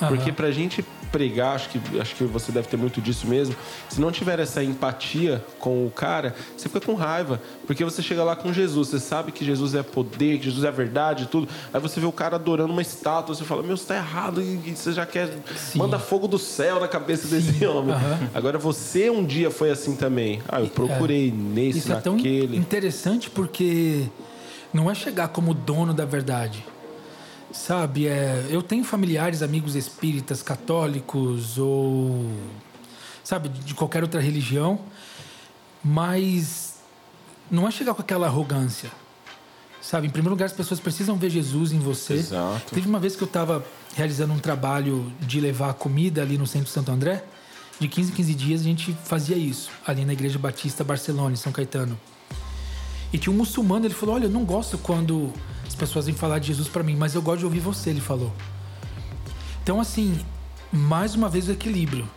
Aham. 0.01 0.15
Porque 0.15 0.31
pra 0.31 0.51
gente 0.51 0.83
pregar, 1.11 1.55
acho 1.55 1.69
que, 1.69 1.99
acho 1.99 2.15
que 2.15 2.23
você 2.25 2.51
deve 2.51 2.67
ter 2.67 2.77
muito 2.77 3.01
disso 3.01 3.27
mesmo. 3.27 3.55
Se 3.89 3.99
não 3.99 4.11
tiver 4.11 4.39
essa 4.39 4.63
empatia 4.63 5.43
com 5.57 5.85
o 5.85 5.89
cara, 5.89 6.35
você 6.55 6.67
fica 6.67 6.81
com 6.85 6.93
raiva. 6.93 7.41
Porque 7.65 7.83
você 7.83 8.01
chega 8.01 8.23
lá 8.23 8.35
com 8.35 8.51
Jesus, 8.51 8.89
você 8.89 8.99
sabe 8.99 9.31
que 9.31 9.43
Jesus 9.45 9.73
é 9.73 9.83
poder, 9.83 10.37
que 10.37 10.45
Jesus 10.45 10.63
é 10.63 10.71
verdade 10.71 11.23
e 11.23 11.25
tudo. 11.27 11.47
Aí 11.73 11.79
você 11.79 11.99
vê 11.99 12.05
o 12.05 12.11
cara 12.11 12.35
adorando 12.35 12.71
uma 12.73 12.81
estátua, 12.81 13.33
você 13.33 13.43
fala, 13.43 13.63
meu, 13.63 13.77
você 13.77 13.85
tá 13.85 13.95
errado, 13.95 14.41
e 14.41 14.75
você 14.75 14.91
já 14.91 15.05
quer. 15.05 15.29
Sim. 15.55 15.79
Manda 15.79 15.97
fogo 15.97 16.27
do 16.27 16.37
céu 16.37 16.79
na 16.79 16.87
cabeça 16.87 17.27
desse 17.27 17.65
homem. 17.65 17.95
Aham. 17.95 18.29
Agora 18.33 18.57
você 18.57 19.09
um 19.09 19.25
dia 19.25 19.49
foi 19.49 19.71
assim 19.71 19.95
também. 19.95 20.41
Ah, 20.47 20.59
eu 20.61 20.67
procurei 20.67 21.31
nesse, 21.31 21.79
Isso 21.79 21.93
é 21.93 21.95
tão 22.01 22.15
naquele. 22.17 22.57
interessante 22.57 23.29
porque 23.29 24.03
não 24.73 24.91
é 24.91 24.95
chegar 24.95 25.29
como 25.29 25.53
dono 25.53 25.93
da 25.93 26.05
verdade. 26.05 26.63
Sabe, 27.57 28.07
é, 28.07 28.45
eu 28.49 28.61
tenho 28.61 28.83
familiares, 28.83 29.41
amigos 29.41 29.75
espíritas, 29.75 30.43
católicos 30.43 31.57
ou 31.57 32.31
sabe, 33.23 33.49
de 33.49 33.73
qualquer 33.73 34.03
outra 34.03 34.21
religião, 34.21 34.79
mas 35.83 36.75
não 37.51 37.67
é 37.67 37.71
chegar 37.71 37.93
com 37.93 38.01
aquela 38.01 38.27
arrogância. 38.27 38.89
Sabe, 39.81 40.07
em 40.07 40.09
primeiro 40.09 40.31
lugar, 40.31 40.45
as 40.45 40.53
pessoas 40.53 40.79
precisam 40.79 41.17
ver 41.17 41.29
Jesus 41.29 41.73
em 41.73 41.79
você. 41.79 42.13
Exato. 42.13 42.73
Teve 42.73 42.87
uma 42.87 42.99
vez 42.99 43.15
que 43.15 43.23
eu 43.23 43.27
estava 43.27 43.65
realizando 43.95 44.33
um 44.33 44.39
trabalho 44.39 45.11
de 45.19 45.41
levar 45.41 45.73
comida 45.73 46.21
ali 46.21 46.37
no 46.37 46.47
centro 46.47 46.67
de 46.67 46.73
Santo 46.73 46.91
André. 46.91 47.23
De 47.79 47.87
15 47.87 48.11
em 48.11 48.15
15 48.15 48.33
dias 48.33 48.61
a 48.61 48.63
gente 48.63 48.97
fazia 49.03 49.35
isso, 49.35 49.69
ali 49.85 50.05
na 50.05 50.13
Igreja 50.13 50.39
Batista 50.39 50.83
Barcelona, 50.83 51.33
em 51.33 51.37
São 51.37 51.51
Caetano. 51.51 51.99
E 53.11 53.17
tinha 53.17 53.33
um 53.33 53.37
muçulmano, 53.37 53.85
ele 53.85 53.93
falou: 53.93 54.15
Olha, 54.15 54.25
eu 54.25 54.29
não 54.29 54.45
gosto 54.45 54.77
quando 54.77 55.33
pessoas 55.77 56.05
vêm 56.07 56.15
falar 56.15 56.39
de 56.39 56.47
Jesus 56.47 56.67
para 56.67 56.83
mim, 56.83 56.95
mas 56.95 57.15
eu 57.15 57.21
gosto 57.21 57.39
de 57.39 57.45
ouvir 57.45 57.59
você, 57.59 57.89
ele 57.91 58.01
falou. 58.01 58.33
Então, 59.63 59.79
assim, 59.79 60.19
mais 60.71 61.15
uma 61.15 61.29
vez 61.29 61.47
o 61.47 61.51
equilíbrio. 61.51 62.09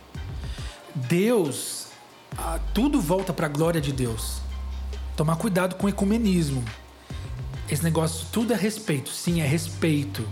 Deus, 0.95 1.87
ah, 2.37 2.59
tudo 2.73 2.99
volta 2.99 3.31
para 3.33 3.45
a 3.45 3.49
glória 3.49 3.79
de 3.81 3.91
Deus. 3.91 4.39
tomar 5.15 5.35
cuidado 5.35 5.75
com 5.75 5.85
o 5.85 5.89
ecumenismo. 5.89 6.63
Esse 7.69 7.83
negócio, 7.83 8.25
tudo 8.31 8.53
é 8.53 8.55
respeito. 8.55 9.11
Sim, 9.11 9.39
é 9.41 9.45
respeito. 9.45 10.27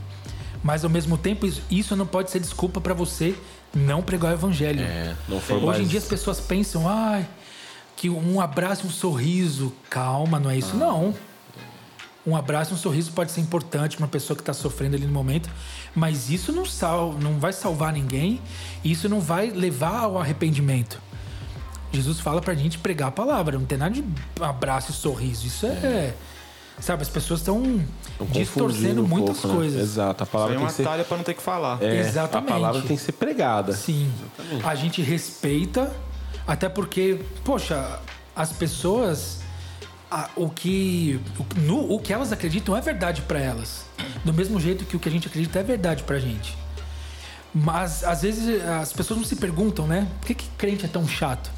Mas 0.64 0.84
ao 0.84 0.90
mesmo 0.90 1.16
tempo, 1.18 1.46
isso- 1.70 1.96
não 1.96 2.08
pode 2.08 2.32
ser 2.32 2.40
desculpa 2.40 2.82
para 2.82 2.94
você 2.94 3.36
não 3.76 4.02
pregar 4.02 4.32
o 4.32 4.34
evangelho. 4.34 4.82
É, 4.82 5.16
Hoje 5.30 5.66
mais- 5.66 5.80
em 5.82 5.86
dia 5.86 6.00
as 6.00 6.06
pessoas 6.06 6.40
pensam, 6.40 6.90
ai, 6.90 7.28
que 7.96 8.10
um 8.10 8.42
abraço, 8.42 8.88
um 8.88 8.90
sorriso. 8.90 9.72
Calma, 9.92 10.40
não 10.40 10.50
é 10.50 10.58
isso, 10.58 10.76
não. 10.76 11.14
Um 12.28 12.36
abraço, 12.36 12.74
um 12.74 12.78
sorriso 12.78 13.12
pode 13.14 13.32
ser 13.32 13.42
importante 13.42 13.96
para 13.96 14.04
uma 14.06 14.10
pessoa 14.10 14.36
que 14.36 14.42
está 14.42 14.54
sofrendo 14.54 14.96
ali 14.96 15.06
no 15.08 15.14
momento, 15.14 15.50
mas 15.96 16.30
isso 16.30 16.52
não, 16.52 16.66
sal, 16.66 17.14
não 17.14 17.40
vai 17.40 17.54
salvar 17.54 17.94
ninguém, 17.94 18.42
isso 18.84 19.08
não 19.08 19.20
vai 19.22 19.50
levar 19.50 20.00
ao 20.02 20.20
arrependimento. 20.20 21.00
Jesus 21.92 22.20
fala 22.20 22.40
pra 22.42 22.54
gente 22.54 22.78
pregar 22.78 23.08
a 23.08 23.12
palavra, 23.12 23.58
não 23.58 23.66
tem 23.66 23.78
nada 23.78 23.96
de 23.96 24.04
abraço 24.42 24.92
e 24.92 24.94
sorriso. 24.94 25.48
Isso 25.48 25.66
é. 25.66 26.14
Sabe, 26.80 27.02
as 27.02 27.10
pessoas 27.10 27.40
estão 27.42 27.62
Tão 28.18 28.28
distorcendo 28.28 29.04
um 29.04 29.08
muitas 29.08 29.38
pouco, 29.40 29.48
né? 29.50 29.56
coisas. 29.56 29.82
Exato, 29.82 30.24
a 30.24 30.26
Isso 30.26 30.32
palavra 30.32 30.54
aí 30.54 30.56
é 30.56 30.58
tem 30.60 30.64
uma 30.66 30.70
que 30.70 30.76
ser. 30.78 30.84
talha 30.84 31.04
pra 31.04 31.18
não 31.18 31.24
ter 31.24 31.34
que 31.34 31.42
falar. 31.42 31.82
É, 31.82 32.00
Exatamente. 32.00 32.50
A 32.52 32.54
palavra 32.54 32.82
tem 32.84 32.96
que 32.96 33.04
ser 33.04 33.12
pregada. 33.14 33.74
Sim. 33.74 34.10
A 34.64 34.76
gente 34.76 35.02
respeita, 35.02 35.92
até 36.48 36.70
porque, 36.70 37.20
poxa, 37.44 38.00
as 38.36 38.52
pessoas. 38.54 39.40
A- 40.12 40.30
o, 40.36 40.50
que, 40.50 41.20
o, 41.40 41.60
no- 41.62 41.94
o 41.94 42.00
que 42.00 42.12
elas 42.14 42.32
acreditam 42.32 42.76
é 42.76 42.82
verdade 42.82 43.22
pra 43.24 43.40
elas. 43.40 43.86
Do 44.24 44.34
mesmo 44.34 44.60
jeito 44.60 44.86
que 44.86 44.96
o 44.96 45.00
que 45.00 45.08
a 45.10 45.12
gente 45.12 45.28
acredita 45.28 45.60
é 45.60 45.64
verdade 45.64 46.04
pra 46.04 46.20
gente. 46.20 46.58
Mas 47.54 48.04
às 48.04 48.22
vezes 48.22 48.64
as 48.66 48.94
pessoas 48.94 49.20
não 49.20 49.26
se 49.26 49.36
perguntam, 49.36 49.88
né? 49.88 50.08
Por 50.20 50.28
que, 50.28 50.36
que 50.36 50.48
crente 50.58 50.86
é 50.86 50.88
tão 50.88 51.08
chato? 51.08 51.50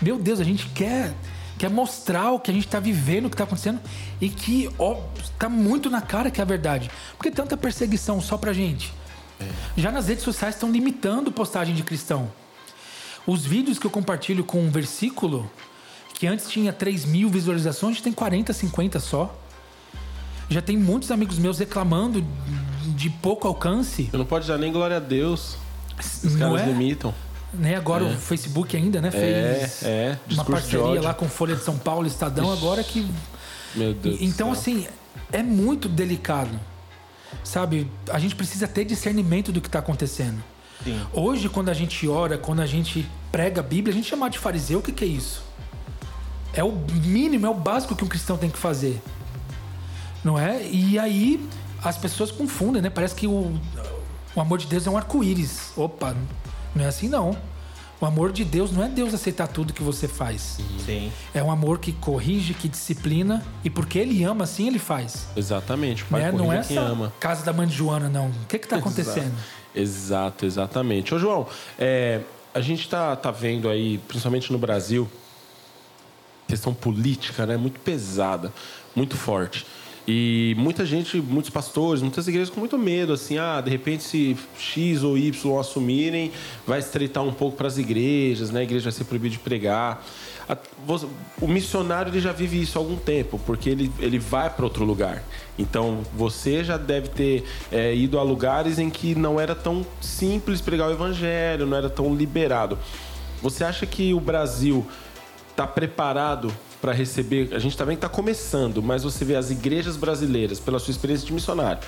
Meu 0.00 0.18
Deus, 0.18 0.40
a 0.40 0.44
gente 0.44 0.66
quer, 0.68 1.12
quer 1.58 1.68
mostrar 1.70 2.30
o 2.32 2.40
que 2.40 2.50
a 2.50 2.54
gente 2.54 2.66
tá 2.66 2.80
vivendo, 2.80 3.26
o 3.26 3.30
que 3.30 3.36
tá 3.36 3.44
acontecendo, 3.44 3.80
e 4.20 4.28
que 4.28 4.70
ó, 4.78 4.96
tá 5.38 5.48
muito 5.48 5.90
na 5.90 6.00
cara 6.00 6.30
que 6.30 6.40
é 6.40 6.42
a 6.42 6.46
verdade. 6.46 6.90
Por 7.16 7.24
que 7.24 7.30
tanta 7.30 7.56
perseguição 7.56 8.20
só 8.20 8.36
pra 8.38 8.52
gente? 8.52 8.92
Já 9.76 9.90
nas 9.92 10.08
redes 10.08 10.24
sociais 10.24 10.54
estão 10.54 10.70
limitando 10.70 11.30
postagem 11.30 11.74
de 11.74 11.82
cristão. 11.82 12.30
Os 13.26 13.44
vídeos 13.44 13.78
que 13.78 13.86
eu 13.86 13.90
compartilho 13.90 14.44
com 14.44 14.60
um 14.62 14.70
versículo, 14.70 15.50
que 16.14 16.26
antes 16.26 16.48
tinha 16.48 16.72
3 16.72 17.04
mil 17.04 17.28
visualizações, 17.28 18.00
tem 18.00 18.12
40, 18.12 18.52
50 18.52 19.00
só. 19.00 19.36
Já 20.48 20.62
tem 20.62 20.76
muitos 20.76 21.10
amigos 21.10 21.38
meus 21.38 21.58
reclamando 21.58 22.24
de 22.96 23.10
pouco 23.10 23.48
alcance. 23.48 24.04
Você 24.04 24.16
não 24.16 24.24
pode 24.24 24.46
dar 24.46 24.56
nem 24.56 24.72
glória 24.72 24.96
a 24.96 25.00
Deus. 25.00 25.56
Os 25.98 26.34
Não 26.34 26.38
caras 26.38 26.62
é? 26.62 26.66
limitam. 26.66 27.14
Né? 27.52 27.76
Agora 27.76 28.04
o 28.04 28.16
Facebook 28.16 28.76
ainda, 28.76 29.00
né? 29.00 29.08
É, 29.08 29.10
Fez 29.10 29.82
é. 29.84 30.18
uma 30.30 30.44
parceria 30.44 31.00
lá 31.00 31.14
com 31.14 31.28
Folha 31.28 31.54
de 31.54 31.62
São 31.62 31.78
Paulo, 31.78 32.06
Estadão, 32.06 32.52
agora 32.52 32.82
que. 32.82 33.06
Meu 33.74 33.94
Deus. 33.94 34.18
do 34.18 34.24
Então, 34.24 34.52
assim, 34.52 34.86
é 35.32 35.42
muito 35.42 35.88
delicado. 35.88 36.58
Sabe? 37.42 37.90
A 38.10 38.18
gente 38.18 38.34
precisa 38.34 38.66
ter 38.68 38.84
discernimento 38.84 39.52
do 39.52 39.60
que 39.60 39.68
está 39.68 39.78
acontecendo. 39.80 40.42
Sim. 40.82 41.00
Hoje, 41.12 41.48
quando 41.48 41.68
a 41.68 41.74
gente 41.74 42.08
ora, 42.08 42.36
quando 42.38 42.60
a 42.60 42.66
gente 42.66 43.06
prega 43.30 43.60
a 43.60 43.64
Bíblia, 43.64 43.92
a 43.92 43.96
gente 43.96 44.08
chama 44.08 44.28
de 44.28 44.38
fariseu, 44.38 44.80
o 44.80 44.82
que, 44.82 44.92
que 44.92 45.04
é 45.04 45.08
isso? 45.08 45.42
É 46.56 46.62
o 46.62 46.72
mínimo, 47.04 47.46
é 47.46 47.50
o 47.50 47.54
básico 47.54 47.94
que 47.96 48.04
um 48.04 48.08
cristão 48.08 48.36
tem 48.36 48.50
que 48.50 48.58
fazer. 48.58 49.00
Não 50.22 50.38
é? 50.38 50.62
E 50.66 50.98
aí 50.98 51.46
as 51.82 51.96
pessoas 51.98 52.30
confundem, 52.30 52.80
né? 52.80 52.88
Parece 52.90 53.14
que 53.14 53.26
o, 53.26 53.52
o 54.34 54.40
amor 54.40 54.58
de 54.58 54.66
Deus 54.66 54.86
é 54.86 54.90
um 54.90 54.96
arco-íris. 54.96 55.72
Opa, 55.76 56.16
não 56.74 56.84
é 56.84 56.88
assim 56.88 57.08
não. 57.08 57.36
O 58.00 58.06
amor 58.06 58.32
de 58.32 58.44
Deus 58.44 58.72
não 58.72 58.82
é 58.84 58.88
Deus 58.88 59.14
aceitar 59.14 59.46
tudo 59.46 59.72
que 59.72 59.82
você 59.82 60.08
faz. 60.08 60.58
Sim. 60.84 61.10
É 61.32 61.42
um 61.42 61.50
amor 61.50 61.78
que 61.78 61.92
corrige, 61.92 62.52
que 62.52 62.68
disciplina. 62.68 63.42
E 63.62 63.70
porque 63.70 63.98
ele 63.98 64.22
ama, 64.24 64.44
assim 64.44 64.66
ele 64.66 64.78
faz. 64.78 65.26
Exatamente. 65.36 66.02
O 66.02 66.06
pai 66.06 66.22
Né? 66.22 66.32
Não 66.32 66.52
é 66.52 66.62
quem 66.62 66.76
essa 66.76 66.86
ama. 66.86 67.12
casa 67.20 67.44
da 67.44 67.52
mãe 67.52 67.66
de 67.66 67.74
Joana, 67.74 68.08
não. 68.08 68.28
O 68.28 68.46
que 68.48 68.58
que 68.58 68.68
tá 68.68 68.76
acontecendo? 68.76 69.32
Exato, 69.74 70.44
exatamente. 70.44 71.14
Ô, 71.14 71.18
João, 71.18 71.46
é, 71.78 72.20
a 72.52 72.60
gente 72.60 72.88
tá, 72.88 73.14
tá 73.16 73.30
vendo 73.30 73.68
aí, 73.68 73.98
principalmente 73.98 74.52
no 74.52 74.58
Brasil, 74.58 75.08
questão 76.54 76.72
política, 76.72 77.44
né? 77.44 77.56
Muito 77.56 77.80
pesada, 77.80 78.52
muito 78.94 79.16
forte. 79.16 79.66
E 80.06 80.54
muita 80.58 80.84
gente, 80.84 81.18
muitos 81.18 81.50
pastores, 81.50 82.02
muitas 82.02 82.28
igrejas 82.28 82.50
com 82.50 82.60
muito 82.60 82.76
medo, 82.76 83.14
assim, 83.14 83.38
ah, 83.38 83.60
de 83.62 83.70
repente 83.70 84.02
se 84.02 84.36
X 84.58 85.02
ou 85.02 85.16
Y 85.16 85.58
assumirem, 85.58 86.30
vai 86.66 86.78
estreitar 86.78 87.24
um 87.24 87.32
pouco 87.32 87.56
para 87.56 87.66
as 87.66 87.78
igrejas, 87.78 88.50
né? 88.50 88.60
A 88.60 88.62
igreja 88.62 88.84
vai 88.84 88.92
ser 88.92 89.04
proibida 89.04 89.32
de 89.32 89.38
pregar. 89.38 90.04
O 91.40 91.48
missionário 91.48 92.10
ele 92.10 92.20
já 92.20 92.32
vive 92.32 92.60
isso 92.60 92.78
há 92.78 92.82
algum 92.82 92.96
tempo, 92.96 93.40
porque 93.46 93.70
ele, 93.70 93.90
ele 93.98 94.18
vai 94.18 94.50
para 94.50 94.64
outro 94.66 94.84
lugar. 94.84 95.22
Então 95.58 96.02
você 96.14 96.62
já 96.62 96.76
deve 96.76 97.08
ter 97.08 97.44
é, 97.72 97.96
ido 97.96 98.18
a 98.18 98.22
lugares 98.22 98.78
em 98.78 98.90
que 98.90 99.14
não 99.14 99.40
era 99.40 99.54
tão 99.54 99.86
simples 100.02 100.60
pregar 100.60 100.88
o 100.88 100.92
evangelho, 100.92 101.64
não 101.64 101.78
era 101.78 101.88
tão 101.88 102.14
liberado. 102.14 102.78
Você 103.40 103.64
acha 103.64 103.86
que 103.86 104.12
o 104.12 104.20
Brasil 104.20 104.86
está 105.54 105.66
preparado 105.66 106.52
para 106.82 106.92
receber? 106.92 107.54
A 107.54 107.58
gente 107.58 107.76
também 107.76 107.94
está 107.94 108.08
começando, 108.08 108.82
mas 108.82 109.04
você 109.04 109.24
vê 109.24 109.36
as 109.36 109.50
igrejas 109.50 109.96
brasileiras, 109.96 110.58
pela 110.58 110.78
sua 110.78 110.90
experiência 110.90 111.26
de 111.26 111.32
missionário, 111.32 111.80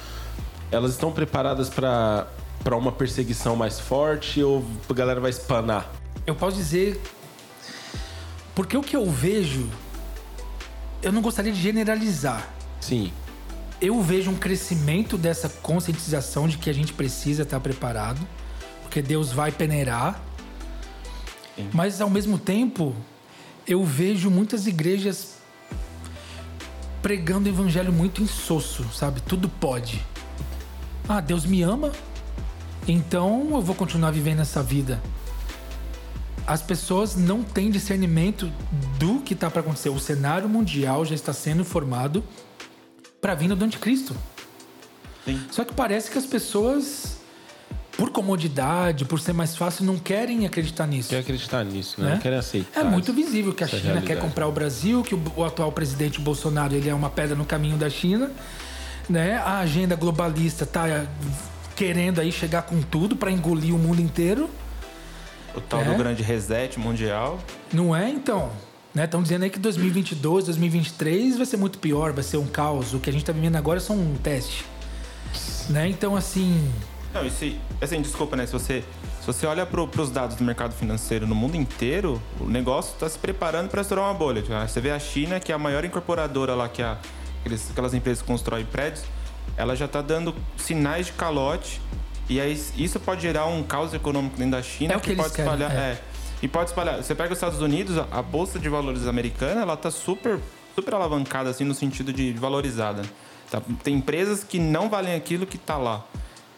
elas 0.71 0.93
estão 0.93 1.13
preparadas 1.13 1.69
para 1.69 2.27
para 2.67 2.77
uma 2.77 2.91
perseguição 2.91 3.55
mais 3.55 3.79
forte 3.79 4.43
ou 4.43 4.65
a 4.91 4.93
galera 4.93 5.21
vai 5.21 5.31
espanar? 5.31 5.89
Eu 6.27 6.35
posso 6.35 6.57
dizer. 6.57 7.01
Porque 8.57 8.77
o 8.77 8.83
que 8.83 8.97
eu 8.97 9.09
vejo. 9.09 9.69
Eu 11.01 11.13
não 11.13 11.23
gostaria 11.23 11.53
de 11.53 11.61
generalizar. 11.61 12.49
Sim, 12.81 13.13
Eu 13.81 14.03
vejo 14.03 14.33
um 14.33 14.35
crescimento 14.35 15.17
dessa 15.17 15.49
conscientização 15.49 16.49
de 16.49 16.59
que 16.59 16.69
a 16.69 16.73
gente 16.73 16.93
precisa 16.93 17.45
estar 17.45 17.61
preparado, 17.61 18.21
porque 18.83 19.01
Deus 19.01 19.31
vai 19.31 19.53
peneirar. 19.53 20.21
Mas 21.73 22.01
ao 22.01 22.11
mesmo 22.11 22.37
tempo, 22.37 22.97
eu 23.67 23.85
vejo 23.85 24.31
muitas 24.31 24.67
igrejas 24.67 25.37
pregando 27.03 27.49
o 27.49 27.53
evangelho 27.53 27.93
muito 27.93 28.23
insosso, 28.23 28.85
sabe? 28.93 29.21
Tudo 29.21 29.49
pode. 29.49 30.05
Ah, 31.09 31.21
Deus 31.21 31.45
me 31.47 31.63
ama, 31.63 31.93
então 32.87 33.49
eu 33.53 33.61
vou 33.61 33.75
continuar 33.75 34.11
vivendo 34.11 34.41
essa 34.41 34.63
vida. 34.63 35.01
As 36.47 36.63
pessoas 36.63 37.17
não 37.17 37.43
têm 37.43 37.71
discernimento 37.71 38.53
do 38.99 39.21
que 39.21 39.35
está 39.35 39.51
para 39.51 39.61
acontecer. 39.61 39.89
O 39.89 39.99
cenário 39.99 40.49
mundial 40.49 41.05
já 41.05 41.15
está 41.15 41.33
sendo 41.33 41.65
formado 41.65 42.23
para 43.21 43.33
a 43.33 43.35
vinda 43.35 43.57
do 43.57 43.65
anticristo. 43.65 44.17
Sim. 45.25 45.41
Só 45.51 45.65
que 45.65 45.75
parece 45.75 46.09
que 46.09 46.19
as 46.19 46.27
pessoas, 46.27 47.16
por 47.97 48.11
comodidade, 48.11 49.05
por 49.05 49.19
ser 49.21 49.33
mais 49.33 49.57
fácil, 49.57 49.85
não 49.85 49.99
querem 49.99 50.45
acreditar 50.47 50.87
nisso. 50.87 51.09
quer 51.11 51.19
acreditar 51.21 51.65
nisso, 51.65 52.01
né? 52.01 52.09
Né? 52.09 52.15
Não 52.15 52.21
querem 52.21 52.39
aceitar. 52.39 52.81
É 52.81 52.85
muito 52.85 53.13
visível 53.13 53.55
que 53.55 53.65
a 53.65 53.67
China 53.67 53.81
quer 53.83 53.91
realidade. 53.93 54.21
comprar 54.21 54.47
o 54.47 54.53
Brasil, 54.53 55.03
que 55.03 55.15
o, 55.15 55.23
o 55.37 55.45
atual 55.45 55.73
presidente 55.73 56.21
Bolsonaro 56.21 56.75
ele 56.75 56.89
é 56.89 56.95
uma 56.95 57.09
pedra 57.11 57.35
no 57.35 57.45
caminho 57.45 57.77
da 57.77 57.89
China, 57.89 58.31
né? 59.09 59.37
A 59.39 59.59
agenda 59.61 59.95
globalista 59.97 60.65
está 60.65 61.07
querendo 61.75 62.21
aí 62.21 62.31
chegar 62.33 62.63
com 62.63 62.81
tudo 62.83 63.17
para 63.17 63.31
engolir 63.31 63.75
o 63.75 63.79
mundo 63.79 64.01
inteiro, 64.01 64.49
O 65.55 65.61
tal 65.61 65.81
É? 65.81 65.85
do 65.85 65.95
grande 65.95 66.23
reset 66.23 66.79
mundial. 66.79 67.39
não 67.73 67.95
é? 67.97 68.09
Então, 68.11 68.51
né? 68.95 69.05
Estão 69.05 69.23
dizendo 69.23 69.45
aí 69.45 69.51
que 69.51 69.59
2022, 69.59 70.47
2023 70.47 71.37
vai 71.37 71.47
ser 71.47 71.57
muito 71.57 71.79
pior, 71.79 72.13
vai 72.13 72.23
ser 72.25 72.37
um 72.37 72.47
caos. 72.47 72.93
O 72.95 72.99
que 73.01 73.09
a 73.09 73.13
gente 73.13 73.23
está 73.23 73.33
vivendo 73.33 73.57
agora 73.57 73.79
é 73.79 73.81
só 73.81 73.93
um 73.95 74.15
teste, 74.23 74.65
né? 75.71 75.89
Então, 75.89 76.17
assim, 76.17 76.71
Não, 77.17 77.27
e 77.27 77.31
se, 77.31 77.59
assim, 77.81 78.01
desculpa, 78.01 78.37
né? 78.37 78.47
Se 78.47 78.53
você, 78.53 78.85
se 79.21 79.27
você 79.27 79.47
olha 79.47 79.65
para 79.67 79.81
os 79.81 80.11
dados 80.11 80.37
do 80.37 80.45
mercado 80.45 80.73
financeiro 80.75 81.27
no 81.27 81.35
mundo 81.35 81.57
inteiro, 81.57 82.21
o 82.41 82.45
negócio 82.49 82.93
está 82.95 83.09
se 83.09 83.19
preparando 83.19 83.69
para 83.69 83.81
estourar 83.83 84.05
uma 84.07 84.15
bolha. 84.15 84.43
Tipo, 84.43 84.55
Você 84.59 84.81
vê 84.81 84.91
a 84.91 84.99
China, 84.99 85.41
que 85.41 85.51
é 85.53 85.55
a 85.55 85.59
maior 85.59 85.85
incorporadora 85.85 86.55
lá, 86.55 86.69
que 86.69 86.83
a, 86.83 86.97
aqueles- 87.41 87.71
aquelas 87.71 87.95
empresas 87.95 88.23
que 88.23 88.27
constroem 88.29 88.65
prédios, 88.65 89.05
ela 89.57 89.75
já 89.75 89.87
está 89.87 90.03
dando 90.03 90.35
sinais 90.57 91.07
de 91.07 91.13
calote. 91.13 91.81
E 92.29 92.41
aí 92.41 92.61
isso 92.77 92.99
pode 92.99 93.23
gerar 93.23 93.47
um 93.47 93.63
caos 93.63 93.95
econômico 93.95 94.37
dentro 94.37 94.53
da 94.53 94.63
China 94.63 94.95
É 94.95 94.97
o 94.97 95.01
que 95.01 95.11
eles 95.11 95.23
pode 95.23 95.35
querem, 95.35 95.53
espalhar. 95.53 95.73
é. 95.77 95.93
é. 95.93 96.01
E 96.43 96.49
pode 96.49 96.69
espalhar. 96.71 96.97
Você 97.03 97.15
pega 97.15 97.33
os 97.33 97.39
Estados 97.39 97.61
Unidos, 97.63 97.97
a, 97.97 98.07
a 98.11 98.21
bolsa 98.21 98.59
de 98.59 98.69
valores 98.69 99.07
americana, 99.07 99.63
ela 99.63 99.77
tá 99.77 99.91
super, 99.91 100.39
super 100.75 100.93
alavancada, 100.95 101.49
assim, 101.49 101.65
no 101.65 101.75
sentido 101.75 102.13
de 102.13 102.33
valorizada. 102.35 103.03
Tá? 103.51 103.63
Tem 103.83 103.95
empresas 103.95 104.45
que 104.45 104.59
não 104.59 104.89
valem 104.91 105.15
aquilo 105.15 105.47
que 105.47 105.57
tá 105.57 105.79
lá. 105.79 106.05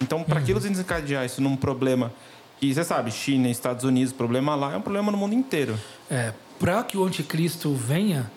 Então, 0.00 0.22
para 0.22 0.40
aquilo 0.40 0.60
desencadear 0.60 1.24
isso 1.24 1.40
num 1.40 1.56
problema 1.56 2.12
que 2.60 2.72
você 2.72 2.82
sabe, 2.82 3.10
China, 3.10 3.48
Estados 3.48 3.84
Unidos, 3.84 4.12
problema 4.12 4.54
lá 4.54 4.74
é 4.74 4.76
um 4.76 4.80
problema 4.80 5.12
no 5.12 5.18
mundo 5.18 5.34
inteiro. 5.34 5.78
É, 6.10 6.32
para 6.58 6.82
que 6.82 6.96
o 6.96 7.04
anticristo 7.04 7.72
venha, 7.74 8.30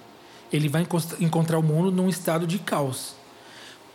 ele 0.53 0.69
vai 0.69 0.85
encontrar 1.19 1.57
o 1.57 1.63
mundo 1.63 1.91
num 1.91 2.07
estado 2.07 2.45
de 2.45 2.59
caos. 2.59 3.15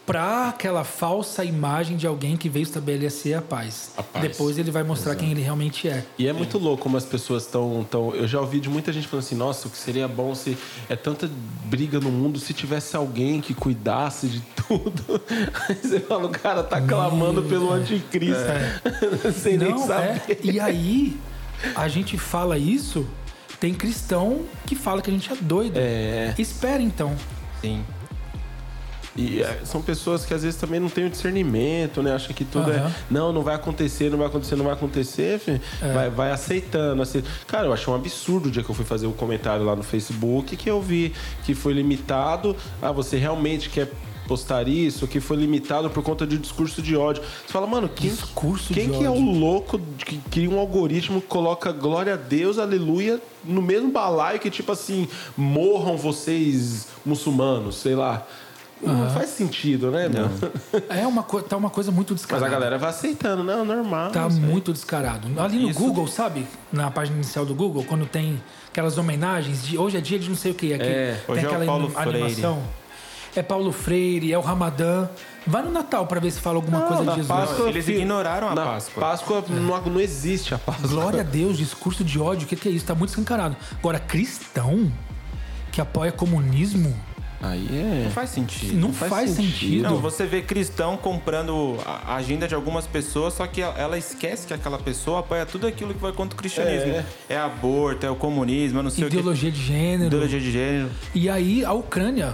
Para 0.07 0.51
aquela 0.51 0.85
falsa 0.85 1.45
imagem 1.45 1.97
de 1.97 2.07
alguém 2.07 2.37
que 2.37 2.49
veio 2.49 2.63
estabelecer 2.63 3.37
a 3.37 3.43
paz. 3.43 3.91
A 3.97 4.03
paz. 4.05 4.23
Depois 4.23 4.57
ele 4.57 4.71
vai 4.71 4.85
mostrar 4.85 5.17
quem 5.17 5.33
ele 5.33 5.43
realmente 5.43 5.89
é. 5.89 6.05
E 6.17 6.29
é 6.29 6.33
muito 6.33 6.59
louco 6.59 6.85
como 6.85 6.97
as 6.97 7.05
pessoas 7.05 7.43
estão. 7.43 7.85
Tão, 7.91 8.15
eu 8.15 8.29
já 8.29 8.41
ouvi 8.41 8.61
de 8.61 8.69
muita 8.69 8.93
gente 8.93 9.09
falando 9.09 9.25
assim: 9.25 9.35
nossa, 9.35 9.67
o 9.67 9.71
que 9.71 9.77
seria 9.77 10.07
bom 10.07 10.35
se. 10.35 10.57
É 10.89 10.95
tanta 10.95 11.29
briga 11.65 11.99
no 11.99 12.11
mundo 12.11 12.39
se 12.39 12.55
tivesse 12.55 12.97
alguém 12.97 13.41
que 13.41 13.53
cuidasse 13.53 14.29
de 14.29 14.41
tudo. 14.67 15.21
Aí 15.69 15.75
você 15.75 15.99
fala, 15.99 16.27
o 16.27 16.31
cara 16.31 16.63
tá 16.63 16.81
clamando 16.81 17.43
pelo 17.43 17.73
anticristo. 17.73 18.37
Sem 19.43 19.59
nem 19.59 19.71
Não, 19.71 19.87
saber. 19.87 20.23
é. 20.29 20.39
E 20.43 20.61
aí, 20.61 21.17
a 21.75 21.89
gente 21.89 22.17
fala 22.17 22.57
isso, 22.57 23.05
tem 23.59 23.75
cristão 23.75 24.43
que 24.67 24.77
fala 24.77 25.03
que 25.03 25.11
a 25.11 25.13
gente 25.13 25.33
é 25.33 25.37
doido. 25.37 25.77
É. 25.77 26.33
Espera 26.39 26.81
então. 26.81 27.15
Sim. 27.61 27.85
E 29.17 29.43
é, 29.43 29.61
são 29.65 29.81
pessoas 29.81 30.25
que 30.25 30.35
às 30.35 30.43
vezes 30.43 30.59
também 30.59 30.79
não 30.79 30.89
têm 30.89 31.07
o 31.07 31.11
discernimento, 31.11 32.03
né? 32.03 32.15
Acha 32.15 32.33
que 32.33 32.45
tudo 32.45 32.71
é. 32.71 32.77
Aham. 32.77 32.93
Não, 33.11 33.33
não 33.33 33.43
vai 33.43 33.55
acontecer, 33.55 34.11
não 34.11 34.19
vai 34.19 34.27
acontecer, 34.27 34.57
não 34.57 34.65
vai 34.65 34.75
acontecer. 34.75 35.41
É. 35.83 35.93
Vai, 35.93 36.11
vai 36.11 36.31
aceitando, 36.31 37.03
aceitando. 37.03 37.33
Cara, 37.47 37.67
eu 37.67 37.73
achei 37.73 37.93
um 37.93 37.97
absurdo 37.97 38.49
o 38.49 38.51
dia 38.51 38.63
que 38.63 38.71
eu 38.71 38.75
fui 38.75 38.85
fazer 38.85 39.07
o 39.07 39.13
comentário 39.13 39.65
lá 39.65 39.75
no 39.75 39.83
Facebook 39.83 40.57
que 40.57 40.71
eu 40.71 40.81
vi 40.81 41.13
que 41.45 41.55
foi 41.55 41.73
limitado. 41.73 42.57
Ah, 42.81 42.93
você 42.93 43.17
realmente 43.17 43.71
quer 43.71 43.91
postar 44.27 44.67
isso, 44.69 45.07
que 45.07 45.21
foi 45.21 45.37
limitado 45.37 45.89
por 45.89 46.03
conta 46.03 46.27
de 46.27 46.37
discurso 46.37 46.83
de 46.83 46.97
ódio. 46.97 47.23
Você 47.23 47.53
fala, 47.53 47.67
mano, 47.67 47.89
quem, 47.89 48.11
Discurso 48.11 48.75
quem 48.75 48.91
que 48.91 49.05
é 49.05 49.09
o 49.09 49.13
ódio. 49.13 49.39
louco 49.39 49.81
que 50.05 50.19
cria 50.31 50.51
um 50.51 50.59
algoritmo 50.59 51.21
que 51.21 51.27
coloca 51.29 51.73
glória 51.73 52.15
a 52.15 52.17
Deus, 52.17 52.59
aleluia, 52.59 53.21
no 53.45 53.63
mesmo 53.63 53.91
balaio 53.91 54.41
que, 54.41 54.51
tipo 54.51 54.73
assim, 54.73 55.09
morram 55.37 55.97
vocês 55.97 56.89
muçulmanos, 57.05 57.77
sei 57.77 57.95
lá. 57.95 58.27
Não 58.83 59.11
faz 59.11 59.31
sentido, 59.31 59.91
né, 59.91 60.09
meu? 60.09 60.29
É 60.89 61.07
uma, 61.07 61.23
co- 61.23 61.41
tá 61.43 61.57
uma 61.57 61.71
coisa 61.71 61.91
muito 61.91 62.13
Mas 62.13 62.21
descarada. 62.21 62.47
a 62.47 62.51
galera 62.51 62.79
vai 62.79 62.91
aceitando, 62.91 63.43
não, 63.43 63.65
normal. 63.65 64.11
Tá 64.11 64.29
muito 64.29 64.73
descarado. 64.73 65.29
Ali 65.41 65.59
no 65.59 65.71
Isso- 65.71 65.79
Google, 65.79 66.07
sabe? 66.07 66.47
Na 66.73 66.91
página 66.91 67.17
inicial 67.17 67.47
do 67.47 67.55
Google, 67.55 67.85
quando 67.85 68.05
tem 68.07 68.41
aquelas 68.69 68.99
homenagens 68.99 69.65
de 69.67 69.79
hoje 69.79 69.97
é 69.97 70.01
dia 70.01 70.19
de 70.19 70.29
não 70.29 70.37
sei 70.37 70.53
o 70.53 70.55
que 70.55 70.75
aqui. 70.75 70.85
É, 70.85 71.21
tem 71.27 71.35
hoje 71.35 71.45
é 71.45 71.49
o 71.49 71.51
aquela 71.51 71.65
Paulo 71.67 71.85
anim- 71.87 71.95
Freire. 71.95 72.23
animação. 72.25 72.63
É 73.35 73.43
Paulo 73.43 73.73
Freire, 73.73 74.33
é 74.33 74.39
o 74.39 74.41
Ramadã. 74.43 75.09
Vai 75.47 75.63
no 75.63 75.71
Natal 75.71 76.07
pra 76.07 76.19
ver 76.21 76.31
se 76.31 76.41
fala 76.41 76.57
alguma 76.57 76.81
Não, 76.81 76.87
coisa 76.89 77.03
de 77.05 77.11
Jesus. 77.11 77.27
Páscoa- 77.29 77.69
Eles 77.69 77.89
ignoraram 77.89 78.49
a 78.49 78.55
Na 78.55 78.65
Páscoa. 78.65 79.01
Páscoa 79.01 79.45
não, 79.49 79.81
não 79.93 80.01
existe 80.01 80.55
a 80.55 80.59
Páscoa. 80.59 80.89
Glória 80.89 81.21
a 81.21 81.25
Deus, 81.25 81.57
discurso 81.57 82.03
de 82.05 82.19
ódio, 82.19 82.45
o 82.45 82.49
que, 82.49 82.57
que 82.57 82.69
é 82.69 82.73
isso? 82.73 82.85
Tá 82.87 82.95
muito 82.95 83.11
escancarado. 83.11 83.57
Agora, 83.79 83.99
cristão 83.99 84.91
que 85.71 85.81
apoia 85.81 86.11
comunismo, 86.13 86.95
Aí 87.51 87.69
é. 87.71 88.03
Não 88.05 88.11
faz 88.11 88.31
sentido. 88.31 88.75
não, 88.77 88.93
faz, 88.93 89.11
faz 89.11 89.31
sentido. 89.31 89.53
sentido. 89.53 89.83
Não, 89.83 89.97
você 89.99 90.27
vê 90.27 90.43
cristão 90.43 90.97
comprando 90.97 91.79
a 91.85 92.15
agenda 92.17 92.47
de 92.49 92.55
algumas 92.55 92.87
pessoas, 92.87 93.35
só 93.35 93.47
que 93.47 93.61
ela 93.61 93.97
esquece 93.99 94.47
que 94.47 94.55
aquela 94.55 94.79
pessoa 94.79 95.21
apoia 95.21 95.45
tudo 95.47 95.67
aquilo 95.67 95.95
que 95.95 96.01
vai 96.01 96.13
contra 96.13 96.35
o 96.35 96.39
cristianismo. 96.39 96.93
É. 96.93 97.05
É, 97.29 97.37
aborto, 97.39 98.05
é 98.07 98.11
o 98.11 98.17
comunismo, 98.17 98.81
é 98.81 98.83
não 98.83 98.91
sei 98.91 99.05
o 99.05 99.07
Ideologia 99.07 99.51
de 99.51 99.61
que. 99.61 99.67
gênero. 99.67 100.07
Ideologia 100.07 100.41
de 100.41 100.51
gênero. 100.51 100.91
E 101.15 101.29
aí 101.29 101.65
a 101.65 101.73
Ucrânia, 101.73 102.33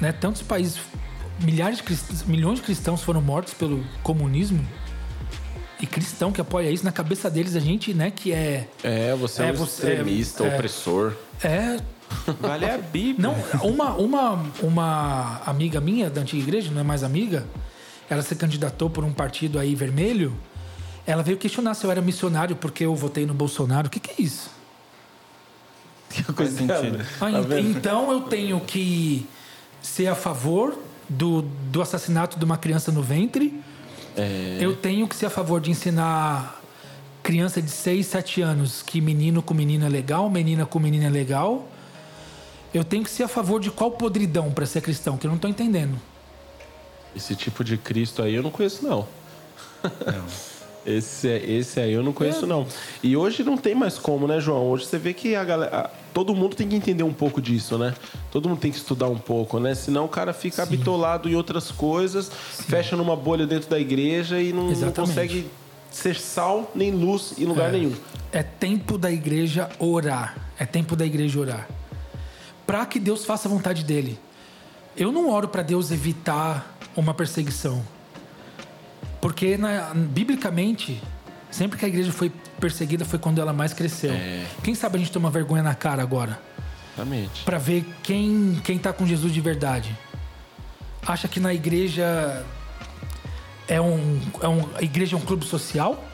né, 0.00 0.12
tantos 0.12 0.42
países, 0.42 0.78
milhares 1.40 1.78
de 1.78 1.82
cristãos, 1.84 2.22
milhões 2.24 2.58
de 2.58 2.64
cristãos 2.64 3.02
foram 3.02 3.20
mortos 3.20 3.54
pelo 3.54 3.84
comunismo. 4.02 4.64
E 5.80 5.86
cristão 5.86 6.32
que 6.32 6.40
apoia 6.40 6.68
isso, 6.70 6.84
na 6.84 6.90
cabeça 6.90 7.30
deles 7.30 7.54
a 7.54 7.60
gente, 7.60 7.94
né, 7.94 8.10
que 8.10 8.32
é 8.32 8.66
É, 8.82 9.14
você 9.14 9.42
é, 9.42 9.48
É, 9.48 9.52
um 9.52 9.54
você- 9.54 9.86
extremista, 9.92 10.42
é, 10.44 10.48
é. 10.48 10.54
opressor. 10.54 11.12
é 11.42 11.76
Vale 12.40 12.64
a 12.66 12.78
Bíblia. 12.78 13.16
não, 13.28 13.34
uma 13.68 13.94
uma 13.94 14.44
uma 14.62 15.42
amiga 15.46 15.80
minha 15.80 16.08
da 16.10 16.20
antiga 16.20 16.42
igreja, 16.42 16.70
não 16.70 16.80
é 16.80 16.84
mais 16.84 17.02
amiga, 17.02 17.46
ela 18.08 18.22
se 18.22 18.34
candidatou 18.34 18.88
por 18.90 19.04
um 19.04 19.12
partido 19.12 19.58
aí 19.58 19.74
vermelho. 19.74 20.34
Ela 21.06 21.22
veio 21.22 21.38
questionar 21.38 21.72
se 21.74 21.84
eu 21.86 21.90
era 21.90 22.00
missionário 22.02 22.54
porque 22.56 22.84
eu 22.84 22.94
votei 22.94 23.24
no 23.24 23.32
Bolsonaro. 23.34 23.86
O 23.88 23.90
que, 23.90 23.98
que 24.00 24.10
é 24.10 24.22
isso? 24.24 24.50
Que 26.10 26.22
coisa 26.32 26.56
sentido. 26.56 27.00
Ah, 27.20 27.30
Tá 27.30 27.30
ent- 27.30 27.46
vendo? 27.46 27.68
então 27.78 28.10
eu 28.12 28.20
tenho 28.22 28.60
que 28.60 29.26
ser 29.82 30.06
a 30.08 30.14
favor 30.14 30.78
do, 31.08 31.42
do 31.70 31.80
assassinato 31.82 32.38
de 32.38 32.44
uma 32.44 32.56
criança 32.58 32.90
no 32.92 33.02
ventre. 33.02 33.58
É. 34.16 34.58
Eu 34.60 34.74
tenho 34.76 35.06
que 35.08 35.14
ser 35.14 35.26
a 35.26 35.30
favor 35.30 35.60
de 35.60 35.70
ensinar 35.70 36.60
criança 37.22 37.60
de 37.60 37.70
6, 37.70 38.06
7 38.06 38.40
anos 38.42 38.82
que 38.82 39.00
menino 39.00 39.42
com 39.42 39.52
menina 39.54 39.86
é 39.86 39.88
legal, 39.88 40.28
menina 40.30 40.64
com 40.66 40.78
menina 40.78 41.06
é 41.06 41.10
legal. 41.10 41.68
Eu 42.72 42.84
tenho 42.84 43.02
que 43.04 43.10
ser 43.10 43.22
a 43.24 43.28
favor 43.28 43.60
de 43.60 43.70
qual 43.70 43.90
podridão 43.90 44.50
para 44.50 44.66
ser 44.66 44.80
cristão, 44.82 45.16
que 45.16 45.26
eu 45.26 45.30
não 45.30 45.38
tô 45.38 45.48
entendendo. 45.48 45.98
Esse 47.16 47.34
tipo 47.34 47.64
de 47.64 47.76
Cristo 47.78 48.22
aí 48.22 48.34
eu 48.34 48.42
não 48.42 48.50
conheço, 48.50 48.84
não. 48.86 49.06
Esse, 50.86 51.28
é- 51.28 51.44
esse 51.50 51.78
aí 51.80 51.92
eu 51.92 52.02
não 52.02 52.14
conheço, 52.14 52.46
não. 52.46 52.66
E 53.02 53.14
hoje 53.14 53.44
não 53.44 53.58
tem 53.58 53.74
mais 53.74 53.98
como, 53.98 54.26
né, 54.26 54.40
João? 54.40 54.70
Hoje 54.70 54.86
você 54.86 54.96
vê 54.96 55.12
que 55.12 55.34
a 55.34 55.44
galera. 55.44 55.90
todo 56.14 56.34
mundo 56.34 56.56
tem 56.56 56.66
que 56.66 56.74
entender 56.74 57.02
um 57.02 57.12
pouco 57.12 57.42
disso, 57.42 57.76
né? 57.76 57.94
Todo 58.30 58.48
mundo 58.48 58.58
tem 58.58 58.70
que 58.70 58.78
estudar 58.78 59.06
um 59.08 59.18
pouco, 59.18 59.58
né? 59.60 59.74
Senão 59.74 60.06
o 60.06 60.08
cara 60.08 60.32
fica 60.32 60.62
habitolado 60.62 61.28
em 61.28 61.34
outras 61.34 61.70
coisas, 61.70 62.30
fecha 62.32 62.96
numa 62.96 63.14
bolha 63.14 63.46
dentro 63.46 63.68
da 63.68 63.78
igreja 63.78 64.40
e 64.40 64.50
não, 64.50 64.70
não 64.70 64.92
consegue 64.92 65.50
ser 65.90 66.16
sal 66.18 66.70
nem 66.74 66.90
luz 66.90 67.34
em 67.36 67.44
lugar 67.44 67.68
É. 67.68 67.72
nenhum. 67.72 67.92
É 68.32 68.42
tempo 68.42 68.96
da 68.96 69.10
igreja 69.10 69.68
orar. 69.78 70.36
É 70.58 70.64
tempo 70.64 70.96
da 70.96 71.04
igreja 71.04 71.38
orar. 71.38 71.68
Para 72.68 72.84
que 72.84 73.00
Deus 73.00 73.24
faça 73.24 73.48
a 73.48 73.50
vontade 73.50 73.82
dele. 73.82 74.20
Eu 74.94 75.10
não 75.10 75.30
oro 75.30 75.48
para 75.48 75.62
Deus 75.62 75.90
evitar 75.90 76.76
uma 76.94 77.14
perseguição. 77.14 77.82
Porque 79.22 79.56
na- 79.56 79.94
biblicamente, 79.94 81.00
sempre 81.50 81.78
que 81.78 81.84
a 81.86 81.88
igreja 81.88 82.12
foi 82.12 82.30
perseguida 82.60 83.06
foi 83.06 83.18
quando 83.18 83.40
ela 83.40 83.54
mais 83.54 83.72
cresceu. 83.72 84.12
É. 84.12 84.44
Quem 84.62 84.74
sabe 84.74 84.96
a 84.96 84.98
gente 84.98 85.10
toma 85.10 85.30
vergonha 85.30 85.62
na 85.62 85.74
cara 85.74 86.02
agora 86.02 86.38
Exatamente. 86.92 87.42
para 87.42 87.56
ver 87.56 87.86
quem 88.02 88.60
quem 88.62 88.78
tá 88.78 88.92
com 88.92 89.06
Jesus 89.06 89.32
de 89.32 89.40
verdade. 89.40 89.96
Acha 91.06 91.26
que 91.26 91.40
na 91.40 91.54
igreja 91.54 92.44
é 93.66 93.80
um, 93.80 94.20
é 94.42 94.48
um 94.48 94.68
a 94.76 94.82
igreja 94.82 95.16
é 95.16 95.18
um 95.18 95.22
clube 95.22 95.46
social? 95.46 96.04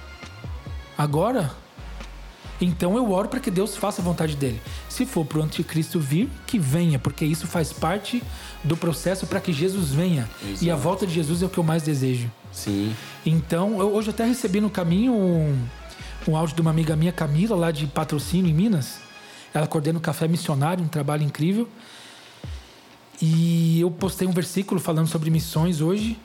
Agora? 0.96 1.50
Então 2.60 2.96
eu 2.96 3.10
oro 3.10 3.28
para 3.28 3.40
que 3.40 3.50
Deus 3.50 3.76
faça 3.76 4.00
a 4.00 4.04
vontade 4.04 4.36
dele. 4.36 4.60
Se 4.88 5.04
for 5.04 5.24
para 5.24 5.38
o 5.38 5.42
anticristo 5.42 5.98
vir, 5.98 6.28
que 6.46 6.58
venha, 6.58 6.98
porque 6.98 7.24
isso 7.24 7.46
faz 7.46 7.72
parte 7.72 8.22
do 8.62 8.76
processo 8.76 9.26
para 9.26 9.40
que 9.40 9.52
Jesus 9.52 9.90
venha. 9.90 10.28
E 10.60 10.70
a 10.70 10.76
volta 10.76 11.06
de 11.06 11.12
Jesus 11.12 11.42
é 11.42 11.46
o 11.46 11.48
que 11.48 11.58
eu 11.58 11.64
mais 11.64 11.82
desejo. 11.82 12.30
Sim. 12.52 12.94
Então, 13.26 13.80
eu, 13.80 13.94
hoje 13.94 14.08
eu 14.08 14.14
até 14.14 14.24
recebi 14.24 14.60
no 14.60 14.70
caminho 14.70 15.12
um, 15.12 15.58
um 16.28 16.36
áudio 16.36 16.54
de 16.54 16.62
uma 16.62 16.70
amiga 16.70 16.94
minha, 16.94 17.12
Camila, 17.12 17.56
lá 17.56 17.70
de 17.70 17.86
Patrocínio, 17.86 18.50
em 18.50 18.54
Minas. 18.54 18.98
Ela 19.52 19.66
coordena 19.66 19.98
o 19.98 20.02
Café 20.02 20.28
Missionário, 20.28 20.84
um 20.84 20.88
trabalho 20.88 21.22
incrível. 21.22 21.68
E 23.20 23.80
eu 23.80 23.90
postei 23.90 24.26
um 24.26 24.32
versículo 24.32 24.80
falando 24.80 25.06
sobre 25.06 25.30
missões 25.30 25.80
hoje. 25.80 26.18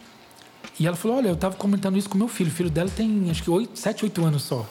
E 0.80 0.88
ela 0.88 0.95
falou: 0.95 1.18
Olha, 1.18 1.27
eu 1.27 1.34
estava 1.34 1.56
comentando 1.56 1.97
isso 1.97 2.10
com 2.10 2.18
meu 2.18 2.27
filho. 2.27 2.49
O 2.49 2.53
filho 2.53 2.69
dela 2.69 2.89
tem 2.89 3.30
acho 3.30 3.43
que 3.43 3.49
8, 3.49 3.77
7, 3.77 4.06
8 4.06 4.26
anos 4.26 4.43
só. 4.43 4.68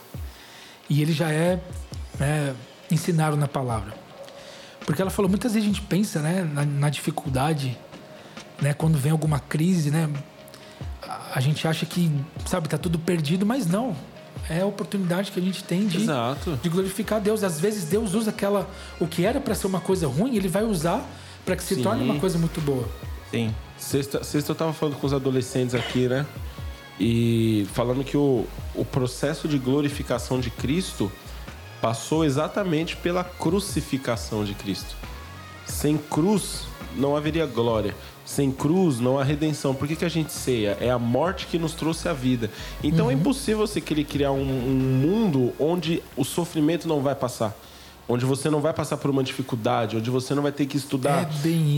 E 0.88 1.02
ele 1.02 1.12
já 1.12 1.30
é 1.30 1.60
né, 2.18 2.54
ensinado 2.90 3.36
na 3.36 3.48
palavra. 3.48 3.94
Porque 4.86 5.02
ela 5.02 5.10
falou: 5.10 5.28
muitas 5.28 5.52
vezes 5.52 5.68
a 5.68 5.72
gente 5.72 5.82
pensa 5.82 6.20
né, 6.20 6.42
na, 6.42 6.64
na 6.64 6.88
dificuldade, 6.88 7.76
né, 8.60 8.72
quando 8.72 8.96
vem 8.98 9.12
alguma 9.12 9.38
crise, 9.38 9.90
né? 9.90 10.08
a 11.34 11.40
gente 11.40 11.66
acha 11.66 11.86
que, 11.86 12.10
sabe, 12.46 12.68
tá 12.68 12.78
tudo 12.78 12.98
perdido, 12.98 13.44
mas 13.46 13.66
não. 13.66 13.94
É 14.48 14.60
a 14.60 14.66
oportunidade 14.66 15.30
que 15.30 15.38
a 15.38 15.42
gente 15.42 15.62
tem 15.62 15.86
de, 15.86 15.98
Exato. 15.98 16.58
de 16.62 16.68
glorificar 16.68 17.20
Deus. 17.20 17.44
Às 17.44 17.60
vezes 17.60 17.84
Deus 17.84 18.14
usa 18.14 18.30
aquela 18.30 18.68
o 18.98 19.06
que 19.06 19.24
era 19.24 19.40
para 19.40 19.54
ser 19.54 19.66
uma 19.66 19.80
coisa 19.80 20.06
ruim, 20.06 20.36
ele 20.36 20.48
vai 20.48 20.64
usar 20.64 21.04
para 21.44 21.54
que 21.56 21.62
se 21.62 21.74
Sim. 21.74 21.82
torne 21.82 22.02
uma 22.02 22.18
coisa 22.18 22.38
muito 22.38 22.60
boa. 22.60 22.88
Sim. 23.30 23.54
Sexta, 23.76 24.24
sexta 24.24 24.52
eu 24.52 24.56
tava 24.56 24.72
falando 24.72 24.96
com 24.96 25.06
os 25.06 25.12
adolescentes 25.12 25.74
aqui, 25.74 26.08
né? 26.08 26.24
E 26.98 27.66
falando 27.74 28.02
que 28.02 28.16
o, 28.16 28.46
o 28.78 28.84
processo 28.84 29.48
de 29.48 29.58
glorificação 29.58 30.38
de 30.38 30.50
Cristo 30.50 31.10
passou 31.80 32.24
exatamente 32.24 32.96
pela 32.96 33.24
crucificação 33.24 34.44
de 34.44 34.54
Cristo. 34.54 34.96
Sem 35.66 35.96
cruz 35.98 36.66
não 36.96 37.16
haveria 37.16 37.46
glória. 37.46 37.94
Sem 38.24 38.50
cruz 38.50 39.00
não 39.00 39.18
há 39.18 39.24
redenção. 39.24 39.74
Por 39.74 39.88
que, 39.88 39.96
que 39.96 40.04
a 40.04 40.08
gente 40.08 40.32
ceia? 40.32 40.76
É 40.80 40.90
a 40.90 40.98
morte 40.98 41.46
que 41.46 41.58
nos 41.58 41.72
trouxe 41.72 42.08
a 42.08 42.12
vida. 42.12 42.50
Então 42.82 43.10
é 43.10 43.14
impossível 43.14 43.66
você 43.66 43.80
querer 43.80 44.04
criar 44.04 44.32
um, 44.32 44.42
um 44.42 44.74
mundo 44.74 45.52
onde 45.58 46.02
o 46.16 46.24
sofrimento 46.24 46.86
não 46.86 47.00
vai 47.00 47.14
passar. 47.14 47.54
Onde 48.08 48.24
você 48.24 48.48
não 48.48 48.60
vai 48.60 48.72
passar 48.72 48.96
por 48.96 49.10
uma 49.10 49.22
dificuldade, 49.22 49.96
onde 49.96 50.08
você 50.10 50.34
não 50.34 50.42
vai 50.42 50.52
ter 50.52 50.64
que 50.66 50.78
estudar 50.78 51.28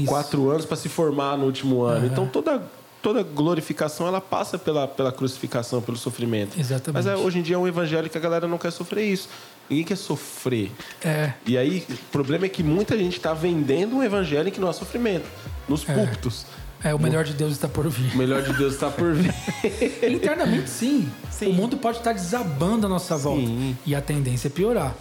É 0.04 0.06
quatro 0.06 0.48
anos 0.48 0.64
para 0.64 0.76
se 0.76 0.88
formar 0.88 1.36
no 1.36 1.46
último 1.46 1.82
ano. 1.82 2.06
Então 2.06 2.26
toda 2.26 2.62
toda 3.02 3.22
glorificação 3.22 4.06
ela 4.06 4.20
passa 4.20 4.58
pela, 4.58 4.86
pela 4.88 5.10
crucificação, 5.12 5.80
pelo 5.80 5.96
sofrimento. 5.96 6.58
Exatamente. 6.58 7.04
Mas 7.04 7.06
é, 7.06 7.16
hoje 7.16 7.38
em 7.38 7.42
dia 7.42 7.56
é 7.56 7.58
um 7.58 7.66
evangelho 7.68 8.08
que 8.10 8.18
a 8.18 8.20
galera 8.20 8.46
não 8.46 8.58
quer 8.58 8.70
sofrer 8.70 9.04
isso. 9.04 9.28
Ninguém 9.68 9.84
quer 9.84 9.96
sofrer. 9.96 10.70
É, 11.04 11.32
E 11.46 11.56
aí, 11.56 11.84
o 11.88 11.96
problema 12.10 12.46
é 12.46 12.48
que 12.48 12.62
muita 12.62 12.96
gente 12.98 13.16
está 13.16 13.32
vendendo 13.32 13.96
um 13.96 14.02
evangelho 14.02 14.50
que 14.50 14.60
não 14.60 14.68
há 14.68 14.72
sofrimento. 14.72 15.26
Nos 15.68 15.88
É. 15.88 15.94
púlpitos. 15.94 16.44
É, 16.82 16.94
o 16.94 16.98
melhor 16.98 17.24
de 17.24 17.34
Deus 17.34 17.52
está 17.52 17.68
por 17.68 17.86
O 17.86 17.90
vir. 17.90 18.16
melhor 18.16 18.42
de 18.42 18.52
Deus 18.54 18.72
está 18.74 18.90
por 18.90 19.12
vir. 19.12 19.32
Internamente, 20.10 20.68
sim. 20.70 21.08
Sim. 21.30 21.48
O 21.50 21.52
mundo 21.52 21.76
pode 21.76 21.98
estar 21.98 22.12
desabando 22.14 22.86
à 22.86 22.88
nossa 22.88 23.16
volta. 23.16 23.42
Sim. 23.46 23.76
E 23.86 23.94
a 23.94 24.00
tendência 24.00 24.48
é 24.48 24.50
piorar. 24.50 24.94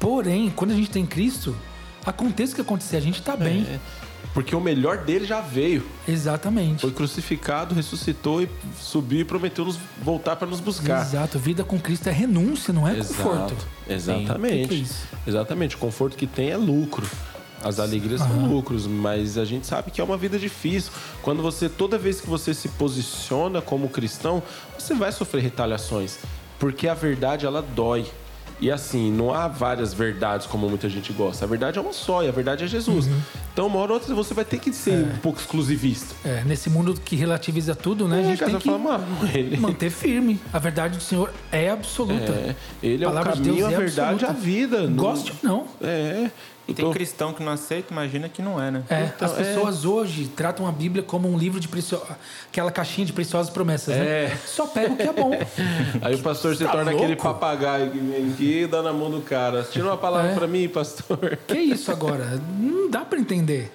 Porém, 0.00 0.50
quando 0.54 0.70
a 0.72 0.74
gente 0.74 0.90
tem 0.90 1.04
Cristo, 1.06 1.54
aconteça 2.04 2.52
o 2.52 2.54
que 2.56 2.60
acontecer, 2.62 2.96
a 2.96 3.00
gente 3.00 3.20
está 3.20 3.36
bem. 3.36 3.66
É, 3.68 3.78
porque 4.36 4.54
o 4.54 4.60
melhor 4.60 4.98
dele 4.98 5.24
já 5.24 5.40
veio. 5.40 5.82
Exatamente. 6.06 6.82
Foi 6.82 6.90
crucificado, 6.90 7.74
ressuscitou 7.74 8.42
e 8.42 8.48
subiu 8.78 9.20
e 9.20 9.24
prometeu 9.24 9.64
nos 9.64 9.78
voltar 10.02 10.36
para 10.36 10.46
nos 10.46 10.60
buscar. 10.60 11.00
Exato. 11.00 11.38
Vida 11.38 11.64
com 11.64 11.80
Cristo 11.80 12.10
é 12.10 12.12
renúncia, 12.12 12.70
não 12.70 12.86
é 12.86 12.96
conforto. 12.96 13.56
Exatamente. 13.88 14.68
Que 14.68 14.82
é? 15.26 15.30
Exatamente. 15.30 15.76
O 15.76 15.78
conforto 15.78 16.18
que 16.18 16.26
tem 16.26 16.50
é 16.50 16.56
lucro. 16.58 17.08
As 17.64 17.80
alegrias 17.80 18.20
são 18.20 18.46
lucros, 18.46 18.86
mas 18.86 19.38
a 19.38 19.46
gente 19.46 19.66
sabe 19.66 19.90
que 19.90 20.02
é 20.02 20.04
uma 20.04 20.18
vida 20.18 20.38
difícil. 20.38 20.92
Quando 21.22 21.40
você, 21.40 21.66
toda 21.66 21.96
vez 21.96 22.20
que 22.20 22.28
você 22.28 22.52
se 22.52 22.68
posiciona 22.68 23.62
como 23.62 23.88
cristão, 23.88 24.42
você 24.78 24.92
vai 24.92 25.12
sofrer 25.12 25.44
retaliações, 25.44 26.18
porque 26.58 26.86
a 26.88 26.94
verdade 26.94 27.46
ela 27.46 27.62
dói. 27.62 28.04
E 28.58 28.70
assim, 28.70 29.12
não 29.12 29.34
há 29.34 29.48
várias 29.48 29.92
verdades 29.92 30.46
como 30.46 30.68
muita 30.68 30.88
gente 30.88 31.12
gosta. 31.12 31.44
A 31.44 31.48
verdade 31.48 31.78
é 31.78 31.80
uma 31.82 31.92
só 31.92 32.22
e 32.22 32.28
a 32.28 32.32
verdade 32.32 32.64
é 32.64 32.66
Jesus. 32.66 33.06
Uhum. 33.06 33.20
Então, 33.52 33.66
uma 33.66 33.78
hora 33.78 33.92
ou 33.92 33.98
outra 33.98 34.14
você 34.14 34.32
vai 34.32 34.44
ter 34.46 34.58
que 34.58 34.72
ser 34.72 35.04
um 35.14 35.18
pouco 35.18 35.38
exclusivista. 35.38 36.14
É, 36.24 36.42
nesse 36.44 36.70
mundo 36.70 36.94
que 37.04 37.16
relativiza 37.16 37.74
tudo, 37.74 38.08
né? 38.08 38.16
a 38.16 38.20
É, 38.20 38.24
gente 38.24 38.38
cara, 38.38 38.50
tem 38.52 38.60
que 38.60 38.68
fala, 38.68 39.04
ele, 39.34 39.56
manter 39.58 39.90
firme. 39.90 40.40
A 40.52 40.58
verdade 40.58 40.96
do 40.96 41.02
Senhor 41.02 41.30
é 41.52 41.68
absoluta. 41.70 42.32
é, 42.32 42.56
ele 42.82 43.04
é 43.04 43.06
o 43.06 43.10
palavra 43.10 43.32
de 43.36 43.42
caminho, 43.42 43.56
Deus 43.56 43.68
a 43.68 43.72
é 43.74 43.78
verdade, 43.78 44.24
a 44.24 44.28
absoluta. 44.30 44.32
vida. 44.42 44.82
Não- 44.88 44.96
Goste 44.96 45.32
ou 45.32 45.38
não. 45.50 45.64
É. 45.82 46.30
E 46.68 46.74
tem 46.74 46.84
Então, 46.84 46.92
cristão 46.92 47.32
que 47.32 47.42
não 47.44 47.52
aceita, 47.52 47.92
imagina 47.92 48.28
que 48.28 48.42
não 48.42 48.60
é, 48.60 48.70
né? 48.72 48.82
É, 48.90 49.04
Então, 49.14 49.28
as 49.28 49.34
pessoas 49.34 49.84
hoje 49.84 50.26
tratam 50.34 50.66
a 50.66 50.72
Bíblia 50.72 51.02
como 51.02 51.28
um 51.32 51.38
livro 51.38 51.60
de 51.60 51.68
precio... 51.68 52.00
aquela 52.50 52.72
caixinha 52.72 53.06
de 53.06 53.12
preciosas 53.12 53.50
promessas, 53.50 53.94
né? 53.96 54.04
É. 54.04 54.36
Só 54.44 54.66
pega 54.66 54.92
o 54.92 54.96
que 54.96 55.02
é 55.04 55.12
bom. 55.12 55.30
Aí 56.02 56.14
o 56.16 56.18
pastor 56.18 56.56
se 56.56 56.64
Tá 56.64 56.72
torna 56.72 56.90
aquele 56.90 57.08
louco? 57.14 57.22
papagaio 57.22 57.90
que 57.92 57.98
vem 57.98 58.30
aqui 58.32 58.62
e 58.62 58.66
dá 58.66 58.82
na 58.82 58.92
mão 58.92 59.08
do 59.10 59.20
cara. 59.20 59.62
Tira 59.62 59.84
uma 59.86 59.96
palavra 59.96 60.32
É. 60.32 60.34
pra 60.34 60.48
mim, 60.48 60.66
pastor. 60.68 61.38
Que 61.46 61.56
isso 61.58 61.92
agora? 61.92 62.40
Não 62.58 62.90
dá 62.90 63.04
pra 63.04 63.18
entender. 63.20 63.72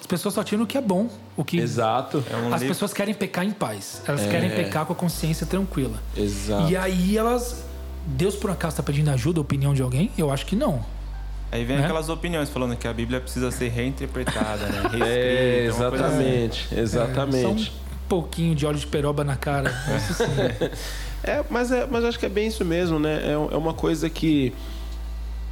As 0.00 0.06
pessoas 0.06 0.34
só 0.34 0.42
tiram 0.44 0.62
o 0.64 0.66
que 0.66 0.76
é 0.78 0.80
bom, 0.80 1.08
o 1.36 1.44
que 1.44 1.56
Exato. 1.58 2.22
É 2.30 2.36
um 2.36 2.52
as 2.54 2.60
livro- 2.62 2.68
pessoas 2.74 2.92
querem 2.92 3.14
pecar 3.14 3.44
em 3.44 3.50
paz. 3.52 4.00
Elas 4.06 4.26
querem 4.26 4.50
pecar 4.50 4.84
com 4.86 4.92
a 4.92 4.96
consciência 4.96 5.46
tranquila. 5.46 6.00
Exato. 6.16 6.70
E 6.70 6.76
aí 6.76 7.16
elas 7.16 7.64
Deus 8.06 8.34
por 8.36 8.50
acaso 8.50 8.74
está 8.74 8.82
pedindo 8.82 9.10
ajuda, 9.10 9.40
opinião 9.40 9.72
de 9.74 9.80
alguém? 9.82 10.10
Eu 10.18 10.30
acho 10.32 10.46
que 10.46 10.54
não. 10.56 10.84
Aí 11.52 11.64
vem 11.64 11.76
Né? 11.76 11.84
aquelas 11.84 12.08
opiniões 12.08 12.48
falando 12.48 12.74
que 12.76 12.88
a 12.88 12.92
Bíblia 12.94 13.20
precisa 13.20 13.50
ser 13.50 13.68
reinterpretada, 13.68 14.66
né? 14.66 14.82
Reescrita, 14.98 15.84
É, 15.84 15.88
coisa 15.90 16.06
assim. 16.06 16.22
exatamente. 16.24 16.68
Só 16.68 16.80
Exatamente. 16.80 17.70
um 17.70 18.08
pouquinho 18.08 18.54
de 18.54 18.64
óleo 18.66 18.78
de 18.78 18.86
peroba 18.86 19.22
na 19.22 19.36
cara. 19.36 19.70
Isso 19.96 20.14
sim. 20.14 20.24
É, 21.24 21.44
mas, 21.48 21.70
é, 21.70 21.86
mas 21.88 22.04
acho 22.04 22.18
que 22.18 22.26
é 22.26 22.28
bem 22.28 22.48
isso 22.48 22.64
mesmo, 22.64 22.98
né? 22.98 23.20
É, 23.26 23.32
é 23.32 23.56
uma 23.56 23.72
coisa 23.72 24.10
que. 24.10 24.52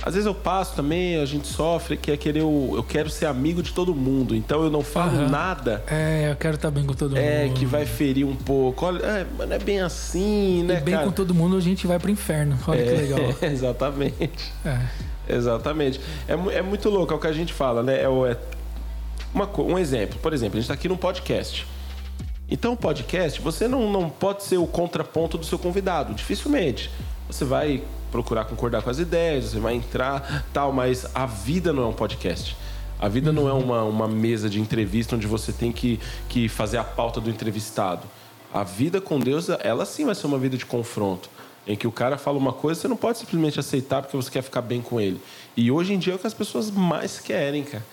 Às 0.02 0.14
vezes 0.14 0.26
eu 0.26 0.34
passo 0.34 0.74
também, 0.74 1.20
a 1.20 1.24
gente 1.26 1.46
sofre, 1.46 1.96
que 1.96 2.10
é 2.10 2.16
querer. 2.16 2.40
Eu, 2.40 2.72
eu 2.74 2.82
quero 2.82 3.08
ser 3.08 3.26
amigo 3.26 3.62
de 3.62 3.72
todo 3.72 3.94
mundo, 3.94 4.34
então 4.34 4.64
eu 4.64 4.70
não 4.70 4.82
falo 4.82 5.12
Aham. 5.12 5.28
nada. 5.28 5.84
É, 5.86 6.28
eu 6.32 6.34
quero 6.36 6.56
estar 6.56 6.72
bem 6.72 6.84
com 6.84 6.94
todo 6.94 7.16
É, 7.16 7.44
mundo. 7.44 7.54
que 7.56 7.64
vai 7.66 7.86
ferir 7.86 8.26
um 8.26 8.34
pouco. 8.34 8.84
Olha, 8.84 8.98
é, 9.04 9.26
mas 9.38 9.48
não 9.48 9.54
é 9.54 9.58
bem 9.60 9.80
assim, 9.80 10.64
né, 10.64 10.78
E 10.78 10.80
bem 10.80 10.94
cara? 10.94 11.06
com 11.06 11.12
todo 11.12 11.32
mundo 11.34 11.56
a 11.56 11.60
gente 11.60 11.86
vai 11.86 12.00
pro 12.00 12.10
inferno. 12.10 12.58
Olha 12.66 12.82
que 12.82 12.90
legal. 12.90 13.20
É, 13.42 13.46
exatamente. 13.52 14.52
É. 14.64 14.80
Exatamente. 15.34 16.00
É, 16.28 16.32
é 16.58 16.62
muito 16.62 16.88
louco, 16.88 17.12
é 17.12 17.16
o 17.16 17.18
que 17.18 17.26
a 17.26 17.32
gente 17.32 17.52
fala, 17.52 17.82
né? 17.82 17.98
É, 17.98 18.04
é 18.04 18.08
uma 18.08 19.48
um 19.58 19.78
exemplo. 19.78 20.18
Por 20.20 20.32
exemplo, 20.32 20.58
a 20.58 20.60
gente 20.60 20.64
está 20.64 20.74
aqui 20.74 20.88
num 20.88 20.96
podcast. 20.96 21.66
Então, 22.50 22.74
podcast, 22.74 23.40
você 23.40 23.68
não, 23.68 23.90
não 23.92 24.10
pode 24.10 24.42
ser 24.42 24.56
o 24.56 24.66
contraponto 24.66 25.38
do 25.38 25.46
seu 25.46 25.58
convidado, 25.58 26.12
dificilmente. 26.14 26.90
Você 27.28 27.44
vai 27.44 27.82
procurar 28.10 28.44
concordar 28.44 28.82
com 28.82 28.90
as 28.90 28.98
ideias, 28.98 29.52
você 29.52 29.60
vai 29.60 29.74
entrar, 29.74 30.44
tal, 30.52 30.72
mas 30.72 31.06
a 31.14 31.26
vida 31.26 31.72
não 31.72 31.84
é 31.84 31.86
um 31.86 31.92
podcast. 31.92 32.56
A 32.98 33.08
vida 33.08 33.32
não 33.32 33.48
é 33.48 33.52
uma, 33.52 33.84
uma 33.84 34.08
mesa 34.08 34.50
de 34.50 34.60
entrevista 34.60 35.14
onde 35.14 35.26
você 35.26 35.52
tem 35.52 35.70
que, 35.70 36.00
que 36.28 36.48
fazer 36.48 36.76
a 36.76 36.84
pauta 36.84 37.20
do 37.20 37.30
entrevistado. 37.30 38.02
A 38.52 38.64
vida 38.64 39.00
com 39.00 39.20
Deus, 39.20 39.48
ela 39.62 39.86
sim 39.86 40.04
vai 40.04 40.14
ser 40.14 40.26
uma 40.26 40.38
vida 40.38 40.56
de 40.56 40.66
confronto. 40.66 41.30
Em 41.66 41.76
que 41.76 41.86
o 41.86 41.92
cara 41.92 42.16
fala 42.18 42.38
uma 42.38 42.52
coisa, 42.52 42.80
você 42.80 42.88
não 42.88 42.96
pode 42.96 43.18
simplesmente 43.18 43.60
aceitar 43.60 44.02
porque 44.02 44.16
você 44.16 44.30
quer 44.30 44.42
ficar 44.42 44.62
bem 44.62 44.80
com 44.80 45.00
ele. 45.00 45.20
E 45.56 45.70
hoje 45.70 45.92
em 45.92 45.98
dia 45.98 46.14
é 46.14 46.16
o 46.16 46.18
que 46.18 46.26
as 46.26 46.34
pessoas 46.34 46.70
mais 46.70 47.18
querem, 47.20 47.62
cara. 47.64 47.84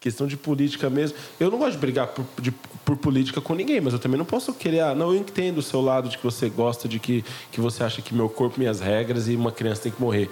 Questão 0.00 0.26
de 0.28 0.36
política 0.36 0.88
mesmo. 0.88 1.18
Eu 1.40 1.50
não 1.50 1.58
gosto 1.58 1.72
de 1.72 1.78
brigar 1.78 2.06
por, 2.06 2.24
de- 2.40 2.52
por 2.84 2.96
política 2.96 3.40
com 3.40 3.54
ninguém, 3.54 3.80
mas 3.80 3.92
eu 3.92 3.98
também 3.98 4.16
não 4.16 4.24
posso 4.24 4.52
querer. 4.54 4.80
Ah, 4.80 4.94
não, 4.94 5.12
eu 5.12 5.16
entendo 5.16 5.58
o 5.58 5.62
seu 5.62 5.80
lado 5.80 6.08
de 6.08 6.16
que 6.16 6.22
você 6.24 6.48
gosta, 6.48 6.86
de 6.88 7.00
que, 7.00 7.24
que 7.50 7.60
você 7.60 7.82
acha 7.82 8.00
que 8.00 8.14
meu 8.14 8.28
corpo, 8.28 8.60
minhas 8.60 8.78
regras 8.80 9.26
e 9.28 9.34
uma 9.34 9.50
criança 9.50 9.82
tem 9.82 9.92
que 9.92 10.00
morrer. 10.00 10.30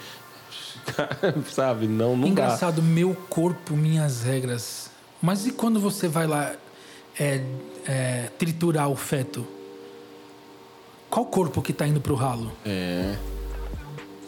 Sabe? 1.52 1.86
Não, 1.88 2.12
não 2.16 2.22
dá. 2.22 2.28
Engraçado, 2.28 2.80
meu 2.82 3.14
corpo, 3.28 3.76
minhas 3.76 4.22
regras. 4.22 4.88
Mas 5.20 5.46
e 5.46 5.50
quando 5.50 5.80
você 5.80 6.06
vai 6.06 6.26
lá 6.28 6.52
é, 7.18 7.42
é, 7.86 8.30
triturar 8.38 8.88
o 8.88 8.94
feto? 8.96 9.44
Qual 11.16 11.24
corpo 11.24 11.62
que 11.62 11.72
tá 11.72 11.86
indo 11.86 11.98
pro 11.98 12.14
ralo? 12.14 12.52
É. 12.62 13.16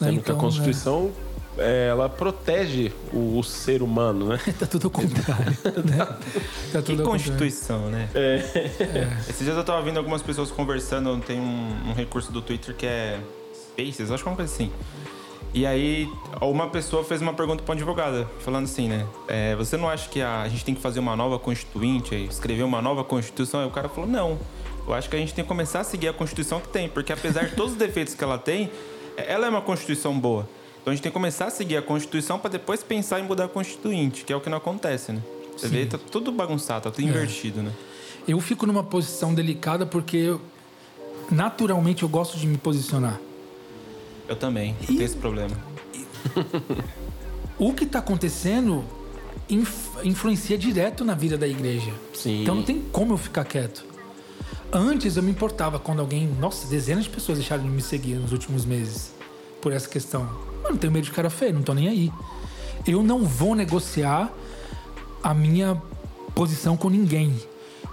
Né? 0.00 0.22
Que 0.24 0.32
a 0.32 0.34
Constituição 0.34 1.10
é, 1.58 1.88
ela 1.88 2.08
protege 2.08 2.90
o, 3.12 3.38
o 3.38 3.44
ser 3.44 3.82
humano, 3.82 4.28
né? 4.28 4.40
Tá 4.58 4.64
tudo 4.64 4.86
ao 4.86 4.90
contrário. 4.90 5.44
né? 5.84 5.98
Tá 5.98 6.16
Que 6.16 6.82
tudo 6.82 7.02
contrário. 7.02 7.04
constituição, 7.04 7.90
né? 7.90 8.08
Esses 9.28 9.44
dias 9.44 9.54
eu 9.54 9.62
tava 9.64 9.80
ouvindo 9.80 9.98
algumas 9.98 10.22
pessoas 10.22 10.50
conversando, 10.50 11.14
tem 11.20 11.38
um, 11.38 11.90
um 11.90 11.92
recurso 11.92 12.32
do 12.32 12.40
Twitter 12.40 12.74
que 12.74 12.86
é 12.86 13.20
Spaces, 13.52 14.10
acho 14.10 14.22
que 14.22 14.28
é 14.30 14.32
uma 14.32 14.36
coisa 14.36 14.50
assim. 14.50 14.72
E 15.52 15.66
aí, 15.66 16.10
uma 16.40 16.70
pessoa 16.70 17.04
fez 17.04 17.20
uma 17.20 17.34
pergunta 17.34 17.62
para 17.62 17.74
um 17.74 17.76
advogado, 17.76 18.26
falando 18.38 18.64
assim, 18.64 18.88
né? 18.88 19.06
é, 19.28 19.54
você 19.56 19.76
não 19.76 19.90
acha 19.90 20.08
que 20.08 20.22
a, 20.22 20.40
a 20.40 20.48
gente 20.48 20.64
tem 20.64 20.74
que 20.74 20.80
fazer 20.80 21.00
uma 21.00 21.14
nova 21.14 21.38
constituinte, 21.38 22.14
escrever 22.14 22.62
uma 22.62 22.80
nova 22.80 23.04
constituição? 23.04 23.60
Aí 23.60 23.66
o 23.66 23.70
cara 23.70 23.90
falou, 23.90 24.08
não. 24.08 24.38
Eu 24.88 24.94
acho 24.94 25.08
que 25.10 25.16
a 25.16 25.18
gente 25.18 25.34
tem 25.34 25.44
que 25.44 25.48
começar 25.48 25.80
a 25.80 25.84
seguir 25.84 26.08
a 26.08 26.12
constituição 26.12 26.60
que 26.60 26.68
tem, 26.68 26.88
porque 26.88 27.12
apesar 27.12 27.44
de 27.46 27.54
todos 27.54 27.72
os 27.72 27.78
defeitos 27.78 28.14
que 28.14 28.24
ela 28.24 28.38
tem, 28.38 28.70
ela 29.16 29.46
é 29.46 29.50
uma 29.50 29.60
constituição 29.60 30.18
boa. 30.18 30.48
Então 30.80 30.90
a 30.92 30.94
gente 30.94 31.02
tem 31.02 31.12
que 31.12 31.14
começar 31.14 31.46
a 31.46 31.50
seguir 31.50 31.76
a 31.76 31.82
constituição 31.82 32.38
para 32.38 32.50
depois 32.50 32.82
pensar 32.82 33.20
em 33.20 33.24
mudar 33.24 33.44
a 33.44 33.48
constituinte, 33.48 34.24
que 34.24 34.32
é 34.32 34.36
o 34.36 34.40
que 34.40 34.48
não 34.48 34.56
acontece, 34.58 35.12
né? 35.12 35.20
Você 35.56 35.68
vê, 35.68 35.84
tá 35.84 35.98
tudo 35.98 36.32
bagunçado, 36.32 36.84
tá 36.84 36.90
tudo 36.90 37.02
invertido, 37.06 37.62
né? 37.62 37.72
Eu 38.26 38.40
fico 38.40 38.64
numa 38.66 38.82
posição 38.82 39.34
delicada 39.34 39.84
porque 39.84 40.16
eu- 40.16 40.40
naturalmente 41.30 42.02
eu 42.04 42.08
gosto 42.08 42.38
de 42.38 42.46
me 42.46 42.56
posicionar. 42.56 43.20
Eu 44.26 44.36
também, 44.36 44.74
eu 44.80 44.86
tenho 44.86 45.02
esse 45.02 45.16
problema. 45.16 45.56
O 47.58 47.72
que 47.74 47.84
está 47.84 47.98
acontecendo 47.98 48.84
inf- 49.50 49.96
influencia 50.04 50.56
direto 50.56 51.04
na 51.04 51.14
vida 51.14 51.36
da 51.36 51.46
igreja. 51.48 51.92
Sim. 52.14 52.42
Então 52.42 52.54
não 52.54 52.62
tem 52.62 52.80
como 52.92 53.14
eu 53.14 53.18
ficar 53.18 53.44
quieto. 53.44 53.84
Antes 54.72 55.16
eu 55.16 55.22
me 55.22 55.30
importava 55.30 55.78
quando 55.78 56.00
alguém. 56.00 56.26
Nossa, 56.38 56.66
dezenas 56.66 57.04
de 57.04 57.10
pessoas 57.10 57.38
deixaram 57.38 57.62
de 57.62 57.70
me 57.70 57.80
seguir 57.80 58.16
nos 58.16 58.32
últimos 58.32 58.64
meses 58.64 59.12
por 59.62 59.72
essa 59.72 59.88
questão. 59.88 60.28
Eu 60.62 60.70
não 60.70 60.76
tenho 60.76 60.92
medo 60.92 61.04
de 61.04 61.10
cara 61.10 61.30
feio, 61.30 61.54
não 61.54 61.62
tô 61.62 61.72
nem 61.72 61.88
aí. 61.88 62.12
Eu 62.86 63.02
não 63.02 63.24
vou 63.24 63.54
negociar 63.54 64.30
a 65.22 65.32
minha 65.32 65.80
posição 66.34 66.76
com 66.76 66.90
ninguém. 66.90 67.34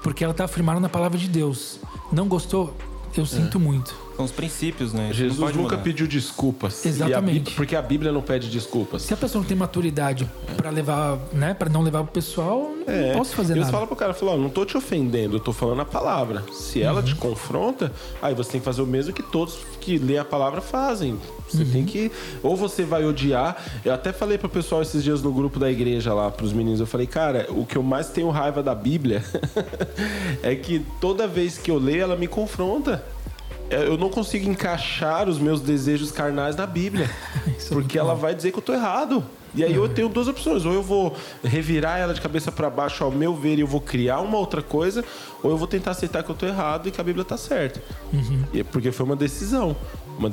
Porque 0.03 0.23
ela 0.23 0.33
tá 0.33 0.45
afirmada 0.45 0.79
na 0.79 0.89
palavra 0.89 1.17
de 1.17 1.27
Deus. 1.27 1.79
Não 2.11 2.27
gostou? 2.27 2.75
Eu 3.15 3.25
sinto 3.25 3.59
muito. 3.59 4.04
São 4.15 4.23
os 4.25 4.31
princípios, 4.31 4.93
né? 4.93 5.07
Isso 5.09 5.19
Jesus 5.19 5.39
nunca 5.39 5.75
mudar. 5.75 5.77
pediu 5.79 6.07
desculpas. 6.07 6.85
Exatamente. 6.85 7.15
A 7.15 7.21
Bíblia- 7.21 7.53
porque 7.55 7.75
a 7.75 7.81
Bíblia 7.81 8.11
não 8.13 8.21
pede 8.21 8.49
desculpas. 8.49 9.01
Se 9.01 9.13
a 9.13 9.17
pessoa 9.17 9.41
não 9.41 9.47
tem 9.47 9.57
maturidade 9.57 10.29
pra 10.55 10.69
levar, 10.69 11.19
né, 11.33 11.53
para 11.53 11.69
não 11.69 11.81
levar 11.81 12.03
pro 12.03 12.13
pessoal, 12.13 12.71
não 12.87 12.93
É, 12.93 13.13
posso 13.13 13.35
fazer 13.35 13.53
Eles 13.53 13.61
nada. 13.65 13.71
falam 13.73 13.87
pro 13.87 13.95
cara, 13.95 14.13
falam, 14.13 14.35
ó, 14.35 14.37
não 14.37 14.49
tô 14.49 14.63
te 14.65 14.77
ofendendo, 14.77 15.35
eu 15.35 15.39
tô 15.39 15.51
falando 15.51 15.81
a 15.81 15.85
palavra. 15.85 16.43
Se 16.53 16.81
ela 16.81 17.01
Uhum. 17.01 17.05
te 17.05 17.15
confronta, 17.15 17.91
aí 18.21 18.33
você 18.33 18.51
tem 18.53 18.61
que 18.61 18.65
fazer 18.65 18.81
o 18.81 18.87
mesmo 18.87 19.11
que 19.11 19.21
todos 19.23 19.57
que 19.81 19.97
lê 19.97 20.17
a 20.17 20.23
palavra 20.25 20.61
fazem. 20.61 21.17
Você 21.49 21.63
Uhum. 21.63 21.71
tem 21.71 21.85
que. 21.85 22.11
Ou 22.41 22.55
você 22.55 22.83
vai 22.83 23.03
odiar. 23.05 23.57
Eu 23.83 23.93
até 23.93 24.13
falei 24.13 24.37
pro 24.37 24.47
pessoal 24.49 24.81
esses 24.81 25.03
dias 25.03 25.21
no 25.21 25.31
grupo 25.31 25.59
da 25.59 25.69
igreja 25.69 26.13
lá, 26.13 26.31
pros 26.31 26.53
meninos, 26.53 26.79
eu 26.79 26.87
falei, 26.87 27.05
cara, 27.05 27.47
o 27.49 27.65
que 27.65 27.75
eu 27.77 27.83
mais 27.83 28.07
tenho 28.07 28.29
raiva 28.29 28.63
da 28.63 28.73
Bíblia 28.73 29.21
é 30.41 30.55
que 30.55 30.85
toda 31.01 31.27
vez 31.27 31.57
que 31.57 31.69
eu 31.69 31.77
leio, 31.77 32.01
ela 32.03 32.15
me 32.15 32.27
confronta. 32.27 33.03
É, 33.69 33.87
Eu 33.87 33.97
não 33.97 34.09
consigo 34.09 34.49
encaixar 34.49 35.27
os 35.27 35.39
meus 35.39 35.61
desejos 35.61 36.11
carnais 36.11 36.55
na 36.55 36.65
Bíblia. 36.65 37.09
É 37.65 37.69
porque 37.69 37.97
ela 37.97 38.13
vai 38.13 38.35
dizer 38.35 38.51
que 38.51 38.59
eu 38.59 38.61
tô 38.61 38.73
errado. 38.73 39.23
E 39.55 39.63
aí 39.63 39.73
eu 39.73 39.87
tenho 39.87 40.09
duas 40.09 40.27
opções. 40.27 40.65
Ou 40.65 40.73
eu 40.73 40.83
vou 40.83 41.15
revirar 41.43 41.97
ela 41.97 42.13
de 42.13 42.21
cabeça 42.21 42.51
para 42.51 42.69
baixo 42.69 43.03
ao 43.03 43.09
meu 43.09 43.33
ver 43.33 43.57
e 43.57 43.61
eu 43.61 43.67
vou 43.67 43.81
criar 43.81 44.19
uma 44.19 44.37
outra 44.37 44.61
coisa, 44.61 45.03
ou 45.41 45.49
eu 45.49 45.57
vou 45.57 45.67
tentar 45.67 45.91
aceitar 45.91 46.21
que 46.21 46.29
eu 46.29 46.35
tô 46.35 46.45
errado 46.45 46.87
e 46.87 46.91
que 46.91 46.99
a 46.99 47.03
Bíblia 47.03 47.23
tá 47.23 47.37
certa. 47.37 47.81
E 48.53 48.59
é 48.59 48.63
Porque 48.63 48.91
foi 48.91 49.05
uma 49.05 49.15
decisão. 49.15 49.75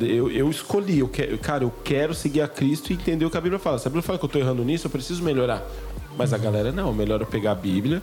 Eu, 0.00 0.30
eu 0.30 0.50
escolhi, 0.50 0.98
eu 0.98 1.08
quero, 1.08 1.38
cara, 1.38 1.64
eu 1.64 1.72
quero 1.82 2.14
seguir 2.14 2.42
a 2.42 2.48
Cristo 2.48 2.90
e 2.90 2.94
entender 2.94 3.24
o 3.24 3.30
que 3.30 3.36
a 3.36 3.40
Bíblia 3.40 3.58
fala. 3.58 3.78
Se 3.78 3.86
a 3.86 3.90
Bíblia 3.90 4.02
fala 4.02 4.18
que 4.18 4.24
eu 4.24 4.28
tô 4.28 4.38
errando 4.38 4.64
nisso, 4.64 4.86
eu 4.86 4.90
preciso 4.90 5.22
melhorar. 5.22 5.62
Mas 6.18 6.32
a 6.32 6.38
galera 6.38 6.70
não, 6.70 6.92
melhor 6.92 7.20
eu 7.20 7.26
pegar 7.26 7.52
a 7.52 7.54
Bíblia 7.54 8.02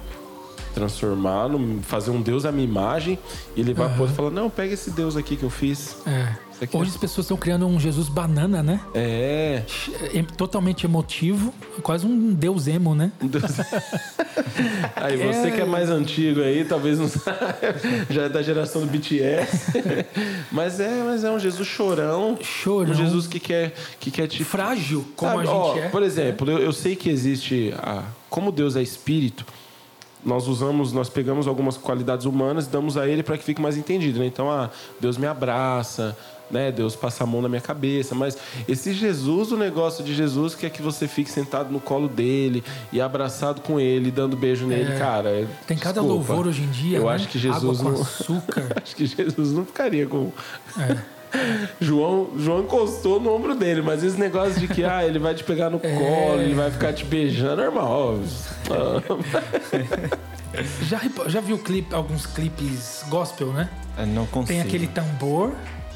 transformar, 0.73 1.49
fazer 1.83 2.11
um 2.11 2.21
Deus 2.21 2.45
à 2.45 2.51
minha 2.51 2.65
imagem 2.65 3.17
e 3.55 3.63
levar 3.63 3.89
pro 3.89 4.01
outro 4.01 4.13
e 4.13 4.15
falar: 4.15 4.31
Não, 4.31 4.49
pega 4.49 4.73
esse 4.73 4.91
Deus 4.91 5.15
aqui 5.15 5.35
que 5.35 5.43
eu 5.43 5.49
fiz. 5.49 5.97
É. 6.05 6.49
Aqui 6.61 6.75
Hoje 6.75 6.91
é- 6.91 6.93
as 6.93 6.97
pessoas 6.97 7.25
estão 7.25 7.37
criando 7.37 7.65
um 7.65 7.79
Jesus 7.79 8.09
banana, 8.09 8.61
né? 8.61 8.81
É. 8.93 9.63
É 10.13 10.23
Totalmente 10.35 10.85
emotivo, 10.85 11.53
quase 11.81 12.05
um 12.05 12.33
deus 12.33 12.67
emo, 12.67 12.93
né? 12.93 13.11
um 13.21 13.27
Deus. 13.27 13.43
aí 14.95 15.17
você 15.17 15.51
que 15.51 15.61
é 15.61 15.65
mais 15.65 15.89
antigo 15.89 16.41
aí, 16.41 16.65
talvez 16.65 16.99
não 16.99 17.07
saiba, 17.07 17.57
já 18.09 18.23
é 18.23 18.29
da 18.29 18.41
geração 18.41 18.81
do 18.81 18.87
BTS. 18.87 19.71
mas 20.51 20.79
é, 20.79 21.03
mas 21.03 21.23
é 21.23 21.31
um 21.31 21.39
Jesus 21.39 21.67
chorão. 21.67 22.37
Chorão. 22.41 22.91
Um 22.91 22.95
Jesus 22.95 23.25
que 23.25 23.39
quer, 23.39 23.73
que 23.99 24.11
quer 24.11 24.27
te 24.27 24.43
Frágil, 24.43 25.05
como 25.15 25.31
Sabe, 25.31 25.43
a 25.43 25.45
gente 25.45 25.55
ó, 25.55 25.77
é. 25.77 25.89
Por 25.89 26.03
exemplo, 26.03 26.49
eu, 26.51 26.59
eu 26.59 26.73
sei 26.73 26.95
que 26.95 27.09
existe. 27.09 27.73
A, 27.77 28.03
como 28.29 28.51
Deus 28.51 28.75
é 28.75 28.81
espírito, 28.81 29.45
nós 30.23 30.47
usamos, 30.47 30.91
nós 30.91 31.09
pegamos 31.09 31.47
algumas 31.47 31.77
qualidades 31.77 32.25
humanas 32.25 32.65
e 32.65 32.69
damos 32.69 32.97
a 32.97 33.07
ele 33.07 33.23
para 33.23 33.37
que 33.37 33.43
fique 33.43 33.61
mais 33.61 33.77
entendido. 33.77 34.19
Né? 34.19 34.25
Então, 34.25 34.51
ah, 34.51 34.69
Deus 34.99 35.17
me 35.17 35.25
abraça, 35.25 36.15
né? 36.51 36.71
Deus 36.71 36.95
passa 36.95 37.23
a 37.23 37.27
mão 37.27 37.41
na 37.41 37.47
minha 37.49 37.61
cabeça. 37.61 38.13
Mas 38.15 38.37
esse 38.67 38.93
Jesus, 38.93 39.51
o 39.51 39.57
negócio 39.57 40.03
de 40.03 40.13
Jesus, 40.13 40.55
que 40.55 40.65
é 40.65 40.69
que 40.69 40.81
você 40.81 41.07
fique 41.07 41.29
sentado 41.29 41.71
no 41.71 41.79
colo 41.79 42.07
dele 42.07 42.63
e 42.91 42.99
abraçado 42.99 43.61
com 43.61 43.79
ele, 43.79 44.11
dando 44.11 44.35
beijo 44.35 44.65
nele, 44.65 44.97
cara. 44.97 45.29
é- 45.29 45.47
Tem 45.67 45.77
cada 45.77 46.01
desculpa. 46.01 46.31
louvor 46.31 46.47
hoje 46.47 46.63
em 46.63 46.69
dia. 46.69 46.97
Eu 46.97 47.05
né? 47.05 47.13
acho 47.13 47.27
que 47.27 47.39
Jesus 47.39 47.79
Água 47.79 47.91
com 47.91 47.97
não. 47.97 48.01
açúcar. 48.01 48.73
acho 48.83 48.95
que 48.95 49.05
Jesus 49.05 49.53
não 49.53 49.65
ficaria 49.65 50.07
com. 50.07 50.31
É. 50.77 51.18
João, 51.79 52.29
João 52.37 52.61
encostou 52.61 53.19
no 53.19 53.33
ombro 53.33 53.55
dele, 53.55 53.81
mas 53.81 54.03
esse 54.03 54.19
negócio 54.19 54.59
de 54.59 54.67
que 54.67 54.83
ah, 54.83 55.05
ele 55.05 55.19
vai 55.19 55.33
te 55.35 55.43
pegar 55.43 55.69
no 55.69 55.79
É. 55.83 55.95
colo, 55.95 56.41
ele 56.41 56.55
vai 56.55 56.71
ficar 56.71 56.93
te 56.93 57.05
beijando, 57.05 57.61
é 57.61 57.65
normal. 57.65 58.19
Já, 60.81 60.99
já 61.27 61.39
viu 61.39 61.57
clipe, 61.59 61.93
alguns 61.93 62.25
clipes 62.25 63.03
gospel, 63.07 63.53
né? 63.53 63.69
Eu 63.97 64.07
não 64.07 64.25
consigo. 64.25 64.47
Tem 64.47 64.61
aquele 64.61 64.87
tambor, 64.87 65.53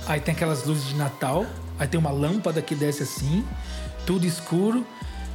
aí 0.08 0.20
tem 0.20 0.34
aquelas 0.34 0.64
luzes 0.64 0.88
de 0.90 0.96
Natal, 0.96 1.46
aí 1.80 1.88
tem 1.88 2.00
uma 2.00 2.12
lâmpada 2.12 2.62
que 2.62 2.76
desce 2.76 3.04
assim, 3.04 3.44
tudo 4.06 4.26
escuro, 4.26 4.86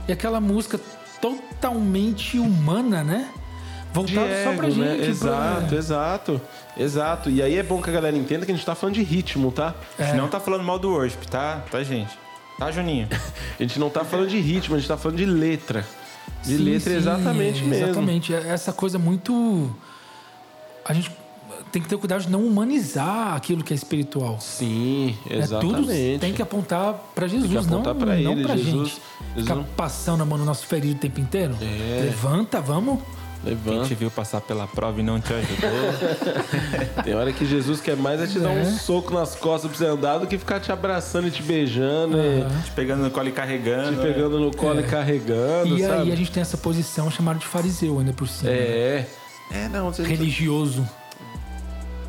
e 0.06 0.12
aquela 0.12 0.40
música 0.40 0.80
totalmente 1.20 2.38
humana, 2.38 3.02
né? 3.02 3.28
Voltado 3.92 4.28
só 4.44 4.52
pra 4.54 4.68
Diego, 4.68 4.80
né? 4.80 4.96
gente. 4.98 5.08
Exato, 5.10 5.66
pra... 5.66 5.76
exato, 5.76 6.40
exato. 6.76 7.30
E 7.30 7.42
aí 7.42 7.56
é 7.56 7.62
bom 7.62 7.80
que 7.80 7.90
a 7.90 7.92
galera 7.92 8.16
entenda 8.16 8.44
que 8.46 8.52
a 8.52 8.54
gente 8.54 8.64
tá 8.64 8.74
falando 8.74 8.94
de 8.94 9.02
ritmo, 9.02 9.50
tá? 9.50 9.74
A 9.98 10.04
gente 10.04 10.16
não 10.16 10.28
tá 10.28 10.38
falando 10.38 10.62
mal 10.64 10.78
do 10.78 10.90
worship, 10.90 11.26
tá? 11.28 11.62
Tá, 11.70 11.82
gente? 11.82 12.10
Tá, 12.58 12.70
Juninho? 12.72 13.08
A 13.58 13.62
gente 13.62 13.78
não 13.78 13.88
tá 13.88 14.04
falando 14.04 14.28
de 14.28 14.38
ritmo, 14.40 14.74
a 14.74 14.78
gente 14.78 14.88
tá 14.88 14.96
falando 14.96 15.16
de 15.18 15.24
letra. 15.24 15.84
De 16.42 16.56
Sim, 16.56 16.64
letra 16.64 16.90
sim, 16.90 16.96
exatamente 16.96 17.62
mesmo. 17.62 17.84
Exatamente. 17.86 18.34
É 18.34 18.48
Essa 18.48 18.72
coisa 18.72 18.98
muito. 18.98 19.70
A 20.84 20.92
gente 20.92 21.10
tem 21.70 21.80
que 21.82 21.88
ter 21.88 21.96
cuidado 21.98 22.22
de 22.22 22.30
não 22.30 22.44
humanizar 22.44 23.34
aquilo 23.34 23.62
que 23.62 23.72
é 23.72 23.76
espiritual. 23.76 24.38
Sim, 24.40 25.16
É, 25.26 25.40
tudo 25.42 25.78
exatamente. 25.82 26.18
tem 26.20 26.32
que 26.32 26.42
apontar 26.42 26.94
pra 27.14 27.28
Jesus, 27.28 27.48
Tem 27.50 27.60
que 27.60 27.66
apontar 27.74 27.94
não, 27.94 28.06
não 28.06 28.32
ele, 28.32 28.42
pra 28.44 28.56
Jesus- 28.56 28.72
gente. 28.88 29.02
Jesus 29.34 29.42
Ficar 29.42 29.54
não- 29.54 29.64
passando 29.64 30.22
a 30.22 30.26
mão 30.26 30.36
no 30.38 30.44
nosso 30.44 30.66
ferido 30.66 30.96
o 30.96 30.98
tempo 30.98 31.20
inteiro. 31.20 31.56
É. 31.62 32.02
Levanta, 32.06 32.60
vamos. 32.60 32.98
Quem 33.42 33.54
Levanta. 33.54 33.86
te 33.88 33.94
viu 33.94 34.10
passar 34.10 34.40
pela 34.40 34.66
prova 34.66 35.00
e 35.00 35.02
não 35.02 35.20
te 35.20 35.32
ajudou. 35.32 35.70
Tem 37.04 37.14
hora 37.14 37.32
que 37.32 37.46
Jesus 37.46 37.80
quer 37.80 37.96
mais 37.96 38.20
é 38.20 38.26
te 38.26 38.38
dar 38.38 38.50
É. 38.50 38.60
um 38.62 38.76
soco 38.78 39.14
nas 39.14 39.34
costas 39.34 39.70
pra 39.70 39.78
você 39.78 39.86
andar 39.86 40.18
do 40.18 40.26
que 40.26 40.36
ficar 40.36 40.60
te 40.60 40.72
abraçando 40.72 41.28
e 41.28 41.30
te 41.30 41.42
beijando, 41.42 42.18
e 42.18 42.62
te 42.64 42.70
pegando 42.72 43.02
no 43.04 43.10
colo 43.10 43.28
e 43.28 43.32
carregando. 43.32 43.96
te 43.96 44.02
pegando 44.02 44.40
no 44.40 44.54
colo 44.54 44.80
e 44.80 44.82
carregando, 44.84 45.74
É. 45.74 45.78
E 45.78 45.82
sabe? 45.82 46.02
aí 46.02 46.12
a 46.12 46.16
gente 46.16 46.30
tem 46.32 46.40
essa 46.40 46.56
posição 46.56 47.10
chamada 47.10 47.38
de 47.38 47.46
fariseu 47.46 47.98
ainda 47.98 48.12
por 48.12 48.26
cima. 48.28 48.50
né? 48.50 48.56
É. 48.58 49.06
É, 49.50 49.68
não, 49.68 49.90
você 49.90 50.02
Religioso. 50.02 50.86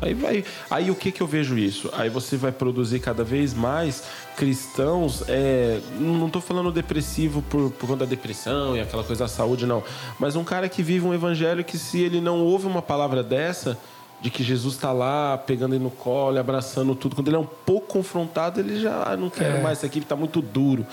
Aí 0.02 0.14
vai. 0.14 0.44
Aí 0.70 0.90
o 0.90 0.94
que 0.94 1.12
que 1.12 1.20
eu 1.22 1.26
vejo 1.26 1.58
isso? 1.58 1.90
Aí 1.92 2.08
você 2.08 2.36
vai 2.36 2.52
produzir 2.52 3.00
cada 3.00 3.22
vez 3.24 3.52
mais 3.54 4.02
cristãos. 4.36 5.22
É, 5.28 5.80
não 5.98 6.26
estou 6.26 6.40
falando 6.42 6.72
depressivo 6.72 7.42
por, 7.42 7.70
por 7.72 7.86
conta 7.86 8.04
da 8.04 8.10
depressão 8.10 8.76
e 8.76 8.80
aquela 8.80 9.04
coisa 9.04 9.24
da 9.24 9.28
saúde, 9.28 9.66
não. 9.66 9.82
Mas 10.18 10.36
um 10.36 10.44
cara 10.44 10.68
que 10.68 10.82
vive 10.82 11.06
um 11.06 11.12
evangelho 11.14 11.62
que, 11.62 11.76
se 11.78 12.00
ele 12.00 12.20
não 12.20 12.40
ouve 12.40 12.66
uma 12.66 12.80
palavra 12.82 13.22
dessa, 13.22 13.78
de 14.22 14.30
que 14.30 14.42
Jesus 14.42 14.74
está 14.74 14.92
lá 14.92 15.36
pegando 15.38 15.74
ele 15.74 15.84
no 15.84 15.90
colo, 15.90 16.38
abraçando 16.38 16.94
tudo, 16.94 17.14
quando 17.14 17.28
ele 17.28 17.36
é 17.36 17.40
um 17.40 17.48
pouco 17.66 17.86
confrontado, 17.88 18.60
ele 18.60 18.80
já 18.80 19.04
ah, 19.06 19.16
não 19.16 19.30
quero 19.30 19.56
É. 19.58 19.60
mais, 19.62 19.78
isso 19.78 19.86
aqui 19.86 19.98
está 19.98 20.16
muito 20.16 20.40
duro. 20.42 20.86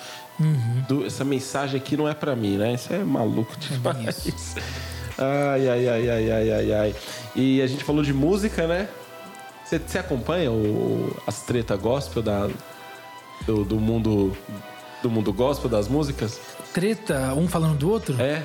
Du- 0.88 1.06
essa 1.06 1.24
mensagem 1.26 1.78
aqui 1.80 1.98
não 1.98 2.08
é 2.08 2.14
para 2.14 2.36
mim, 2.36 2.58
né? 2.58 2.74
Isso 2.76 2.94
é 2.94 3.04
maluco 3.04 3.56
demais. 3.58 4.26
isso. 4.26 4.56
Ai, 5.18 5.68
ai, 5.68 5.90
ai, 5.90 6.10
ai, 6.10 6.32
ai, 6.32 6.52
ai, 6.52 6.74
ai. 6.74 6.96
E 7.36 7.62
a 7.62 7.68
gente 7.68 7.84
falou 7.84 8.04
de 8.04 8.14
música, 8.14 8.68
né? 8.68 8.88
Você, 9.66 9.80
você 9.80 9.98
acompanha 9.98 10.52
o, 10.52 11.16
as 11.26 11.42
treta 11.42 11.76
gospel 11.76 12.22
da, 12.22 12.50
do, 13.46 13.66
do 13.66 13.80
mundo 13.80 14.36
do 15.02 15.10
mundo 15.10 15.34
gospel 15.34 15.70
das 15.70 15.88
músicas? 15.88 16.40
Treta, 16.74 17.34
um 17.34 17.48
falando 17.48 17.78
do 17.78 17.90
outro. 17.90 18.20
É. 18.22 18.44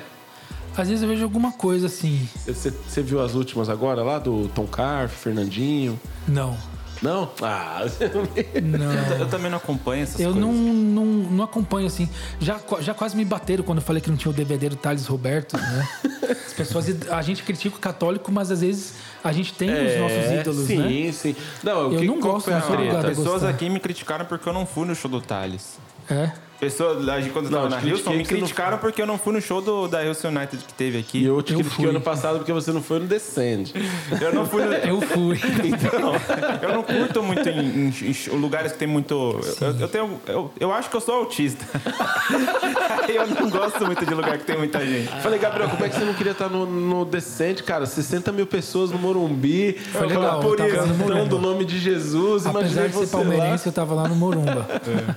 Às 0.75 0.89
vezes 0.89 1.03
eu 1.03 1.09
vejo 1.09 1.23
alguma 1.23 1.51
coisa 1.51 1.85
assim. 1.85 2.27
Você, 2.45 2.71
você 2.71 3.01
viu 3.01 3.21
as 3.21 3.35
últimas 3.35 3.69
agora 3.69 4.01
lá 4.01 4.17
do 4.17 4.47
Tom 4.49 4.65
Carf, 4.65 5.15
Fernandinho? 5.15 5.99
Não. 6.27 6.57
Não? 7.03 7.29
Ah, 7.41 7.81
você 7.83 8.07
não? 8.09 8.79
Não. 8.79 8.93
Eu 9.19 9.27
também 9.27 9.51
não 9.51 9.57
acompanho 9.57 10.03
essas 10.03 10.19
Eu 10.19 10.31
coisas. 10.33 10.41
não, 10.41 10.53
não, 10.53 11.05
não 11.05 11.43
acompanho 11.43 11.85
assim. 11.85 12.09
Já, 12.39 12.59
já 12.79 12.93
quase 12.93 13.15
me 13.15 13.25
bateram 13.25 13.63
quando 13.63 13.79
eu 13.79 13.83
falei 13.83 14.01
que 14.01 14.09
não 14.09 14.17
tinha 14.17 14.31
o 14.31 14.33
DVD 14.33 14.69
do 14.69 14.75
Thales 14.77 15.05
Roberto, 15.05 15.57
né? 15.57 15.87
As 16.47 16.53
pessoas. 16.53 16.85
A 17.11 17.21
gente 17.21 17.43
critica 17.43 17.75
o 17.75 17.79
católico, 17.79 18.31
mas 18.31 18.49
às 18.49 18.61
vezes 18.61 18.93
a 19.23 19.31
gente 19.33 19.53
tem 19.53 19.69
os 19.69 19.99
nossos 19.99 20.31
ídolos, 20.31 20.65
sim, 20.67 21.05
né? 21.05 21.11
sim. 21.11 21.35
Não, 21.61 21.89
o 21.89 21.93
Eu 21.93 21.99
que, 21.99 22.07
não 22.07 22.19
gosto, 22.19 22.45
foi 22.45 22.53
a 22.53 22.59
não 22.59 22.65
sou 22.67 22.75
treta? 22.75 22.89
obrigado 22.91 23.05
a 23.05 23.09
Pessoas 23.09 23.41
gostar. 23.41 23.49
aqui 23.49 23.69
me 23.69 23.79
criticaram 23.79 24.25
porque 24.25 24.47
eu 24.47 24.53
não 24.53 24.65
fui 24.65 24.87
no 24.87 24.95
show 24.95 25.11
do 25.11 25.19
Thales. 25.19 25.77
É. 26.09 26.31
Pessoas, 26.63 26.97
quando 27.33 27.45
eu 27.45 27.51
Não, 27.51 27.63
tava 27.69 27.75
eu 27.75 27.81
na 27.87 27.91
Houston, 27.93 28.11
me 28.11 28.23
criticaram 28.25 28.77
porque 28.77 29.01
eu 29.01 29.05
não 29.07 29.17
fui 29.17 29.33
no 29.33 29.41
show 29.41 29.61
do, 29.61 29.87
da 29.87 30.01
Houston 30.01 30.29
United 30.29 30.63
que 30.65 30.73
teve 30.73 30.97
aqui. 30.99 31.19
E 31.19 31.25
eu 31.25 31.41
te 31.41 31.53
Eu 31.53 31.59
critiquei 31.59 31.85
fui. 31.85 31.89
ano 31.89 32.01
passado 32.01 32.37
porque 32.37 32.53
você 32.53 32.71
não 32.71 32.81
foi 32.81 32.99
no 32.99 33.05
Descend. 33.07 33.73
Eu 34.21 34.33
não 34.33 34.45
fui 34.45 34.63
no, 34.63 34.73
Eu 34.83 35.01
fui. 35.01 35.39
Então, 35.63 36.13
eu 36.61 36.73
não 36.73 36.83
curto 36.83 37.21
muito 37.23 37.47
em, 37.49 37.87
em- 37.89 37.93
em 38.33 38.37
lugares 38.39 38.71
que 38.71 38.77
tem 38.79 38.87
muito. 38.87 39.39
Eu, 39.61 39.79
eu 39.79 39.87
tenho. 39.87 40.21
Eu, 40.27 40.51
eu 40.59 40.71
acho 40.71 40.89
que 40.89 40.95
eu 40.95 41.01
sou 41.01 41.15
autista. 41.15 41.65
Eu 43.07 43.27
não 43.27 43.49
gosto 43.49 43.85
muito 43.85 44.05
de 44.05 44.13
lugar 44.13 44.37
que 44.37 44.45
tem 44.45 44.57
muita 44.57 44.79
gente. 44.85 45.07
Falei, 45.21 45.37
Gabriel, 45.39 45.69
como 45.69 45.83
é 45.85 45.89
que 45.89 45.95
você 45.95 46.05
não 46.05 46.13
queria 46.13 46.31
estar 46.31 46.49
no, 46.49 46.65
no 46.65 47.05
Descent, 47.05 47.61
cara? 47.61 47.85
60 47.85 48.31
mil 48.31 48.45
pessoas 48.47 48.91
no 48.91 48.97
Morumbi. 48.97 49.73
Foi 49.91 50.07
legal, 50.07 50.39
Por 50.39 50.59
eu 50.59 50.69
tava 50.69 50.69
no 50.87 50.93
cantando 50.97 51.13
Morumba. 51.13 51.35
o 51.35 51.39
nome 51.39 51.65
de 51.65 51.79
Jesus. 51.79 52.45
Apesar 52.45 52.87
de 52.87 52.93
ser 52.93 53.05
você 53.05 53.11
palmeirense, 53.11 53.67
eu 53.67 53.73
tava 53.73 53.93
lá 53.93 54.07
no 54.07 54.15
Morumba. 54.15 54.65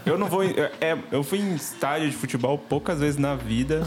Eu 0.04 0.18
não 0.18 0.26
vou. 0.26 0.42
em- 0.44 0.54
é, 0.80 0.96
eu 1.12 1.22
fui 1.22 1.35
em 1.36 1.54
estádio 1.54 2.10
de 2.10 2.16
futebol 2.16 2.58
poucas 2.58 3.00
vezes 3.00 3.18
na 3.18 3.34
vida. 3.34 3.86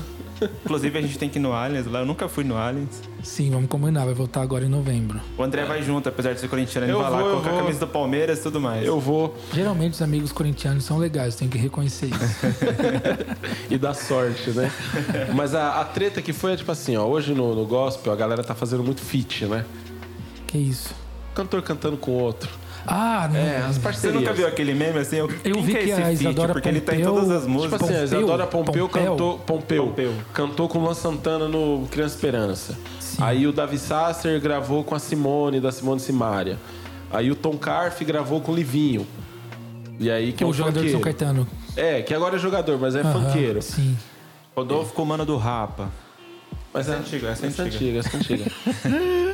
Inclusive 0.63 0.97
a 0.97 1.01
gente 1.01 1.17
tem 1.17 1.30
que 1.30 1.38
ir 1.38 1.41
no 1.41 1.51
Allianz 1.51 1.85
lá. 1.85 1.99
Eu 1.99 2.05
nunca 2.05 2.30
fui 2.30 2.43
no 2.43 2.57
Allianz. 2.57 3.01
Sim, 3.23 3.51
vamos 3.51 3.67
combinar, 3.67 4.05
vai 4.05 4.13
voltar 4.13 4.41
agora 4.41 4.65
em 4.65 4.69
novembro. 4.69 5.19
O 5.38 5.43
André 5.43 5.65
vai 5.65 5.84
junto, 5.84 6.07
apesar 6.07 6.34
de 6.34 6.39
ser 6.39 6.47
corintiano. 6.47 6.88
Ele 6.88 6.93
Eu 6.93 7.01
vai 7.01 7.11
lá, 7.11 7.19
vou, 7.19 7.30
colocar 7.31 7.49
a 7.51 7.57
camisa 7.57 7.80
do 7.80 7.88
Palmeiras 7.88 8.39
e 8.39 8.43
tudo 8.43 8.61
mais. 8.61 8.85
Eu 8.85 8.99
vou 8.99 9.35
Geralmente 9.53 9.93
os 9.93 10.01
amigos 10.01 10.31
corintianos 10.31 10.85
são 10.85 10.97
legais, 10.97 11.35
tem 11.35 11.49
que 11.49 11.57
reconhecer 11.57 12.07
isso. 12.07 12.45
e 13.69 13.77
dar 13.77 13.93
sorte, 13.93 14.51
né? 14.51 14.71
Mas 15.35 15.53
a, 15.53 15.81
a 15.81 15.85
treta 15.85 16.21
que 16.21 16.31
foi 16.31 16.53
é 16.53 16.55
tipo 16.55 16.71
assim, 16.71 16.95
ó. 16.95 17.05
Hoje 17.05 17.34
no, 17.34 17.53
no 17.53 17.65
gospel 17.65 18.13
a 18.13 18.15
galera 18.15 18.43
tá 18.43 18.55
fazendo 18.55 18.84
muito 18.84 19.01
feat, 19.01 19.45
né? 19.45 19.65
que 20.49 20.57
isso? 20.57 20.95
Cantor 21.35 21.61
cantando 21.61 21.95
com 21.95 22.11
outro. 22.11 22.49
Ah, 22.91 23.30
não. 23.32 23.40
É, 23.40 23.57
as 23.57 23.76
Você 23.76 23.80
parcerias. 23.82 24.20
nunca 24.22 24.34
viu 24.34 24.48
aquele 24.48 24.74
meme 24.74 24.99
assim? 24.99 25.18
Eu, 25.18 25.30
Eu 25.44 25.61
vi 25.61 25.72
que 25.74 25.78
é 25.78 25.84
que 25.84 25.90
esse 25.91 26.02
a 26.02 26.06
feat? 26.06 26.22
Isadora 26.22 26.53
Porque 26.53 26.70
ele 26.70 26.82
tá 26.82 26.94
em 26.95 26.98
Pompeu- 27.03 27.14
todas 27.14 27.32
as 27.32 27.41
Tipo 27.41 27.52
músicas. 27.53 27.82
assim, 27.82 27.94
a 27.94 27.99
Pompeu? 28.02 28.18
Isadora 28.20 28.48
Pompeu, 28.48 28.88
Pompeu? 28.88 28.90
cantou 29.10 29.40
Pompeu, 29.40 29.84
Pompeu. 29.88 30.14
cantou 30.34 30.68
com 30.68 30.80
o 30.80 30.82
Luan 30.82 30.94
Santana 30.94 31.48
no 31.48 31.88
Criança 31.91 32.16
Esperança. 32.16 32.78
Sim. 32.99 33.18
Aí 33.22 33.45
o 33.48 33.52
Davi 33.52 33.78
Sasser 33.78 34.40
gravou 34.41 34.84
com 34.84 34.95
a 34.95 34.99
Simone, 34.99 35.60
da 35.60 35.72
Simone 35.72 35.99
Simaria. 35.99 36.57
Aí 37.11 37.30
o 37.32 37.36
Tom 37.36 37.57
Carf 37.57 38.02
gravou 38.03 38.41
com 38.41 38.52
o 38.52 38.56
Livinho. 38.56 39.06
E 39.99 40.10
aí 40.10 40.32
que 40.32 40.44
é 40.44 40.48
o 40.48 40.49
um 40.49 40.53
jogador 40.53 40.82
de 40.84 40.90
São 40.91 40.99
funkeiro. 40.99 41.18
Caetano. 41.18 41.48
É, 41.76 42.02
que 42.02 42.14
agora 42.14 42.36
é 42.36 42.40
jogador, 42.40 42.78
mas 42.80 42.95
é 42.95 43.02
Aham, 43.02 43.26
funkeiro. 43.26 43.61
Sim. 43.61 43.98
Rodolfo 44.56 44.94
Comando 44.94 45.26
do 45.26 45.38
Rapa. 45.38 45.90
Mas 46.72 46.88
Essa 46.88 46.98
é 46.98 47.00
antiga, 47.00 47.28
essa 47.30 47.46
é 47.46 47.50
essa 47.50 47.62
é 47.64 47.66
antiga. 47.66 48.00
antiga, 48.00 48.00
essa 48.00 48.16
é 48.16 48.20
antiga. 48.20 48.52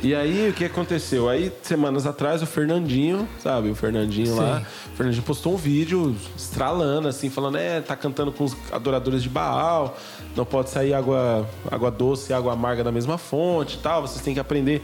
e 0.02 0.14
aí, 0.14 0.48
o 0.48 0.54
que 0.54 0.64
aconteceu? 0.64 1.28
Aí, 1.28 1.52
semanas 1.62 2.06
atrás, 2.06 2.40
o 2.40 2.46
Fernandinho, 2.46 3.28
sabe? 3.42 3.68
O 3.68 3.74
Fernandinho 3.74 4.34
lá. 4.36 4.60
Sim. 4.60 4.66
O 4.92 4.96
Fernandinho 4.96 5.22
postou 5.22 5.52
um 5.52 5.56
vídeo 5.56 6.16
estralando, 6.34 7.08
assim, 7.08 7.28
falando: 7.28 7.58
é, 7.58 7.82
tá 7.82 7.94
cantando 7.94 8.32
com 8.32 8.44
os 8.44 8.56
adoradores 8.72 9.22
de 9.22 9.28
Baal, 9.28 9.98
não 10.34 10.46
pode 10.46 10.70
sair 10.70 10.94
água, 10.94 11.46
água 11.70 11.90
doce 11.90 12.32
e 12.32 12.34
água 12.34 12.54
amarga 12.54 12.82
da 12.82 12.90
mesma 12.90 13.18
fonte 13.18 13.76
e 13.76 13.80
tal, 13.80 14.00
vocês 14.00 14.22
têm 14.24 14.32
que 14.32 14.40
aprender. 14.40 14.82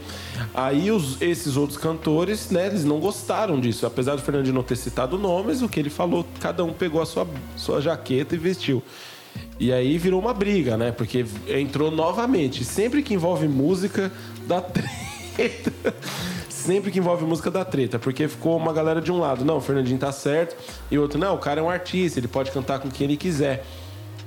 Aí, 0.53 0.91
os, 0.91 1.19
esses 1.23 1.57
outros 1.57 1.79
cantores, 1.79 2.51
né, 2.51 2.67
eles 2.67 2.85
não 2.85 2.99
gostaram 2.99 3.59
disso. 3.59 3.87
Apesar 3.87 4.15
do 4.15 4.21
Fernandinho 4.21 4.53
não 4.53 4.63
ter 4.63 4.75
citado 4.75 5.17
nomes, 5.17 5.63
o 5.63 5.67
que 5.67 5.79
ele 5.79 5.89
falou, 5.89 6.23
cada 6.39 6.63
um 6.63 6.71
pegou 6.71 7.01
a 7.01 7.05
sua, 7.05 7.27
sua 7.55 7.81
jaqueta 7.81 8.35
e 8.35 8.37
vestiu. 8.37 8.83
E 9.59 9.71
aí 9.71 9.97
virou 9.97 10.19
uma 10.19 10.33
briga, 10.33 10.77
né? 10.77 10.91
Porque 10.91 11.25
entrou 11.47 11.91
novamente. 11.91 12.63
Sempre 12.63 13.01
que 13.01 13.13
envolve 13.13 13.47
música, 13.47 14.11
dá 14.47 14.61
treta. 14.61 15.73
Sempre 16.49 16.91
que 16.91 16.99
envolve 16.99 17.25
música 17.25 17.51
dá 17.51 17.65
treta, 17.65 17.99
porque 17.99 18.25
ficou 18.25 18.55
uma 18.55 18.71
galera 18.71 19.01
de 19.01 19.11
um 19.11 19.19
lado, 19.19 19.43
não, 19.43 19.57
o 19.57 19.61
Fernandinho 19.61 19.99
tá 19.99 20.13
certo, 20.13 20.55
e 20.89 20.97
o 20.97 21.01
outro, 21.01 21.19
não, 21.19 21.35
o 21.35 21.37
cara 21.37 21.59
é 21.59 21.63
um 21.63 21.69
artista, 21.69 22.19
ele 22.19 22.27
pode 22.27 22.51
cantar 22.51 22.79
com 22.79 22.89
quem 22.89 23.03
ele 23.05 23.17
quiser. 23.17 23.65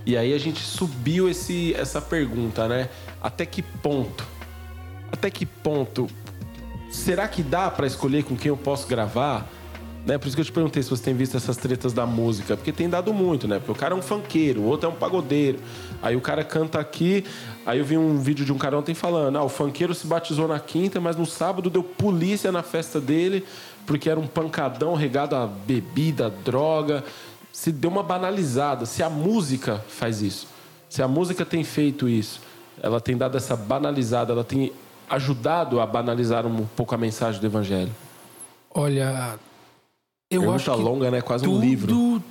E 0.05 0.19
aí 0.19 0.35
a 0.35 0.39
gente 0.39 0.61
subiu 0.61 1.31
esse, 1.31 1.73
essa 1.75 1.99
pergunta, 1.99 2.69
né? 2.69 2.91
Até 3.23 3.47
que 3.47 3.63
ponto? 3.63 4.23
Até 5.11 5.31
que 5.31 5.47
ponto? 5.47 6.09
Será 6.91 7.27
que 7.27 7.43
dá 7.43 7.71
para 7.71 7.87
escolher 7.87 8.23
com 8.23 8.37
quem 8.37 8.51
eu 8.51 8.57
posso 8.57 8.87
gravar? 8.87 9.51
Né? 10.07 10.17
Por 10.17 10.29
isso 10.29 10.37
que 10.37 10.41
eu 10.41 10.45
te 10.45 10.53
perguntei 10.53 10.81
se 10.85 10.89
você 10.89 11.03
tem 11.03 11.15
visto 11.15 11.37
essas 11.37 11.57
tretas 11.57 11.93
da 11.93 12.07
música, 12.07 12.57
porque 12.57 12.71
tem 12.71 12.89
dado 12.89 13.13
muito, 13.13 13.49
né? 13.49 13.59
Porque 13.59 13.73
o 13.73 13.75
cara 13.75 13.93
é 13.93 13.99
um 13.99 14.01
funkeiro, 14.03 14.61
o 14.61 14.65
outro 14.65 14.89
é 14.89 14.93
um 14.93 14.95
pagodeiro. 14.95 15.59
Aí 16.01 16.15
o 16.15 16.21
cara 16.21 16.45
canta 16.45 16.79
aqui, 16.79 17.25
aí 17.67 17.81
eu 17.81 17.85
vi 17.85 17.99
um 17.99 18.17
vídeo 18.21 18.45
de 18.45 18.53
um 18.53 18.57
cara 18.57 18.79
ontem 18.79 18.95
falando: 18.95 19.37
ah, 19.37 19.43
o 19.43 19.49
funkeiro 19.49 19.93
se 19.97 20.07
batizou 20.07 20.47
na 20.47 20.61
quinta, 20.61 21.01
mas 21.01 21.17
no 21.17 21.27
sábado 21.27 21.69
deu 21.69 21.83
polícia 21.83 22.53
na 22.53 22.63
festa 22.63 23.01
dele, 23.01 23.45
porque 23.85 24.09
era 24.09 24.21
um 24.21 24.29
pancadão 24.29 24.95
regado 24.95 25.35
a 25.35 25.45
bebida, 25.45 26.31
droga. 26.31 27.03
Se 27.53 27.73
deu 27.73 27.91
uma 27.91 28.03
banalizada. 28.05 28.87
Se 28.87 29.03
a 29.03 29.11
música 29.11 29.85
faz 29.89 30.23
isso, 30.23 30.47
se 30.89 31.03
a 31.03 31.09
música 31.09 31.45
tem 31.45 31.65
feito 31.65 32.09
isso, 32.09 32.41
ela 32.81 33.01
tem 33.01 33.17
dado 33.17 33.37
essa 33.37 33.57
banalizada, 33.57 34.33
ela 34.33 34.45
tem 34.45 34.73
ajudado 35.11 35.81
a 35.81 35.87
banalizar 35.87 36.47
um 36.47 36.65
pouco 36.77 36.95
a 36.95 36.99
mensagem 36.99 37.41
do 37.41 37.47
evangelho. 37.47 37.91
Olha, 38.73 39.37
eu 40.29 40.41
Pergunta 40.41 40.57
acho 40.57 40.75
que 40.75 40.83
longa, 40.83 41.11
né? 41.11 41.21
Quase 41.21 41.45
tudo, 41.45 41.57
um 41.57 41.61
livro. 41.61 42.23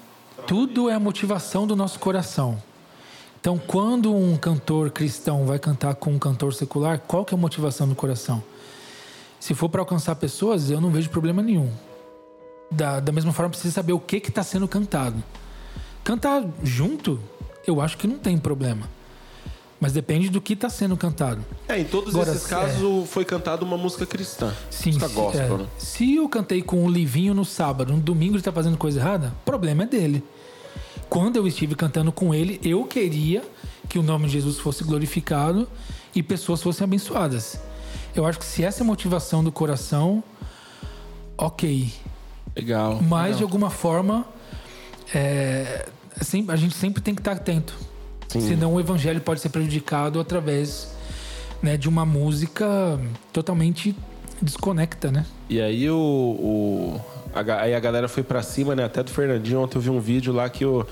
Tudo 0.46 0.90
é 0.90 0.94
a 0.94 1.00
motivação 1.00 1.66
do 1.66 1.76
nosso 1.76 1.98
coração. 1.98 2.62
Então, 3.40 3.58
quando 3.58 4.14
um 4.14 4.36
cantor 4.36 4.92
cristão 4.92 5.46
vai 5.46 5.58
cantar 5.58 5.96
com 5.96 6.12
um 6.12 6.20
cantor 6.20 6.54
secular, 6.54 7.00
qual 7.00 7.24
que 7.24 7.34
é 7.34 7.38
a 7.38 7.40
motivação 7.40 7.88
do 7.88 7.96
coração? 7.96 8.44
Se 9.40 9.54
for 9.54 9.70
para 9.70 9.82
alcançar 9.82 10.16
pessoas, 10.16 10.70
eu 10.70 10.82
não 10.82 10.90
vejo 10.90 11.10
problema 11.10 11.42
nenhum. 11.42 11.72
Da, 12.70 13.00
da 13.00 13.12
mesma 13.12 13.32
forma, 13.32 13.52
precisa 13.52 13.74
saber 13.74 13.94
o 13.94 14.00
que 14.00 14.18
está 14.18 14.44
sendo 14.44 14.68
cantado. 14.68 15.24
Cantar 16.04 16.44
junto, 16.64 17.20
eu 17.66 17.80
acho 17.80 17.98
que 17.98 18.08
não 18.08 18.18
tem 18.18 18.38
problema. 18.38 18.90
Mas 19.80 19.92
depende 19.92 20.30
do 20.30 20.40
que 20.40 20.54
está 20.54 20.70
sendo 20.70 20.96
cantado. 20.96 21.44
É, 21.68 21.78
em 21.78 21.84
todos 21.84 22.16
Agora, 22.16 22.32
esses 22.32 22.46
é. 22.46 22.50
casos 22.50 23.10
foi 23.10 23.26
cantada 23.26 23.64
uma 23.66 23.78
música 23.78 24.06
cristã. 24.06 24.54
Sim, 24.72 24.92
música 24.94 25.10
se- 25.10 25.14
gospel, 25.16 25.56
é. 25.56 25.58
né? 25.60 25.68
Se 25.78 26.16
eu 26.16 26.30
cantei 26.30 26.62
com 26.62 26.86
o 26.86 26.90
Livinho 26.90 27.34
no 27.34 27.44
sábado, 27.44 27.92
no 27.94 28.00
domingo 28.00 28.36
ele 28.36 28.42
tá 28.44 28.52
fazendo 28.54 28.78
coisa 28.78 29.00
errada, 29.00 29.34
problema 29.44 29.84
é 29.84 29.86
dele. 29.86 30.24
Quando 31.10 31.36
eu 31.36 31.46
estive 31.46 31.76
cantando 31.76 32.12
com 32.12 32.34
ele, 32.34 32.60
eu 32.64 32.84
queria 32.86 33.44
que 33.90 34.00
o 34.00 34.04
nome 34.04 34.28
de 34.28 34.34
Jesus 34.34 34.58
fosse 34.58 34.84
glorificado 34.84 35.68
e 36.16 36.24
pessoas 36.24 36.62
fossem 36.64 36.84
abençoadas. 36.86 37.60
Eu 38.16 38.26
acho 38.26 38.40
que 38.40 38.46
se 38.46 38.64
essa 38.64 38.82
é 38.82 38.84
a 38.84 38.88
motivação 38.88 39.44
do 39.44 39.52
coração, 39.52 40.24
ok. 41.38 41.92
Legal. 42.56 43.02
Mas 43.02 43.38
de 43.38 43.44
alguma 43.44 43.70
forma, 43.70 44.26
é, 45.14 45.86
a 46.48 46.56
gente 46.56 46.74
sempre 46.76 47.02
tem 47.04 47.14
que 47.14 47.22
estar 47.22 47.34
atento. 47.34 47.76
Sim. 48.28 48.42
Senão 48.42 48.74
o 48.74 48.80
evangelho 48.80 49.22
pode 49.22 49.40
ser 49.40 49.50
prejudicado 49.50 50.20
através 50.20 50.94
né, 51.62 51.78
de 51.78 51.88
uma 51.88 52.06
música 52.06 53.00
totalmente 53.32 53.96
desconecta, 54.42 55.12
né? 55.12 55.26
E 55.50 55.62
aí 55.62 55.90
o, 55.90 55.96
o- 55.98 57.02
a, 57.34 57.62
aí 57.62 57.74
a 57.74 57.80
galera 57.80 58.08
foi 58.08 58.24
pra 58.24 58.42
cima, 58.42 58.76
né? 58.76 58.84
Até 58.84 59.02
do 59.04 59.10
Fernandinho. 59.12 59.62
Ontem 59.62 59.78
eu 59.78 59.82
vi 59.82 59.90
um 59.90 60.00
vídeo 60.00 60.34
lá 60.34 60.50
que 60.50 60.66
o, 60.66 60.86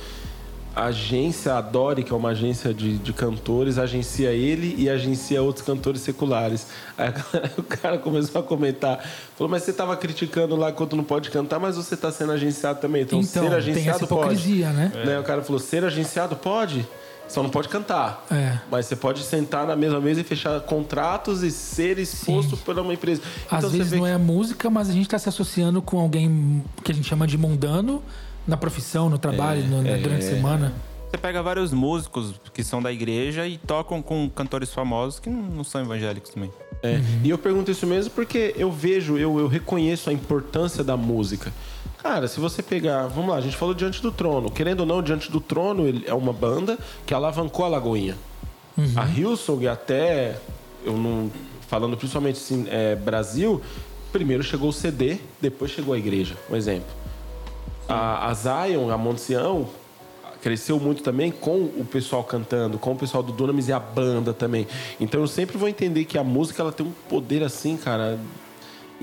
a 0.76 0.85
agência 0.85 1.53
Adore, 1.55 2.03
que 2.03 2.11
é 2.11 2.15
uma 2.15 2.30
agência 2.30 2.73
de, 2.73 2.97
de 2.97 3.14
cantores, 3.14 3.77
agencia 3.77 4.31
ele 4.31 4.76
e 4.77 4.89
agencia 4.89 5.41
outros 5.41 5.65
cantores 5.65 6.01
seculares. 6.01 6.68
Aí 6.97 7.07
a 7.10 7.11
galera- 7.11 7.51
o 7.57 7.64
cara 7.64 7.97
começou 7.97 8.41
a 8.41 8.43
comentar. 8.43 8.99
Falou, 9.38 9.49
mas 9.49 9.64
você 9.64 9.73
tava 9.73 9.95
criticando 9.97 10.55
lá 10.55 10.72
quando 10.72 10.95
não 10.95 11.03
pode 11.03 11.30
cantar, 11.30 11.60
mas 11.60 11.76
você 11.76 11.95
tá 11.97 12.11
sendo 12.11 12.31
agenciado 12.31 12.80
também. 12.80 13.01
Então, 13.03 13.19
Então, 13.19 13.43
ser 13.43 13.49
tem 13.49 13.57
agenciado 13.57 13.97
essa 13.97 14.07
pode. 14.07 14.22
hipocrisia, 14.34 14.69
né? 14.72 14.91
Né? 15.05 15.19
O 15.19 15.23
cara 15.23 15.41
falou, 15.43 15.60
ser 15.60 15.84
agenciado 15.84 16.35
pode, 16.35 16.85
só 17.34 17.41
não 17.43 17.49
pode 17.49 17.68
cantar. 17.69 18.26
É. 18.31 18.60
Mas 18.72 18.85
você 18.85 18.95
pode 18.95 19.22
sentar 19.23 19.65
na 19.65 19.76
mesma 19.76 19.99
mesa 19.99 20.22
e 20.22 20.23
fechar 20.23 20.60
contratos 20.61 21.41
e 21.43 21.51
ser 21.51 21.97
exposto 21.97 22.55
por 22.57 22.77
uma 22.77 22.93
empresa. 22.93 23.22
Às 23.49 23.57
Então, 23.60 23.69
você 23.72 23.77
vezes 23.77 23.91
vê 23.91 23.97
não 23.97 24.03
que- 24.05 24.11
é 24.11 24.14
a 24.14 24.19
música, 24.19 24.69
mas 24.69 24.89
a 24.89 24.93
gente 24.93 25.03
está 25.05 25.18
se 25.18 25.27
associando 25.30 25.81
com 25.81 25.99
alguém 25.99 26.64
que 26.84 26.91
a 26.91 26.95
gente 26.95 27.07
chama 27.07 27.26
de 27.26 27.38
mundano 27.38 28.03
na 28.47 28.55
profissão, 28.57 29.10
no 29.10 29.18
trabalho, 29.18 29.64
no- 29.65 29.88
é. 29.88 29.97
durante 29.97 30.26
a 30.26 30.30
semana. 30.30 30.73
Você 31.10 31.18
pega 31.18 31.43
vários 31.43 31.72
músicos 31.72 32.34
que 32.53 32.64
são 32.64 32.81
da 32.81 32.91
igreja 32.91 33.47
e 33.47 33.57
tocam 33.60 34.01
com 34.01 34.27
cantores 34.30 34.72
famosos 34.73 35.19
que 35.19 35.30
não 35.30 35.64
são 35.64 35.81
evangélicos 35.81 36.31
também. 36.31 36.51
É, 36.81 36.99
E 37.23 37.30
eu 37.30 37.38
pergunto 37.38 37.69
isso 37.72 37.85
mesmo 37.88 38.11
porque 38.11 38.53
eu 38.57 38.72
vejo, 38.72 39.18
eu, 39.18 39.39
eu 39.39 39.47
reconheço 39.47 40.10
a 40.10 40.14
importância 40.14 40.84
da 40.84 40.97
música. 40.97 41.53
Cara, 42.04 42.28
se 42.28 42.38
você 42.38 42.62
pegar, 42.62 43.08
vamos 43.08 43.30
lá, 43.30 43.38
a 43.38 43.42
gente 43.42 43.56
falou 43.56 43.74
Diante 43.74 44.02
do 44.02 44.12
Trono. 44.12 44.52
Querendo 44.52 44.82
ou 44.82 44.86
não, 44.86 45.02
Diante 45.02 45.32
do 45.32 45.40
Trono 45.40 45.88
ele 45.88 46.04
é 46.06 46.14
uma 46.14 46.34
banda 46.34 46.78
que 47.06 47.14
alavancou 47.14 47.64
a 47.64 47.70
Lagoinha. 47.70 48.18
A 48.96 49.06
Hillsong 49.06 49.68
até, 49.68 50.38
eu 50.84 50.98
não, 50.98 51.32
falando 51.68 51.96
principalmente 51.96 52.36
assim, 52.36 52.66
é, 52.70 52.96
Brasil, 52.96 53.62
primeiro 54.12 54.44
chegou 54.44 54.70
o 54.70 54.74
CD, 54.74 55.18
depois 55.40 55.72
chegou 55.72 55.94
a 55.94 55.98
igreja, 55.98 56.36
um 56.50 56.56
exemplo. 56.58 56.90
A, 57.88 58.28
a 58.28 58.34
Zion, 58.34 58.90
a 58.90 58.98
Monte 58.98 59.22
Sião, 59.22 59.70
cresceu 60.42 60.78
muito 60.78 61.04
também 61.04 61.32
com 61.32 61.56
o 61.56 61.88
pessoal 61.90 62.22
cantando, 62.22 62.78
com 62.78 62.92
o 62.92 62.96
pessoal 62.98 63.24
do 63.24 63.32
Dunamis 63.32 63.70
e 63.70 63.74
a 63.74 63.80
banda 63.80 64.34
também. 64.34 64.68
Então 65.00 65.22
eu 65.22 65.28
sempre 65.28 65.58
vou 65.58 65.70
entender 65.70 66.04
que 66.04 66.18
a 66.18 66.24
música 66.24 66.62
ela 66.62 66.72
tem 66.72 66.86
um 66.86 66.92
poder 67.08 67.44
assim, 67.44 67.78
cara, 67.78 68.20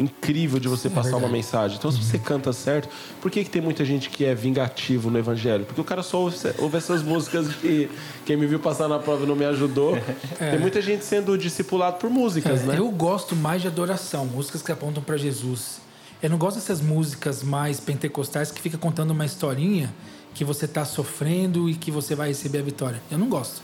incrível 0.01 0.59
de 0.59 0.67
você 0.69 0.89
passar 0.89 1.11
uma 1.11 1.21
verdade. 1.21 1.33
mensagem. 1.35 1.77
Então 1.77 1.93
se 1.93 2.03
você 2.03 2.19
canta 2.19 2.53
certo, 2.53 2.89
por 3.21 3.31
que, 3.31 3.45
que 3.45 3.51
tem 3.51 3.61
muita 3.63 3.85
gente 3.85 4.09
que 4.11 4.25
é 4.25 4.35
vingativo 4.35 5.11
no 5.11 5.19
evangelho? 5.19 5.65
Porque 5.65 5.81
o 5.81 5.85
cara 5.85 6.03
só 6.03 6.21
ouve, 6.21 6.37
ouve 6.59 6.77
essas 6.77 7.03
músicas 7.03 7.49
que 7.55 7.91
quem 8.25 8.37
me 8.37 8.47
viu 8.47 8.59
passar 8.59 8.89
na 8.89 8.99
prova 8.99 9.25
e 9.25 9.27
não 9.29 9.37
me 9.37 9.45
ajudou. 9.45 9.99
Tem 10.39 10.59
muita 10.59 10.81
gente 10.81 11.05
sendo 11.05 11.37
discipulado 11.37 11.99
por 11.99 12.09
músicas, 12.11 12.63
É, 12.63 12.65
né? 12.65 12.79
Eu 12.79 12.91
gosto 12.91 13.37
mais 13.37 13.63
de 13.63 13.69
adoração, 13.69 14.27
músicas 14.27 14.63
que 14.63 14.73
apontam 14.73 15.03
para 15.03 15.17
Jesus. 15.17 15.81
Eu 16.23 16.29
não 16.31 16.39
gosto 16.39 16.57
dessas 16.57 16.81
músicas 16.81 17.43
mais 17.43 17.81
pentecostais 17.81 18.51
que 18.51 18.61
fica 18.61 18.77
contando 18.77 19.11
uma 19.13 19.25
historinha 19.25 19.93
que 20.35 20.45
você 20.45 20.69
tá 20.69 20.85
sofrendo 20.85 21.69
e 21.69 21.75
que 21.75 21.91
você 21.91 22.15
vai 22.15 22.29
receber 22.29 22.59
a 22.59 22.63
vitória. 22.63 23.01
Eu 23.11 23.19
não 23.19 23.29
gosto. 23.29 23.63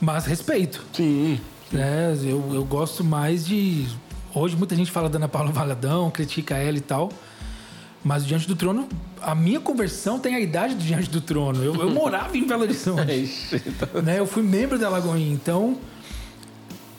Mas 0.00 0.24
respeito. 0.24 0.84
Sim. 0.92 1.40
né? 1.70 2.16
Eu, 2.22 2.50
eu 2.54 2.64
gosto 2.64 3.04
mais 3.04 3.46
de. 3.46 3.86
Hoje 4.34 4.56
muita 4.56 4.76
gente 4.76 4.90
fala 4.90 5.08
da 5.08 5.16
Ana 5.18 5.28
Paula 5.28 5.50
Valadão, 5.50 6.10
critica 6.10 6.56
ela 6.56 6.76
e 6.78 6.80
tal. 6.80 7.10
Mas 8.02 8.22
o 8.24 8.26
Diante 8.26 8.46
do 8.48 8.56
Trono, 8.56 8.88
a 9.20 9.34
minha 9.34 9.60
conversão 9.60 10.18
tem 10.18 10.34
a 10.34 10.40
idade 10.40 10.74
do 10.74 10.82
Diante 10.82 11.10
do 11.10 11.20
Trono. 11.20 11.62
Eu, 11.62 11.74
eu 11.74 11.90
morava 11.92 12.36
em 12.36 12.46
Belo 12.46 12.62
Horizonte. 12.62 13.12
Ixi, 13.12 13.62
então- 13.66 14.02
né? 14.02 14.18
Eu 14.18 14.26
fui 14.26 14.42
membro 14.42 14.78
da 14.78 14.88
Lagoinha, 14.88 15.32
então 15.32 15.76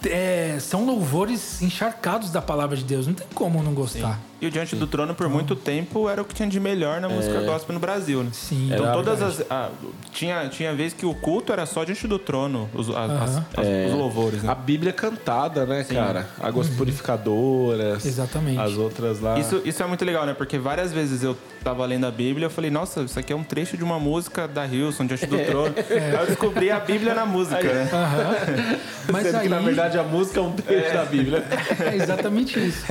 é, 0.05 0.57
são 0.59 0.85
louvores 0.85 1.61
encharcados 1.61 2.29
da 2.31 2.41
palavra 2.41 2.75
de 2.77 2.83
Deus. 2.83 3.07
Não 3.07 3.13
tem 3.13 3.27
como 3.33 3.63
não 3.63 3.73
gostar. 3.73 4.19
E 4.41 4.47
o 4.47 4.51
Diante 4.51 4.75
do 4.75 4.87
Trono, 4.87 5.13
por 5.13 5.29
muito 5.29 5.55
tempo, 5.55 6.09
era 6.09 6.19
o 6.21 6.25
que 6.25 6.33
tinha 6.33 6.49
de 6.49 6.59
melhor 6.59 6.99
na 6.99 7.07
música 7.07 7.41
gospel 7.41 7.73
no 7.75 7.79
Brasil, 7.79 8.23
né? 8.23 8.29
Sim. 8.33 8.69
Então 8.73 8.85
Era 8.85 8.93
todas 8.93 9.19
verdade. 9.19 9.41
as. 9.43 9.51
ah, 9.51 9.69
tinha, 10.11 10.49
tinha 10.49 10.73
vez 10.73 10.93
que 10.93 11.05
o 11.05 11.13
culto 11.13 11.53
era 11.53 11.65
só 11.67 11.83
diante 11.83 12.07
do 12.07 12.17
trono, 12.17 12.67
os, 12.73 12.89
as- 12.89 13.37
as- 13.55 13.87
os 13.91 13.93
louvores, 13.93 14.41
né? 14.41 14.51
A 14.51 14.55
Bíblia 14.55 14.91
cantada, 14.91 15.65
né, 15.65 15.83
cara? 15.83 16.27
Águas 16.41 16.67
purificadoras. 16.69 18.05
Exatamente. 18.05 18.59
As 18.59 18.73
outras 18.77 19.19
lá. 19.19 19.37
Isso, 19.39 19.61
isso 19.63 19.81
é 19.83 19.85
muito 19.85 20.03
legal, 20.03 20.25
né? 20.25 20.33
Porque 20.33 20.57
várias 20.57 20.91
vezes 20.91 21.23
eu 21.23 21.37
tava 21.63 21.85
lendo 21.85 22.05
a 22.07 22.11
Bíblia 22.11 22.45
e 22.45 22.47
eu 22.47 22.49
falei, 22.49 22.71
nossa, 22.71 23.01
isso 23.01 23.19
aqui 23.19 23.31
é 23.31 23.35
um 23.35 23.43
trecho 23.43 23.77
de 23.77 23.83
uma 23.83 23.99
música 23.99 24.47
da 24.47 24.65
Hilson, 24.65 25.05
Diante 25.05 25.27
do 25.27 25.37
Trono. 25.45 25.75
Aí 25.77 26.13
eu 26.21 26.25
descobri 26.25 26.71
a 26.71 26.79
Bíblia 26.79 27.13
na 27.13 27.25
música, 27.25 27.61
né? 27.61 27.87
Mas 29.11 29.23
Sendo 29.23 29.37
aí, 29.37 29.43
que, 29.43 29.49
na 29.49 29.59
verdade, 29.59 29.97
a 29.99 30.03
música 30.03 30.39
é 30.39 30.43
um 30.43 30.51
trecho 30.53 30.93
da 30.93 31.05
Bíblia. 31.05 31.43
é 31.79 31.95
exatamente 31.95 32.57
isso. 32.59 32.83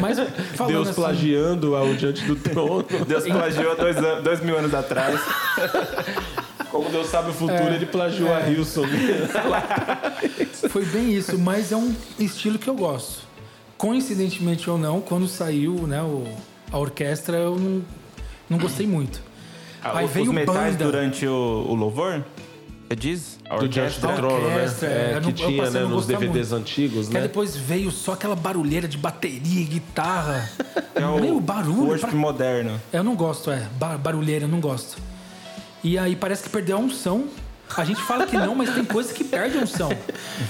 Mas 0.00 0.18
falando 0.58 0.72
Deus 0.74 0.88
assim, 0.88 1.00
plagiando 1.00 1.74
ao 1.76 1.94
Diante 1.94 2.22
do 2.24 2.36
Trono. 2.36 2.84
Deus 3.06 3.24
plagiou 3.24 3.76
dois, 3.76 3.96
an- 3.96 4.20
dois 4.22 4.40
mil 4.42 4.58
anos 4.58 4.74
atrás. 4.74 5.20
Como 6.70 6.90
Deus 6.90 7.06
sabe 7.06 7.30
o 7.30 7.32
futuro, 7.32 7.72
ele 7.72 7.86
plagiou 7.86 8.34
a 8.34 8.40
Hilson. 8.48 8.84
Foi 10.68 10.84
bem 10.84 11.12
isso, 11.14 11.38
mas 11.38 11.72
é 11.72 11.76
um 11.76 11.94
estilo 12.18 12.58
que 12.58 12.68
eu 12.68 12.74
gosto. 12.74 13.26
Coincidentemente 13.76 14.68
ou 14.68 14.76
não, 14.76 15.00
quando 15.00 15.26
saiu 15.28 15.74
né, 15.86 16.02
o- 16.02 16.24
a 16.70 16.78
orquestra, 16.78 17.36
eu 17.38 17.56
não, 17.56 17.82
não 18.50 18.58
gostei 18.58 18.86
muito. 18.86 19.20
Ah, 19.82 19.98
Aí 19.98 20.04
os 20.06 20.10
veio 20.10 20.32
metais 20.32 20.72
banda. 20.74 20.84
durante 20.84 21.26
o, 21.26 21.32
o 21.68 21.74
louvor? 21.74 22.24
Você 22.88 22.96
diz? 22.96 23.38
A 23.50 23.56
Diante 23.66 24.00
do 24.00 24.08
Trono, 24.14 24.48
né? 24.48 24.54
orquestra, 24.56 24.88
É, 24.88 25.12
eu 25.16 25.20
que 25.20 25.26
não- 25.26 25.32
tinha 25.32 25.70
né, 25.70 25.80
nos 25.80 26.06
DVDs 26.06 26.50
muito. 26.52 26.62
antigos, 26.62 27.08
Que 27.08 27.16
aí 27.16 27.22
né? 27.22 27.28
depois 27.28 27.54
veio 27.54 27.90
só 27.90 28.12
aquela 28.12 28.34
barulheira 28.34 28.88
de 28.88 28.96
bateria, 28.96 29.66
guitarra. 29.66 30.48
É 30.94 31.04
o 31.04 31.20
Meio 31.20 31.38
barulho. 31.38 31.88
worship 31.88 32.06
pra- 32.08 32.16
moderno. 32.18 32.80
Eu 32.90 33.04
não 33.04 33.14
gosto, 33.14 33.50
é. 33.50 33.66
Ba- 33.78 33.98
Barulheira, 33.98 34.46
eu 34.46 34.48
não 34.48 34.58
gosto. 34.60 34.96
E 35.84 35.98
aí 35.98 36.16
parece 36.16 36.44
que 36.44 36.48
perdeu 36.48 36.76
a 36.78 36.80
unção. 36.80 37.26
A 37.76 37.84
gente 37.84 38.00
fala 38.00 38.24
que 38.26 38.34
não, 38.38 38.54
mas 38.54 38.70
tem 38.74 38.82
coisas 38.82 39.12
que 39.12 39.22
perdem 39.22 39.60
a 39.60 39.64
unção. 39.64 39.90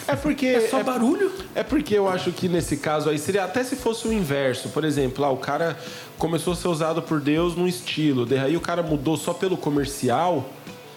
É 0.06 0.14
porque. 0.14 0.46
É 0.46 0.68
só 0.68 0.80
barulho. 0.84 1.32
É 1.56 1.64
porque 1.64 1.92
eu 1.98 2.08
acho 2.08 2.30
que 2.30 2.48
nesse 2.48 2.76
caso 2.76 3.10
aí 3.10 3.18
seria 3.18 3.42
até 3.44 3.64
se 3.64 3.74
fosse 3.74 4.06
o 4.06 4.12
inverso. 4.12 4.68
Por 4.68 4.84
exemplo, 4.84 5.22
lá, 5.22 5.28
o 5.30 5.36
cara 5.36 5.76
começou 6.16 6.52
a 6.52 6.56
ser 6.56 6.68
usado 6.68 7.02
por 7.02 7.20
Deus 7.20 7.56
num 7.56 7.66
estilo, 7.66 8.24
daí 8.24 8.56
o 8.56 8.60
cara 8.60 8.84
mudou 8.84 9.16
só 9.16 9.34
pelo 9.34 9.56
comercial. 9.56 10.48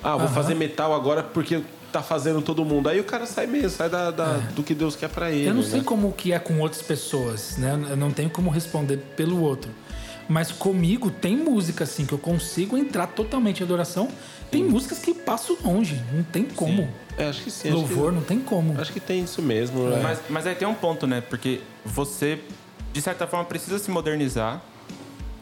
Ah, 0.04 0.16
vou 0.18 0.26
Aham. 0.26 0.34
fazer 0.34 0.56
metal 0.56 0.94
agora 0.94 1.22
porque 1.24 1.62
tá 1.92 2.02
fazendo 2.02 2.42
todo 2.42 2.64
mundo. 2.66 2.88
Aí 2.90 3.00
o 3.00 3.04
cara 3.04 3.26
sai 3.26 3.46
mesmo, 3.48 3.70
sai 3.70 3.90
da, 3.90 4.12
da- 4.12 4.38
do 4.56 4.64
que 4.64 4.74
Deus 4.74 4.96
quer 4.96 5.10
pra 5.10 5.30
ele. 5.32 5.46
É. 5.46 5.50
Eu 5.50 5.54
não 5.54 5.64
sei 5.64 5.80
né? 5.80 5.86
como 5.86 6.12
que 6.14 6.32
é 6.34 6.40
com 6.40 6.60
outras 6.60 6.82
pessoas, 6.82 7.58
né? 7.58 7.78
Eu 7.90 7.98
não 7.98 8.12
tenho 8.12 8.30
como 8.30 8.50
responder 8.50 8.98
pelo 9.16 9.42
outro. 9.42 9.70
Mas 10.30 10.52
comigo 10.52 11.12
tem 11.12 11.36
música 11.36 11.84
assim 11.84 12.06
que 12.06 12.14
eu 12.14 12.18
consigo 12.18 12.78
entrar 12.78 13.08
totalmente 13.08 13.60
em 13.60 13.64
adoração. 13.64 14.08
Tem 14.50 14.64
músicas 14.64 15.00
que 15.00 15.14
passo 15.14 15.58
longe, 15.64 16.02
não 16.14 16.24
tem 16.24 16.46
como. 16.46 16.88
É, 17.18 17.28
acho 17.28 17.42
que 17.44 17.52
sim. 17.52 17.68
acho 17.70 17.78
que- 17.78 17.94
Louvor, 17.94 18.12
não 18.14 18.22
tem 18.22 18.40
como. 18.40 18.80
Acho 18.80 18.94
que 18.94 19.00
tem 19.00 19.24
isso 19.24 19.42
mesmo. 19.42 19.90
né? 19.90 20.00
Mas, 20.02 20.20
mas 20.30 20.48
aí 20.48 20.56
tem 20.56 20.68
um 20.68 20.74
ponto, 20.74 21.06
né? 21.06 21.20
Porque 21.22 21.60
você, 21.86 22.40
de 22.94 23.02
certa 23.02 23.28
forma, 23.28 23.44
precisa 23.46 23.78
se 23.78 23.92
modernizar. 23.92 24.62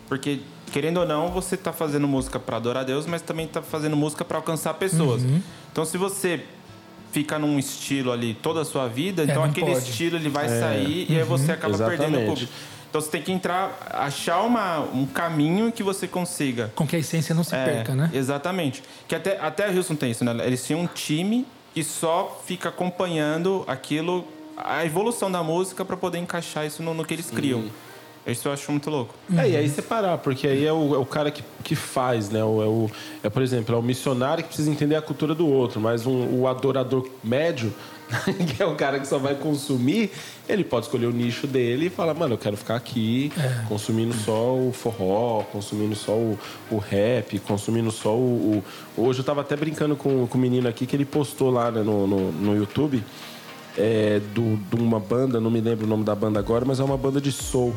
Porque, 0.07 0.39
querendo 0.69 0.97
ou 0.97 1.05
não, 1.05 1.29
você 1.29 1.57
tá 1.57 1.73
fazendo 1.73 2.07
música 2.07 2.39
para 2.39 2.57
adorar 2.57 2.83
a 2.83 2.85
Deus, 2.85 3.05
mas 3.05 3.21
também 3.21 3.47
tá 3.47 3.61
fazendo 3.61 3.95
música 3.95 4.23
para 4.23 4.37
alcançar 4.37 4.73
pessoas. 4.75 5.23
Uhum. 5.23 5.41
Então, 5.71 5.83
se 5.85 5.97
você 5.97 6.41
fica 7.11 7.39
num 7.39 7.57
estilo 7.57 8.11
ali 8.11 8.35
toda 8.35 8.61
a 8.61 8.65
sua 8.65 8.87
vida, 8.87 9.23
então 9.23 9.35
É, 9.35 9.37
não 9.39 9.45
aquele 9.45 9.67
pode. 9.71 9.79
Uhum. 9.83 9.89
estilo 9.89 10.15
ele 10.17 10.29
vai 10.29 10.47
sair 10.47 11.07
e 11.09 11.17
aí 11.17 11.23
você 11.23 11.51
acaba 11.51 11.75
perdendo 11.77 11.99
o 11.99 12.05
Exatamente. 12.05 12.27
público. 12.29 12.53
Então 12.89 13.01
você 13.01 13.09
tem 13.09 13.21
que 13.21 13.31
entrar, 13.31 13.77
achar 13.91 14.41
uma, 14.41 14.79
um 14.79 15.05
caminho 15.05 15.71
que 15.71 15.83
você 15.83 16.07
consiga 16.07 16.71
Com 16.75 16.87
que 16.87 16.95
a 16.95 16.99
essência 16.99 17.35
não 17.35 17.43
se 17.43 17.53
é, 17.55 17.63
perca, 17.63 17.93
né? 17.95 18.09
Exatamente. 18.13 18.81
Que 19.07 19.13
até, 19.13 19.39
até 19.39 19.67
a 19.67 19.71
Houston 19.71 19.95
tem 19.95 20.09
isso, 20.11 20.23
né? 20.25 20.35
Eles 20.45 20.65
tinham 20.65 20.81
um 20.81 20.87
time 20.87 21.45
que 21.73 21.83
só 21.83 22.41
fica 22.47 22.69
acompanhando 22.69 23.63
aquilo, 23.67 24.27
a 24.57 24.83
evolução 24.85 25.31
da 25.31 25.43
música 25.43 25.85
para 25.85 25.95
poder 25.95 26.17
encaixar 26.17 26.65
isso 26.65 26.81
no, 26.81 26.93
no 26.95 27.05
que 27.05 27.13
eles 27.13 27.29
criam. 27.29 27.65
Isso 28.27 28.47
eu 28.47 28.51
acho 28.53 28.69
muito 28.71 28.89
louco. 28.89 29.15
É, 29.35 29.49
e 29.49 29.55
aí 29.57 29.67
separar, 29.69 30.17
porque 30.19 30.47
aí 30.47 30.65
é 30.65 30.71
o, 30.73 30.93
é 30.93 30.97
o 30.97 31.05
cara 31.05 31.31
que, 31.31 31.43
que 31.63 31.75
faz, 31.75 32.29
né? 32.29 32.43
O, 32.43 32.61
é, 32.61 32.65
o, 32.65 32.91
é, 33.23 33.29
por 33.29 33.41
exemplo, 33.41 33.73
é 33.75 33.77
o 33.77 33.81
missionário 33.81 34.43
que 34.43 34.49
precisa 34.49 34.69
entender 34.69 34.95
a 34.95 35.01
cultura 35.01 35.33
do 35.33 35.47
outro, 35.47 35.79
mas 35.81 36.05
um, 36.05 36.39
o 36.41 36.47
adorador 36.47 37.07
médio, 37.23 37.73
que 38.55 38.61
é 38.61 38.65
o 38.65 38.75
cara 38.75 38.99
que 38.99 39.07
só 39.07 39.17
vai 39.17 39.33
consumir, 39.35 40.11
ele 40.47 40.63
pode 40.63 40.85
escolher 40.85 41.07
o 41.07 41.11
nicho 41.11 41.47
dele 41.47 41.87
e 41.87 41.89
falar, 41.89 42.13
mano, 42.13 42.33
eu 42.33 42.37
quero 42.37 42.55
ficar 42.57 42.75
aqui 42.75 43.31
consumindo 43.67 44.13
só 44.13 44.53
o 44.55 44.71
forró, 44.73 45.43
consumindo 45.51 45.95
só 45.95 46.11
o, 46.13 46.37
o 46.69 46.77
rap, 46.77 47.39
consumindo 47.39 47.89
só 47.91 48.15
o, 48.15 48.61
o- 48.97 49.01
Hoje 49.01 49.19
eu 49.21 49.23
tava 49.25 49.41
até 49.41 49.55
brincando 49.55 49.95
com, 49.95 50.27
com 50.27 50.37
o 50.37 50.41
menino 50.41 50.67
aqui 50.67 50.85
que 50.85 50.95
ele 50.95 51.05
postou 51.05 51.49
lá 51.49 51.71
né, 51.71 51.81
no, 51.81 52.05
no, 52.05 52.31
no 52.31 52.55
YouTube 52.55 53.03
é, 53.77 54.19
do, 54.35 54.57
de 54.57 54.75
uma 54.75 54.99
banda, 54.99 55.39
não 55.39 55.49
me 55.49 55.61
lembro 55.61 55.85
o 55.85 55.89
nome 55.89 56.03
da 56.03 56.13
banda 56.13 56.37
agora, 56.39 56.65
mas 56.65 56.79
é 56.79 56.83
uma 56.83 56.97
banda 56.97 57.21
de 57.21 57.31
soul 57.31 57.73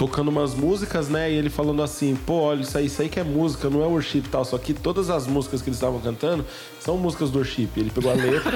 tocando 0.00 0.28
umas 0.28 0.54
músicas, 0.54 1.10
né? 1.10 1.30
E 1.30 1.34
ele 1.34 1.50
falando 1.50 1.82
assim, 1.82 2.16
pô, 2.16 2.40
olha, 2.40 2.62
isso 2.62 2.78
aí, 2.78 2.86
isso 2.86 3.02
aí 3.02 3.08
que 3.10 3.20
é 3.20 3.22
música, 3.22 3.68
não 3.68 3.82
é 3.82 3.86
worship 3.86 4.20
e 4.20 4.22
tal. 4.22 4.46
Só 4.46 4.56
que 4.56 4.72
todas 4.72 5.10
as 5.10 5.26
músicas 5.26 5.60
que 5.60 5.68
eles 5.68 5.76
estavam 5.76 6.00
cantando 6.00 6.42
são 6.80 6.96
músicas 6.96 7.30
do 7.30 7.36
worship. 7.38 7.68
Ele 7.76 7.90
pegou 7.90 8.10
a 8.10 8.14
letra 8.14 8.50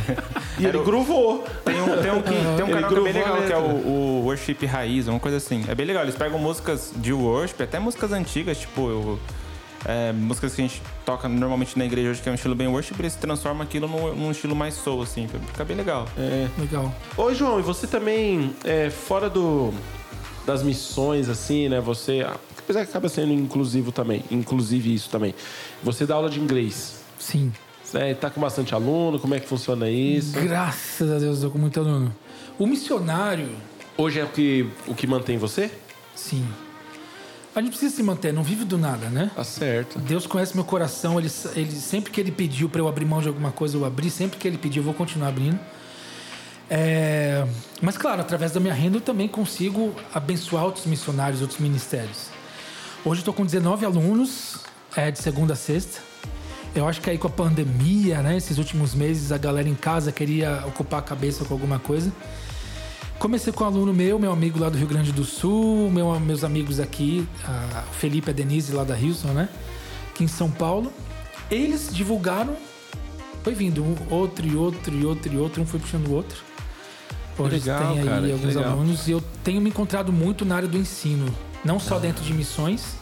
e 0.58 0.64
ele 0.64 0.78
gruvou. 0.78 1.44
Tem 1.66 1.78
um, 1.82 1.84
tem 2.02 2.10
um, 2.12 2.22
que- 2.22 2.30
tem 2.56 2.64
um 2.64 2.70
canal 2.70 2.90
que 2.90 2.96
é 2.98 3.02
bem 3.02 3.12
legal, 3.12 3.42
que 3.42 3.52
é 3.52 3.58
o, 3.58 3.86
o 3.86 4.22
Worship 4.24 4.64
Raiz, 4.64 5.06
uma 5.06 5.20
coisa 5.20 5.36
assim. 5.36 5.66
É 5.68 5.74
bem 5.74 5.84
legal. 5.84 6.02
Eles 6.02 6.16
pegam 6.16 6.38
músicas 6.38 6.90
de 6.96 7.12
worship, 7.12 7.62
até 7.62 7.78
músicas 7.78 8.10
antigas, 8.12 8.56
tipo... 8.58 8.88
eu- 8.88 9.18
é, 9.88 10.12
músicas 10.12 10.52
que 10.54 10.62
a 10.62 10.64
gente 10.66 10.82
toca 11.04 11.28
normalmente 11.28 11.78
na 11.78 11.84
igreja 11.84 12.10
hoje, 12.10 12.20
que 12.22 12.28
é 12.28 12.32
um 12.32 12.34
estilo 12.34 12.56
bem 12.56 12.66
worship, 12.66 12.94
eles 12.98 13.14
transformam 13.14 13.62
aquilo 13.62 13.86
num, 13.86 14.16
num 14.16 14.30
estilo 14.32 14.56
mais 14.56 14.74
soul, 14.74 15.02
assim. 15.02 15.28
Fica 15.28 15.64
bem 15.64 15.76
legal. 15.76 16.08
Legal. 16.58 16.92
Ô, 17.16 17.32
João, 17.32 17.60
e 17.60 17.62
você 17.62 17.86
também, 17.86 18.52
é, 18.64 18.90
fora 18.90 19.30
do, 19.30 19.72
das 20.46 20.62
missões, 20.62 21.28
assim, 21.28 21.68
né? 21.68 21.80
Você, 21.80 22.24
apesar 22.56 22.84
que 22.84 22.90
acaba 22.90 23.08
sendo 23.08 23.32
inclusivo 23.32 23.90
também, 23.90 24.22
inclusive 24.30 24.94
isso 24.94 25.10
também. 25.10 25.34
Você 25.82 26.06
dá 26.06 26.14
aula 26.14 26.30
de 26.30 26.40
inglês. 26.40 27.00
Sim. 27.18 27.52
Você 27.82 28.14
tá 28.14 28.30
com 28.30 28.40
bastante 28.40 28.74
aluno, 28.74 29.18
como 29.18 29.34
é 29.34 29.40
que 29.40 29.48
funciona 29.48 29.90
isso? 29.90 30.32
Graças 30.40 31.10
a 31.10 31.18
Deus, 31.18 31.42
eu 31.42 31.48
tô 31.48 31.52
com 31.52 31.58
muito 31.58 31.78
aluno. 31.80 32.14
O 32.58 32.66
missionário, 32.66 33.48
Hoje 33.98 34.20
é 34.20 34.24
o 34.24 34.28
que, 34.28 34.68
o 34.86 34.94
que 34.94 35.06
mantém 35.06 35.38
você? 35.38 35.70
sim. 36.14 36.46
A 37.54 37.60
gente 37.62 37.70
precisa 37.70 37.96
se 37.96 38.02
manter, 38.02 38.34
não 38.34 38.42
vive 38.42 38.66
do 38.66 38.76
nada, 38.76 39.08
né? 39.08 39.30
Tá 39.34 39.42
certo. 39.42 39.98
Deus 39.98 40.26
conhece 40.26 40.54
meu 40.54 40.62
coração, 40.62 41.18
ele, 41.18 41.30
ele 41.54 41.70
sempre 41.72 42.12
que 42.12 42.20
ele 42.20 42.30
pediu 42.30 42.68
para 42.68 42.82
eu 42.82 42.86
abrir 42.86 43.06
mão 43.06 43.22
de 43.22 43.28
alguma 43.28 43.50
coisa, 43.50 43.78
eu 43.78 43.84
abri, 43.86 44.10
sempre 44.10 44.38
que 44.38 44.46
ele 44.46 44.58
pediu, 44.58 44.80
eu 44.82 44.84
vou 44.84 44.92
continuar 44.92 45.28
abrindo. 45.28 45.58
É, 46.68 47.46
mas 47.80 47.96
claro, 47.96 48.20
através 48.20 48.52
da 48.52 48.58
minha 48.58 48.74
renda 48.74 48.96
eu 48.96 49.00
também 49.00 49.28
consigo 49.28 49.94
abençoar 50.12 50.64
outros 50.64 50.86
missionários, 50.86 51.40
outros 51.40 51.60
ministérios. 51.60 52.28
Hoje 53.04 53.20
eu 53.20 53.22
estou 53.22 53.34
com 53.34 53.44
19 53.44 53.86
alunos, 53.86 54.58
é, 54.96 55.10
de 55.10 55.18
segunda 55.18 55.52
a 55.52 55.56
sexta. 55.56 56.00
Eu 56.74 56.86
acho 56.86 57.00
que 57.00 57.08
aí 57.08 57.16
com 57.16 57.28
a 57.28 57.30
pandemia, 57.30 58.20
né, 58.20 58.36
esses 58.36 58.58
últimos 58.58 58.94
meses, 58.94 59.32
a 59.32 59.38
galera 59.38 59.68
em 59.68 59.74
casa 59.74 60.12
queria 60.12 60.64
ocupar 60.66 61.00
a 61.00 61.02
cabeça 61.02 61.44
com 61.44 61.54
alguma 61.54 61.78
coisa. 61.78 62.12
Comecei 63.18 63.52
com 63.52 63.64
um 63.64 63.66
aluno 63.66 63.94
meu, 63.94 64.18
meu 64.18 64.30
amigo 64.30 64.58
lá 64.58 64.68
do 64.68 64.76
Rio 64.76 64.86
Grande 64.86 65.10
do 65.10 65.24
Sul, 65.24 65.90
meu, 65.90 66.18
meus 66.20 66.44
amigos 66.44 66.78
aqui, 66.78 67.26
a 67.44 67.82
Felipe 67.92 68.28
e 68.28 68.30
a 68.30 68.34
Denise 68.34 68.72
lá 68.72 68.84
da 68.84 68.94
Houston, 68.94 69.28
né? 69.28 69.48
Aqui 70.10 70.24
em 70.24 70.28
São 70.28 70.50
Paulo. 70.50 70.92
Eles 71.50 71.88
divulgaram, 71.90 72.54
foi 73.42 73.54
vindo 73.54 73.82
um, 73.82 73.96
outro 74.10 74.46
e 74.46 74.54
outro 74.54 74.94
e 74.94 75.06
outro 75.06 75.32
e 75.32 75.38
outro, 75.38 75.62
um 75.62 75.66
foi 75.66 75.80
puxando 75.80 76.08
o 76.08 76.12
outro. 76.12 76.36
Hoje 77.38 77.56
legal, 77.56 77.78
tem 77.92 77.98
aí 78.00 78.04
cara, 78.06 78.32
alguns 78.32 78.56
alunos 78.56 79.08
e 79.08 79.10
eu 79.12 79.22
tenho 79.44 79.60
me 79.60 79.68
encontrado 79.70 80.12
muito 80.12 80.44
na 80.44 80.56
área 80.56 80.68
do 80.68 80.76
ensino, 80.78 81.26
não 81.64 81.78
só 81.78 81.98
dentro 81.98 82.24
de 82.24 82.32
missões, 82.32 82.96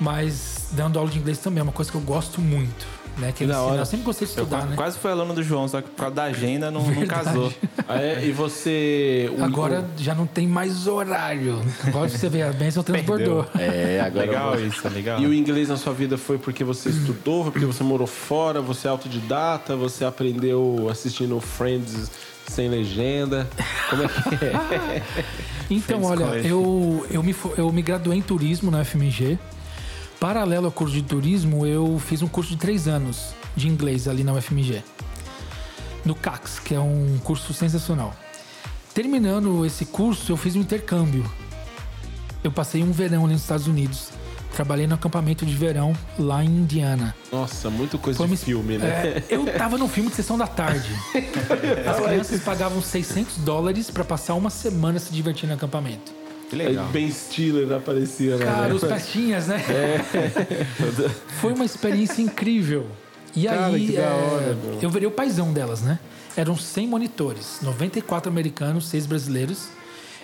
mas 0.00 0.68
dando 0.72 0.98
aula 0.98 1.10
de 1.10 1.18
inglês 1.18 1.38
também, 1.38 1.60
é 1.60 1.62
uma 1.62 1.72
coisa 1.72 1.90
que 1.90 1.96
eu 1.96 2.00
gosto 2.00 2.40
muito, 2.40 2.86
né? 3.18 3.32
Que 3.32 3.44
da 3.46 3.60
hora. 3.60 3.82
Eu 3.82 3.86
sempre 3.86 4.04
gostei 4.06 4.26
de 4.26 4.32
Eu 4.36 4.44
estudar, 4.44 4.60
qua- 4.62 4.66
né? 4.70 4.76
quase 4.76 4.98
fui 4.98 5.10
aluno 5.10 5.34
do 5.34 5.42
João, 5.42 5.68
só 5.68 5.80
que 5.82 5.88
por 5.90 5.96
causa 5.96 6.14
da 6.14 6.24
agenda 6.24 6.70
não, 6.70 6.82
não 6.90 7.06
casou. 7.06 7.52
Ah, 7.88 8.00
é? 8.00 8.24
E 8.24 8.32
você. 8.32 9.30
o- 9.36 9.44
Agora 9.44 9.84
já 9.98 10.14
não 10.14 10.26
tem 10.26 10.46
mais 10.46 10.86
horário. 10.86 11.60
Agora 11.84 12.08
você 12.08 12.28
vê, 12.28 12.40
a 12.42 12.52
bênção 12.52 12.82
transbordou. 12.84 13.44
É, 13.58 14.00
agora. 14.00 14.24
Legal 14.26 14.60
isso, 14.60 14.88
legal. 14.88 15.20
E 15.20 15.26
o 15.26 15.34
inglês 15.34 15.68
na 15.68 15.76
sua 15.76 15.92
vida 15.92 16.16
foi 16.16 16.38
porque 16.38 16.64
você 16.64 16.88
estudou, 16.88 17.42
foi 17.42 17.52
porque 17.52 17.66
você 17.66 17.82
morou 17.82 18.06
fora, 18.06 18.60
você 18.62 18.86
é 18.86 18.90
autodidata, 18.90 19.76
você 19.76 20.04
aprendeu 20.04 20.88
assistindo 20.90 21.38
Friends 21.40 22.10
sem 22.52 22.68
legenda. 22.68 23.48
Como 23.90 24.02
é 24.02 24.08
que 24.08 24.44
é? 24.44 25.02
Então, 25.70 26.02
olha, 26.04 26.26
College. 26.26 26.48
eu, 26.48 27.06
eu, 27.10 27.22
me, 27.22 27.34
eu 27.56 27.72
me 27.72 27.80
graduei 27.80 28.18
em 28.18 28.22
turismo 28.22 28.70
na 28.70 28.84
FMG. 28.84 29.38
Paralelo 30.20 30.66
ao 30.66 30.72
curso 30.72 30.94
de 30.94 31.02
turismo, 31.02 31.64
eu 31.66 31.98
fiz 31.98 32.20
um 32.20 32.28
curso 32.28 32.50
de 32.50 32.58
três 32.58 32.86
anos 32.86 33.34
de 33.56 33.68
inglês 33.68 34.06
ali 34.06 34.22
na 34.22 34.34
UFMG. 34.34 34.82
No 36.04 36.14
CAX, 36.14 36.58
que 36.58 36.74
é 36.74 36.80
um 36.80 37.18
curso 37.24 37.54
sensacional. 37.54 38.14
Terminando 38.92 39.64
esse 39.64 39.86
curso, 39.86 40.30
eu 40.30 40.36
fiz 40.36 40.54
um 40.56 40.60
intercâmbio. 40.60 41.24
Eu 42.44 42.52
passei 42.52 42.82
um 42.82 42.92
verão 42.92 43.24
ali 43.24 43.32
nos 43.32 43.42
Estados 43.42 43.66
Unidos. 43.66 44.10
Trabalhei 44.54 44.86
no 44.86 44.94
acampamento 44.94 45.46
de 45.46 45.54
verão 45.54 45.94
lá 46.18 46.44
em 46.44 46.48
Indiana. 46.48 47.14
Nossa, 47.32 47.70
muito 47.70 47.98
coisa 47.98 48.18
Foi 48.18 48.28
de 48.28 48.36
filme, 48.36 48.76
né? 48.76 48.86
É, 48.86 49.24
eu 49.30 49.46
tava 49.56 49.78
no 49.78 49.88
filme 49.88 50.10
de 50.10 50.16
sessão 50.16 50.36
da 50.36 50.46
tarde. 50.46 50.90
As 51.88 52.04
crianças 52.04 52.42
pagavam 52.42 52.82
600 52.82 53.38
dólares 53.38 53.90
pra 53.90 54.04
passar 54.04 54.34
uma 54.34 54.50
semana 54.50 54.98
se 54.98 55.12
divertindo 55.12 55.48
no 55.48 55.54
acampamento. 55.54 56.12
Que 56.50 56.56
legal. 56.56 56.86
Ben 56.88 57.10
Stiller 57.10 57.72
aparecia, 57.72 58.36
né? 58.36 58.44
Cara, 58.44 58.74
os 58.74 58.84
festinhas, 58.84 59.46
né? 59.46 59.64
Foi 61.40 61.54
uma 61.54 61.64
experiência 61.64 62.20
incrível. 62.20 62.86
E 63.34 63.44
Cara, 63.44 63.66
aí, 63.68 63.86
que 63.86 63.92
da 63.96 64.02
é, 64.02 64.12
hora, 64.12 64.58
eu 64.82 64.90
virei 64.90 65.08
o 65.08 65.10
paizão 65.10 65.50
delas, 65.50 65.80
né? 65.80 65.98
Eram 66.36 66.54
100 66.54 66.86
monitores, 66.86 67.58
94 67.62 68.30
americanos, 68.30 68.86
6 68.88 69.06
brasileiros. 69.06 69.68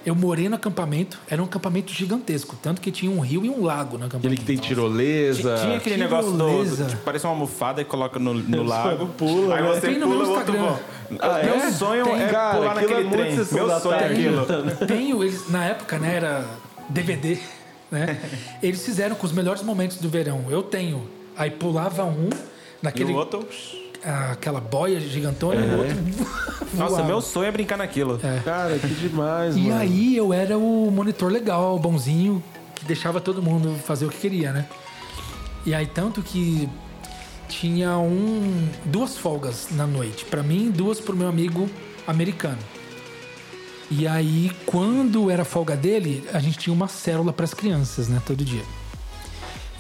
Eu 0.07 0.15
morei 0.15 0.49
no 0.49 0.55
acampamento, 0.57 1.19
era 1.29 1.43
um 1.43 1.45
acampamento 1.45 1.93
gigantesco, 1.93 2.57
tanto 2.63 2.81
que 2.81 2.91
tinha 2.91 3.11
um 3.11 3.21
rio 3.21 3.45
e 3.45 3.51
um 3.51 3.65
lago 3.65 3.99
no 3.99 4.07
acampamento. 4.07 4.27
Aquele 4.27 4.37
que 4.37 4.45
tem 4.45 4.57
tirolesa. 4.57 5.57
Tinha 5.63 5.77
aquele 5.77 5.97
Que 5.97 6.01
negócio 6.01 6.33
do, 6.33 6.37
do- 6.65 6.87
tipo, 6.89 7.03
parece 7.03 7.25
uma 7.27 7.33
almofada 7.33 7.81
e 7.83 7.85
coloca 7.85 8.19
no, 8.19 8.33
no 8.35 8.63
lago. 8.65 9.07
pula, 9.09 9.57
aí 9.57 9.63
né? 9.63 9.69
você 9.69 9.81
Tem 9.81 9.99
no 9.99 10.07
pula 10.07 10.19
meu 10.19 10.27
o 10.27 10.31
outro 10.37 10.55
Instagram. 10.55 10.77
Ah, 11.21 11.41
Meu 11.43 11.55
é? 11.55 11.71
sonho 11.73 12.05
Tem, 12.05 12.23
é 12.23 12.27
cara, 12.29 12.57
pular 12.59 12.71
é 12.71 12.75
naquele 12.81 13.05
muito 13.05 13.13
trem. 13.19 13.37
sessão 13.37 13.67
Meu 13.67 13.81
sonho 13.81 13.95
é 13.95 14.05
aquilo. 14.07 14.47
Tenho, 14.87 15.25
eles, 15.25 15.49
na 15.51 15.65
época, 15.65 15.99
né, 15.99 16.15
era 16.17 16.45
DVD, 16.89 17.39
né? 17.91 18.19
Eles 18.63 18.85
fizeram 18.85 19.17
com 19.17 19.27
os 19.27 19.33
melhores 19.33 19.63
momentos 19.63 19.97
do 19.99 20.09
verão. 20.09 20.45
Eu 20.51 20.63
tenho. 20.63 21.09
Aí 21.37 21.51
pulava 21.51 22.05
um 22.05 22.29
E 22.29 22.35
naquele 22.83 23.13
o 23.13 23.17
outro... 23.17 23.47
aquela 24.05 24.61
boia 24.61 25.01
gigantona 25.01 25.61
e 25.61 25.69
o 25.69 25.79
outro 25.79 25.97
Nossa, 26.75 27.03
meu 27.03 27.21
sonho 27.21 27.49
é 27.49 27.51
brincar 27.53 27.79
naquilo. 27.79 28.21
Cara, 28.45 28.79
que 28.79 28.87
demais, 28.89 29.57
E 29.57 29.61
mano. 29.61 29.81
aí 29.81 30.17
eu 30.17 30.33
era 30.33 30.59
o 30.59 30.91
monitor 30.91 31.31
legal, 31.33 31.79
bonzinho, 31.79 32.43
que 32.75 32.85
deixava 32.85 33.21
todo 33.21 33.43
mundo 33.43 33.75
fazer 33.85 34.05
o 34.07 34.11
que 34.11 34.19
queria, 34.19 34.53
né? 34.53 34.67
E 35.65 35.75
aí 35.75 35.87
tanto 35.87 36.23
que 36.23 36.69
tinha 37.49 37.97
um, 37.99 38.69
duas 38.85 39.17
folgas 39.17 39.69
na 39.73 39.87
noite. 39.87 40.25
Pra 40.27 40.43
mim 40.43 40.67
e 40.69 40.71
duas 40.71 41.01
pro 41.01 41.17
meu 41.17 41.29
amigo 41.29 41.69
americano. 42.07 42.59
E 43.91 44.07
aí, 44.07 44.53
quando 44.67 45.31
era 45.31 45.47
folga 45.47 45.75
dele, 45.75 46.23
a 46.35 46.39
gente 46.41 46.59
tinha 46.59 46.75
uma 46.75 46.89
célula 46.89 47.33
pras 47.33 47.55
crianças, 47.55 48.07
né? 48.07 48.21
Todo 48.27 48.45
dia. 48.45 48.63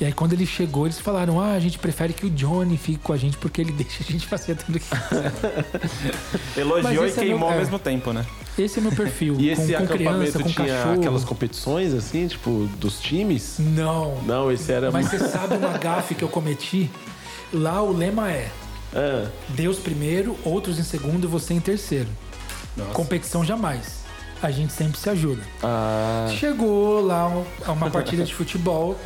E 0.00 0.04
aí, 0.04 0.12
quando 0.12 0.32
ele 0.32 0.46
chegou, 0.46 0.86
eles 0.86 0.98
falaram: 1.00 1.40
Ah, 1.40 1.52
a 1.54 1.58
gente 1.60 1.78
prefere 1.78 2.12
que 2.12 2.24
o 2.26 2.30
Johnny 2.30 2.76
fique 2.76 2.98
com 2.98 3.12
a 3.12 3.16
gente 3.16 3.36
porque 3.36 3.60
ele 3.60 3.72
deixa 3.82 4.02
a 4.06 4.12
gente 4.12 4.26
fazer 4.26 4.54
tudo 4.56 4.78
que 4.78 4.86
Elogiou 6.56 7.06
e 7.06 7.10
é 7.10 7.12
queimou 7.12 7.38
meu- 7.38 7.48
ao 7.48 7.54
é. 7.54 7.58
mesmo 7.58 7.78
tempo, 7.78 8.12
né? 8.12 8.24
Esse 8.58 8.78
é 8.78 8.82
meu 8.82 8.92
perfil. 8.92 9.34
E 9.38 9.54
com, 9.54 9.62
esse 9.62 9.72
com 9.74 9.86
criança, 9.86 9.94
acampamento 9.94 10.40
com 10.40 10.48
tinha 10.48 10.66
cachorro. 10.76 10.94
aquelas 11.00 11.24
competições, 11.24 11.94
assim, 11.94 12.26
tipo, 12.26 12.68
dos 12.78 13.00
times? 13.00 13.56
Não. 13.58 14.20
Não, 14.22 14.50
esse 14.50 14.70
era... 14.72 14.90
Mas 14.90 15.06
você 15.10 15.18
sabe 15.20 15.56
uma 15.56 15.78
gafe 15.78 16.14
que 16.16 16.22
eu 16.24 16.28
cometi? 16.28 16.90
Lá 17.52 17.80
o 17.82 17.92
lema 17.92 18.30
é 18.32 18.50
Ah, 18.94 19.28
Deus 19.50 19.78
primeiro, 19.78 20.36
outros 20.44 20.78
em 20.78 20.82
segundo 20.82 21.24
e 21.24 21.26
você 21.28 21.54
em 21.54 21.60
terceiro. 21.60 22.08
Competição 22.92 23.44
jamais. 23.44 23.98
A 24.40 24.50
gente 24.52 24.72
sempre 24.72 24.98
se 24.98 25.10
ajuda. 25.10 25.42
ah, 25.62 26.26
Chegou 26.38 27.04
lá 27.04 27.26
um- 27.28 27.44
uma 27.72 27.90
partida 27.90 28.24
de 28.24 28.32
futebol, 28.34 28.96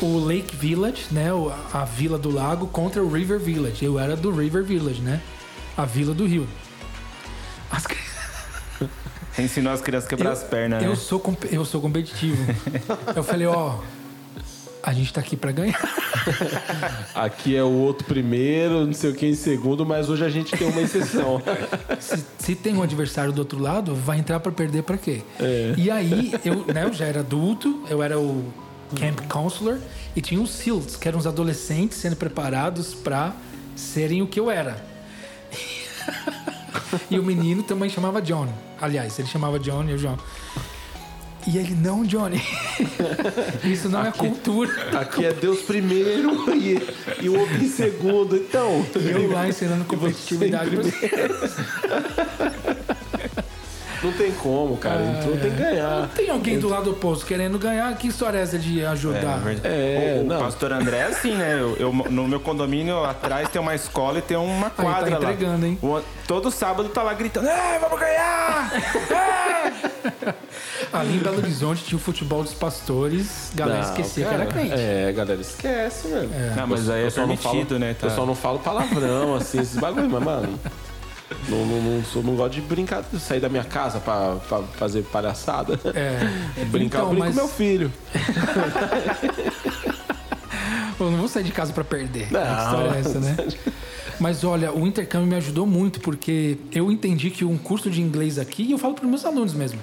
o 0.00 0.18
Lake 0.18 0.54
Village, 0.54 1.06
né, 1.10 1.30
a 1.72 1.84
vila 1.84 2.16
do 2.16 2.30
lago 2.30 2.66
contra 2.68 3.02
o 3.02 3.12
River 3.12 3.40
Village. 3.40 3.84
Eu 3.84 3.98
era 3.98 4.14
do 4.14 4.30
River 4.30 4.62
Village, 4.62 5.00
né, 5.00 5.20
a 5.76 5.84
vila 5.84 6.14
do 6.14 6.26
rio. 6.26 6.46
As 7.70 7.84
Ensinou 9.38 9.72
as 9.72 9.82
crianças 9.82 10.06
a 10.06 10.10
quebrar 10.10 10.30
as 10.32 10.42
pernas, 10.42 10.82
eu 10.82 10.90
né? 10.90 10.96
sou 10.96 11.22
eu 11.50 11.64
sou 11.64 11.80
competitivo. 11.80 12.38
eu 13.14 13.22
falei, 13.22 13.46
ó, 13.46 13.80
a 14.86 14.92
gente 14.92 15.12
tá 15.12 15.20
aqui 15.20 15.36
pra 15.36 15.50
ganhar. 15.50 15.80
aqui 17.12 17.56
é 17.56 17.62
o 17.62 17.72
outro 17.72 18.06
primeiro, 18.06 18.86
não 18.86 18.92
sei 18.92 19.10
o 19.10 19.14
que 19.14 19.26
em 19.26 19.34
segundo, 19.34 19.84
mas 19.84 20.08
hoje 20.08 20.24
a 20.24 20.28
gente 20.28 20.56
tem 20.56 20.68
uma 20.68 20.80
exceção. 20.80 21.42
se, 21.98 22.24
se 22.38 22.54
tem 22.54 22.72
um 22.76 22.82
adversário 22.82 23.32
do 23.32 23.40
outro 23.40 23.58
lado, 23.58 23.96
vai 23.96 24.20
entrar 24.20 24.38
pra 24.38 24.52
perder 24.52 24.84
pra 24.84 24.96
quê? 24.96 25.22
É. 25.40 25.74
E 25.76 25.90
aí, 25.90 26.32
eu, 26.44 26.64
né, 26.72 26.84
eu 26.84 26.92
já 26.92 27.04
era 27.04 27.18
adulto, 27.18 27.84
eu 27.90 28.00
era 28.00 28.16
o 28.16 28.44
camp 29.00 29.26
counselor 29.28 29.80
e 30.14 30.20
tinha 30.20 30.40
os 30.40 30.50
SEALs, 30.50 30.94
que 30.94 31.08
eram 31.08 31.18
os 31.18 31.26
adolescentes 31.26 31.98
sendo 31.98 32.14
preparados 32.14 32.94
pra 32.94 33.34
serem 33.74 34.22
o 34.22 34.26
que 34.28 34.38
eu 34.38 34.48
era. 34.48 34.80
e 37.10 37.18
o 37.18 37.24
menino 37.24 37.64
também 37.64 37.90
chamava 37.90 38.22
John. 38.22 38.46
Aliás, 38.80 39.18
ele 39.18 39.26
chamava 39.26 39.58
John 39.58 39.82
e 39.88 39.90
eu 39.90 39.98
John. 39.98 40.16
E 41.46 41.58
ele, 41.58 41.74
não, 41.76 42.02
Johnny. 42.02 42.42
Isso 43.62 43.88
não 43.88 44.04
é 44.04 44.10
cultura. 44.10 44.70
Aqui 44.98 45.24
é 45.24 45.32
Deus 45.32 45.62
primeiro 45.62 46.52
e, 46.54 46.76
e 47.22 47.28
o 47.28 47.38
outro 47.38 47.62
em 47.62 47.68
segundo. 47.68 48.36
Então, 48.36 48.84
E 48.96 49.10
eu 49.10 49.30
lá 49.30 49.48
ensinando 49.48 49.84
competitividade. 49.84 50.76
Não 54.06 54.12
tem 54.12 54.32
como, 54.32 54.76
cara. 54.76 55.00
Então 55.02 55.36
tem 55.36 55.50
que 55.50 55.56
ganhar. 55.56 56.08
Tem 56.14 56.30
alguém 56.30 56.58
do 56.58 56.68
lado 56.68 56.90
oposto 56.90 57.26
querendo 57.26 57.58
ganhar? 57.58 57.94
Que 57.96 58.08
história 58.08 58.38
é 58.38 58.42
essa 58.42 58.58
de 58.58 58.84
ajudar? 58.84 59.38
verdade. 59.38 59.60
É, 59.64 60.18
o, 60.20 60.24
o 60.24 60.28
não. 60.28 60.38
pastor 60.38 60.72
André 60.72 60.98
é 60.98 61.04
assim, 61.04 61.34
né? 61.34 61.58
Eu, 61.60 61.76
eu- 61.78 61.92
no 61.92 62.26
meu 62.28 62.40
condomínio 62.40 63.04
atrás 63.04 63.48
tem 63.48 63.60
uma 63.60 63.74
escola 63.74 64.18
e 64.18 64.22
tem 64.22 64.36
uma 64.36 64.70
tá 64.70 64.82
quadra 64.82 65.10
lá. 65.10 65.16
entregando, 65.32 65.66
hein? 65.66 65.78
O- 65.82 66.00
todo 66.26 66.50
sábado 66.50 66.88
tá 66.88 67.02
lá 67.02 67.12
gritando: 67.14 67.48
É, 67.48 67.78
vamos 67.78 67.98
ganhar! 67.98 68.72
Ali 70.92 71.16
em 71.16 71.18
Belo 71.18 71.38
Horizonte 71.38 71.84
tinha 71.84 71.96
o 71.96 72.00
futebol 72.00 72.42
dos 72.42 72.54
pastores. 72.54 73.50
Galera 73.54 73.80
Não, 73.82 73.88
esquecia 73.88 74.24
que 74.24 74.30
cara, 74.30 74.42
era 74.44 74.52
crente. 74.52 74.72
É, 74.74 75.12
galera, 75.12 75.40
esquece, 75.40 76.08
mano. 76.08 76.30
Não, 76.56 76.66
mas 76.66 76.88
aí 76.88 77.02
é 77.02 77.06
Eu 77.06 77.10
só 77.10 77.26
não 77.26 77.36
permitido, 77.36 77.68
falo, 77.68 77.80
né? 77.80 77.94
Tá. 77.98 78.06
Eu 78.06 78.10
só 78.10 78.24
não 78.26 78.34
falo 78.34 78.58
palavrão, 78.60 79.34
assim, 79.34 79.60
esses 79.60 79.76
bagulho, 79.76 80.08
mas, 80.08 80.22
mano. 80.22 80.58
Não, 81.48 81.66
não, 81.66 81.80
não, 81.82 82.04
sou- 82.04 82.22
não 82.22 82.36
gosto 82.36 82.52
de 82.54 82.60
brincar, 82.60 83.02
de 83.02 83.18
sair 83.18 83.40
da 83.40 83.48
minha 83.48 83.64
casa 83.64 83.98
pra, 83.98 84.36
pra 84.48 84.62
fazer 84.62 85.02
palhaçada. 85.04 85.78
É. 85.94 86.20
Brincar, 86.66 86.98
Então, 86.98 87.00
eu 87.00 87.08
brinco 87.08 87.18
mas- 87.26 87.34
com 87.34 87.40
meu 87.40 87.48
filho. 87.48 87.92
Eu 90.98 91.10
não 91.10 91.18
vou 91.18 91.28
sair 91.28 91.44
de 91.44 91.52
casa 91.52 91.72
pra 91.74 91.84
perder. 91.84 92.32
Não. 92.32 92.40
A 92.40 92.62
história 92.64 92.96
é 92.96 93.00
essa, 93.00 93.20
né? 93.20 93.36
Mas 94.18 94.42
olha, 94.44 94.72
o 94.72 94.86
intercâmbio 94.86 95.28
me 95.28 95.34
ajudou 95.36 95.66
muito 95.66 96.00
porque 96.00 96.56
eu 96.72 96.90
entendi 96.90 97.28
que 97.30 97.44
um 97.44 97.58
curso 97.58 97.90
de 97.90 98.00
inglês 98.00 98.38
aqui, 98.38 98.62
e 98.62 98.72
eu 98.72 98.78
falo 98.78 98.94
para 98.94 99.06
meus 99.06 99.22
alunos 99.26 99.52
mesmo, 99.52 99.78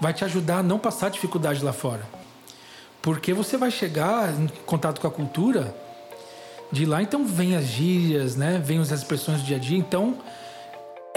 vai 0.00 0.14
te 0.14 0.24
ajudar 0.24 0.58
a 0.58 0.62
não 0.62 0.78
passar 0.78 1.10
dificuldade 1.10 1.64
lá 1.64 1.72
fora. 1.72 2.02
Porque 3.02 3.34
você 3.34 3.56
vai 3.56 3.72
chegar 3.72 4.32
em 4.38 4.46
contato 4.64 5.00
com 5.00 5.06
a 5.08 5.10
cultura 5.10 5.74
de 6.70 6.86
lá, 6.86 7.02
então 7.02 7.26
vem 7.26 7.56
as 7.56 7.64
gírias, 7.66 8.36
né? 8.36 8.62
Vem 8.64 8.78
as 8.78 8.92
expressões 8.92 9.40
do 9.40 9.46
dia 9.46 9.56
a 9.56 9.60
dia, 9.60 9.76
então 9.78 10.18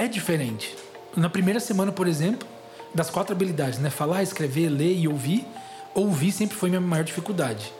é 0.03 0.07
diferente. 0.07 0.75
Na 1.15 1.29
primeira 1.29 1.59
semana, 1.59 1.91
por 1.91 2.07
exemplo, 2.07 2.47
das 2.93 3.09
quatro 3.09 3.33
habilidades, 3.33 3.79
né? 3.79 3.89
Falar, 3.89 4.23
escrever, 4.23 4.69
ler 4.69 4.97
e 4.97 5.07
ouvir, 5.07 5.45
ouvir 5.93 6.31
sempre 6.31 6.57
foi 6.57 6.69
minha 6.69 6.81
maior 6.81 7.03
dificuldade. 7.03 7.71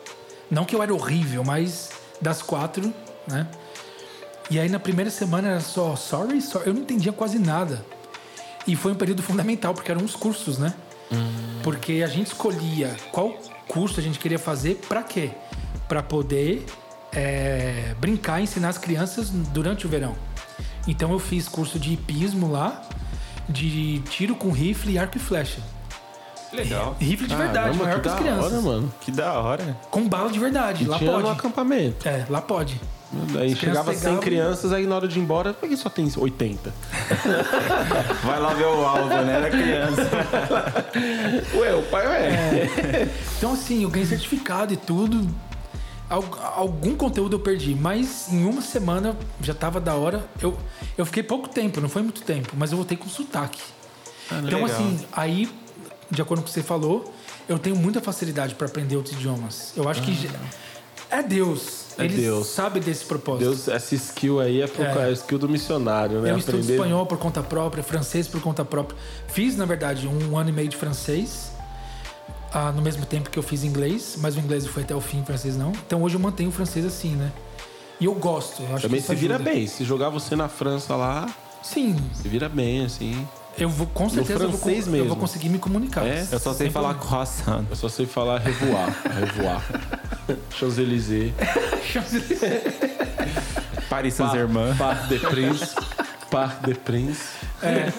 Não 0.50 0.66
que 0.66 0.76
eu 0.76 0.82
era 0.82 0.94
horrível, 0.94 1.44
mas 1.44 1.92
das 2.22 2.42
quatro, 2.42 2.94
né? 3.28 3.48
E 4.50 4.60
aí 4.60 4.70
na 4.70 4.80
primeira 4.80 5.10
semana 5.10 5.50
era 5.50 5.60
só 5.60 5.96
sorry, 5.96 6.42
sorry. 6.42 6.68
Eu 6.68 6.74
não 6.74 6.82
entendia 6.82 7.12
quase 7.12 7.40
nada. 7.40 7.84
E 8.68 8.76
foi 8.76 8.92
um 8.92 8.96
período 8.96 9.22
fundamental, 9.24 9.74
porque 9.74 9.92
eram 9.92 10.02
uns 10.02 10.16
cursos, 10.16 10.58
né? 10.58 10.74
Porque 11.62 12.02
a 12.04 12.08
gente 12.08 12.28
escolhia 12.28 12.96
qual 13.12 13.38
curso 13.68 14.00
a 14.00 14.04
gente 14.04 14.18
queria 14.20 14.40
fazer 14.40 14.76
pra 14.88 15.04
quê? 15.04 15.32
Pra 15.88 16.02
poder 16.02 16.66
é, 17.12 17.94
brincar 18.00 18.42
ensinar 18.42 18.70
as 18.70 18.78
crianças 18.78 19.30
durante 19.30 19.86
o 19.86 19.90
verão. 19.90 20.16
Então 20.88 21.12
eu 21.12 21.20
fiz 21.20 21.48
curso 21.48 21.80
de 21.80 21.94
hipismo 21.94 22.52
lá, 22.52 22.82
de 23.48 24.00
tiro 24.10 24.36
com 24.36 24.52
rifle 24.52 24.94
e 24.94 24.98
arco 24.98 25.18
e 25.18 25.20
flecha. 25.20 25.60
Legal. 26.52 26.96
Rifle 27.00 27.28
de 27.28 27.36
verdade, 27.36 27.78
Caramba, 27.78 27.84
maior 27.86 27.96
que 27.96 28.02
que 28.02 28.08
as 28.10 28.14
da 28.16 28.22
crianças. 28.22 28.52
hora, 28.54 28.62
mano. 28.62 28.94
Que 29.02 29.12
da 29.12 29.34
hora. 29.34 29.78
Com 29.90 30.08
bala 30.08 30.30
de 30.30 30.38
verdade, 30.40 30.86
lá 30.86 30.98
Tinha 31.00 31.12
no 31.12 31.22
pode. 31.22 31.40
acampamento. 31.40 32.08
É, 32.08 32.26
lá 32.30 32.42
pode. 32.42 32.80
Aí 33.40 33.56
chegava 33.56 33.84
crianças 33.86 33.96
100 33.96 34.02
pegavam- 34.02 34.20
crianças, 34.22 34.72
aí 34.74 34.86
na 34.88 34.96
hora 34.96 35.08
de 35.08 35.20
ir 35.20 35.22
embora, 35.22 35.54
por 35.54 35.70
que 35.70 35.78
só 35.78 35.88
tem 35.90 36.12
80? 36.16 36.74
Vai 38.24 38.40
lá 38.40 38.54
ver 38.54 38.66
o 38.66 38.86
alvo, 38.86 39.08
né? 39.10 39.34
Era 39.36 39.50
criança. 39.50 40.10
Ué, 41.56 41.76
o 41.76 41.84
pai 41.84 42.06
é. 42.08 43.08
Então, 43.38 43.54
assim, 43.54 43.84
eu 43.84 43.90
ganhei 43.90 44.08
certificado 44.08 44.74
e 44.74 44.78
tudo. 44.78 45.28
Al- 46.10 46.54
Algum 46.56 46.96
conteúdo 46.96 47.36
eu 47.36 47.40
perdi, 47.40 47.74
mas 47.76 48.28
em 48.32 48.46
uma 48.46 48.62
semana 48.62 49.18
já 49.42 49.54
tava 49.54 49.80
da 49.80 49.96
hora. 49.96 50.26
Eu, 50.42 50.58
eu 50.98 51.06
fiquei 51.06 51.24
pouco 51.24 51.48
tempo, 51.50 51.80
não 51.82 51.90
foi 51.90 52.02
muito 52.02 52.22
tempo, 52.22 52.54
mas 52.58 52.72
eu 52.72 52.78
voltei 52.78 52.98
com 52.98 53.08
sotaque. 53.10 53.62
então, 54.28 54.42
legal. 54.62 54.66
assim, 54.66 55.00
aí, 55.12 55.50
de 56.12 56.22
acordo 56.22 56.42
com 56.42 56.46
o 56.46 56.48
que 56.48 56.54
você 56.54 56.64
falou, 56.64 57.12
eu 57.48 57.58
tenho 57.58 57.76
muita 57.76 58.00
facilidade 58.02 58.56
para 58.56 58.68
aprender 58.68 58.96
outros 58.96 59.16
idiomas. 59.16 59.74
Eu 59.76 59.88
acho 59.90 60.02
que 60.04 60.14
já- 60.14 60.30
é 61.10 61.22
Deus. 61.24 61.84
É 61.98 62.06
Ele 62.06 62.18
Deus. 62.24 62.48
sabe 62.48 62.80
desse 62.80 63.06
propósito. 63.06 63.46
Deus, 63.50 63.68
essa 63.68 63.94
skill 63.94 64.40
aí 64.40 64.62
é, 64.62 64.68
pro, 64.68 64.84
É. 64.84 64.88
é. 64.88 65.04
a 65.06 65.12
skill 65.12 65.38
do 65.38 65.48
missionário, 65.48 66.22
né? 66.22 66.32
Eu 66.32 66.38
estudo 66.38 66.60
espanhol 66.60 67.06
por 67.06 67.20
conta 67.20 67.44
própria, 67.44 67.84
francês 67.84 68.28
por 68.28 68.42
conta 68.42 68.66
própria. 68.66 68.98
Fiz, 69.28 69.56
na 69.56 69.66
verdade, 69.66 70.08
um 70.08 70.36
ano 70.36 70.50
e 70.50 70.52
meio 70.52 70.68
de 70.68 70.76
francês, 70.76 71.52
ah, 72.54 72.72
no 72.72 72.82
mesmo 72.82 73.06
tempo 73.06 73.30
que 73.30 73.38
eu 73.40 73.44
fiz 73.44 73.64
inglês, 73.64 74.16
mas 74.20 74.36
o 74.36 74.40
inglês 74.40 74.66
foi 74.68 74.84
até 74.84 74.96
o 74.96 75.02
fim, 75.02 75.22
o 75.22 75.26
francês 75.26 75.58
não. 75.58 75.72
Então 75.88 76.02
hoje 76.04 76.16
eu 76.16 76.20
mantenho 76.20 76.50
o 76.50 76.52
francês 76.52 76.86
assim, 76.86 77.16
né? 77.16 77.32
E 78.00 78.06
eu 78.06 78.14
gosto. 78.14 78.62
Eu 78.64 78.76
acho 78.76 78.84
Também 78.88 79.02
que 79.02 79.08
se 79.08 79.16
vira 79.16 79.36
ajuda. 79.36 79.50
bem. 79.52 79.66
Se 79.68 79.84
jogar 79.86 80.10
você 80.10 80.36
na 80.36 80.48
França 80.50 80.96
lá, 80.96 81.28
Sim, 81.62 81.96
se 82.14 82.28
vira 82.28 82.50
bem, 82.50 82.84
assim. 82.86 83.26
eu 83.58 83.70
vou 83.70 83.88
com 83.88 84.10
certeza 84.10 84.44
eu 84.44 84.50
vou, 84.50 84.60
francês 84.60 84.86
eu 84.88 84.92
mesmo. 84.92 85.08
vou 85.10 85.18
conseguir 85.18 85.50
me 85.50 85.58
comunicar. 85.60 86.06
É? 86.06 86.28
Eu 86.32 86.40
só 86.40 86.54
sei 86.54 86.70
falar 86.70 86.96
croissant. 86.96 87.64
Eu 87.70 87.76
só 87.76 87.88
sei 87.90 88.06
falar 88.06 88.40
revoar. 88.40 88.90
revoar. 89.14 89.64
Champs-Élysées. 90.52 91.34
Paris 93.90 94.14
Saint-Germain. 94.16 94.76
Parc 94.78 95.08
de 95.08 95.20
Prince. 95.20 95.76
Parc 96.34 96.66
de 96.66 96.74
Prince. 96.74 97.22
É. 97.62 97.94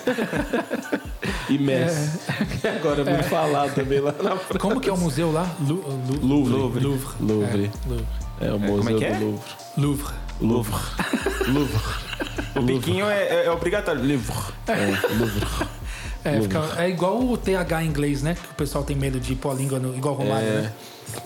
E 1.48 1.56
Metz. 1.56 2.18
Que 2.60 2.66
agora 2.66 3.02
é 3.02 3.04
muito 3.04 3.22
falado 3.28 3.72
também 3.76 4.00
lá 4.00 4.10
na 4.12 4.36
França. 4.36 4.58
Como 4.58 4.80
que 4.80 4.90
é 4.90 4.92
o 4.92 4.98
museu 4.98 5.30
lá? 5.30 5.48
Lu, 5.60 5.76
Lu, 6.20 6.48
Louvre. 6.48 6.82
Louvre. 6.84 7.08
Louvre. 7.20 7.70
É, 7.70 7.88
Louvre. 7.88 8.06
É, 8.40 8.52
o 8.52 8.58
como 8.58 8.66
é 8.66 8.70
museu 8.92 8.98
que 8.98 9.04
é? 9.04 9.12
do 9.14 9.40
Louvre. 9.76 9.76
Louvre. 9.76 10.14
Louvre. 10.40 10.74
Louvre. 11.48 11.80
O 12.56 12.62
biquinho 12.62 13.06
é, 13.08 13.22
é- 13.22 13.44
é 13.46 13.50
obrigatório. 13.52 14.02
Livro. 14.02 14.34
É, 14.66 14.74
Louvre. 15.16 15.46
É, 16.24 16.40
fica- 16.40 16.82
é 16.82 16.88
igual 16.88 17.22
o 17.22 17.36
TH 17.36 17.84
em 17.84 17.86
inglês, 17.86 18.20
né? 18.22 18.34
Que 18.34 18.50
o 18.50 18.54
pessoal 18.54 18.82
tem 18.82 18.96
medo 18.96 19.20
de 19.20 19.36
pôr 19.36 19.52
a 19.52 19.54
língua 19.54 19.78
no, 19.78 19.94
igual 19.96 20.16
Romário, 20.16 20.48
É. 20.48 20.62
né? 20.62 20.72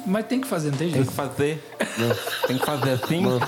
Mas 0.06 0.26
tem 0.26 0.39
que 0.40 0.47
fazer, 0.47 0.70
não 0.72 0.76
tem 0.76 0.89
Tem 0.89 0.97
jeito. 0.97 1.09
que 1.10 1.16
fazer. 1.16 1.64
Tem 2.47 2.59
que 2.59 2.66
fazer 2.66 2.90
assim. 2.90 3.24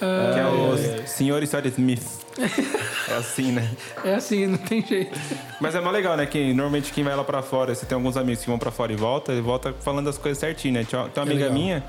Que 0.00 0.38
é 0.40 0.46
o 0.46 1.06
Senhor 1.06 1.42
História 1.42 1.68
Smith. 1.68 2.02
É 3.08 3.14
assim, 3.16 3.52
né? 3.52 3.68
É 4.04 4.14
assim, 4.14 4.46
não 4.46 4.58
tem 4.58 4.84
jeito. 4.84 5.18
Mas 5.60 5.74
é 5.74 5.80
mó 5.80 5.90
legal, 5.90 6.16
né? 6.16 6.24
Que 6.26 6.52
normalmente 6.54 6.92
quem 6.92 7.04
vai 7.04 7.14
lá 7.14 7.22
pra 7.24 7.42
fora, 7.42 7.74
você 7.74 7.84
tem 7.84 7.94
alguns 7.96 8.16
amigos 8.16 8.42
que 8.42 8.48
vão 8.48 8.58
pra 8.58 8.70
fora 8.70 8.92
e 8.92 8.96
volta, 8.96 9.32
ele 9.32 9.42
volta 9.42 9.74
falando 9.80 10.08
as 10.08 10.16
coisas 10.16 10.38
certinho, 10.38 10.74
né? 10.74 10.86
Tem 10.88 10.98
uma 10.98 11.08
É 11.14 11.20
amiga 11.20 11.34
legal. 11.40 11.52
minha 11.52 11.84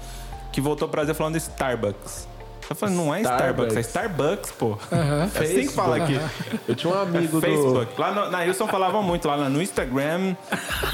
que 0.52 0.60
voltou 0.60 0.88
pro 0.88 0.98
Brasil 0.98 1.16
falando 1.16 1.34
de 1.34 1.40
Starbucks. 1.40 2.28
Eu 2.70 2.76
falei, 2.76 2.96
não 2.96 3.14
é 3.14 3.20
Starbucks. 3.22 3.74
Starbucks, 3.74 3.78
é 3.78 3.80
Starbucks, 3.82 4.52
pô. 4.52 4.78
Aham. 4.94 5.30
É 5.36 5.40
assim 5.40 5.68
que 5.68 5.74
fala 5.74 5.98
aqui. 5.98 6.20
Eu 6.68 6.76
tinha 6.76 6.94
um 6.94 6.98
amigo 7.02 7.28
do. 7.40 7.42
Facebook. 7.42 8.00
Lá 8.00 8.12
no, 8.14 8.32
na 8.32 8.40
Wilson 8.40 8.68
falavam 8.68 9.04
muito, 9.04 9.28
lá 9.28 9.50
no 9.50 9.62
Instagram, 9.62 10.36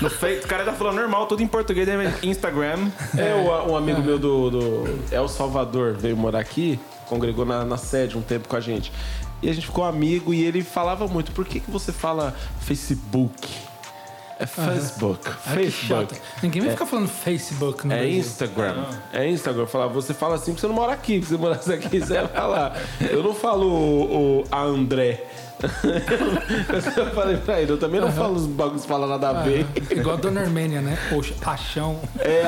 no 0.01 0.09
Facebook. 0.09 0.45
O 0.45 0.47
cara 0.47 0.63
tá 0.63 0.73
falando 0.73 0.95
normal, 0.95 1.27
tudo 1.27 1.43
em 1.43 1.47
português, 1.47 1.87
né? 1.87 2.13
Instagram. 2.23 2.89
É, 3.15 3.33
o- 3.35 3.71
um 3.71 3.75
amigo 3.77 4.01
meu 4.01 4.17
do, 4.17 4.49
do 4.49 4.99
El 5.11 5.27
Salvador 5.27 5.93
veio 5.93 6.17
morar 6.17 6.39
aqui, 6.39 6.79
congregou 7.07 7.45
na, 7.45 7.63
na 7.65 7.77
sede 7.77 8.17
um 8.17 8.21
tempo 8.21 8.47
com 8.47 8.55
a 8.55 8.59
gente. 8.59 8.91
E 9.41 9.49
a 9.49 9.53
gente 9.53 9.67
ficou 9.67 9.83
amigo 9.85 10.33
e 10.33 10.43
ele 10.43 10.63
falava 10.63 11.07
muito, 11.07 11.31
por 11.31 11.45
que, 11.45 11.59
que 11.59 11.69
você 11.69 11.91
fala 11.91 12.35
Facebook? 12.61 13.47
É 14.39 14.45
Facebook. 14.45 15.27
Facebook. 15.31 16.15
Ninguém 16.43 16.61
vai 16.61 16.71
ficar 16.71 16.85
falando 16.85 17.07
Facebook 17.07 17.87
no 17.87 17.93
É 17.93 17.97
Brasil. 17.97 18.19
Instagram. 18.19 18.85
É 19.11 19.27
Instagram. 19.29 19.63
Eu 19.63 19.67
falava, 19.67 19.91
você 19.93 20.13
fala 20.13 20.35
assim 20.35 20.51
porque 20.51 20.61
você 20.61 20.67
não 20.67 20.75
mora 20.75 20.93
aqui. 20.93 21.19
Se 21.23 21.29
você 21.29 21.37
morasse 21.37 21.73
aqui, 21.73 21.99
você 21.99 22.13
ia 22.13 22.27
falar. 22.27 22.79
Eu 23.01 23.23
não 23.23 23.33
falo 23.33 23.65
o, 23.67 24.41
o- 24.41 24.43
a 24.51 24.61
André. 24.61 25.26
Eu 26.97 27.11
falei 27.11 27.37
pra 27.37 27.61
ele, 27.61 27.71
eu 27.71 27.77
também 27.77 27.99
não 27.99 28.11
falo 28.11 28.35
os 28.35 28.45
bagulhos 28.45 28.83
que 28.83 28.87
falam 28.87 29.07
nada 29.07 29.29
a 29.29 29.33
ver. 29.41 29.65
Igual 29.89 30.15
a 30.15 30.19
Dona 30.19 30.41
Armênia, 30.41 30.81
né? 30.81 30.97
Poxa, 31.09 31.33
Achão. 31.45 31.99
É, 32.19 32.43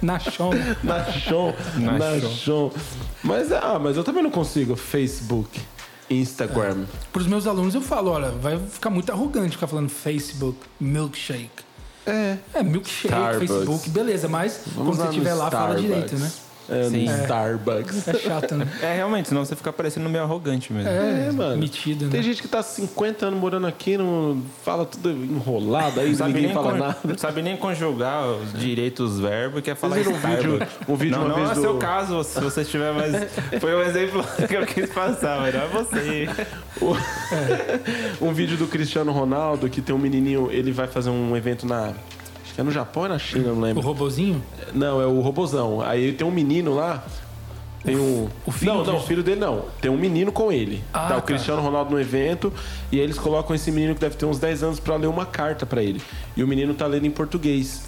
Nachão. 0.00 0.50
Nachon. 0.82 1.54
Nachon. 1.76 1.98
Nachon. 1.98 2.72
Mas, 3.22 3.52
ah, 3.52 3.78
mas 3.78 3.96
eu 3.96 4.04
também 4.04 4.22
não 4.22 4.30
consigo. 4.30 4.76
Facebook, 4.76 5.60
Instagram. 6.08 6.84
Para 7.12 7.20
os 7.20 7.26
meus 7.26 7.46
alunos 7.46 7.74
eu 7.74 7.82
falo, 7.82 8.10
olha, 8.10 8.30
vai 8.30 8.58
ficar 8.58 8.90
muito 8.90 9.12
arrogante 9.12 9.52
ficar 9.52 9.66
falando 9.66 9.90
Facebook, 9.90 10.58
milkshake. 10.80 11.68
É. 12.06 12.38
É, 12.54 12.62
milkshake, 12.62 13.08
Starbucks. 13.08 13.48
Facebook, 13.48 13.90
beleza, 13.90 14.28
mas 14.28 14.62
Vamos 14.74 14.96
quando 14.96 15.06
você 15.06 15.08
estiver 15.10 15.34
lá, 15.34 15.50
fala 15.50 15.74
direito, 15.74 16.16
né? 16.16 16.30
É, 16.68 16.84
no 16.84 16.90
Sim. 16.90 17.04
Starbucks. 17.22 18.08
É 18.08 18.14
chato, 18.18 18.54
né? 18.54 18.66
É, 18.82 18.96
realmente, 18.96 19.28
senão 19.28 19.44
você 19.44 19.56
fica 19.56 19.72
parecendo 19.72 20.08
meio 20.08 20.22
arrogante 20.24 20.72
mesmo. 20.72 20.88
É, 20.90 21.28
É, 21.28 21.32
mano. 21.32 21.56
metido, 21.58 22.04
né? 22.06 22.10
Tem 22.10 22.22
gente 22.22 22.42
que 22.42 22.48
tá 22.48 22.62
50 22.62 23.26
anos 23.26 23.40
morando 23.40 23.66
aqui, 23.66 23.96
não 23.96 24.42
fala 24.64 24.84
tudo 24.84 25.10
enrolado, 25.10 26.00
aí 26.00 26.10
Não 26.10 26.16
sabe, 26.16 26.32
ninguém 26.32 26.46
nem 26.46 26.54
fala 26.54 26.72
con- 26.72 26.78
nada. 26.78 26.96
não 27.04 27.18
sabe 27.18 27.42
nem 27.42 27.56
conjugar 27.56 28.26
os 28.26 28.52
direitos 28.52 29.12
dos 29.12 29.20
verbos, 29.20 29.62
quer 29.62 29.74
falar 29.76 29.96
viram 29.96 30.12
um 30.12 30.16
Starbucks. 30.16 30.44
vídeo- 30.52 30.68
um 30.88 30.96
vídeo 30.96 31.16
não, 31.16 31.24
uma 31.24 31.28
não 31.30 31.36
vez 31.36 31.50
é 31.50 31.54
do- 31.54 31.60
seu 31.60 31.76
caso, 31.78 32.22
se 32.24 32.40
você 32.40 32.60
estiver 32.62 32.92
mais... 32.92 33.14
Foi 33.60 33.74
um 33.74 33.80
exemplo 33.82 34.24
que 34.46 34.54
eu 34.54 34.66
quis 34.66 34.90
passar, 34.90 35.40
mas 35.40 35.54
não 35.54 35.62
é 35.62 35.66
você. 35.68 36.28
um 38.20 38.32
vídeo 38.32 38.56
do 38.56 38.66
Cristiano 38.66 39.12
Ronaldo 39.12 39.68
que 39.68 39.80
tem 39.80 39.94
um 39.94 39.98
menininho, 39.98 40.50
ele 40.50 40.72
vai 40.72 40.86
fazer 40.86 41.10
um 41.10 41.36
evento 41.36 41.66
na. 41.66 41.92
É 42.58 42.62
no 42.62 42.70
Japão 42.72 43.04
ou 43.04 43.08
na 43.08 43.18
China, 43.18 43.48
não 43.50 43.58
O 43.58 43.60
lembro. 43.60 43.82
robozinho? 43.82 44.42
Não, 44.74 45.00
é 45.00 45.06
o 45.06 45.20
Robozão. 45.20 45.80
Aí 45.80 46.12
tem 46.12 46.26
um 46.26 46.30
menino 46.30 46.74
lá. 46.74 47.04
Tem 47.84 47.96
um. 47.96 48.28
o 48.44 48.50
filho 48.50 48.74
não, 48.74 48.84
não, 48.84 48.96
o 48.96 49.00
filho 49.00 49.22
dele 49.22 49.38
não. 49.40 49.64
Tem 49.80 49.88
um 49.88 49.96
menino 49.96 50.32
com 50.32 50.50
ele. 50.50 50.82
Ah, 50.92 51.06
tá 51.06 51.16
o 51.16 51.20
tá. 51.20 51.22
Cristiano 51.22 51.62
Ronaldo 51.62 51.92
no 51.92 52.00
evento. 52.00 52.52
E 52.90 52.96
aí 52.98 53.02
eles 53.04 53.16
colocam 53.16 53.54
esse 53.54 53.70
menino 53.70 53.94
que 53.94 54.00
deve 54.00 54.16
ter 54.16 54.26
uns 54.26 54.40
10 54.40 54.62
anos 54.64 54.80
pra 54.80 54.96
ler 54.96 55.06
uma 55.06 55.24
carta 55.24 55.64
pra 55.64 55.80
ele. 55.82 56.02
E 56.36 56.42
o 56.42 56.48
menino 56.48 56.74
tá 56.74 56.86
lendo 56.88 57.06
em 57.06 57.10
português. 57.12 57.84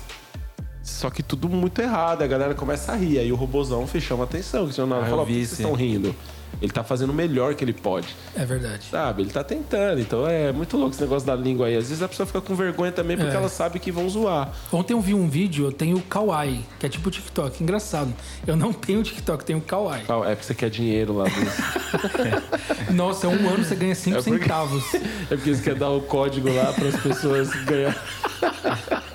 Só 0.84 1.10
que 1.10 1.22
tudo 1.22 1.48
muito 1.48 1.82
errado, 1.82 2.22
a 2.22 2.26
galera 2.28 2.54
começa 2.54 2.92
a 2.92 2.96
rir. 2.96 3.18
Aí 3.18 3.32
o 3.32 3.34
robozão 3.36 3.84
chama 4.00 4.22
a 4.22 4.24
atenção. 4.24 4.60
O 4.60 4.64
Cristiano 4.66 4.88
Ronaldo 4.90 5.06
Ah, 5.08 5.10
fala, 5.10 5.22
por 5.26 5.32
que 5.32 5.44
vocês 5.44 5.58
estão 5.58 5.72
rindo? 5.74 6.14
Ele 6.60 6.70
tá 6.72 6.84
fazendo 6.84 7.10
o 7.10 7.14
melhor 7.14 7.54
que 7.54 7.64
ele 7.64 7.72
pode. 7.72 8.08
É 8.36 8.44
verdade. 8.44 8.84
Sabe? 8.90 9.22
Ele 9.22 9.30
tá 9.30 9.42
tentando. 9.42 10.00
Então 10.00 10.26
é 10.28 10.52
muito 10.52 10.76
louco 10.76 10.92
esse 10.94 11.00
negócio 11.02 11.26
da 11.26 11.34
língua 11.34 11.66
aí. 11.68 11.76
Às 11.76 11.88
vezes 11.88 12.02
a 12.02 12.08
pessoa 12.08 12.26
fica 12.26 12.40
com 12.40 12.54
vergonha 12.54 12.92
também 12.92 13.16
porque 13.16 13.32
É. 13.32 13.36
ela 13.36 13.48
sabe 13.48 13.78
que 13.78 13.90
vão 13.90 14.08
zoar. 14.08 14.52
Ontem 14.72 14.92
eu 14.94 15.00
vi 15.00 15.14
um 15.14 15.28
vídeo, 15.28 15.64
eu 15.66 15.72
tenho 15.72 15.96
o 15.96 16.02
Kawaii, 16.02 16.64
que 16.78 16.86
é 16.86 16.88
tipo 16.88 17.08
o 17.08 17.10
TikTok. 17.10 17.62
Engraçado. 17.62 18.12
Eu 18.46 18.56
não 18.56 18.72
tenho 18.72 19.02
TikTok, 19.02 19.44
tenho 19.44 19.58
o 19.58 19.62
Kawaii. 19.62 20.02
É 20.02 20.34
porque 20.34 20.42
você 20.44 20.54
quer 20.54 20.70
dinheiro 20.70 21.16
lá. 21.16 21.24
Do... 21.24 22.92
Nossa, 22.94 23.26
um 23.28 23.48
ano 23.48 23.64
você 23.64 23.74
ganha 23.74 23.94
5 23.94 24.18
É 24.18 24.22
porque- 24.22 24.38
centavos. 24.42 24.94
é 25.30 25.36
porque 25.36 25.54
você 25.54 25.62
quer 25.62 25.74
dar 25.74 25.90
o 25.90 26.00
código 26.02 26.52
lá 26.52 26.72
para 26.72 26.88
as 26.88 26.96
pessoas 27.00 27.48
ganhar. 27.64 27.96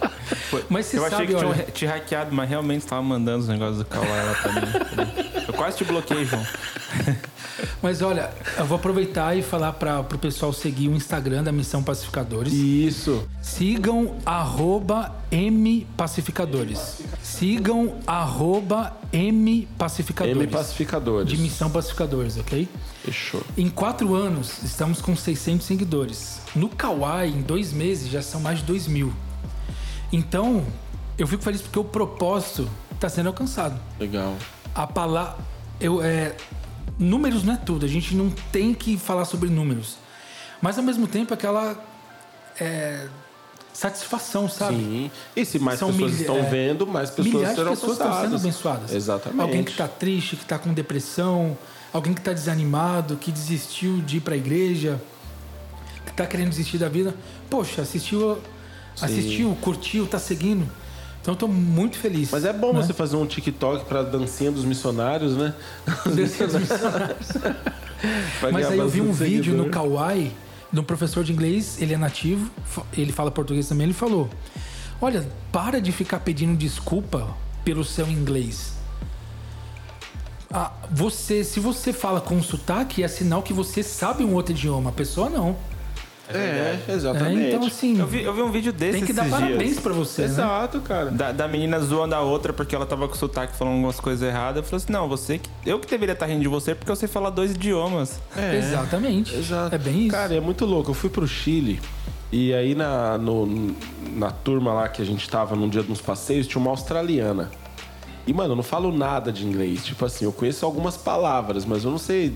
Mas 0.69 0.85
você 0.87 0.97
eu 0.97 1.05
achei 1.05 1.17
sabe, 1.17 1.27
que 1.27 1.35
tinham 1.35 1.49
olha... 1.51 1.57
re- 1.65 1.71
te 1.71 1.85
hackeado, 1.85 2.33
mas 2.35 2.49
realmente 2.49 2.83
você 2.83 2.89
tava 2.89 3.01
mandando 3.01 3.39
os 3.39 3.47
negócios 3.47 3.77
do 3.79 3.85
Kawaii 3.85 4.25
lá 4.25 4.33
pra 4.35 4.51
mim. 4.53 5.11
Eu 5.47 5.53
quase 5.53 5.77
te 5.77 5.83
bloqueei, 5.83 6.25
João. 6.25 6.45
Mas 7.81 8.01
olha, 8.01 8.31
eu 8.57 8.65
vou 8.65 8.77
aproveitar 8.77 9.37
e 9.37 9.41
falar 9.41 9.73
para 9.73 9.99
o 10.01 10.17
pessoal 10.17 10.51
seguir 10.51 10.87
o 10.89 10.95
Instagram 10.95 11.43
da 11.43 11.51
Missão 11.51 11.83
Pacificadores. 11.83 12.51
Isso. 12.51 13.23
Sigam 13.41 14.15
arroba 14.25 15.15
M 15.31 15.85
Pacificadores. 15.95 17.01
Sigam 17.21 17.95
arroba 18.07 18.97
M 19.13 19.67
Pacificadores. 19.77 20.37
M 20.41 20.47
Pacificadores. 20.47 21.29
De 21.29 21.37
Missão 21.37 21.69
Pacificadores, 21.69 22.37
ok? 22.37 22.67
Fechou. 23.03 23.41
Em 23.57 23.69
quatro 23.69 24.15
anos, 24.15 24.63
estamos 24.63 25.01
com 25.01 25.15
600 25.15 25.65
seguidores. 25.65 26.39
No 26.55 26.69
Kawaii, 26.69 27.31
em 27.33 27.41
dois 27.41 27.71
meses, 27.71 28.09
já 28.09 28.21
são 28.21 28.41
mais 28.41 28.59
de 28.59 28.65
2 28.65 28.87
mil. 28.87 29.13
Então, 30.11 30.65
eu 31.17 31.27
fico 31.27 31.43
feliz 31.43 31.61
porque 31.61 31.79
o 31.79 31.83
propósito 31.83 32.69
está 32.93 33.09
sendo 33.09 33.27
alcançado. 33.27 33.79
Legal. 33.99 34.35
A 34.73 34.87
palavra. 34.87 35.37
Eu, 35.79 36.01
é, 36.01 36.35
números 36.97 37.43
não 37.43 37.53
é 37.53 37.57
tudo, 37.57 37.85
a 37.85 37.89
gente 37.89 38.15
não 38.15 38.29
tem 38.51 38.73
que 38.73 38.97
falar 38.97 39.25
sobre 39.25 39.49
números. 39.49 39.97
Mas 40.61 40.77
ao 40.77 40.83
mesmo 40.83 41.05
tempo, 41.05 41.33
aquela 41.33 41.75
é, 42.59 43.07
satisfação, 43.73 44.47
sabe? 44.47 44.77
Sim. 44.77 45.11
E 45.35 45.45
se 45.45 45.59
mais 45.59 45.79
São 45.79 45.91
pessoas 45.91 46.19
estão 46.19 46.37
é, 46.37 46.41
vendo, 46.43 46.87
mais 46.87 47.09
pessoas 47.09 47.49
serão 47.49 47.71
pessoas 47.71 47.97
estão 47.97 48.21
sendo 48.21 48.35
abençoadas. 48.37 48.93
Exatamente. 48.93 49.41
Alguém 49.41 49.63
que 49.63 49.71
está 49.71 49.87
triste, 49.87 50.37
que 50.37 50.43
está 50.43 50.57
com 50.57 50.73
depressão, 50.73 51.57
alguém 51.91 52.13
que 52.13 52.21
está 52.21 52.31
desanimado, 52.31 53.17
que 53.17 53.31
desistiu 53.31 54.01
de 54.01 54.17
ir 54.17 54.21
para 54.21 54.33
a 54.33 54.37
igreja, 54.37 55.01
que 56.05 56.11
está 56.11 56.25
querendo 56.25 56.49
desistir 56.49 56.77
da 56.77 56.87
vida. 56.87 57.13
Poxa, 57.49 57.81
assistiu, 57.81 58.37
assistiu, 59.01 59.55
curtiu, 59.61 60.05
está 60.05 60.19
seguindo. 60.19 60.69
Então 61.21 61.33
eu 61.33 61.37
tô 61.37 61.47
muito 61.47 61.97
feliz. 61.97 62.29
Mas 62.31 62.45
é 62.45 62.53
bom 62.53 62.71
né? 62.71 62.83
você 62.83 62.93
fazer 62.93 63.15
um 63.15 63.25
TikTok 63.25 63.85
pra 63.85 64.03
dancinha 64.03 64.51
dos 64.51 64.63
missionários, 64.63 65.35
né? 65.35 65.55
Desses 66.13 66.53
missionários. 66.53 67.27
Pra 68.39 68.51
Mas 68.51 68.67
aí 68.67 68.77
eu 68.77 68.87
vi 68.87 69.01
um 69.01 69.11
vídeo 69.11 69.55
no. 69.55 69.69
Kawaii 69.69 70.31
de 70.71 70.79
um 70.79 70.83
professor 70.83 71.23
de 71.23 71.31
inglês, 71.31 71.81
ele 71.81 71.93
é 71.93 71.97
nativo, 71.97 72.51
ele 72.95 73.11
fala 73.11 73.31
português 73.31 73.67
também, 73.67 73.85
ele 73.85 73.93
falou: 73.93 74.29
Olha, 75.01 75.27
para 75.51 75.81
de 75.81 75.91
ficar 75.91 76.19
pedindo 76.19 76.55
desculpa 76.55 77.35
pelo 77.63 77.83
seu 77.83 78.07
inglês. 78.07 78.73
Ah, 80.53 80.71
você, 80.91 81.43
se 81.43 81.59
você 81.59 81.91
fala 81.91 82.21
com 82.21 82.41
sotaque, 82.41 83.03
é 83.03 83.07
sinal 83.07 83.41
que 83.41 83.51
você 83.51 83.81
sabe 83.81 84.23
um 84.23 84.33
outro 84.33 84.53
idioma. 84.53 84.89
A 84.89 84.93
pessoa 84.93 85.29
não. 85.29 85.55
É, 86.33 86.77
É, 86.87 86.91
exatamente. 86.93 87.53
então, 87.55 87.67
assim, 87.67 87.99
Eu 87.99 88.07
vi, 88.07 88.23
eu 88.23 88.33
vi 88.33 88.41
um 88.41 88.51
vídeo 88.51 88.73
desse 88.73 88.97
tem 88.97 89.05
que 89.05 89.13
dar 89.13 89.29
parabéns 89.29 89.71
dias. 89.71 89.79
pra 89.79 89.93
você, 89.93 90.23
né? 90.23 90.27
Exato, 90.27 90.81
cara. 90.81 91.11
Da, 91.11 91.31
da 91.31 91.47
menina 91.47 91.79
zoando 91.79 92.15
a 92.15 92.21
outra 92.21 92.51
porque 92.51 92.75
ela 92.75 92.85
tava 92.85 93.07
com 93.07 93.13
sotaque 93.15 93.55
falando 93.55 93.73
algumas 93.75 93.99
coisas 93.99 94.27
erradas. 94.27 94.57
Eu 94.57 94.63
falei 94.63 94.77
assim: 94.83 94.91
não, 94.93 95.07
você 95.07 95.37
que- 95.37 95.49
eu 95.65 95.79
que 95.79 95.87
deveria 95.87 96.13
estar 96.13 96.25
rindo 96.25 96.41
de 96.41 96.47
você 96.47 96.73
porque 96.73 96.91
eu 96.91 96.95
sei 96.95 97.07
falar 97.07 97.29
dois 97.29 97.51
idiomas. 97.51 98.19
É. 98.35 98.55
Exatamente. 98.57 99.35
Exato. 99.35 99.75
É 99.75 99.77
bem 99.77 100.03
isso. 100.07 100.11
Cara, 100.15 100.33
é 100.33 100.39
muito 100.39 100.65
louco. 100.65 100.89
Eu 100.91 100.95
fui 100.95 101.09
pro 101.09 101.27
Chile 101.27 101.79
e 102.31 102.53
aí 102.53 102.73
na, 102.73 103.17
no- 103.17 103.75
na 104.15 104.31
turma 104.31 104.73
lá 104.73 104.87
que 104.89 105.01
a 105.01 105.05
gente 105.05 105.29
tava 105.29 105.55
num 105.55 105.69
dia 105.69 105.83
dos 105.83 106.01
passeios, 106.01 106.47
tinha 106.47 106.59
uma 106.61 106.71
australiana. 106.71 107.51
E, 108.27 108.33
mano, 108.33 108.53
eu 108.53 108.55
não 108.55 108.63
falo 108.63 108.91
nada 108.91 109.31
de 109.31 109.45
inglês. 109.45 109.85
Tipo 109.85 110.03
assim, 110.05 110.25
eu 110.25 110.31
conheço 110.31 110.65
algumas 110.65 110.97
palavras, 110.97 111.63
mas 111.65 111.83
eu 111.83 111.91
não 111.91 111.99
sei 111.99 112.33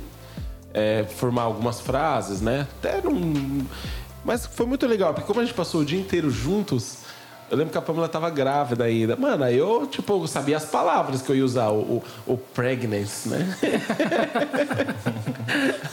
é, 0.73 1.05
formar 1.17 1.43
algumas 1.43 1.79
frases, 1.81 2.41
né? 2.41 2.67
Até 2.79 3.01
não. 3.01 3.65
Mas 4.23 4.45
foi 4.45 4.65
muito 4.65 4.85
legal, 4.85 5.13
porque 5.13 5.27
como 5.27 5.39
a 5.39 5.43
gente 5.45 5.53
passou 5.55 5.81
o 5.81 5.85
dia 5.85 5.99
inteiro 5.99 6.29
juntos, 6.29 6.99
eu 7.49 7.57
lembro 7.57 7.71
que 7.71 7.77
a 7.77 7.81
Pamela 7.81 8.07
tava 8.07 8.29
grávida 8.29 8.83
ainda. 8.83 9.15
Mano, 9.15 9.43
aí 9.43 9.57
eu, 9.57 9.87
tipo, 9.87 10.27
sabia 10.27 10.57
as 10.57 10.65
palavras 10.65 11.21
que 11.21 11.31
eu 11.31 11.35
ia 11.35 11.43
usar, 11.45 11.69
o, 11.69 11.79
o, 12.27 12.33
o 12.33 12.37
pregnancy, 12.37 13.29
né? 13.29 13.57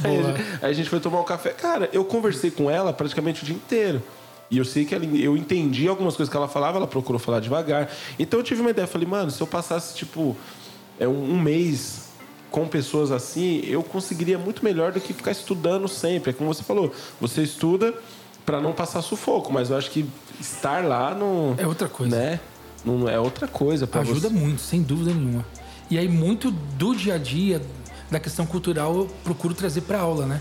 Aí, 0.04 0.18
a 0.18 0.22
gente- 0.22 0.42
aí 0.62 0.70
a 0.70 0.72
gente 0.72 0.88
foi 0.90 1.00
tomar 1.00 1.20
um 1.20 1.24
café. 1.24 1.50
Cara, 1.50 1.88
eu 1.92 2.04
conversei 2.04 2.50
com 2.50 2.70
ela 2.70 2.92
praticamente 2.92 3.42
o 3.42 3.46
dia 3.46 3.54
inteiro. 3.54 4.02
E 4.50 4.58
eu 4.58 4.64
sei 4.64 4.84
que 4.84 4.94
ela, 4.94 5.04
eu 5.04 5.36
entendi 5.36 5.88
algumas 5.88 6.14
coisas 6.16 6.30
que 6.30 6.36
ela 6.36 6.46
falava, 6.46 6.76
ela 6.78 6.86
procurou 6.86 7.18
falar 7.18 7.40
devagar. 7.40 7.90
Então 8.18 8.38
eu 8.38 8.44
tive 8.44 8.60
uma 8.60 8.70
ideia, 8.70 8.86
falei, 8.86 9.06
mano, 9.08 9.30
se 9.30 9.40
eu 9.40 9.46
passasse, 9.46 9.94
tipo, 9.94 10.36
é, 11.00 11.08
um, 11.08 11.32
um 11.32 11.40
mês 11.40 12.05
com 12.56 12.66
pessoas 12.66 13.10
assim, 13.10 13.60
eu 13.66 13.82
conseguiria 13.82 14.38
muito 14.38 14.64
melhor 14.64 14.90
do 14.90 14.98
que 14.98 15.12
ficar 15.12 15.30
estudando 15.30 15.86
sempre. 15.86 16.30
É 16.30 16.32
como 16.32 16.54
você 16.54 16.62
falou, 16.62 16.90
você 17.20 17.42
estuda 17.42 17.92
para 18.46 18.62
não 18.62 18.72
passar 18.72 19.02
sufoco, 19.02 19.52
mas 19.52 19.68
eu 19.68 19.76
acho 19.76 19.90
que 19.90 20.08
estar 20.40 20.82
lá 20.82 21.14
não. 21.14 21.54
É 21.58 21.66
outra 21.66 21.86
coisa. 21.86 22.16
Né? 22.16 22.40
Não 22.82 23.06
é 23.06 23.20
outra 23.20 23.46
coisa 23.46 23.86
para 23.86 24.00
Ajuda 24.00 24.30
você. 24.30 24.34
muito, 24.34 24.62
sem 24.62 24.80
dúvida 24.80 25.12
nenhuma. 25.12 25.44
E 25.90 25.98
aí, 25.98 26.08
muito 26.08 26.50
do 26.50 26.94
dia 26.94 27.16
a 27.16 27.18
dia, 27.18 27.60
da 28.10 28.18
questão 28.18 28.46
cultural, 28.46 28.96
eu 28.96 29.06
procuro 29.22 29.52
trazer 29.52 29.82
para 29.82 30.00
aula, 30.00 30.24
né? 30.24 30.40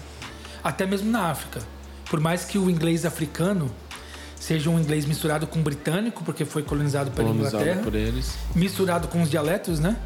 Até 0.64 0.86
mesmo 0.86 1.12
na 1.12 1.30
África. 1.30 1.60
Por 2.10 2.22
mais 2.22 2.46
que 2.46 2.58
o 2.58 2.70
inglês 2.70 3.04
africano 3.04 3.70
seja 4.40 4.70
um 4.70 4.80
inglês 4.80 5.06
misturado 5.06 5.46
com 5.48 5.62
britânico, 5.62 6.24
porque 6.24 6.46
foi 6.46 6.64
colonizado 6.64 7.12
pela 7.12 7.28
Colonizado 7.28 7.62
Inglaterra, 7.62 7.84
por 7.84 7.94
eles. 7.94 8.36
misturado 8.56 9.10
com 9.10 9.22
os 9.22 9.30
dialetos, 9.30 9.82
né? 9.82 9.98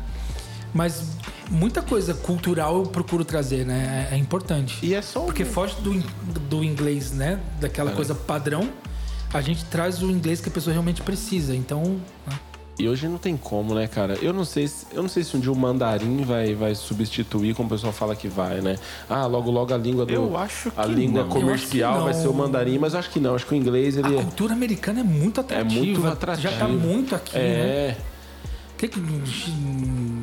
Mas 0.73 1.03
muita 1.49 1.81
coisa 1.81 2.13
cultural 2.13 2.77
eu 2.77 2.83
procuro 2.83 3.25
trazer, 3.25 3.65
né? 3.65 4.07
É, 4.11 4.15
é 4.15 4.17
importante. 4.17 4.77
E 4.83 4.93
é 4.93 5.01
só 5.01 5.21
um- 5.23 5.25
Porque 5.25 5.45
foge 5.45 5.75
do, 5.81 5.93
do 6.49 6.63
inglês, 6.63 7.11
né? 7.11 7.39
Daquela 7.59 7.91
coisa 7.91 8.13
padrão. 8.13 8.69
A 9.33 9.41
gente 9.41 9.63
traz 9.65 10.01
o 10.01 10.09
inglês 10.09 10.41
que 10.41 10.49
a 10.49 10.51
pessoa 10.51 10.71
realmente 10.73 11.01
precisa. 11.01 11.55
Então, 11.55 11.99
né? 12.27 12.39
E 12.79 12.87
hoje 12.87 13.09
não 13.09 13.17
tem 13.17 13.35
como, 13.35 13.75
né, 13.75 13.87
cara? 13.87 14.13
Eu 14.21 14.31
não 14.31 14.45
sei 14.45 14.65
se, 14.65 14.85
eu 14.93 15.01
não 15.01 15.09
sei 15.09 15.21
se 15.21 15.35
um 15.35 15.39
dia 15.41 15.51
o 15.51 15.55
mandarim 15.55 16.23
vai, 16.23 16.55
vai 16.55 16.73
substituir, 16.73 17.53
como 17.53 17.67
o 17.67 17.71
pessoal 17.71 17.91
fala 17.91 18.15
que 18.15 18.29
vai, 18.29 18.61
né? 18.61 18.77
Ah, 19.09 19.25
logo 19.25 19.51
logo 19.51 19.73
a 19.73 19.77
língua 19.77 20.05
do 20.05 20.13
Eu 20.13 20.37
acho 20.37 20.71
a 20.77 20.83
que 20.85 20.93
língua 20.93 21.23
não. 21.23 21.29
comercial 21.29 22.05
vai 22.05 22.13
ser 22.13 22.29
o 22.29 22.33
mandarim, 22.33 22.77
mas 22.77 22.93
eu 22.93 22.99
acho 22.99 23.09
que 23.09 23.19
não, 23.19 23.35
acho 23.35 23.45
que 23.45 23.53
o 23.53 23.57
inglês 23.57 23.97
a 23.97 23.99
ele 23.99 24.13
cultura 24.23 24.53
americana 24.53 25.01
é 25.01 25.03
muito 25.03 25.41
atrativa. 25.41 25.75
muito 25.77 26.07
atrativa. 26.07 26.51
Já 26.53 26.57
tá 26.57 26.67
muito 26.69 27.13
aqui, 27.15 27.37
né? 27.37 27.97
É, 28.85 28.88
Que 28.88 28.99
que... 28.99 28.99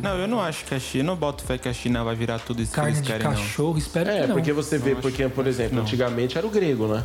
Não, 0.02 0.16
eu 0.18 0.28
não 0.28 0.40
acho 0.40 0.64
que 0.64 0.74
a 0.74 0.78
China, 0.78 1.12
eu 1.12 1.16
boto 1.16 1.42
fé 1.44 1.58
que 1.58 1.68
a 1.68 1.72
China 1.72 2.04
vai 2.04 2.14
virar 2.14 2.38
tudo 2.38 2.62
isso 2.62 2.72
Carne 2.72 2.92
que 2.92 3.00
de 3.02 3.08
eles 3.10 3.22
querem, 3.22 3.26
não. 3.26 3.42
cachorro, 3.42 3.78
espero 3.78 4.10
é, 4.10 4.20
que 4.20 4.26
não. 4.28 4.34
porque 4.34 4.52
você 4.52 4.78
vê, 4.78 4.94
Não, 4.94 5.00
porque 5.00 5.28
por 5.28 5.46
exemplo, 5.46 5.76
não. 5.76 5.82
antigamente 5.82 6.38
era 6.38 6.46
o 6.46 6.50
grego, 6.50 6.86
né? 6.86 7.04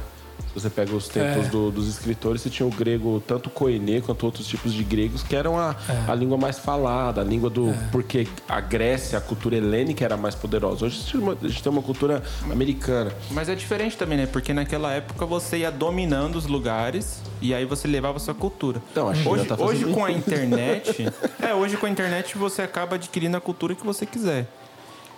Se 0.53 0.59
você 0.59 0.69
pega 0.69 0.93
os 0.95 1.07
tempos 1.07 1.45
É. 1.47 1.49
do- 1.49 1.71
dos 1.71 1.87
escritores, 1.87 2.41
você 2.41 2.49
tinha 2.49 2.67
o 2.67 2.71
grego, 2.71 3.21
tanto 3.25 3.49
koiné 3.49 4.01
quanto 4.01 4.25
outros 4.25 4.45
tipos 4.47 4.73
de 4.73 4.83
gregos, 4.83 5.23
que 5.23 5.35
eram 5.35 5.57
a, 5.57 5.75
É. 6.07 6.11
a 6.11 6.15
língua 6.15 6.37
mais 6.37 6.59
falada, 6.59 7.21
a 7.21 7.23
língua 7.23 7.49
do. 7.49 7.73
Porque 7.91 8.27
a 8.47 8.59
Grécia, 8.59 9.17
a 9.17 9.21
cultura 9.21 9.55
helênica 9.55 10.03
era 10.03 10.17
mais 10.17 10.35
poderosa. 10.35 10.85
Hoje 10.85 10.97
a 10.97 10.99
gente 11.01 11.11
tem 11.13 11.21
uma- 11.21 11.37
a 11.41 11.47
gente 11.47 11.63
tem 11.63 11.71
uma 11.71 11.81
cultura 11.81 12.21
americana. 12.49 13.11
Mas 13.31 13.47
é 13.49 13.55
diferente 13.55 13.95
também, 13.97 14.17
né? 14.17 14.25
Porque 14.25 14.53
naquela 14.53 14.91
época 14.91 15.25
você 15.25 15.59
ia 15.59 15.71
dominando 15.71 16.35
os 16.35 16.45
lugares 16.45 17.21
e 17.41 17.53
aí 17.53 17.65
você 17.65 17.87
levava 17.87 18.17
a 18.17 18.19
sua 18.19 18.33
cultura. 18.33 18.81
Então, 18.91 19.07
a 19.07 19.15
China 19.15 19.29
hoje, 19.31 19.45
tá 19.45 19.57
fazendo 19.57 19.85
hoje 19.85 19.93
com 19.93 20.03
a 20.05 20.11
internet, 20.11 21.07
é, 21.41 21.53
hoje 21.53 21.77
com 21.77 21.85
a 21.85 21.89
internet 21.89 22.37
você 22.37 22.61
acaba 22.61 22.95
adquirindo 22.95 23.37
a 23.37 23.41
cultura 23.41 23.73
que 23.75 23.85
você 23.85 24.05
quiser. 24.05 24.47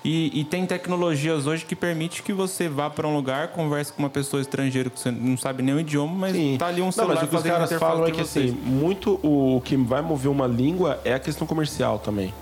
E, 0.03 0.41
e 0.41 0.43
tem 0.43 0.65
tecnologias 0.65 1.47
hoje 1.47 1.63
que 1.63 1.75
permite 1.75 2.21
que 2.23 2.34
você 2.34 2.67
vá 2.67 2.89
para 2.89 3.07
um 3.07 3.15
lugar, 3.15 3.49
converse 3.49 3.93
com 3.93 4.03
uma 4.03 4.09
pessoa 4.09 4.41
estrangeira 4.41 4.89
que 4.89 4.99
você 4.99 5.09
não 5.09 5.38
sabe 5.38 5.63
nem 5.63 5.73
o 5.75 5.80
idioma, 5.80 6.13
mas 6.13 6.34
Sim. 6.35 6.57
tá 6.59 6.67
ali 6.67 6.81
um 6.81 6.85
Não, 6.85 6.91
celular 6.91 7.15
mas 7.15 7.23
o 7.23 7.27
que 7.27 7.35
os 7.38 7.43
caras 7.43 7.73
falam 7.73 8.05
é 8.07 8.11
que 8.11 8.17
vocês. 8.17 8.51
assim, 8.51 8.59
muito 8.65 9.17
o 9.23 9.61
que 9.63 9.77
vai 9.77 10.01
mover 10.01 10.30
uma 10.30 10.45
língua 10.45 10.99
é 11.05 11.13
a 11.13 11.19
questão 11.19 11.47
comercial 11.47 11.99
também. 11.99 12.34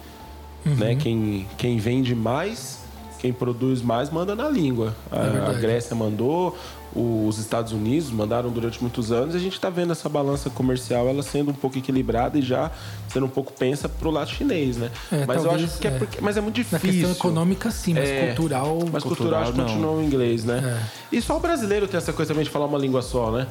Uhum. 0.66 0.76
Né? 0.76 0.96
Quem, 0.96 1.48
quem 1.58 1.78
vende 1.78 2.16
mais, 2.16 2.80
quem 3.20 3.32
produz 3.32 3.82
mais, 3.84 4.10
manda 4.10 4.36
na 4.36 4.50
língua. 4.50 4.96
A- 5.12 5.22
a, 5.22 5.26
É 5.26 5.30
verdade. 5.30 5.60
Grécia 5.62 5.96
mandou, 5.96 6.58
os 6.96 7.38
Estados 7.38 7.72
Unidos 7.72 8.10
mandaram 8.12 8.50
durante 8.50 8.82
muitos 8.82 9.12
anos 9.12 9.34
e 9.34 9.38
a 9.38 9.40
gente 9.40 9.54
está 9.54 9.70
vendo 9.70 9.92
essa 9.92 10.10
balança 10.10 10.50
comercial 10.50 11.08
ela 11.08 11.24
sendo 11.24 11.52
um 11.52 11.54
pouco 11.54 11.78
equilibrada 11.78 12.38
e 12.38 12.42
já 12.42 12.70
sendo 13.08 13.26
um 13.26 13.30
pouco 13.30 13.54
pensa 13.54 13.88
pro 13.88 14.10
lado 14.12 14.30
chinês, 14.30 14.78
né? 14.78 14.92
É, 15.12 15.26
mas 15.26 15.38
eu 15.44 15.50
talvez, 15.50 15.70
acho 15.72 15.80
que 15.80 15.88
é, 15.88 15.92
é. 15.92 15.98
porque, 15.98 16.20
mas 16.22 16.36
é 16.38 16.42
muito 16.42 16.58
Na 16.58 16.64
difícil. 16.78 17.08
questão 17.08 17.12
econômica, 17.12 17.72
sim, 17.72 17.94
mas 17.94 18.10
É, 18.10 18.28
cultural. 18.28 18.78
Mas 18.92 19.04
cultural, 19.04 19.16
Cultural, 19.16 19.42
acho 19.44 19.52
que 19.54 19.58
não. 19.58 19.66
continua 19.66 19.92
o 19.92 20.04
inglês, 20.04 20.44
né? 20.44 20.82
É. 21.12 21.16
E 21.16 21.22
só 21.22 21.38
o 21.38 21.40
brasileiro 21.40 21.88
tem 21.88 21.98
essa 21.98 22.12
coisa 22.14 22.34
também 22.34 22.44
de 22.44 22.50
falar 22.52 22.66
uma 22.66 22.78
língua 22.78 23.02
só, 23.02 23.32
né? 23.32 23.48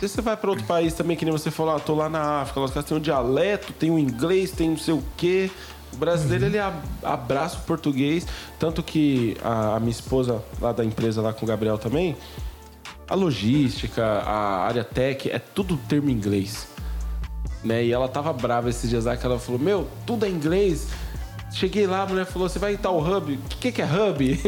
Se 0.00 0.08
você 0.08 0.20
vai 0.20 0.36
para 0.36 0.50
outro 0.50 0.64
país 0.66 0.92
também, 0.92 1.16
que 1.16 1.24
nem 1.24 1.32
você 1.32 1.50
falou, 1.50 1.74
ah, 1.74 1.80
tô 1.80 1.94
lá 1.94 2.08
na 2.08 2.42
África, 2.42 2.60
os 2.60 2.70
caras 2.70 2.86
têm 2.86 2.96
um 2.98 3.00
dialeto, 3.00 3.72
tem 3.72 3.90
o 3.90 3.98
inglês, 3.98 4.50
tem 4.50 4.68
não 4.70 4.76
sei 4.76 4.92
o 4.92 5.02
quê. 5.16 5.50
O 5.92 5.96
brasileiro, 5.96 6.44
Uhum. 6.44 6.50
ele 6.50 6.58
abraça 7.02 7.56
o 7.56 7.60
português. 7.62 8.26
Tanto 8.58 8.82
que 8.82 9.36
a, 9.42 9.76
a 9.76 9.80
minha 9.80 9.90
esposa, 9.92 10.42
lá 10.60 10.72
da 10.72 10.84
empresa, 10.84 11.22
lá 11.22 11.32
com 11.32 11.46
o 11.46 11.48
Gabriel 11.48 11.78
também, 11.78 12.14
a 13.08 13.14
logística, 13.14 14.04
a 14.04 14.64
área 14.66 14.84
tech, 14.84 15.30
é 15.30 15.38
tudo 15.38 15.76
termo 15.76 16.10
em 16.10 16.12
inglês. 16.12 16.66
Né? 17.64 17.84
E 17.84 17.92
ela 17.92 18.08
tava 18.08 18.32
brava 18.32 18.68
esses 18.70 18.88
dias 18.88 19.04
lá, 19.04 19.16
que 19.16 19.24
ela 19.26 19.38
falou, 19.38 19.60
meu, 19.60 19.88
tudo 20.04 20.24
é 20.26 20.28
inglês. 20.28 20.88
Cheguei 21.52 21.86
lá, 21.86 22.02
a 22.02 22.06
mulher 22.06 22.26
falou, 22.26 22.48
você 22.48 22.58
vai 22.58 22.74
em 22.74 22.76
tal 22.76 22.98
hub? 22.98 23.32
O 23.34 23.38
que, 23.48 23.72
que 23.72 23.80
é 23.80 23.86
hub? 23.86 24.38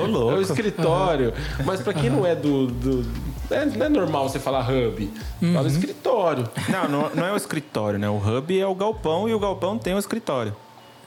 Ô, 0.00 0.06
louco. 0.06 0.30
É 0.36 0.38
o 0.38 0.40
escritório. 0.42 1.34
Mas 1.64 1.80
pra 1.80 1.92
quem 1.92 2.08
não 2.08 2.24
é 2.24 2.34
do. 2.34 2.66
do- 2.68 3.06
não, 3.50 3.56
é, 3.56 3.64
não 3.66 3.86
é 3.86 3.88
normal 3.88 4.28
você 4.28 4.38
falar 4.38 4.66
hub. 4.70 5.10
Fala 5.52 5.66
escritório. 5.68 6.48
Não, 6.68 6.88
não, 6.88 7.10
não 7.14 7.26
é 7.26 7.32
o 7.32 7.36
escritório, 7.36 7.98
né? 7.98 8.08
O 8.08 8.16
hub 8.16 8.58
é 8.58 8.66
o 8.66 8.74
galpão 8.74 9.28
e 9.28 9.34
o 9.34 9.38
galpão 9.40 9.76
tem 9.76 9.92
o 9.94 9.98
escritório. 9.98 10.54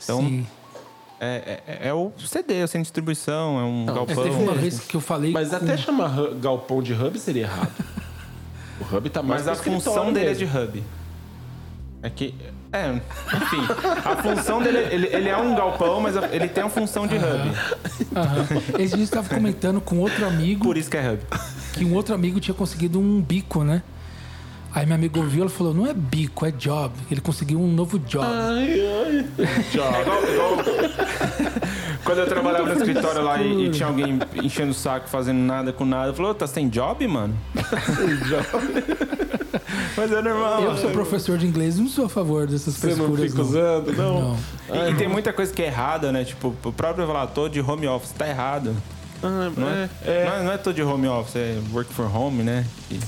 Então, 0.04 0.20
sim. 0.20 0.46
É, 1.24 1.62
é, 1.86 1.88
é 1.90 1.94
o 1.94 2.12
CD, 2.18 2.56
é 2.60 2.64
o 2.64 2.68
centro 2.68 2.80
de 2.80 2.84
distribuição, 2.84 3.60
é 3.60 3.64
um 3.64 3.86
Mas 3.86 3.96
galpão. 3.96 4.24
teve 4.24 4.36
uma 4.44 4.54
vez 4.54 4.80
que 4.80 4.96
eu 4.96 5.02
falei. 5.02 5.32
Mas 5.32 5.50
com- 5.50 5.56
até 5.58 5.78
chamar 5.78 6.16
galpão 6.42 6.82
de 6.82 6.94
hub 6.94 7.18
seria 7.20 7.44
errado. 7.44 7.72
O 8.82 8.96
hub 8.96 9.10
tá 9.10 9.22
mais 9.24 9.46
Mas 9.46 9.60
a 9.60 9.64
função 9.64 10.12
dele 10.12 10.26
é 10.26 10.30
mesmo. 10.30 10.48
de 10.48 10.58
hub. 10.58 10.84
É 12.02 12.10
que. 12.10 12.34
É, 12.72 12.90
enfim. 12.92 13.62
A 14.04 14.16
função 14.24 14.62
dele, 14.62 14.80
ele, 14.92 15.08
ele 15.08 15.30
é 15.30 15.38
um 15.38 15.56
galpão, 15.56 16.02
mas 16.02 16.16
ele 16.32 16.48
tem 16.50 16.64
a 16.64 16.70
função 16.70 17.06
de 17.06 17.16
hub. 17.16 17.24
Aham. 18.16 18.46
Esse 18.80 18.96
dia 18.96 18.98
eu 18.98 19.04
estava 19.04 19.30
comentando 19.30 19.80
com 19.80 20.00
outro 20.00 20.26
amigo 20.26 20.64
Por 20.66 20.76
isso 20.76 20.90
que 20.90 20.98
é 20.98 21.12
hub. 21.12 21.20
que 21.74 21.86
um 21.86 21.94
outro 21.94 22.16
amigo 22.16 22.40
tinha 22.40 22.54
conseguido 22.56 23.00
um 23.00 23.22
bico, 23.22 23.64
né? 23.64 23.84
Aí 24.76 24.86
meu 24.86 24.96
amigo 24.96 25.20
ouviu 25.20 25.46
e 25.46 25.50
falou: 25.50 25.74
não 25.74 25.86
é 25.88 25.94
bico, 25.94 26.46
é 26.46 26.52
job. 26.52 26.94
Ele 27.12 27.22
conseguiu 27.22 27.60
um 27.62 27.72
novo 27.72 28.00
job. 28.00 28.26
Ai, 28.26 28.82
ai. 28.82 29.26
Job. 29.72 29.94
Quando 32.04 32.18
eu 32.20 32.26
trabalhava 32.28 32.66
no 32.68 32.74
escritório 32.76 33.24
lá 33.24 33.42
e, 33.42 33.68
e 33.68 33.70
tinha 33.70 33.88
alguém 33.88 34.20
enchendo 34.44 34.72
o 34.72 34.74
saco, 34.74 35.08
fazendo 35.08 35.38
nada 35.40 35.72
com 35.72 35.86
nada, 35.86 36.12
"Ô, 36.22 36.34
tá 36.34 36.46
sem 36.48 36.68
job, 36.68 37.08
mano? 37.08 37.34
Mas 39.96 40.12
é 40.12 40.22
normal. 40.22 40.64
eu 40.64 40.78
sou 40.78 40.90
professor 40.90 41.38
de 41.38 41.46
inglês, 41.46 41.78
não 41.78 41.88
sou 41.88 42.06
a 42.06 42.10
favor 42.10 42.48
dessas 42.48 42.74
Você 42.76 42.88
não 42.96 43.16
frescuras. 43.16 43.32
fica 43.32 43.42
usando, 43.42 43.94
não. 43.96 44.38
Não. 44.68 44.88
E, 44.88 44.92
e 44.92 44.96
tem 44.96 45.08
muita 45.08 45.32
coisa 45.32 45.54
que 45.54 45.62
é 45.62 45.68
errada, 45.68 46.12
né? 46.12 46.26
Tipo, 46.26 46.54
o 46.64 46.74
próprio 46.74 47.06
relator 47.06 47.50
de 47.50 47.62
home 47.62 47.88
office 47.88 48.12
tá 48.12 48.28
errado. 48.28 48.76
Ah, 49.24 49.50
Não 49.56 49.70
é, 49.70 49.90
é, 50.06 50.26
Não, 50.26 50.34
é, 50.36 50.44
não 50.44 50.52
é 50.52 50.58
todo 50.58 50.76
de 50.76 50.84
home 50.84 51.08
office, 51.08 51.36
é 51.38 51.58
work 51.72 51.94
for 51.94 52.14
home, 52.14 52.44
né? 52.44 52.66
E- 52.92 53.00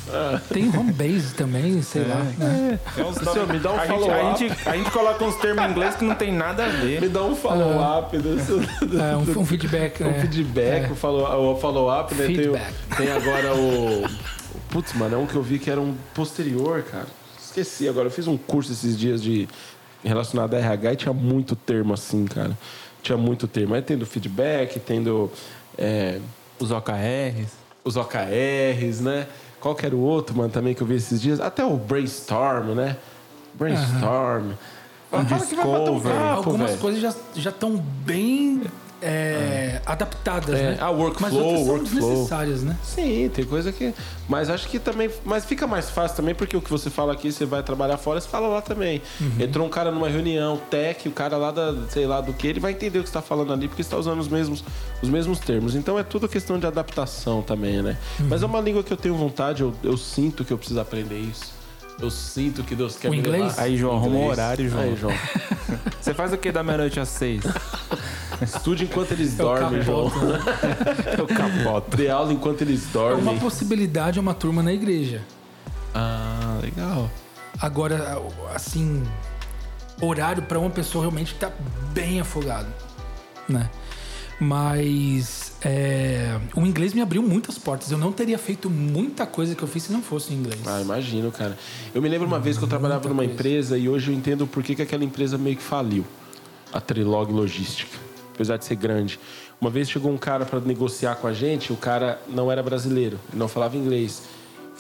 Tem 0.54 0.70
home 0.70 0.94
base 0.94 1.34
também, 1.36 1.82
sei 1.82 2.04
lá. 2.06 2.24
né? 2.38 2.80
é 2.98 3.04
uns 3.04 3.16
Senhor, 3.18 3.36
nomes- 3.36 3.52
me 3.54 3.60
dá 3.60 3.72
um 3.72 3.76
a, 3.76 3.80
gente, 3.86 3.92
a, 3.92 3.94
follow-up. 4.00 4.40
gente, 4.40 4.70
a 4.70 4.78
gente 4.78 4.92
coloca 4.92 5.24
uns 5.26 5.36
termos 5.36 5.66
em 5.66 5.72
inglês 5.72 5.96
que 5.96 6.06
não 6.06 6.16
tem 6.16 6.32
nada 6.34 6.64
a 6.66 6.70
Me 6.70 6.98
ver. 6.98 7.10
dá 7.10 7.24
um 7.24 7.36
follow-up 7.36 8.18
desse. 8.18 8.52
É, 8.54 9.16
um, 9.18 9.42
um 9.42 9.46
feedback. 9.46 10.02
O 10.02 10.06
né? 10.08 10.22
feedback, 10.22 10.86
É. 10.88 10.92
o 10.92 10.96
follow- 10.96 11.58
follow-up, 11.60 12.16
né? 12.16 12.26
Tem, 12.28 12.36
o- 12.36 12.38
Feedback. 12.38 12.74
tem 12.98 13.12
agora 13.12 13.54
o. 13.54 14.06
Putz, 14.70 14.94
mano, 14.94 15.16
é 15.16 15.18
um 15.18 15.26
que 15.26 15.36
eu 15.36 15.44
vi 15.44 15.60
que 15.60 15.70
era 15.70 15.80
um 15.82 15.96
posterior, 16.14 16.82
cara. 16.84 17.08
Esqueci 17.42 17.88
agora. 17.90 18.08
Eu 18.08 18.12
fiz 18.12 18.28
um 18.28 18.38
curso 18.38 18.72
esses 18.72 18.98
dias 18.98 19.22
de 19.22 19.48
relacionado 20.04 20.54
a 20.54 20.58
RH 20.60 20.94
e 20.94 20.96
tinha 20.96 21.14
muito 21.14 21.56
termo 21.56 21.94
assim, 21.94 22.26
cara. 22.26 22.58
Tinha 23.02 23.18
muito 23.18 23.48
termo. 23.48 23.74
Aí 23.76 23.82
tendo 23.82 24.06
feedback, 24.06 24.80
tendo 24.80 25.32
é, 25.78 26.20
Os 26.60 26.72
OKRs. 26.72 27.50
os 27.84 27.96
OKRs, 27.98 29.02
né? 29.02 29.28
Qual 29.60 29.74
que 29.76 29.86
era 29.86 29.96
o 29.96 30.00
outro, 30.00 30.36
mano, 30.36 30.50
também 30.50 30.74
que 30.74 30.82
eu 30.82 30.88
vi 30.88 30.96
esses 30.96 31.22
dias? 31.22 31.40
Até 31.40 31.64
o 31.66 31.76
brainstorm, 31.76 32.74
né? 32.76 32.98
Brainstorm. 33.54 34.52
Fala 35.10 35.24
que 35.26 35.56
vai 35.56 35.66
bater 35.66 35.90
um 35.92 36.00
papo, 36.02 36.50
Algumas 36.50 36.70
velho. 36.72 36.82
coisas 36.82 37.02
já 37.02 37.14
já 37.36 37.50
estão 37.50 37.76
bem 37.78 38.64
é, 39.06 39.82
adaptadas, 39.86 40.60
É, 40.60 40.72
né? 40.72 40.78
ah, 40.80 40.90
workflow, 40.90 41.32
Mas 41.32 41.68
workflow. 41.68 41.80
desnecessárias, 41.84 42.64
né? 42.64 42.76
Sim, 42.84 43.30
tem 43.34 43.46
coisa 43.46 43.72
que. 43.72 43.94
Mas 44.28 44.50
acho 44.50 44.68
que 44.68 44.80
também. 44.80 45.10
Mas 45.24 45.46
fica 45.46 45.68
mais 45.68 45.90
fácil 45.90 46.18
também, 46.18 46.34
porque 46.34 46.58
o 46.58 46.62
que 46.62 46.70
você 46.70 46.90
fala 46.90 47.14
aqui, 47.14 47.32
você 47.32 47.46
vai 47.46 47.62
trabalhar 47.62 47.98
fora, 47.98 48.20
você 48.20 48.28
fala 48.28 48.48
lá 48.48 48.62
também. 48.62 49.02
Entrou 49.40 49.66
um 49.66 49.70
cara 49.70 49.92
numa 49.92 50.10
reunião, 50.10 50.58
tech, 50.70 51.08
o 51.08 51.12
cara 51.12 51.38
lá 51.38 51.52
da, 51.52 51.74
sei 51.90 52.06
lá 52.08 52.20
do 52.22 52.34
que, 52.34 52.48
ele 52.48 52.60
vai 52.60 52.72
entender 52.72 53.00
o 53.00 53.04
que 53.04 53.10
você 53.10 53.18
está 53.18 53.22
falando 53.22 53.54
ali, 53.54 53.68
porque 53.68 53.84
você 53.84 53.88
está 53.88 53.98
usando 53.98 54.20
os 54.20 54.28
mesmos, 54.28 54.64
os 55.02 55.10
mesmos 55.10 55.40
termos. 55.40 55.76
Então 55.76 55.98
é 56.00 56.04
tudo 56.04 56.28
questão 56.28 56.60
de 56.60 56.66
adaptação 56.66 57.42
também, 57.42 57.82
né? 57.82 57.98
Mas 58.22 58.42
é 58.42 58.46
uma 58.46 58.60
língua 58.60 58.84
que 58.84 58.92
eu 58.92 58.98
tenho 58.98 59.16
vontade, 59.16 59.62
eu, 59.62 59.74
eu 59.84 59.96
sinto 59.98 60.44
que 60.44 60.52
eu 60.52 60.58
preciso 60.58 60.80
aprender 60.80 61.20
isso. 61.20 61.55
Eu 62.00 62.10
sinto 62.12 62.64
que 62.64 62.76
Deus 62.76 62.96
quer 62.98 63.08
O 63.08 63.12
me 63.12 63.20
inglês? 63.20 63.44
levar. 63.44 63.62
Aí, 63.62 63.78
João, 63.78 63.98
arruma 63.98 64.16
um 64.18 64.28
horário, 64.28 64.70
João. 64.70 64.84
Aí, 64.84 64.96
João. 64.96 65.14
Você 66.02 66.14
faz 66.14 66.32
o 66.34 66.38
que 66.38 66.52
da 66.52 66.62
meia-noite 66.64 67.00
às 67.00 67.10
seis? 67.10 67.42
Estude 68.42 68.84
enquanto 68.84 69.12
eles 69.12 69.40
É 69.40 69.44
o 69.44 69.46
dormem, 69.48 69.82
João. 69.82 70.10
capoto, 70.10 70.26
né? 70.26 70.40
Eu 71.18 71.28
capoto. 71.28 71.98
Dê 71.98 72.10
aula 72.10 72.34
enquanto 72.34 72.62
eles 72.62 72.84
É 72.90 72.92
dormem. 72.92 73.22
uma 73.22 73.36
possibilidade 73.40 74.20
é 74.20 74.22
uma 74.22 74.34
turma 74.34 74.62
na 74.62 74.74
igreja. 74.74 75.22
Ah, 75.94 76.60
legal. 76.62 77.10
Agora, 77.62 78.22
assim, 78.54 79.02
horário 80.02 80.44
para 80.44 80.60
uma 80.60 80.70
pessoa 80.70 81.04
realmente 81.06 81.34
tá 81.36 81.50
bem 81.94 82.20
afogado, 82.20 82.68
né? 83.48 83.70
Mas 84.40 85.45
é, 85.68 86.40
o 86.56 86.62
inglês 86.62 86.94
me 86.94 87.02
abriu 87.02 87.24
muitas 87.24 87.58
portas. 87.58 87.90
Eu 87.90 87.98
não 87.98 88.12
teria 88.12 88.38
feito 88.38 88.70
muita 88.70 89.26
coisa 89.26 89.56
que 89.56 89.64
eu 89.64 89.68
fiz 89.68 89.82
se 89.82 89.92
não 89.92 90.00
fosse 90.00 90.30
o 90.30 90.34
inglês. 90.36 90.62
Ah, 90.64 90.80
imagino, 90.80 91.32
cara. 91.32 91.58
Eu 91.92 92.04
me 92.04 92.08
lembro 92.08 92.28
uma 92.28 92.40
vez 92.40 92.56
que 92.56 92.64
eu 92.64 92.68
trabalhava 92.68 93.10
numa 93.10 93.24
coisa. 93.24 93.34
empresa 93.34 93.76
e 93.76 93.90
hoje 93.90 94.12
eu 94.12 94.16
entendo 94.16 94.46
por 94.46 94.62
que, 94.62 94.76
que 94.76 94.84
aquela 94.84 95.04
empresa 95.04 95.40
meio 95.40 95.58
que 95.58 95.64
faliu. 95.64 96.06
A 96.72 96.80
Trilog 96.80 97.32
Logística. 97.34 97.98
Apesar 98.36 98.58
de 98.58 98.66
ser 98.66 98.76
grande. 98.76 99.20
Uma 99.60 99.72
vez 99.72 99.90
chegou 99.90 100.12
um 100.12 100.18
cara 100.18 100.46
para 100.46 100.60
negociar 100.60 101.16
com 101.16 101.26
a 101.26 101.34
gente, 101.34 101.74
o 101.74 101.78
cara 101.78 102.22
não 102.28 102.52
era 102.52 102.62
brasileiro, 102.62 103.20
não 103.34 103.48
falava 103.48 103.76
inglês. 103.76 104.22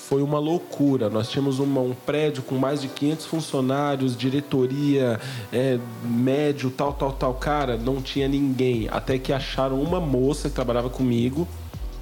Foi 0.07 0.21
uma 0.21 0.37
loucura. 0.37 1.09
Nós 1.09 1.29
tínhamos 1.29 1.57
uma- 1.57 1.81
um 1.81 1.93
prédio 2.05 2.43
com 2.43 2.55
mais 2.55 2.79
de 2.81 2.87
500 2.87 3.25
funcionários, 3.25 4.15
diretoria, 4.15 5.19
é, 5.51 5.79
médio, 6.03 6.69
tal, 6.69 6.93
tal, 6.93 7.11
tal. 7.11 7.33
Cara, 7.33 7.75
não 7.75 8.01
tinha 8.01 8.27
ninguém. 8.27 8.87
Até 8.91 9.17
que 9.17 9.33
acharam 9.33 9.81
uma 9.81 9.99
moça 9.99 10.47
que 10.47 10.53
trabalhava 10.55 10.89
comigo 10.91 11.47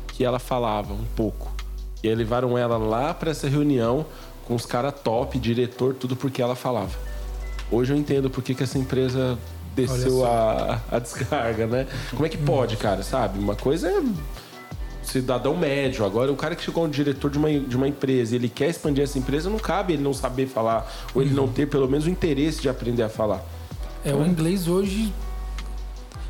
que 0.08 0.24
ela 0.26 0.38
falava 0.38 0.94
um 0.94 1.06
pouco. 1.16 1.50
E 2.04 2.10
aí 2.10 2.14
levaram 2.16 2.58
ela 2.58 2.78
lá 2.78 3.14
para 3.14 3.32
essa 3.32 3.48
reunião 3.48 4.06
com 4.46 4.54
os 4.56 4.66
caras 4.66 4.94
top, 5.02 5.40
diretor, 5.40 5.94
tudo 5.94 6.16
porque 6.16 6.42
ela 6.42 6.56
falava. 6.56 6.92
Hoje 7.72 7.94
eu 7.94 7.98
entendo 7.98 8.30
por 8.30 8.44
que, 8.44 8.54
que 8.54 8.64
essa 8.64 8.78
empresa 8.78 9.38
desceu 9.74 10.26
a, 10.26 10.82
a 10.92 11.00
descarga, 11.00 11.66
né? 11.66 11.88
Como 12.12 12.26
é 12.26 12.30
que 12.30 12.38
pode, 12.38 12.76
cara, 12.76 13.02
sabe? 13.02 13.40
Uma 13.40 13.56
coisa 13.56 13.88
é 13.90 14.02
cidadão 15.14 15.56
médio. 15.56 16.04
Agora, 16.06 16.32
o 16.32 16.36
cara 16.36 16.56
que 16.56 16.64
chegou 16.64 16.84
um 16.86 16.90
diretor 16.90 17.30
de 17.32 17.38
uma, 17.38 17.50
de 17.52 17.76
uma 17.78 17.88
empresa 17.88 18.34
e 18.34 18.38
ele 18.38 18.50
quer 18.50 18.70
expandir 18.70 19.04
essa 19.04 19.18
empresa, 19.18 19.50
não 19.50 19.60
cabe 19.60 19.94
ele 19.94 20.04
não 20.04 20.14
saber 20.14 20.48
falar 20.48 20.92
ou 21.14 21.22
ele 21.22 21.34
não 21.34 21.48
ter 21.48 21.68
pelo 21.68 21.88
menos 21.88 22.06
o 22.06 22.10
interesse 22.10 22.62
de 22.62 22.68
aprender 22.70 23.04
a 23.04 23.10
falar. 23.10 23.42
É, 24.04 24.14
o 24.14 24.26
inglês 24.26 24.68
hoje 24.68 25.14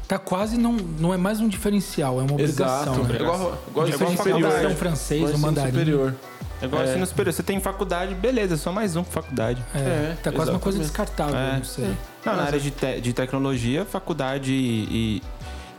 tá 0.07 0.19
quase 0.19 0.57
não, 0.57 0.73
não 0.73 1.13
é 1.13 1.17
mais 1.17 1.39
um 1.39 1.47
diferencial, 1.47 2.19
é 2.19 2.23
uma 2.23 2.33
obrigação. 2.33 2.93
Exato. 2.93 3.03
Né? 3.05 3.17
É 3.17 3.21
igual, 3.21 3.57
igual 3.69 3.87
Você 3.87 3.93
ensino 3.95 4.17
superior. 4.17 4.41
faculdade, 4.41 4.73
um 4.73 4.75
francês, 4.77 5.19
Igual 5.21 5.31
um 5.31 5.33
ensino 5.35 5.47
mandarim. 5.47 5.71
superior. 5.71 6.15
É 6.61 6.65
igual 6.65 6.83
ensino 6.83 7.05
superior. 7.05 7.33
Você 7.33 7.43
tem 7.43 7.59
faculdade, 7.59 8.15
beleza, 8.15 8.55
só 8.57 8.71
mais 8.71 8.95
um 8.95 9.03
com 9.03 9.11
faculdade. 9.11 9.61
É, 9.73 9.79
É, 9.79 10.17
tá 10.21 10.31
quase 10.31 10.51
uma 10.51 10.59
coisa 10.59 10.77
descartável, 10.79 11.35
É. 11.35 11.57
não 11.57 11.63
sei. 11.63 11.89
Não, 12.25 12.35
na 12.35 12.43
área 12.43 12.59
de, 12.59 12.71
te- 12.71 13.01
de 13.01 13.11
tecnologia, 13.13 13.85
faculdade 13.85 14.51
e, 14.53 15.21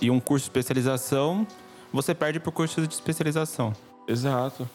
e, 0.01 0.07
e 0.07 0.11
um 0.11 0.19
curso 0.21 0.45
de 0.45 0.49
especialização, 0.51 1.47
você 1.95 2.15
perde 2.15 2.41
por 2.41 2.51
curso 2.53 2.81
de 2.87 2.93
especialização. 2.93 3.73
Exato. 4.07 4.69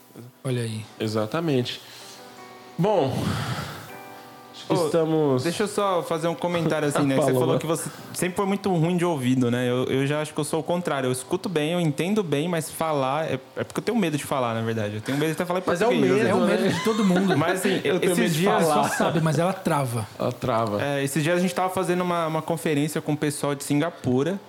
Olha 0.44 0.62
aí. 0.64 0.84
Exatamente. 1.00 1.82
Bom, 2.78 3.14
acho 4.54 4.66
que 4.66 4.74
Ô, 4.74 4.86
estamos. 4.86 5.44
Deixa 5.44 5.64
eu 5.64 5.68
só 5.68 6.02
fazer 6.02 6.28
um 6.30 6.34
comentário 6.34 6.88
assim, 6.88 7.04
né? 7.04 7.16
que 7.16 7.22
Você 7.26 7.34
Falou. 7.34 7.60
que 7.60 7.68
você 7.68 7.90
sempre 8.14 8.38
foi 8.38 8.46
muito 8.46 8.74
ruim 8.74 8.96
de 8.98 9.04
ouvido, 9.06 9.52
né? 9.52 9.70
Eu, 9.70 9.84
eu 9.84 10.08
já 10.08 10.22
acho 10.22 10.34
que 10.34 10.40
eu 10.40 10.44
sou 10.46 10.62
o 10.62 10.64
contrário. 10.64 11.08
Eu 11.08 11.12
escuto 11.12 11.48
bem, 11.50 11.74
eu 11.74 11.80
entendo 11.80 12.24
bem, 12.24 12.48
mas 12.48 12.72
falar... 12.72 13.26
É, 13.30 13.40
é 13.58 13.64
porque 13.64 13.80
eu 13.82 13.84
tenho 13.84 13.98
medo 13.98 14.18
de 14.18 14.24
falar, 14.24 14.56
na 14.56 14.62
verdade. 14.62 14.96
Eu 14.96 15.02
tenho 15.02 15.18
medo 15.18 15.28
de 15.28 15.34
até 15.34 15.46
falar 15.46 15.60
em 15.60 15.64
Mas 15.66 15.82
é 15.82 15.88
o 15.88 15.96
medo, 15.96 16.26
É 16.26 16.34
o 16.34 16.40
né? 16.40 16.58
medo 16.58 16.74
de 16.74 16.84
todo 16.84 17.04
mundo. 17.06 17.36
Mas 17.38 17.60
assim, 17.60 17.82
Eu 17.84 18.00
tenho 18.00 18.16
medo 18.16 18.24
esses 18.24 18.34
de 18.34 18.41
dias... 18.41 18.64
falar. 18.64 18.90
Só 18.90 18.96
sabe, 18.96 19.22
mas 19.22 19.38
ela 19.38 19.54
trava. 19.54 20.08
A 20.18 20.32
trava. 20.32 20.82
É, 20.82 21.04
esses 21.04 21.22
dias 21.22 21.38
a 21.38 21.41
gente 21.41 21.54
tava 21.54 21.70
fazendo 21.70 22.02
uma, 22.02 22.26
uma 22.28 22.41
conferência 22.41 23.02
com 23.02 23.12
o 23.14 23.18
pessoal 23.18 23.54
de 23.54 23.64
Singapura. 23.64 24.40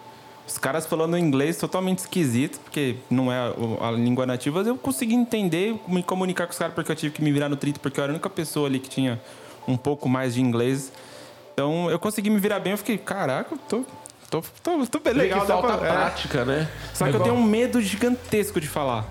Os 0.51 0.59
caras 0.59 0.85
falando 0.85 1.17
inglês 1.17 1.57
totalmente 1.59 2.01
esquisito, 2.01 2.59
porque 2.59 2.97
não 3.09 3.31
é 3.31 3.39
a 3.81 3.91
língua 3.93 4.27
nativa. 4.27 4.63
Eu 4.63 4.77
consegui 4.77 5.15
entender, 5.15 5.81
me 5.87 6.03
comunicar 6.03 6.45
com 6.45 6.53
os 6.53 6.59
caras, 6.59 6.75
porque 6.75 6.91
eu 6.91 6.97
tive 6.97 7.15
que 7.15 7.23
me 7.23 7.31
virar 7.31 7.49
no 7.49 7.55
30, 7.55 7.79
porque 7.79 8.01
eu 8.01 8.03
era 8.03 8.13
a 8.13 8.15
única 8.15 8.29
pessoa 8.29 8.67
ali 8.67 8.81
que 8.81 8.89
tinha 8.89 9.21
um 9.69 9.77
pouco 9.77 10.09
mais 10.09 10.35
de 10.35 10.43
inglês. 10.43 10.93
Então 11.55 11.89
eu 11.89 12.01
consegui 12.01 12.31
me 12.31 12.41
virar 12.41 12.59
bem. 12.59 12.73
Eu 12.73 12.79
fiquei, 12.79 12.99
caraca, 12.99 13.55
eu 13.55 13.59
tô, 13.69 13.85
tô, 14.29 14.43
tô, 14.61 14.87
tô 14.89 14.99
bem 14.99 15.13
legal. 15.15 15.47
falta 15.47 15.79
pra- 15.79 15.87
é. 15.87 15.93
prática, 15.93 16.45
né? 16.45 16.69
Só 16.95 17.09
que 17.09 17.15
eu 17.15 17.21
tenho 17.21 17.37
um 17.37 17.45
medo 17.45 17.81
gigantesco 17.81 18.61
de 18.61 18.67
falar. 18.67 19.07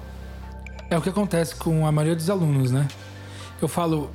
É 0.89 0.97
o 0.97 1.01
que 1.01 1.07
acontece 1.07 1.55
com 1.55 1.87
a 1.87 1.91
maioria 1.91 2.17
dos 2.17 2.29
alunos, 2.29 2.69
né? 2.69 2.85
Eu 3.61 3.69
falo. 3.69 4.11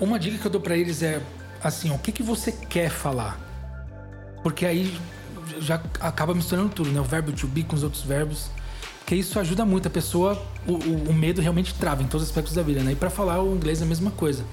Uma 0.00 0.20
dica 0.20 0.38
que 0.38 0.46
eu 0.46 0.50
dou 0.52 0.60
pra 0.60 0.76
eles 0.76 1.02
é 1.02 1.20
assim: 1.64 1.90
o 1.92 1.98
que, 1.98 2.12
que 2.12 2.22
você 2.22 2.52
quer 2.52 2.90
falar? 2.90 3.40
Porque 4.44 4.64
aí 4.64 4.96
já 5.62 5.80
acaba 6.00 6.34
misturando 6.34 6.68
tudo, 6.70 6.90
né? 6.90 7.00
O 7.00 7.04
verbo 7.04 7.32
to 7.32 7.46
be 7.46 7.62
com 7.62 7.74
os 7.76 7.82
outros 7.82 8.02
verbos. 8.02 8.46
Porque 9.00 9.14
isso 9.16 9.38
ajuda 9.38 9.64
muito 9.64 9.88
a 9.88 9.90
pessoa. 9.90 10.40
O, 10.66 10.72
o- 10.74 11.10
o 11.10 11.14
medo 11.14 11.40
realmente 11.40 11.74
trava 11.74 12.02
em 12.02 12.06
todos 12.06 12.22
os 12.24 12.28
aspectos 12.30 12.54
da 12.54 12.62
vida, 12.62 12.82
né? 12.82 12.92
E 12.92 12.96
pra 12.96 13.10
falar 13.10 13.42
o 13.42 13.54
inglês 13.54 13.80
é 13.80 13.84
a 13.84 13.86
mesma 13.86 14.10
coisa. 14.10 14.44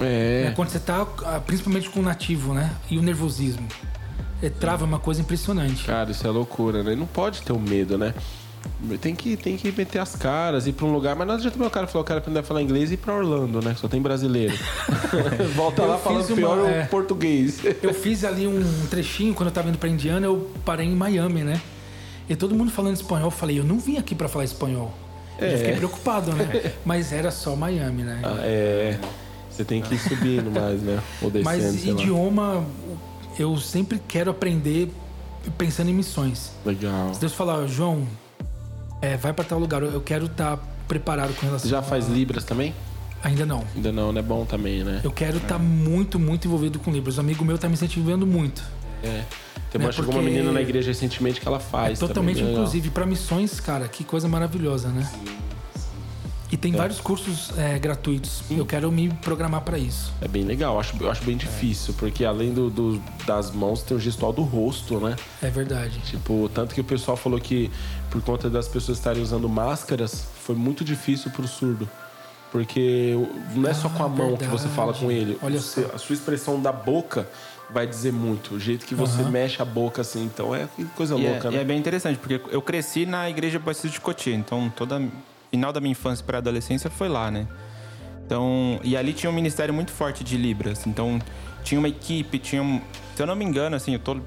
É. 0.00 0.44
né? 0.46 0.52
Quando 0.54 0.68
você 0.68 0.78
tá, 0.78 1.06
ah, 1.24 1.40
principalmente 1.44 1.88
com 1.90 2.00
o 2.00 2.02
nativo, 2.02 2.54
né? 2.54 2.72
E 2.90 2.98
o 2.98 3.02
nervosismo. 3.02 3.66
É, 4.40 4.48
trava 4.48 4.84
uma 4.84 5.00
coisa 5.00 5.20
impressionante. 5.20 5.84
Cara, 5.84 6.12
isso 6.12 6.24
é 6.24 6.30
loucura, 6.30 6.84
né? 6.84 6.94
Não 6.94 7.06
pode 7.06 7.42
ter 7.42 7.52
o 7.52 7.58
medo, 7.58 7.98
né? 7.98 8.14
Tem 9.00 9.14
que, 9.14 9.36
tem 9.36 9.56
que 9.56 9.72
meter 9.72 9.98
as 9.98 10.14
caras, 10.14 10.66
ir 10.68 10.72
pra 10.72 10.86
um 10.86 10.92
lugar. 10.92 11.16
Mas 11.16 11.26
não 11.26 11.34
adianta 11.34 11.58
meu 11.58 11.68
cara 11.70 11.86
falar, 11.86 12.02
eu 12.02 12.06
quero 12.06 12.18
aprender 12.20 12.38
a 12.38 12.42
falar 12.42 12.62
inglês 12.62 12.90
e 12.90 12.94
ir 12.94 12.96
pra 12.96 13.14
Orlando, 13.14 13.60
né? 13.60 13.74
Só 13.76 13.88
tem 13.88 14.00
brasileiro. 14.00 14.56
Volta 15.56 15.82
Eu 15.82 15.88
lá 15.88 15.98
falando 15.98 16.26
uma- 16.28 16.36
pior 16.36 16.70
é. 16.70 16.84
o 16.84 16.88
português. 16.88 17.60
Eu 17.82 17.92
fiz 17.92 18.24
ali 18.24 18.46
um 18.46 18.62
trechinho 18.88 19.34
quando 19.34 19.48
eu 19.48 19.52
tava 19.54 19.68
indo 19.68 19.78
pra 19.78 19.88
Indiana, 19.88 20.26
eu 20.26 20.50
parei 20.64 20.86
em 20.86 20.94
Miami, 20.94 21.42
né? 21.42 21.60
E 22.28 22.36
todo 22.36 22.54
mundo 22.54 22.70
falando 22.70 22.94
espanhol, 22.94 23.26
eu 23.26 23.30
falei, 23.30 23.58
eu 23.58 23.64
não 23.64 23.78
vim 23.78 23.96
aqui 23.98 24.14
pra 24.14 24.28
falar 24.28 24.44
espanhol. 24.44 24.92
Eu 25.38 25.46
É. 25.48 25.56
fiquei 25.56 25.76
preocupado, 25.76 26.32
né? 26.32 26.72
Mas 26.84 27.12
era 27.12 27.30
só 27.30 27.56
Miami, 27.56 28.02
né? 28.02 28.20
Ah, 28.22 28.36
é. 28.42 28.98
Você 29.50 29.64
tem 29.64 29.82
que 29.82 29.94
ir 29.94 29.98
subindo 29.98 30.50
mais, 30.52 30.80
né? 30.82 31.00
Ou 31.20 31.30
descendo, 31.30 31.44
Mas 31.44 31.64
sei 31.80 31.92
lá. 31.92 32.00
idioma, 32.00 32.64
eu 33.38 33.56
sempre 33.56 34.00
quero 34.06 34.30
aprender 34.30 34.88
pensando 35.56 35.90
em 35.90 35.94
missões. 35.94 36.52
Legal. 36.64 37.12
Se 37.14 37.18
Deus 37.20 37.32
falar, 37.32 37.66
João, 37.66 38.06
é, 39.00 39.16
vai 39.16 39.32
pra 39.32 39.44
tal 39.44 39.58
lugar, 39.58 39.82
eu 39.82 40.00
quero 40.00 40.26
estar 40.26 40.58
preparado 40.86 41.34
com 41.34 41.46
relação 41.46 41.68
já 41.68 41.78
a- 41.78 41.82
faz 41.82 42.08
Libras 42.08 42.44
também? 42.44 42.74
Ainda 43.22 43.44
não. 43.44 43.64
Ainda 43.74 43.90
não, 43.90 44.12
né? 44.12 44.20
É 44.20 44.22
bom 44.22 44.44
também, 44.44 44.84
né? 44.84 45.00
Eu 45.02 45.10
quero 45.10 45.38
estar 45.38 45.58
muito, 45.58 46.18
muito 46.20 46.46
envolvido 46.46 46.78
com 46.78 46.90
Libras. 46.92 47.18
Um 47.18 47.22
amigo 47.22 47.44
meu 47.44 47.58
tá 47.58 47.66
me 47.68 47.74
incentivando 47.74 48.24
muito. 48.26 48.62
É. 49.02 49.24
Tem 49.70 49.80
É 49.80 49.84
uma, 49.84 49.92
chegou 49.92 50.10
uma 50.12 50.20
porque- 50.20 50.30
menina 50.34 50.52
na 50.52 50.60
igreja 50.62 50.88
recentemente 50.88 51.40
que 51.40 51.46
ela 51.48 51.58
faz. 51.60 51.98
Totalmente 51.98 52.36
também, 52.36 52.48
legal. 52.50 52.62
inclusive 52.62 52.90
para 52.90 53.04
missões, 53.04 53.58
cara, 53.60 53.88
que 53.88 54.04
coisa 54.04 54.28
maravilhosa, 54.28 54.88
né? 54.88 55.08
E 56.50 56.56
tem 56.56 56.72
vários 56.72 56.98
cursos 56.98 57.50
é, 57.58 57.78
gratuitos. 57.78 58.42
Eu 58.50 58.64
quero 58.64 58.90
me 58.90 59.10
programar 59.10 59.60
para 59.60 59.76
isso. 59.78 60.12
É 60.20 60.26
bem 60.28 60.44
legal, 60.44 60.74
eu 60.74 60.80
acho, 60.80 60.96
eu 60.98 61.10
acho 61.10 61.22
bem 61.24 61.36
difícil, 61.36 61.92
porque 61.98 62.24
além 62.24 62.54
do, 62.54 62.70
do- 62.70 63.02
das 63.26 63.50
mãos 63.50 63.82
tem 63.82 63.94
o 63.96 64.00
gestual 64.00 64.32
do 64.32 64.42
rosto, 64.42 64.98
né? 64.98 65.14
É 65.42 65.50
verdade. 65.50 65.98
Tipo, 66.06 66.50
tanto 66.54 66.74
que 66.74 66.80
o 66.80 66.84
pessoal 66.84 67.16
falou 67.18 67.38
que 67.38 67.70
por 68.10 68.22
conta 68.22 68.48
das 68.48 68.66
pessoas 68.66 68.96
estarem 68.96 69.22
usando 69.22 69.46
máscaras, 69.48 70.26
foi 70.42 70.54
muito 70.56 70.82
difícil 70.84 71.30
pro 71.30 71.46
surdo. 71.46 71.88
Porque 72.50 73.14
não 73.54 73.68
é 73.68 73.74
só 73.74 73.90
com 73.90 74.02
a 74.02 74.06
Ah, 74.06 74.08
mão 74.08 74.36
que 74.36 74.44
você 74.44 74.68
verdade. 74.68 74.74
fala 74.74 74.94
com 74.94 75.10
ele. 75.10 75.38
Olha 75.42 75.60
Você- 75.60 75.82
só. 75.86 75.94
a 75.94 75.98
sua 75.98 76.14
expressão 76.14 76.58
da 76.62 76.72
boca 76.72 77.28
vai 77.68 77.86
dizer 77.86 78.10
muito. 78.10 78.54
O 78.54 78.58
jeito 78.60 78.86
que 78.86 78.94
você 78.94 79.20
Aham. 79.20 79.30
mexe 79.30 79.60
a 79.60 79.66
boca 79.66 80.00
assim, 80.00 80.24
então 80.24 80.54
é 80.54 80.66
coisa 80.96 81.14
E 81.16 81.26
é, 81.26 81.30
louca, 81.30 81.48
e 81.48 81.56
né? 81.56 81.60
é 81.60 81.64
bem 81.64 81.78
interessante, 81.78 82.18
porque 82.18 82.40
eu 82.50 82.62
cresci 82.62 83.04
na 83.04 83.28
igreja 83.28 83.58
Batista 83.58 83.90
de 83.90 84.00
Cotia, 84.00 84.34
então 84.34 84.72
toda 84.74 84.98
final 85.50 85.72
da 85.72 85.80
minha 85.80 85.92
infância 85.92 86.24
para 86.24 86.38
adolescência 86.38 86.90
foi 86.90 87.08
lá, 87.08 87.30
né? 87.30 87.46
Então, 88.26 88.78
e 88.84 88.96
ali 88.96 89.12
tinha 89.12 89.30
um 89.30 89.32
ministério 89.32 89.72
muito 89.72 89.90
forte 89.90 90.22
de 90.22 90.36
Libras. 90.36 90.86
Então, 90.86 91.18
tinha 91.64 91.78
uma 91.78 91.88
equipe, 91.88 92.38
tinha 92.38 92.62
um, 92.62 92.80
se 93.16 93.22
eu 93.22 93.26
não 93.26 93.34
me 93.34 93.44
engano, 93.44 93.74
assim, 93.74 93.92
eu 93.94 93.98
tô 93.98 94.18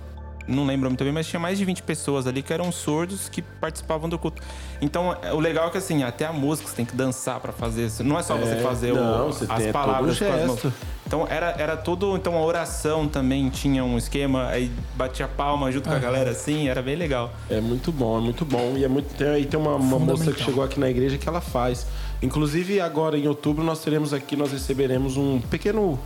não 0.48 0.66
lembro 0.66 0.90
muito 0.90 1.04
bem, 1.04 1.14
mas 1.14 1.28
tinha 1.28 1.40
mais 1.40 1.58
de 1.60 1.64
20 1.64 1.84
pessoas 1.84 2.26
ali 2.26 2.42
que 2.42 2.52
eram 2.52 2.72
surdos 2.72 3.30
que 3.30 3.42
participavam 3.44 4.10
do 4.10 4.18
culto. 4.18 4.42
Então, 4.82 5.16
o 5.34 5.40
legal 5.40 5.68
é 5.68 5.70
que 5.70 5.78
assim, 5.78 6.02
até 6.04 6.26
a 6.26 6.34
música 6.34 6.68
você 6.68 6.76
tem 6.76 6.86
que 6.86 6.96
dançar 6.96 7.40
para 7.40 7.54
fazer 7.54 7.86
isso. 7.86 8.04
Não 8.04 8.18
é 8.18 8.24
só 8.24 8.36
você 8.36 8.56
É, 8.56 8.58
fazer 8.58 8.92
o- 8.92 8.96
não, 8.96 9.28
você 9.28 9.44
as 9.44 9.50
tem 9.50 9.58
todo 9.68 9.72
palavras 9.72 10.20
as 10.22 10.28
mãos. 10.48 10.62
gesto. 10.62 10.74
Então 11.12 11.28
era, 11.30 11.54
era 11.58 11.76
tudo. 11.76 12.16
Então 12.16 12.38
a 12.38 12.42
oração 12.42 13.06
também 13.06 13.50
tinha 13.50 13.84
um 13.84 13.98
esquema, 13.98 14.48
aí 14.48 14.72
batia 14.96 15.28
palma 15.28 15.70
junto 15.70 15.90
com 15.90 15.96
a 15.96 16.00
galera 16.00 16.32
assim, 16.32 16.70
era 16.70 16.82
bem 16.82 16.96
legal. 16.96 17.34
É 17.50 17.60
muito 17.60 17.92
bom, 17.92 18.18
é 18.18 18.22
muito 18.22 18.46
bom. 18.46 18.76
E 18.78 18.86
é 18.86 18.88
muito, 18.88 19.14
tem, 19.16 19.28
aí 19.28 19.46
tem 19.46 19.60
uma, 19.60 19.76
uma 19.76 20.00
moça 20.00 20.32
que 20.32 20.42
chegou 20.42 20.64
aqui 20.64 20.80
na 20.80 20.90
igreja 20.90 21.18
que 21.18 21.28
ela 21.28 21.42
faz. 21.42 21.86
Inclusive, 22.22 22.80
agora 22.80 23.18
em 23.18 23.28
outubro, 23.28 23.62
nós 23.62 23.82
teremos 23.82 24.14
aqui, 24.14 24.38
nós 24.38 24.54
receberemos 24.54 25.18
um 25.18 25.42
pequeno 25.42 26.00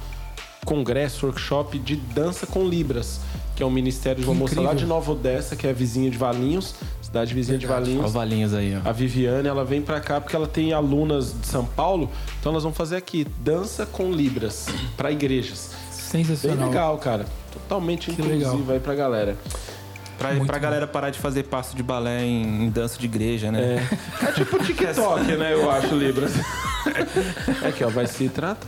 congresso, 0.66 1.28
workshop 1.28 1.78
de 1.78 1.96
dança 1.96 2.48
com 2.48 2.68
Libras, 2.68 3.20
que 3.56 3.62
é 3.62 3.66
um 3.66 3.70
ministério 3.70 4.24
de 4.24 4.28
uma 4.28 4.34
moça 4.34 4.60
lá 4.60 4.74
de 4.74 4.88
Nova 4.88 5.12
Odessa, 5.12 5.56
que 5.56 5.68
é 5.68 5.72
vizinha 5.72 6.10
de 6.10 6.18
Valinhos, 6.18 6.74
cidade 7.16 7.34
vizinha 7.34 7.58
de. 7.58 7.66
Valinhos. 7.66 8.12
valinhos 8.12 8.54
aí, 8.54 8.76
ó. 8.84 8.90
A 8.90 8.92
Viviane, 8.92 9.48
ela 9.48 9.64
vem 9.64 9.82
pra 9.82 10.00
cá 10.02 10.20
porque 10.20 10.36
ela 10.36 10.48
tem 10.48 10.74
alunas 10.74 11.34
de 11.40 11.48
São 11.48 11.64
Paulo, 11.66 12.10
então 12.40 12.52
elas 12.52 12.64
vão 12.64 12.74
fazer 12.74 12.98
aqui 12.98 13.26
dança 13.40 13.86
com 13.86 14.12
Libras 14.12 14.68
para 14.98 15.12
igrejas. 15.12 15.72
Bem 16.12 16.24
Sensacional. 16.26 16.68
legal, 16.70 16.98
cara. 16.98 17.26
Totalmente 17.52 18.12
Que 18.12 18.22
inclusivo 18.22 18.58
legal. 18.58 18.72
aí 18.72 18.80
pra 18.80 18.96
galera. 18.96 19.38
Pra, 20.18 20.32
Muito 20.32 20.46
pra 20.48 20.56
bom. 20.58 20.62
galera 20.64 20.88
parar 20.88 21.10
de 21.10 21.20
fazer 21.20 21.44
passo 21.44 21.76
de 21.76 21.84
balé 21.84 22.24
em, 22.24 22.66
em 22.66 22.70
dança 22.70 22.98
de 22.98 23.06
igreja, 23.06 23.52
né? 23.52 23.86
É 24.28 24.32
tipo 24.32 24.58
TikTok, 24.64 25.24
né? 25.36 25.54
Eu 25.54 25.70
acho, 25.70 25.94
Libras. 25.96 26.32
Aqui, 27.68 27.84
ó, 27.84 27.90
vai 27.90 28.08
se 28.08 28.30
tratar. 28.30 28.66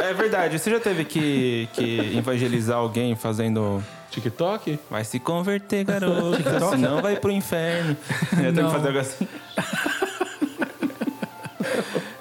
É 0.00 0.14
verdade, 0.14 0.58
você 0.58 0.70
já 0.70 0.80
teve 0.80 1.04
que, 1.04 1.68
que 1.74 2.16
evangelizar 2.16 2.78
alguém 2.78 3.14
fazendo. 3.14 3.82
TikTok? 4.10 4.78
Vai 4.90 5.04
se 5.04 5.18
converter, 5.20 5.84
garoto. 5.84 6.38
senão 6.70 7.02
vai 7.02 7.16
pro 7.16 7.30
inferno. 7.30 7.94
Já 8.32 8.36
teve 8.52 8.64
que 8.64 8.70
fazer 8.70 8.86
algo 8.88 8.98
assim. 9.00 9.28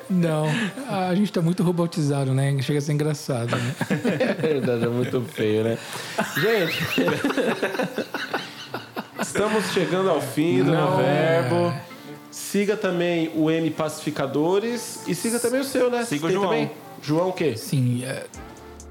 Não, 0.09 0.47
a 0.89 1.13
gente 1.15 1.31
tá 1.31 1.41
muito 1.41 1.63
robotizado, 1.63 2.33
né? 2.33 2.55
Chega 2.61 2.79
a 2.79 2.81
ser 2.81 2.93
engraçado, 2.93 3.55
né? 3.55 3.75
É 4.19 4.33
verdade, 4.33 4.85
é 4.85 4.87
muito 4.87 5.21
feio, 5.21 5.63
né? 5.63 5.77
Gente, 6.35 6.83
estamos 9.21 9.65
chegando 9.71 10.09
ao 10.09 10.21
fim 10.21 10.63
do 10.63 10.71
Não. 10.71 10.97
verbo. 10.97 11.73
Siga 12.31 12.77
também 12.77 13.31
o 13.35 13.49
M 13.51 13.69
Pacificadores 13.71 15.01
e 15.07 15.15
siga 15.15 15.39
também 15.39 15.59
o 15.61 15.63
seu, 15.63 15.89
né? 15.89 16.05
Siga 16.05 16.27
o 16.27 16.31
João. 16.31 16.49
Também? 16.49 16.71
João 17.01 17.29
o 17.29 17.33
quê? 17.33 17.55
Sim, 17.57 18.03
é, 18.05 18.25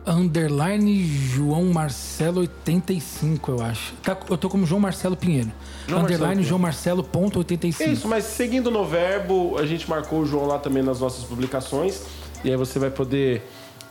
underline 0.07 1.05
João 1.05 1.65
Marcelo 1.65 2.41
85, 2.41 3.51
eu 3.51 3.63
acho. 3.63 3.93
Tá, 4.03 4.17
eu 4.29 4.39
tô 4.39 4.49
como 4.49 4.67
João 4.67 4.81
Marcelo 4.81 5.17
Pinheiro. 5.17 5.51
João 5.89 6.03
underline 6.03 6.37
Marcelo 6.37 6.49
João 6.49 6.59
Marcelo 6.59 7.05
ponto 7.05 7.39
85. 7.39 7.91
Isso, 7.91 8.09
mas 8.09 8.25
seguindo 8.25 8.71
no 8.71 8.85
verbo, 8.85 9.57
a 9.59 9.65
gente 9.65 9.89
marcou 9.89 10.21
o 10.21 10.27
João 10.27 10.47
lá 10.47 10.59
também 10.59 10.83
nas 10.83 11.01
nossas 11.01 11.25
publicações. 11.25 12.03
E 12.45 12.51
aí 12.51 12.57
você 12.57 12.79
vai 12.79 12.91
poder 12.91 13.43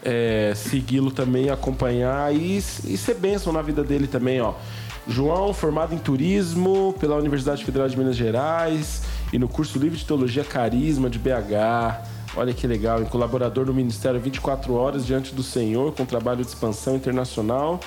é, 0.03 0.53
segui-lo 0.55 1.11
também, 1.11 1.49
acompanhar 1.49 2.33
e, 2.33 2.57
e 2.57 2.97
ser 2.97 3.15
bênção 3.15 3.51
na 3.51 3.61
vida 3.61 3.83
dele 3.83 4.07
também, 4.07 4.39
ó. 4.41 4.53
João, 5.07 5.53
formado 5.53 5.93
em 5.93 5.97
turismo 5.99 6.95
pela 6.99 7.15
Universidade 7.15 7.63
Federal 7.63 7.87
de 7.87 7.97
Minas 7.97 8.15
Gerais 8.15 9.03
e 9.31 9.37
no 9.37 9.47
curso 9.47 9.77
livre 9.77 9.97
de 9.97 10.05
Teologia 10.05 10.43
Carisma 10.43 11.09
de 11.09 11.19
BH. 11.19 12.15
Olha 12.35 12.53
que 12.53 12.65
legal, 12.67 13.01
em 13.01 13.05
colaborador 13.05 13.65
no 13.65 13.73
Ministério 13.73 14.19
24 14.19 14.73
Horas 14.73 15.05
Diante 15.05 15.33
do 15.33 15.43
Senhor, 15.43 15.93
com 15.93 16.05
trabalho 16.05 16.41
de 16.41 16.47
expansão 16.47 16.95
internacional, 16.95 17.79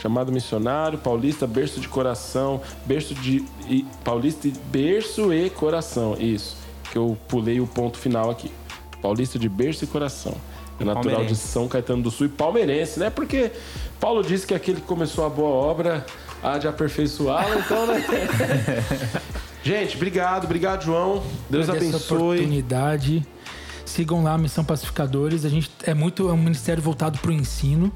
chamado 0.00 0.32
missionário, 0.32 0.98
paulista, 0.98 1.46
berço 1.46 1.80
de 1.80 1.88
coração, 1.88 2.60
berço 2.86 3.14
de. 3.14 3.44
E, 3.68 3.86
paulista, 4.02 4.48
berço 4.70 5.32
e 5.32 5.50
coração, 5.50 6.16
isso. 6.18 6.56
Que 6.90 6.98
eu 6.98 7.16
pulei 7.28 7.60
o 7.60 7.66
ponto 7.66 7.98
final 7.98 8.30
aqui. 8.30 8.50
Paulista 9.02 9.38
de 9.38 9.48
berço 9.48 9.84
e 9.84 9.86
coração. 9.86 10.34
É 10.78 10.84
natural 10.84 11.24
de. 11.24 11.36
São 11.36 11.68
Caetano 11.68 12.02
do 12.02 12.10
Sul 12.10 12.26
e 12.26 12.28
palmeirense, 12.30 12.98
né? 12.98 13.10
Porque 13.10 13.52
Paulo 14.00 14.22
disse 14.22 14.46
que 14.46 14.54
aquele 14.54 14.80
que 14.80 14.86
começou 14.86 15.26
a 15.26 15.28
boa 15.28 15.50
obra 15.50 16.06
há 16.42 16.56
de 16.56 16.66
aperfeiçoá-la, 16.66 17.58
então, 17.58 17.86
né? 17.86 18.02
Gente, 19.62 19.96
obrigado, 19.96 20.44
obrigado, 20.44 20.84
João. 20.84 21.22
Deus 21.50 21.68
Agradeço 21.68 21.92
a 21.92 21.98
abençoe. 21.98 22.36
oportunidade. 22.38 23.26
Sigam 23.84 24.22
lá 24.22 24.32
a 24.32 24.38
Missão 24.38 24.64
Pacificadores. 24.64 25.44
A 25.44 25.50
gente 25.50 25.70
é 25.84 25.92
muito 25.92 26.28
é 26.30 26.32
um 26.32 26.38
ministério 26.38 26.82
voltado 26.82 27.18
para 27.18 27.30
o 27.30 27.34
ensino. 27.34 27.92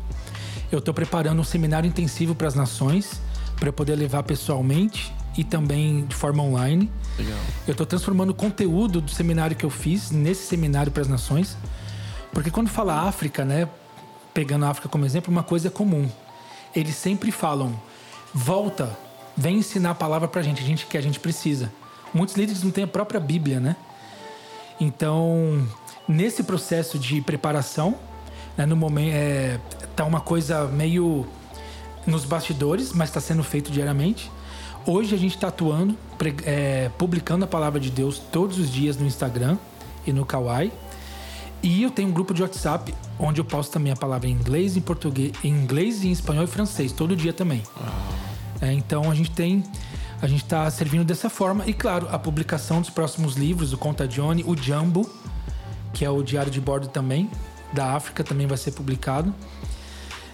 Eu 0.75 0.81
estou 0.81 0.93
preparando 0.93 1.39
um 1.41 1.45
seminário 1.45 1.87
intensivo 1.87 2.35
para 2.35 2.49
as 2.49 2.57
nações 2.57 3.21
para 3.55 3.69
eu 3.69 3.73
poder 3.73 3.95
levar 3.95 4.25
pessoalmente 4.25 5.15
e 5.39 5.45
também 5.45 6.05
de 6.05 6.17
forma 6.17 6.43
online. 6.43 6.91
Legal. 7.17 7.39
Eu 7.65 7.71
estou 7.71 7.87
transformando 7.87 8.31
o 8.31 8.35
conteúdo 8.35 9.01
do 9.01 9.09
seminário 9.09 9.55
que 9.55 9.65
eu 9.65 9.71
fiz 9.71 10.11
nesse 10.11 10.49
seminário 10.49 10.91
para 10.91 11.03
as 11.03 11.07
nações, 11.07 11.57
porque 12.33 12.51
quando 12.51 12.69
fala 12.69 13.07
África, 13.07 13.45
né, 13.45 13.69
pegando 14.35 14.65
a 14.65 14.69
África 14.69 14.89
como 14.89 15.07
exemplo, 15.07 15.31
uma 15.31 15.45
coisa 15.45 15.69
é 15.69 15.71
comum. 15.71 16.11
Eles 16.75 16.97
sempre 16.97 17.31
falam: 17.31 17.81
volta, 18.35 18.99
vem 19.37 19.59
ensinar 19.59 19.91
a 19.91 19.95
palavra 19.95 20.27
para 20.27 20.41
a 20.41 20.45
gente, 20.45 20.61
a 20.61 20.67
gente 20.67 20.87
que 20.87 20.99
a 20.99 21.01
gente 21.01 21.21
precisa. 21.21 21.73
Muitos 22.13 22.35
líderes 22.35 22.65
não 22.65 22.73
têm 22.73 22.83
a 22.83 22.89
própria 22.89 23.21
Bíblia, 23.21 23.61
né? 23.61 23.77
Então, 24.81 25.69
nesse 26.09 26.43
processo 26.43 26.99
de 26.99 27.21
preparação, 27.21 27.97
né, 28.57 28.67
no 28.67 28.77
momento 28.77 29.13
é, 29.13 29.59
tá 29.95 30.05
uma 30.05 30.21
coisa 30.21 30.67
meio 30.67 31.27
nos 32.07 32.25
bastidores, 32.25 32.93
mas 32.93 33.09
está 33.09 33.21
sendo 33.21 33.43
feito 33.43 33.71
diariamente. 33.71 34.31
Hoje 34.87 35.15
a 35.15 35.19
gente 35.19 35.35
está 35.35 35.49
atuando, 35.49 35.97
é, 36.45 36.91
publicando 36.99 37.45
a 37.45 37.49
palavra 37.49 37.81
de 37.81 37.91
Deus 37.91 38.19
todos 38.19 38.59
os 38.59 38.71
dias 38.71 38.97
no 38.97 39.07
Instagram 39.07 39.57
e 40.07 40.13
no 40.13 40.27
Kawaii. 40.27 40.71
E 41.63 41.83
eu 41.83 41.91
tenho 41.91 42.11
um 42.11 42.13
grupo 42.13 42.35
de 42.35 42.43
WhatsApp 42.43 42.95
onde 43.19 43.41
eu 43.41 43.45
posto 43.45 43.73
também 43.73 43.91
a 43.91 43.97
palavra 43.97 44.29
em 44.29 44.33
inglês, 44.33 44.77
em 44.77 44.83
português, 44.83 45.33
em 45.43 45.49
inglês, 45.49 46.05
em 46.05 46.13
espanhol 46.13 46.45
e 46.45 46.47
francês 46.47 46.93
todo 46.93 47.17
dia 47.17 47.33
também. 47.33 47.63
É, 48.61 48.71
então 48.73 49.11
a 49.11 49.15
gente 49.15 49.31
tem, 49.31 49.65
a 50.21 50.27
gente 50.27 50.43
está 50.43 50.71
servindo 50.71 51.05
dessa 51.05 51.31
forma 51.31 51.65
e 51.67 51.73
claro 51.73 52.07
a 52.11 52.19
publicação 52.19 52.83
dos 52.83 52.91
próximos 52.91 53.37
livros, 53.37 53.73
o 53.73 53.79
Conta 53.79 54.07
Johnny, 54.07 54.45
o 54.47 54.55
Jumbo, 54.55 55.11
que 55.95 56.05
é 56.05 56.11
o 56.11 56.23
diário 56.23 56.53
de 56.53 56.61
bordo 56.61 56.89
também 56.89 57.31
da 57.75 57.95
África, 57.95 58.25
também 58.25 58.47
vai 58.47 58.57
ser 58.57 58.73
publicado. 58.73 59.35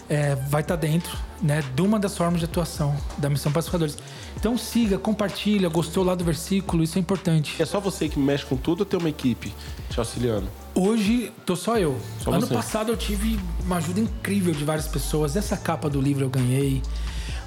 É, 0.08 0.34
vai 0.34 0.60
estar 0.60 0.74
dentro 0.74 1.16
né, 1.40 1.62
de 1.74 1.82
uma 1.82 1.96
das 1.96 2.16
formas 2.16 2.40
de 2.40 2.44
atuação 2.44 2.96
da 3.16 3.30
Missão 3.30 3.52
Pacificadores. 3.52 3.96
Então 4.36 4.58
siga, 4.58 4.98
compartilha, 4.98 5.68
gostou 5.68 6.02
lá 6.02 6.16
do 6.16 6.24
versículo, 6.24 6.82
isso 6.82 6.98
é 6.98 7.00
importante. 7.00 7.62
É 7.62 7.64
só 7.64 7.78
você 7.78 8.08
que 8.08 8.18
mexe 8.18 8.44
com 8.44 8.56
tudo 8.56 8.80
ou 8.80 8.86
tem 8.86 8.98
uma 8.98 9.08
equipe 9.08 9.54
te 9.88 9.98
auxiliando? 10.00 10.48
Hoje 10.74 11.32
tô 11.46 11.54
só 11.54 11.78
eu. 11.78 11.96
Só 12.20 12.32
ano 12.32 12.46
você. 12.46 12.54
passado 12.54 12.90
eu 12.90 12.96
tive 12.96 13.38
uma 13.64 13.76
ajuda 13.76 14.00
incrível 14.00 14.52
de 14.52 14.64
várias 14.64 14.88
pessoas. 14.88 15.36
Essa 15.36 15.56
capa 15.56 15.88
do 15.88 16.00
livro 16.00 16.24
eu 16.24 16.30
ganhei. 16.30 16.82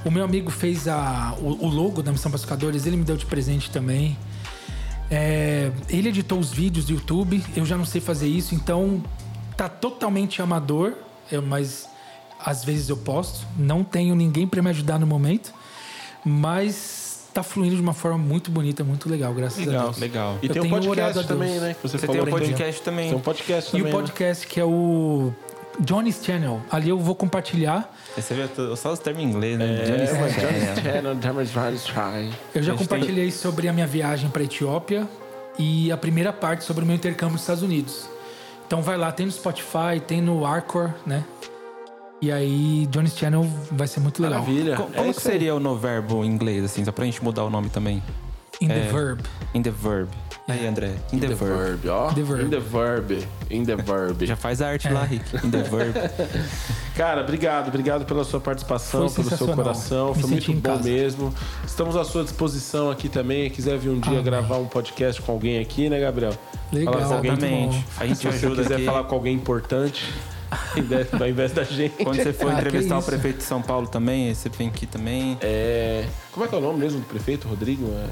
O 0.06 0.12
meu 0.12 0.24
amigo 0.24 0.50
fez 0.50 0.88
a, 0.88 1.36
o, 1.40 1.66
o 1.66 1.70
logo 1.70 2.02
da 2.02 2.12
Missão 2.12 2.32
Pacificadores, 2.32 2.86
ele 2.86 2.98
me 2.98 3.04
deu 3.04 3.18
de 3.18 3.26
presente 3.26 3.72
também. 3.72 4.18
É, 5.10 5.72
ele 5.90 6.10
editou 6.10 6.40
os 6.40 6.52
vídeos 6.52 6.86
do 6.86 6.94
YouTube, 6.94 7.44
eu 7.56 7.66
já 7.66 7.78
não 7.78 7.86
sei 7.86 8.02
fazer 8.02 8.28
isso, 8.28 8.56
então 8.56 9.04
tá 9.58 9.68
totalmente 9.70 10.42
amador, 10.42 10.94
eu- 11.32 11.42
mas 11.42 11.88
às 12.44 12.64
vezes 12.64 12.90
eu 12.90 12.98
posto. 12.98 13.46
Não 13.58 13.84
tenho 13.84 14.16
ninguém 14.16 14.46
para 14.48 14.62
me 14.62 14.70
ajudar 14.70 15.00
no 15.00 15.08
momento, 15.08 15.54
mas 16.26 17.28
tá 17.34 17.42
fluindo 17.42 17.76
de 17.76 17.82
uma 17.82 17.94
forma 17.94 18.18
muito 18.18 18.52
bonita, 18.52 18.84
muito 18.84 19.10
legal, 19.10 19.34
graças 19.34 19.68
a 19.68 19.72
Deus. 19.72 19.98
Legal. 19.98 20.38
E 20.42 20.48
Eu 20.48 20.54
tem 20.54 20.62
um 20.62 20.70
podcast 20.70 21.28
também, 21.28 21.60
né? 21.60 21.76
Você, 21.82 21.98
Você 21.98 22.08
tem 22.08 22.22
um 22.22 22.26
podcast 22.26 22.82
também. 22.82 23.08
Tem 23.10 23.18
um 23.18 23.22
podcast 23.22 23.70
E 23.70 23.80
também. 23.80 23.94
o 23.94 23.96
podcast 23.96 24.48
que 24.48 24.60
é 24.60 24.66
o 24.66 25.34
Johnny's 25.80 26.20
Channel. 26.24 26.62
Ali 26.72 26.90
eu 26.90 27.00
vou 27.00 27.16
compartilhar. 27.16 27.92
Você 28.16 28.34
vê 28.36 28.48
só 28.76 28.94
os 28.94 29.00
termos 29.00 29.24
em 29.24 29.26
inglês, 29.28 29.58
né? 29.58 29.66
Né? 29.68 29.84
Johnny 29.86 30.02
É, 30.04 30.08
Channel. 30.08 30.30
Johnny's 30.30 30.84
Channel, 30.84 31.16
Johnny's 31.16 31.52
Johnny's 31.52 31.84
Try. 31.84 32.30
Eu 32.54 32.62
já 32.64 32.76
compartilhei 32.76 33.32
sobre 33.32 33.68
a 33.68 33.74
minha 33.74 33.88
viagem 33.88 34.30
para 34.30 34.44
Etiópia 34.44 35.08
e 35.58 35.92
a 35.92 35.98
primeira 35.98 36.32
parte 36.32 36.64
sobre 36.64 36.84
o 36.84 36.86
meu 36.88 36.96
intercâmbio 36.96 37.34
nos 37.34 37.42
Estados 37.42 37.64
Unidos. 37.64 38.08
Então 38.74 38.82
vai 38.82 38.98
lá, 38.98 39.12
tem 39.12 39.28
no 39.28 39.32
Spotify, 39.32 40.00
tem 40.08 40.20
no 40.20 40.48
Arcor, 40.48 40.90
né? 41.06 41.24
E 42.20 42.32
aí, 42.32 42.88
Johnny's 42.88 43.16
Channel 43.16 43.48
vai 43.72 43.86
ser 43.88 44.00
muito 44.00 44.20
legal. 44.20 44.40
Maravilha. 44.40 44.76
Co- 44.78 44.90
É 44.92 44.96
Como 44.98 45.14
que 45.14 45.20
isso 45.20 45.28
aí. 45.28 45.34
seria 45.34 45.54
o 45.54 45.60
no 45.60 45.78
verbo 45.78 46.24
em 46.26 46.28
inglês, 46.28 46.64
assim, 46.66 46.84
só 46.84 46.92
pra 46.92 47.06
gente 47.06 47.24
mudar 47.24 47.44
o 47.44 47.52
nome 47.52 47.70
também? 47.70 48.02
In 48.60 48.70
the 48.70 48.74
É. 48.88 48.92
verb. 48.92 49.22
In 49.54 49.62
the 49.62 49.70
verb. 49.70 50.10
Aí, 50.46 50.68
André. 50.68 50.92
In, 51.14 51.20
the, 51.20 51.28
The 51.28 51.36
verb. 51.36 51.58
verb, 51.58 51.88
ó. 51.90 52.12
The 52.12 52.22
verb. 52.22 52.44
In 52.44 52.50
the 52.50 52.60
verb. 52.60 53.28
In 53.50 53.64
the 53.66 53.76
verb. 53.78 54.26
Já 54.26 54.36
faz 54.36 54.62
a 54.62 54.68
arte 54.68 54.88
É. 54.90 54.92
lá, 54.92 55.04
Rick. 55.06 55.24
In 55.46 55.50
the 55.50 55.64
verb. 55.64 55.94
Cara, 56.98 57.22
obrigado, 57.22 57.70
obrigado 57.70 58.06
pela 58.06 58.24
sua 58.26 58.42
participação, 58.42 59.08
Foi 59.10 59.24
pelo 59.24 59.38
seu 59.38 59.48
coração. 59.56 60.14
Me 60.14 60.22
Foi 60.22 60.30
muito 60.32 60.54
bom 60.54 60.62
casa. 60.62 60.84
mesmo. 60.84 61.34
Estamos 61.66 61.96
à 61.96 62.04
sua 62.04 62.24
disposição 62.24 62.92
aqui 62.92 63.08
também. 63.08 63.50
Quiser 63.50 63.78
vir 63.78 63.90
um 63.90 64.00
dia 64.00 64.12
Amém. 64.12 64.24
gravar 64.24 64.58
um 64.58 64.66
podcast 64.68 65.22
com 65.22 65.32
alguém 65.32 65.60
aqui, 65.60 65.90
né, 65.90 66.00
Gabriel? 66.00 66.34
Legal, 66.74 66.94
Falar 66.94 67.08
com. 67.22 67.26
Exatamente. 67.26 67.86
A 67.98 68.06
gente 68.06 68.18
Se 68.20 68.24
você 68.28 68.46
ajuda 68.46 68.62
quiser 68.64 68.76
aqui. 68.76 68.86
falar 68.86 69.04
com 69.06 69.16
alguém 69.16 69.34
importante, 69.36 70.14
ao 71.20 71.28
invés- 71.28 71.54
da 71.54 71.64
gente. 71.64 72.04
Quando 72.04 72.18
você 72.22 72.34
for 72.34 72.52
Ah, 72.52 72.60
entrevistar 72.60 72.98
o 73.00 73.02
prefeito 73.04 73.38
de 73.38 73.44
São 73.44 73.62
Paulo 73.62 73.88
também, 73.88 74.28
aí 74.28 74.36
você 74.36 74.50
vem 74.50 74.68
aqui 74.68 74.86
também. 74.86 75.38
É... 75.42 76.06
Como 76.34 76.46
é 76.46 76.50
que 76.50 76.54
é 76.54 76.58
o 76.58 76.62
nome 76.62 76.80
mesmo 76.80 77.00
do 77.00 77.06
prefeito? 77.06 77.48
Rodrigo? 77.48 77.88
É... 77.92 78.08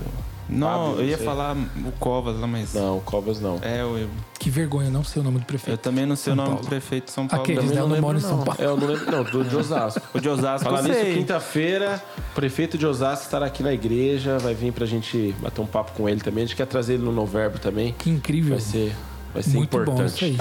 Não, 0.51 0.67
Fábio, 0.89 0.99
eu 1.01 1.05
ia 1.05 1.11
não 1.11 1.17
sei. 1.17 1.25
falar 1.25 1.55
o 1.55 1.91
Covas 1.93 2.39
lá, 2.39 2.45
mas. 2.47 2.73
Não, 2.73 2.99
Covas 2.99 3.39
não. 3.39 3.57
É, 3.61 3.81
eu, 3.81 3.97
eu, 3.97 4.09
Que 4.37 4.49
vergonha, 4.49 4.89
não 4.89 5.03
sei 5.03 5.21
o 5.21 5.23
nome 5.23 5.37
do 5.37 5.43
eu 5.43 5.47
prefeito. 5.47 5.79
também 5.79 6.05
não 6.05 6.15
sei 6.17 6.25
São 6.25 6.33
o 6.33 6.35
nome 6.35 6.49
Paulo. 6.49 6.61
do 6.63 6.67
prefeito 6.67 7.05
de 7.05 7.11
São 7.11 7.27
Paulo. 7.27 7.43
Aqueles, 7.43 7.61
também. 7.63 7.75
né? 7.77 7.81
Eu 7.81 7.87
não 7.87 7.95
lembro, 7.95 8.07
moro 8.07 8.17
em 8.17 8.21
São 8.21 8.43
Paulo. 8.43 8.61
É, 8.61 8.65
eu 8.65 8.77
não 8.77 8.87
lembro, 8.87 9.11
não, 9.11 9.23
do 9.23 9.43
de 9.45 9.55
Osasco. 9.55 10.01
O 10.13 10.19
de 10.19 10.27
Osasco, 10.29 10.65
Falar 10.69 10.79
eu 10.81 10.93
nisso, 10.93 11.17
quinta-feira, 11.17 12.03
o 12.31 12.35
prefeito 12.35 12.77
de 12.77 12.85
Osasco 12.85 13.25
estará 13.25 13.45
aqui 13.45 13.63
na 13.63 13.71
igreja, 13.73 14.37
vai 14.39 14.53
vir 14.53 14.73
pra 14.73 14.85
gente 14.85 15.33
bater 15.41 15.61
um 15.61 15.65
papo 15.65 15.93
com 15.93 16.09
ele 16.09 16.19
também. 16.21 16.43
A 16.43 16.47
gente 16.47 16.55
quer 16.57 16.67
trazer 16.67 16.95
ele 16.95 17.03
no 17.03 17.11
Noverbo 17.13 17.57
também. 17.57 17.93
Que 17.97 18.09
incrível. 18.09 18.51
Vai 18.57 18.61
ser, 18.61 18.95
vai 19.33 19.43
ser 19.43 19.55
muito 19.57 19.75
importante. 19.77 19.97
bom 19.99 20.05
isso 20.05 20.25
aí. 20.25 20.37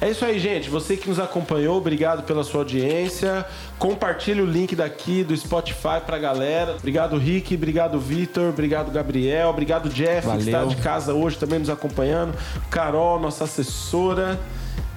É 0.00 0.10
isso 0.10 0.24
aí, 0.24 0.38
gente. 0.38 0.68
Você 0.68 0.96
que 0.96 1.08
nos 1.08 1.18
acompanhou, 1.18 1.76
obrigado 1.78 2.22
pela 2.22 2.44
sua 2.44 2.60
audiência. 2.60 3.46
Compartilhe 3.78 4.40
o 4.40 4.46
link 4.46 4.76
daqui 4.76 5.24
do 5.24 5.34
Spotify 5.36 6.00
pra 6.04 6.18
galera. 6.18 6.76
Obrigado, 6.78 7.16
Rick. 7.16 7.54
Obrigado, 7.54 7.98
Vitor. 7.98 8.50
Obrigado, 8.50 8.90
Gabriel. 8.90 9.48
Obrigado, 9.48 9.88
Jeff, 9.88 10.22
que 10.22 10.26
Valeu. 10.26 10.40
está 10.44 10.64
de 10.64 10.76
casa 10.76 11.14
hoje 11.14 11.38
também 11.38 11.58
nos 11.58 11.70
acompanhando. 11.70 12.34
Carol, 12.70 13.18
nossa 13.18 13.44
assessora. 13.44 14.38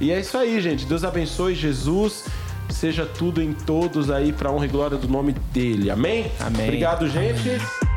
E 0.01 0.11
é 0.11 0.19
isso 0.19 0.37
aí, 0.37 0.59
gente. 0.61 0.85
Deus 0.85 1.03
abençoe 1.03 1.55
Jesus. 1.55 2.25
Seja 2.69 3.05
tudo 3.05 3.41
em 3.41 3.53
todos 3.53 4.11
aí 4.11 4.31
pra 4.31 4.51
honra 4.51 4.65
e 4.65 4.69
glória 4.69 4.97
do 4.97 5.07
nome 5.07 5.33
dele. 5.53 5.89
Amém? 5.89 6.31
Amém. 6.39 6.63
Obrigado, 6.63 7.09
gente. 7.09 7.88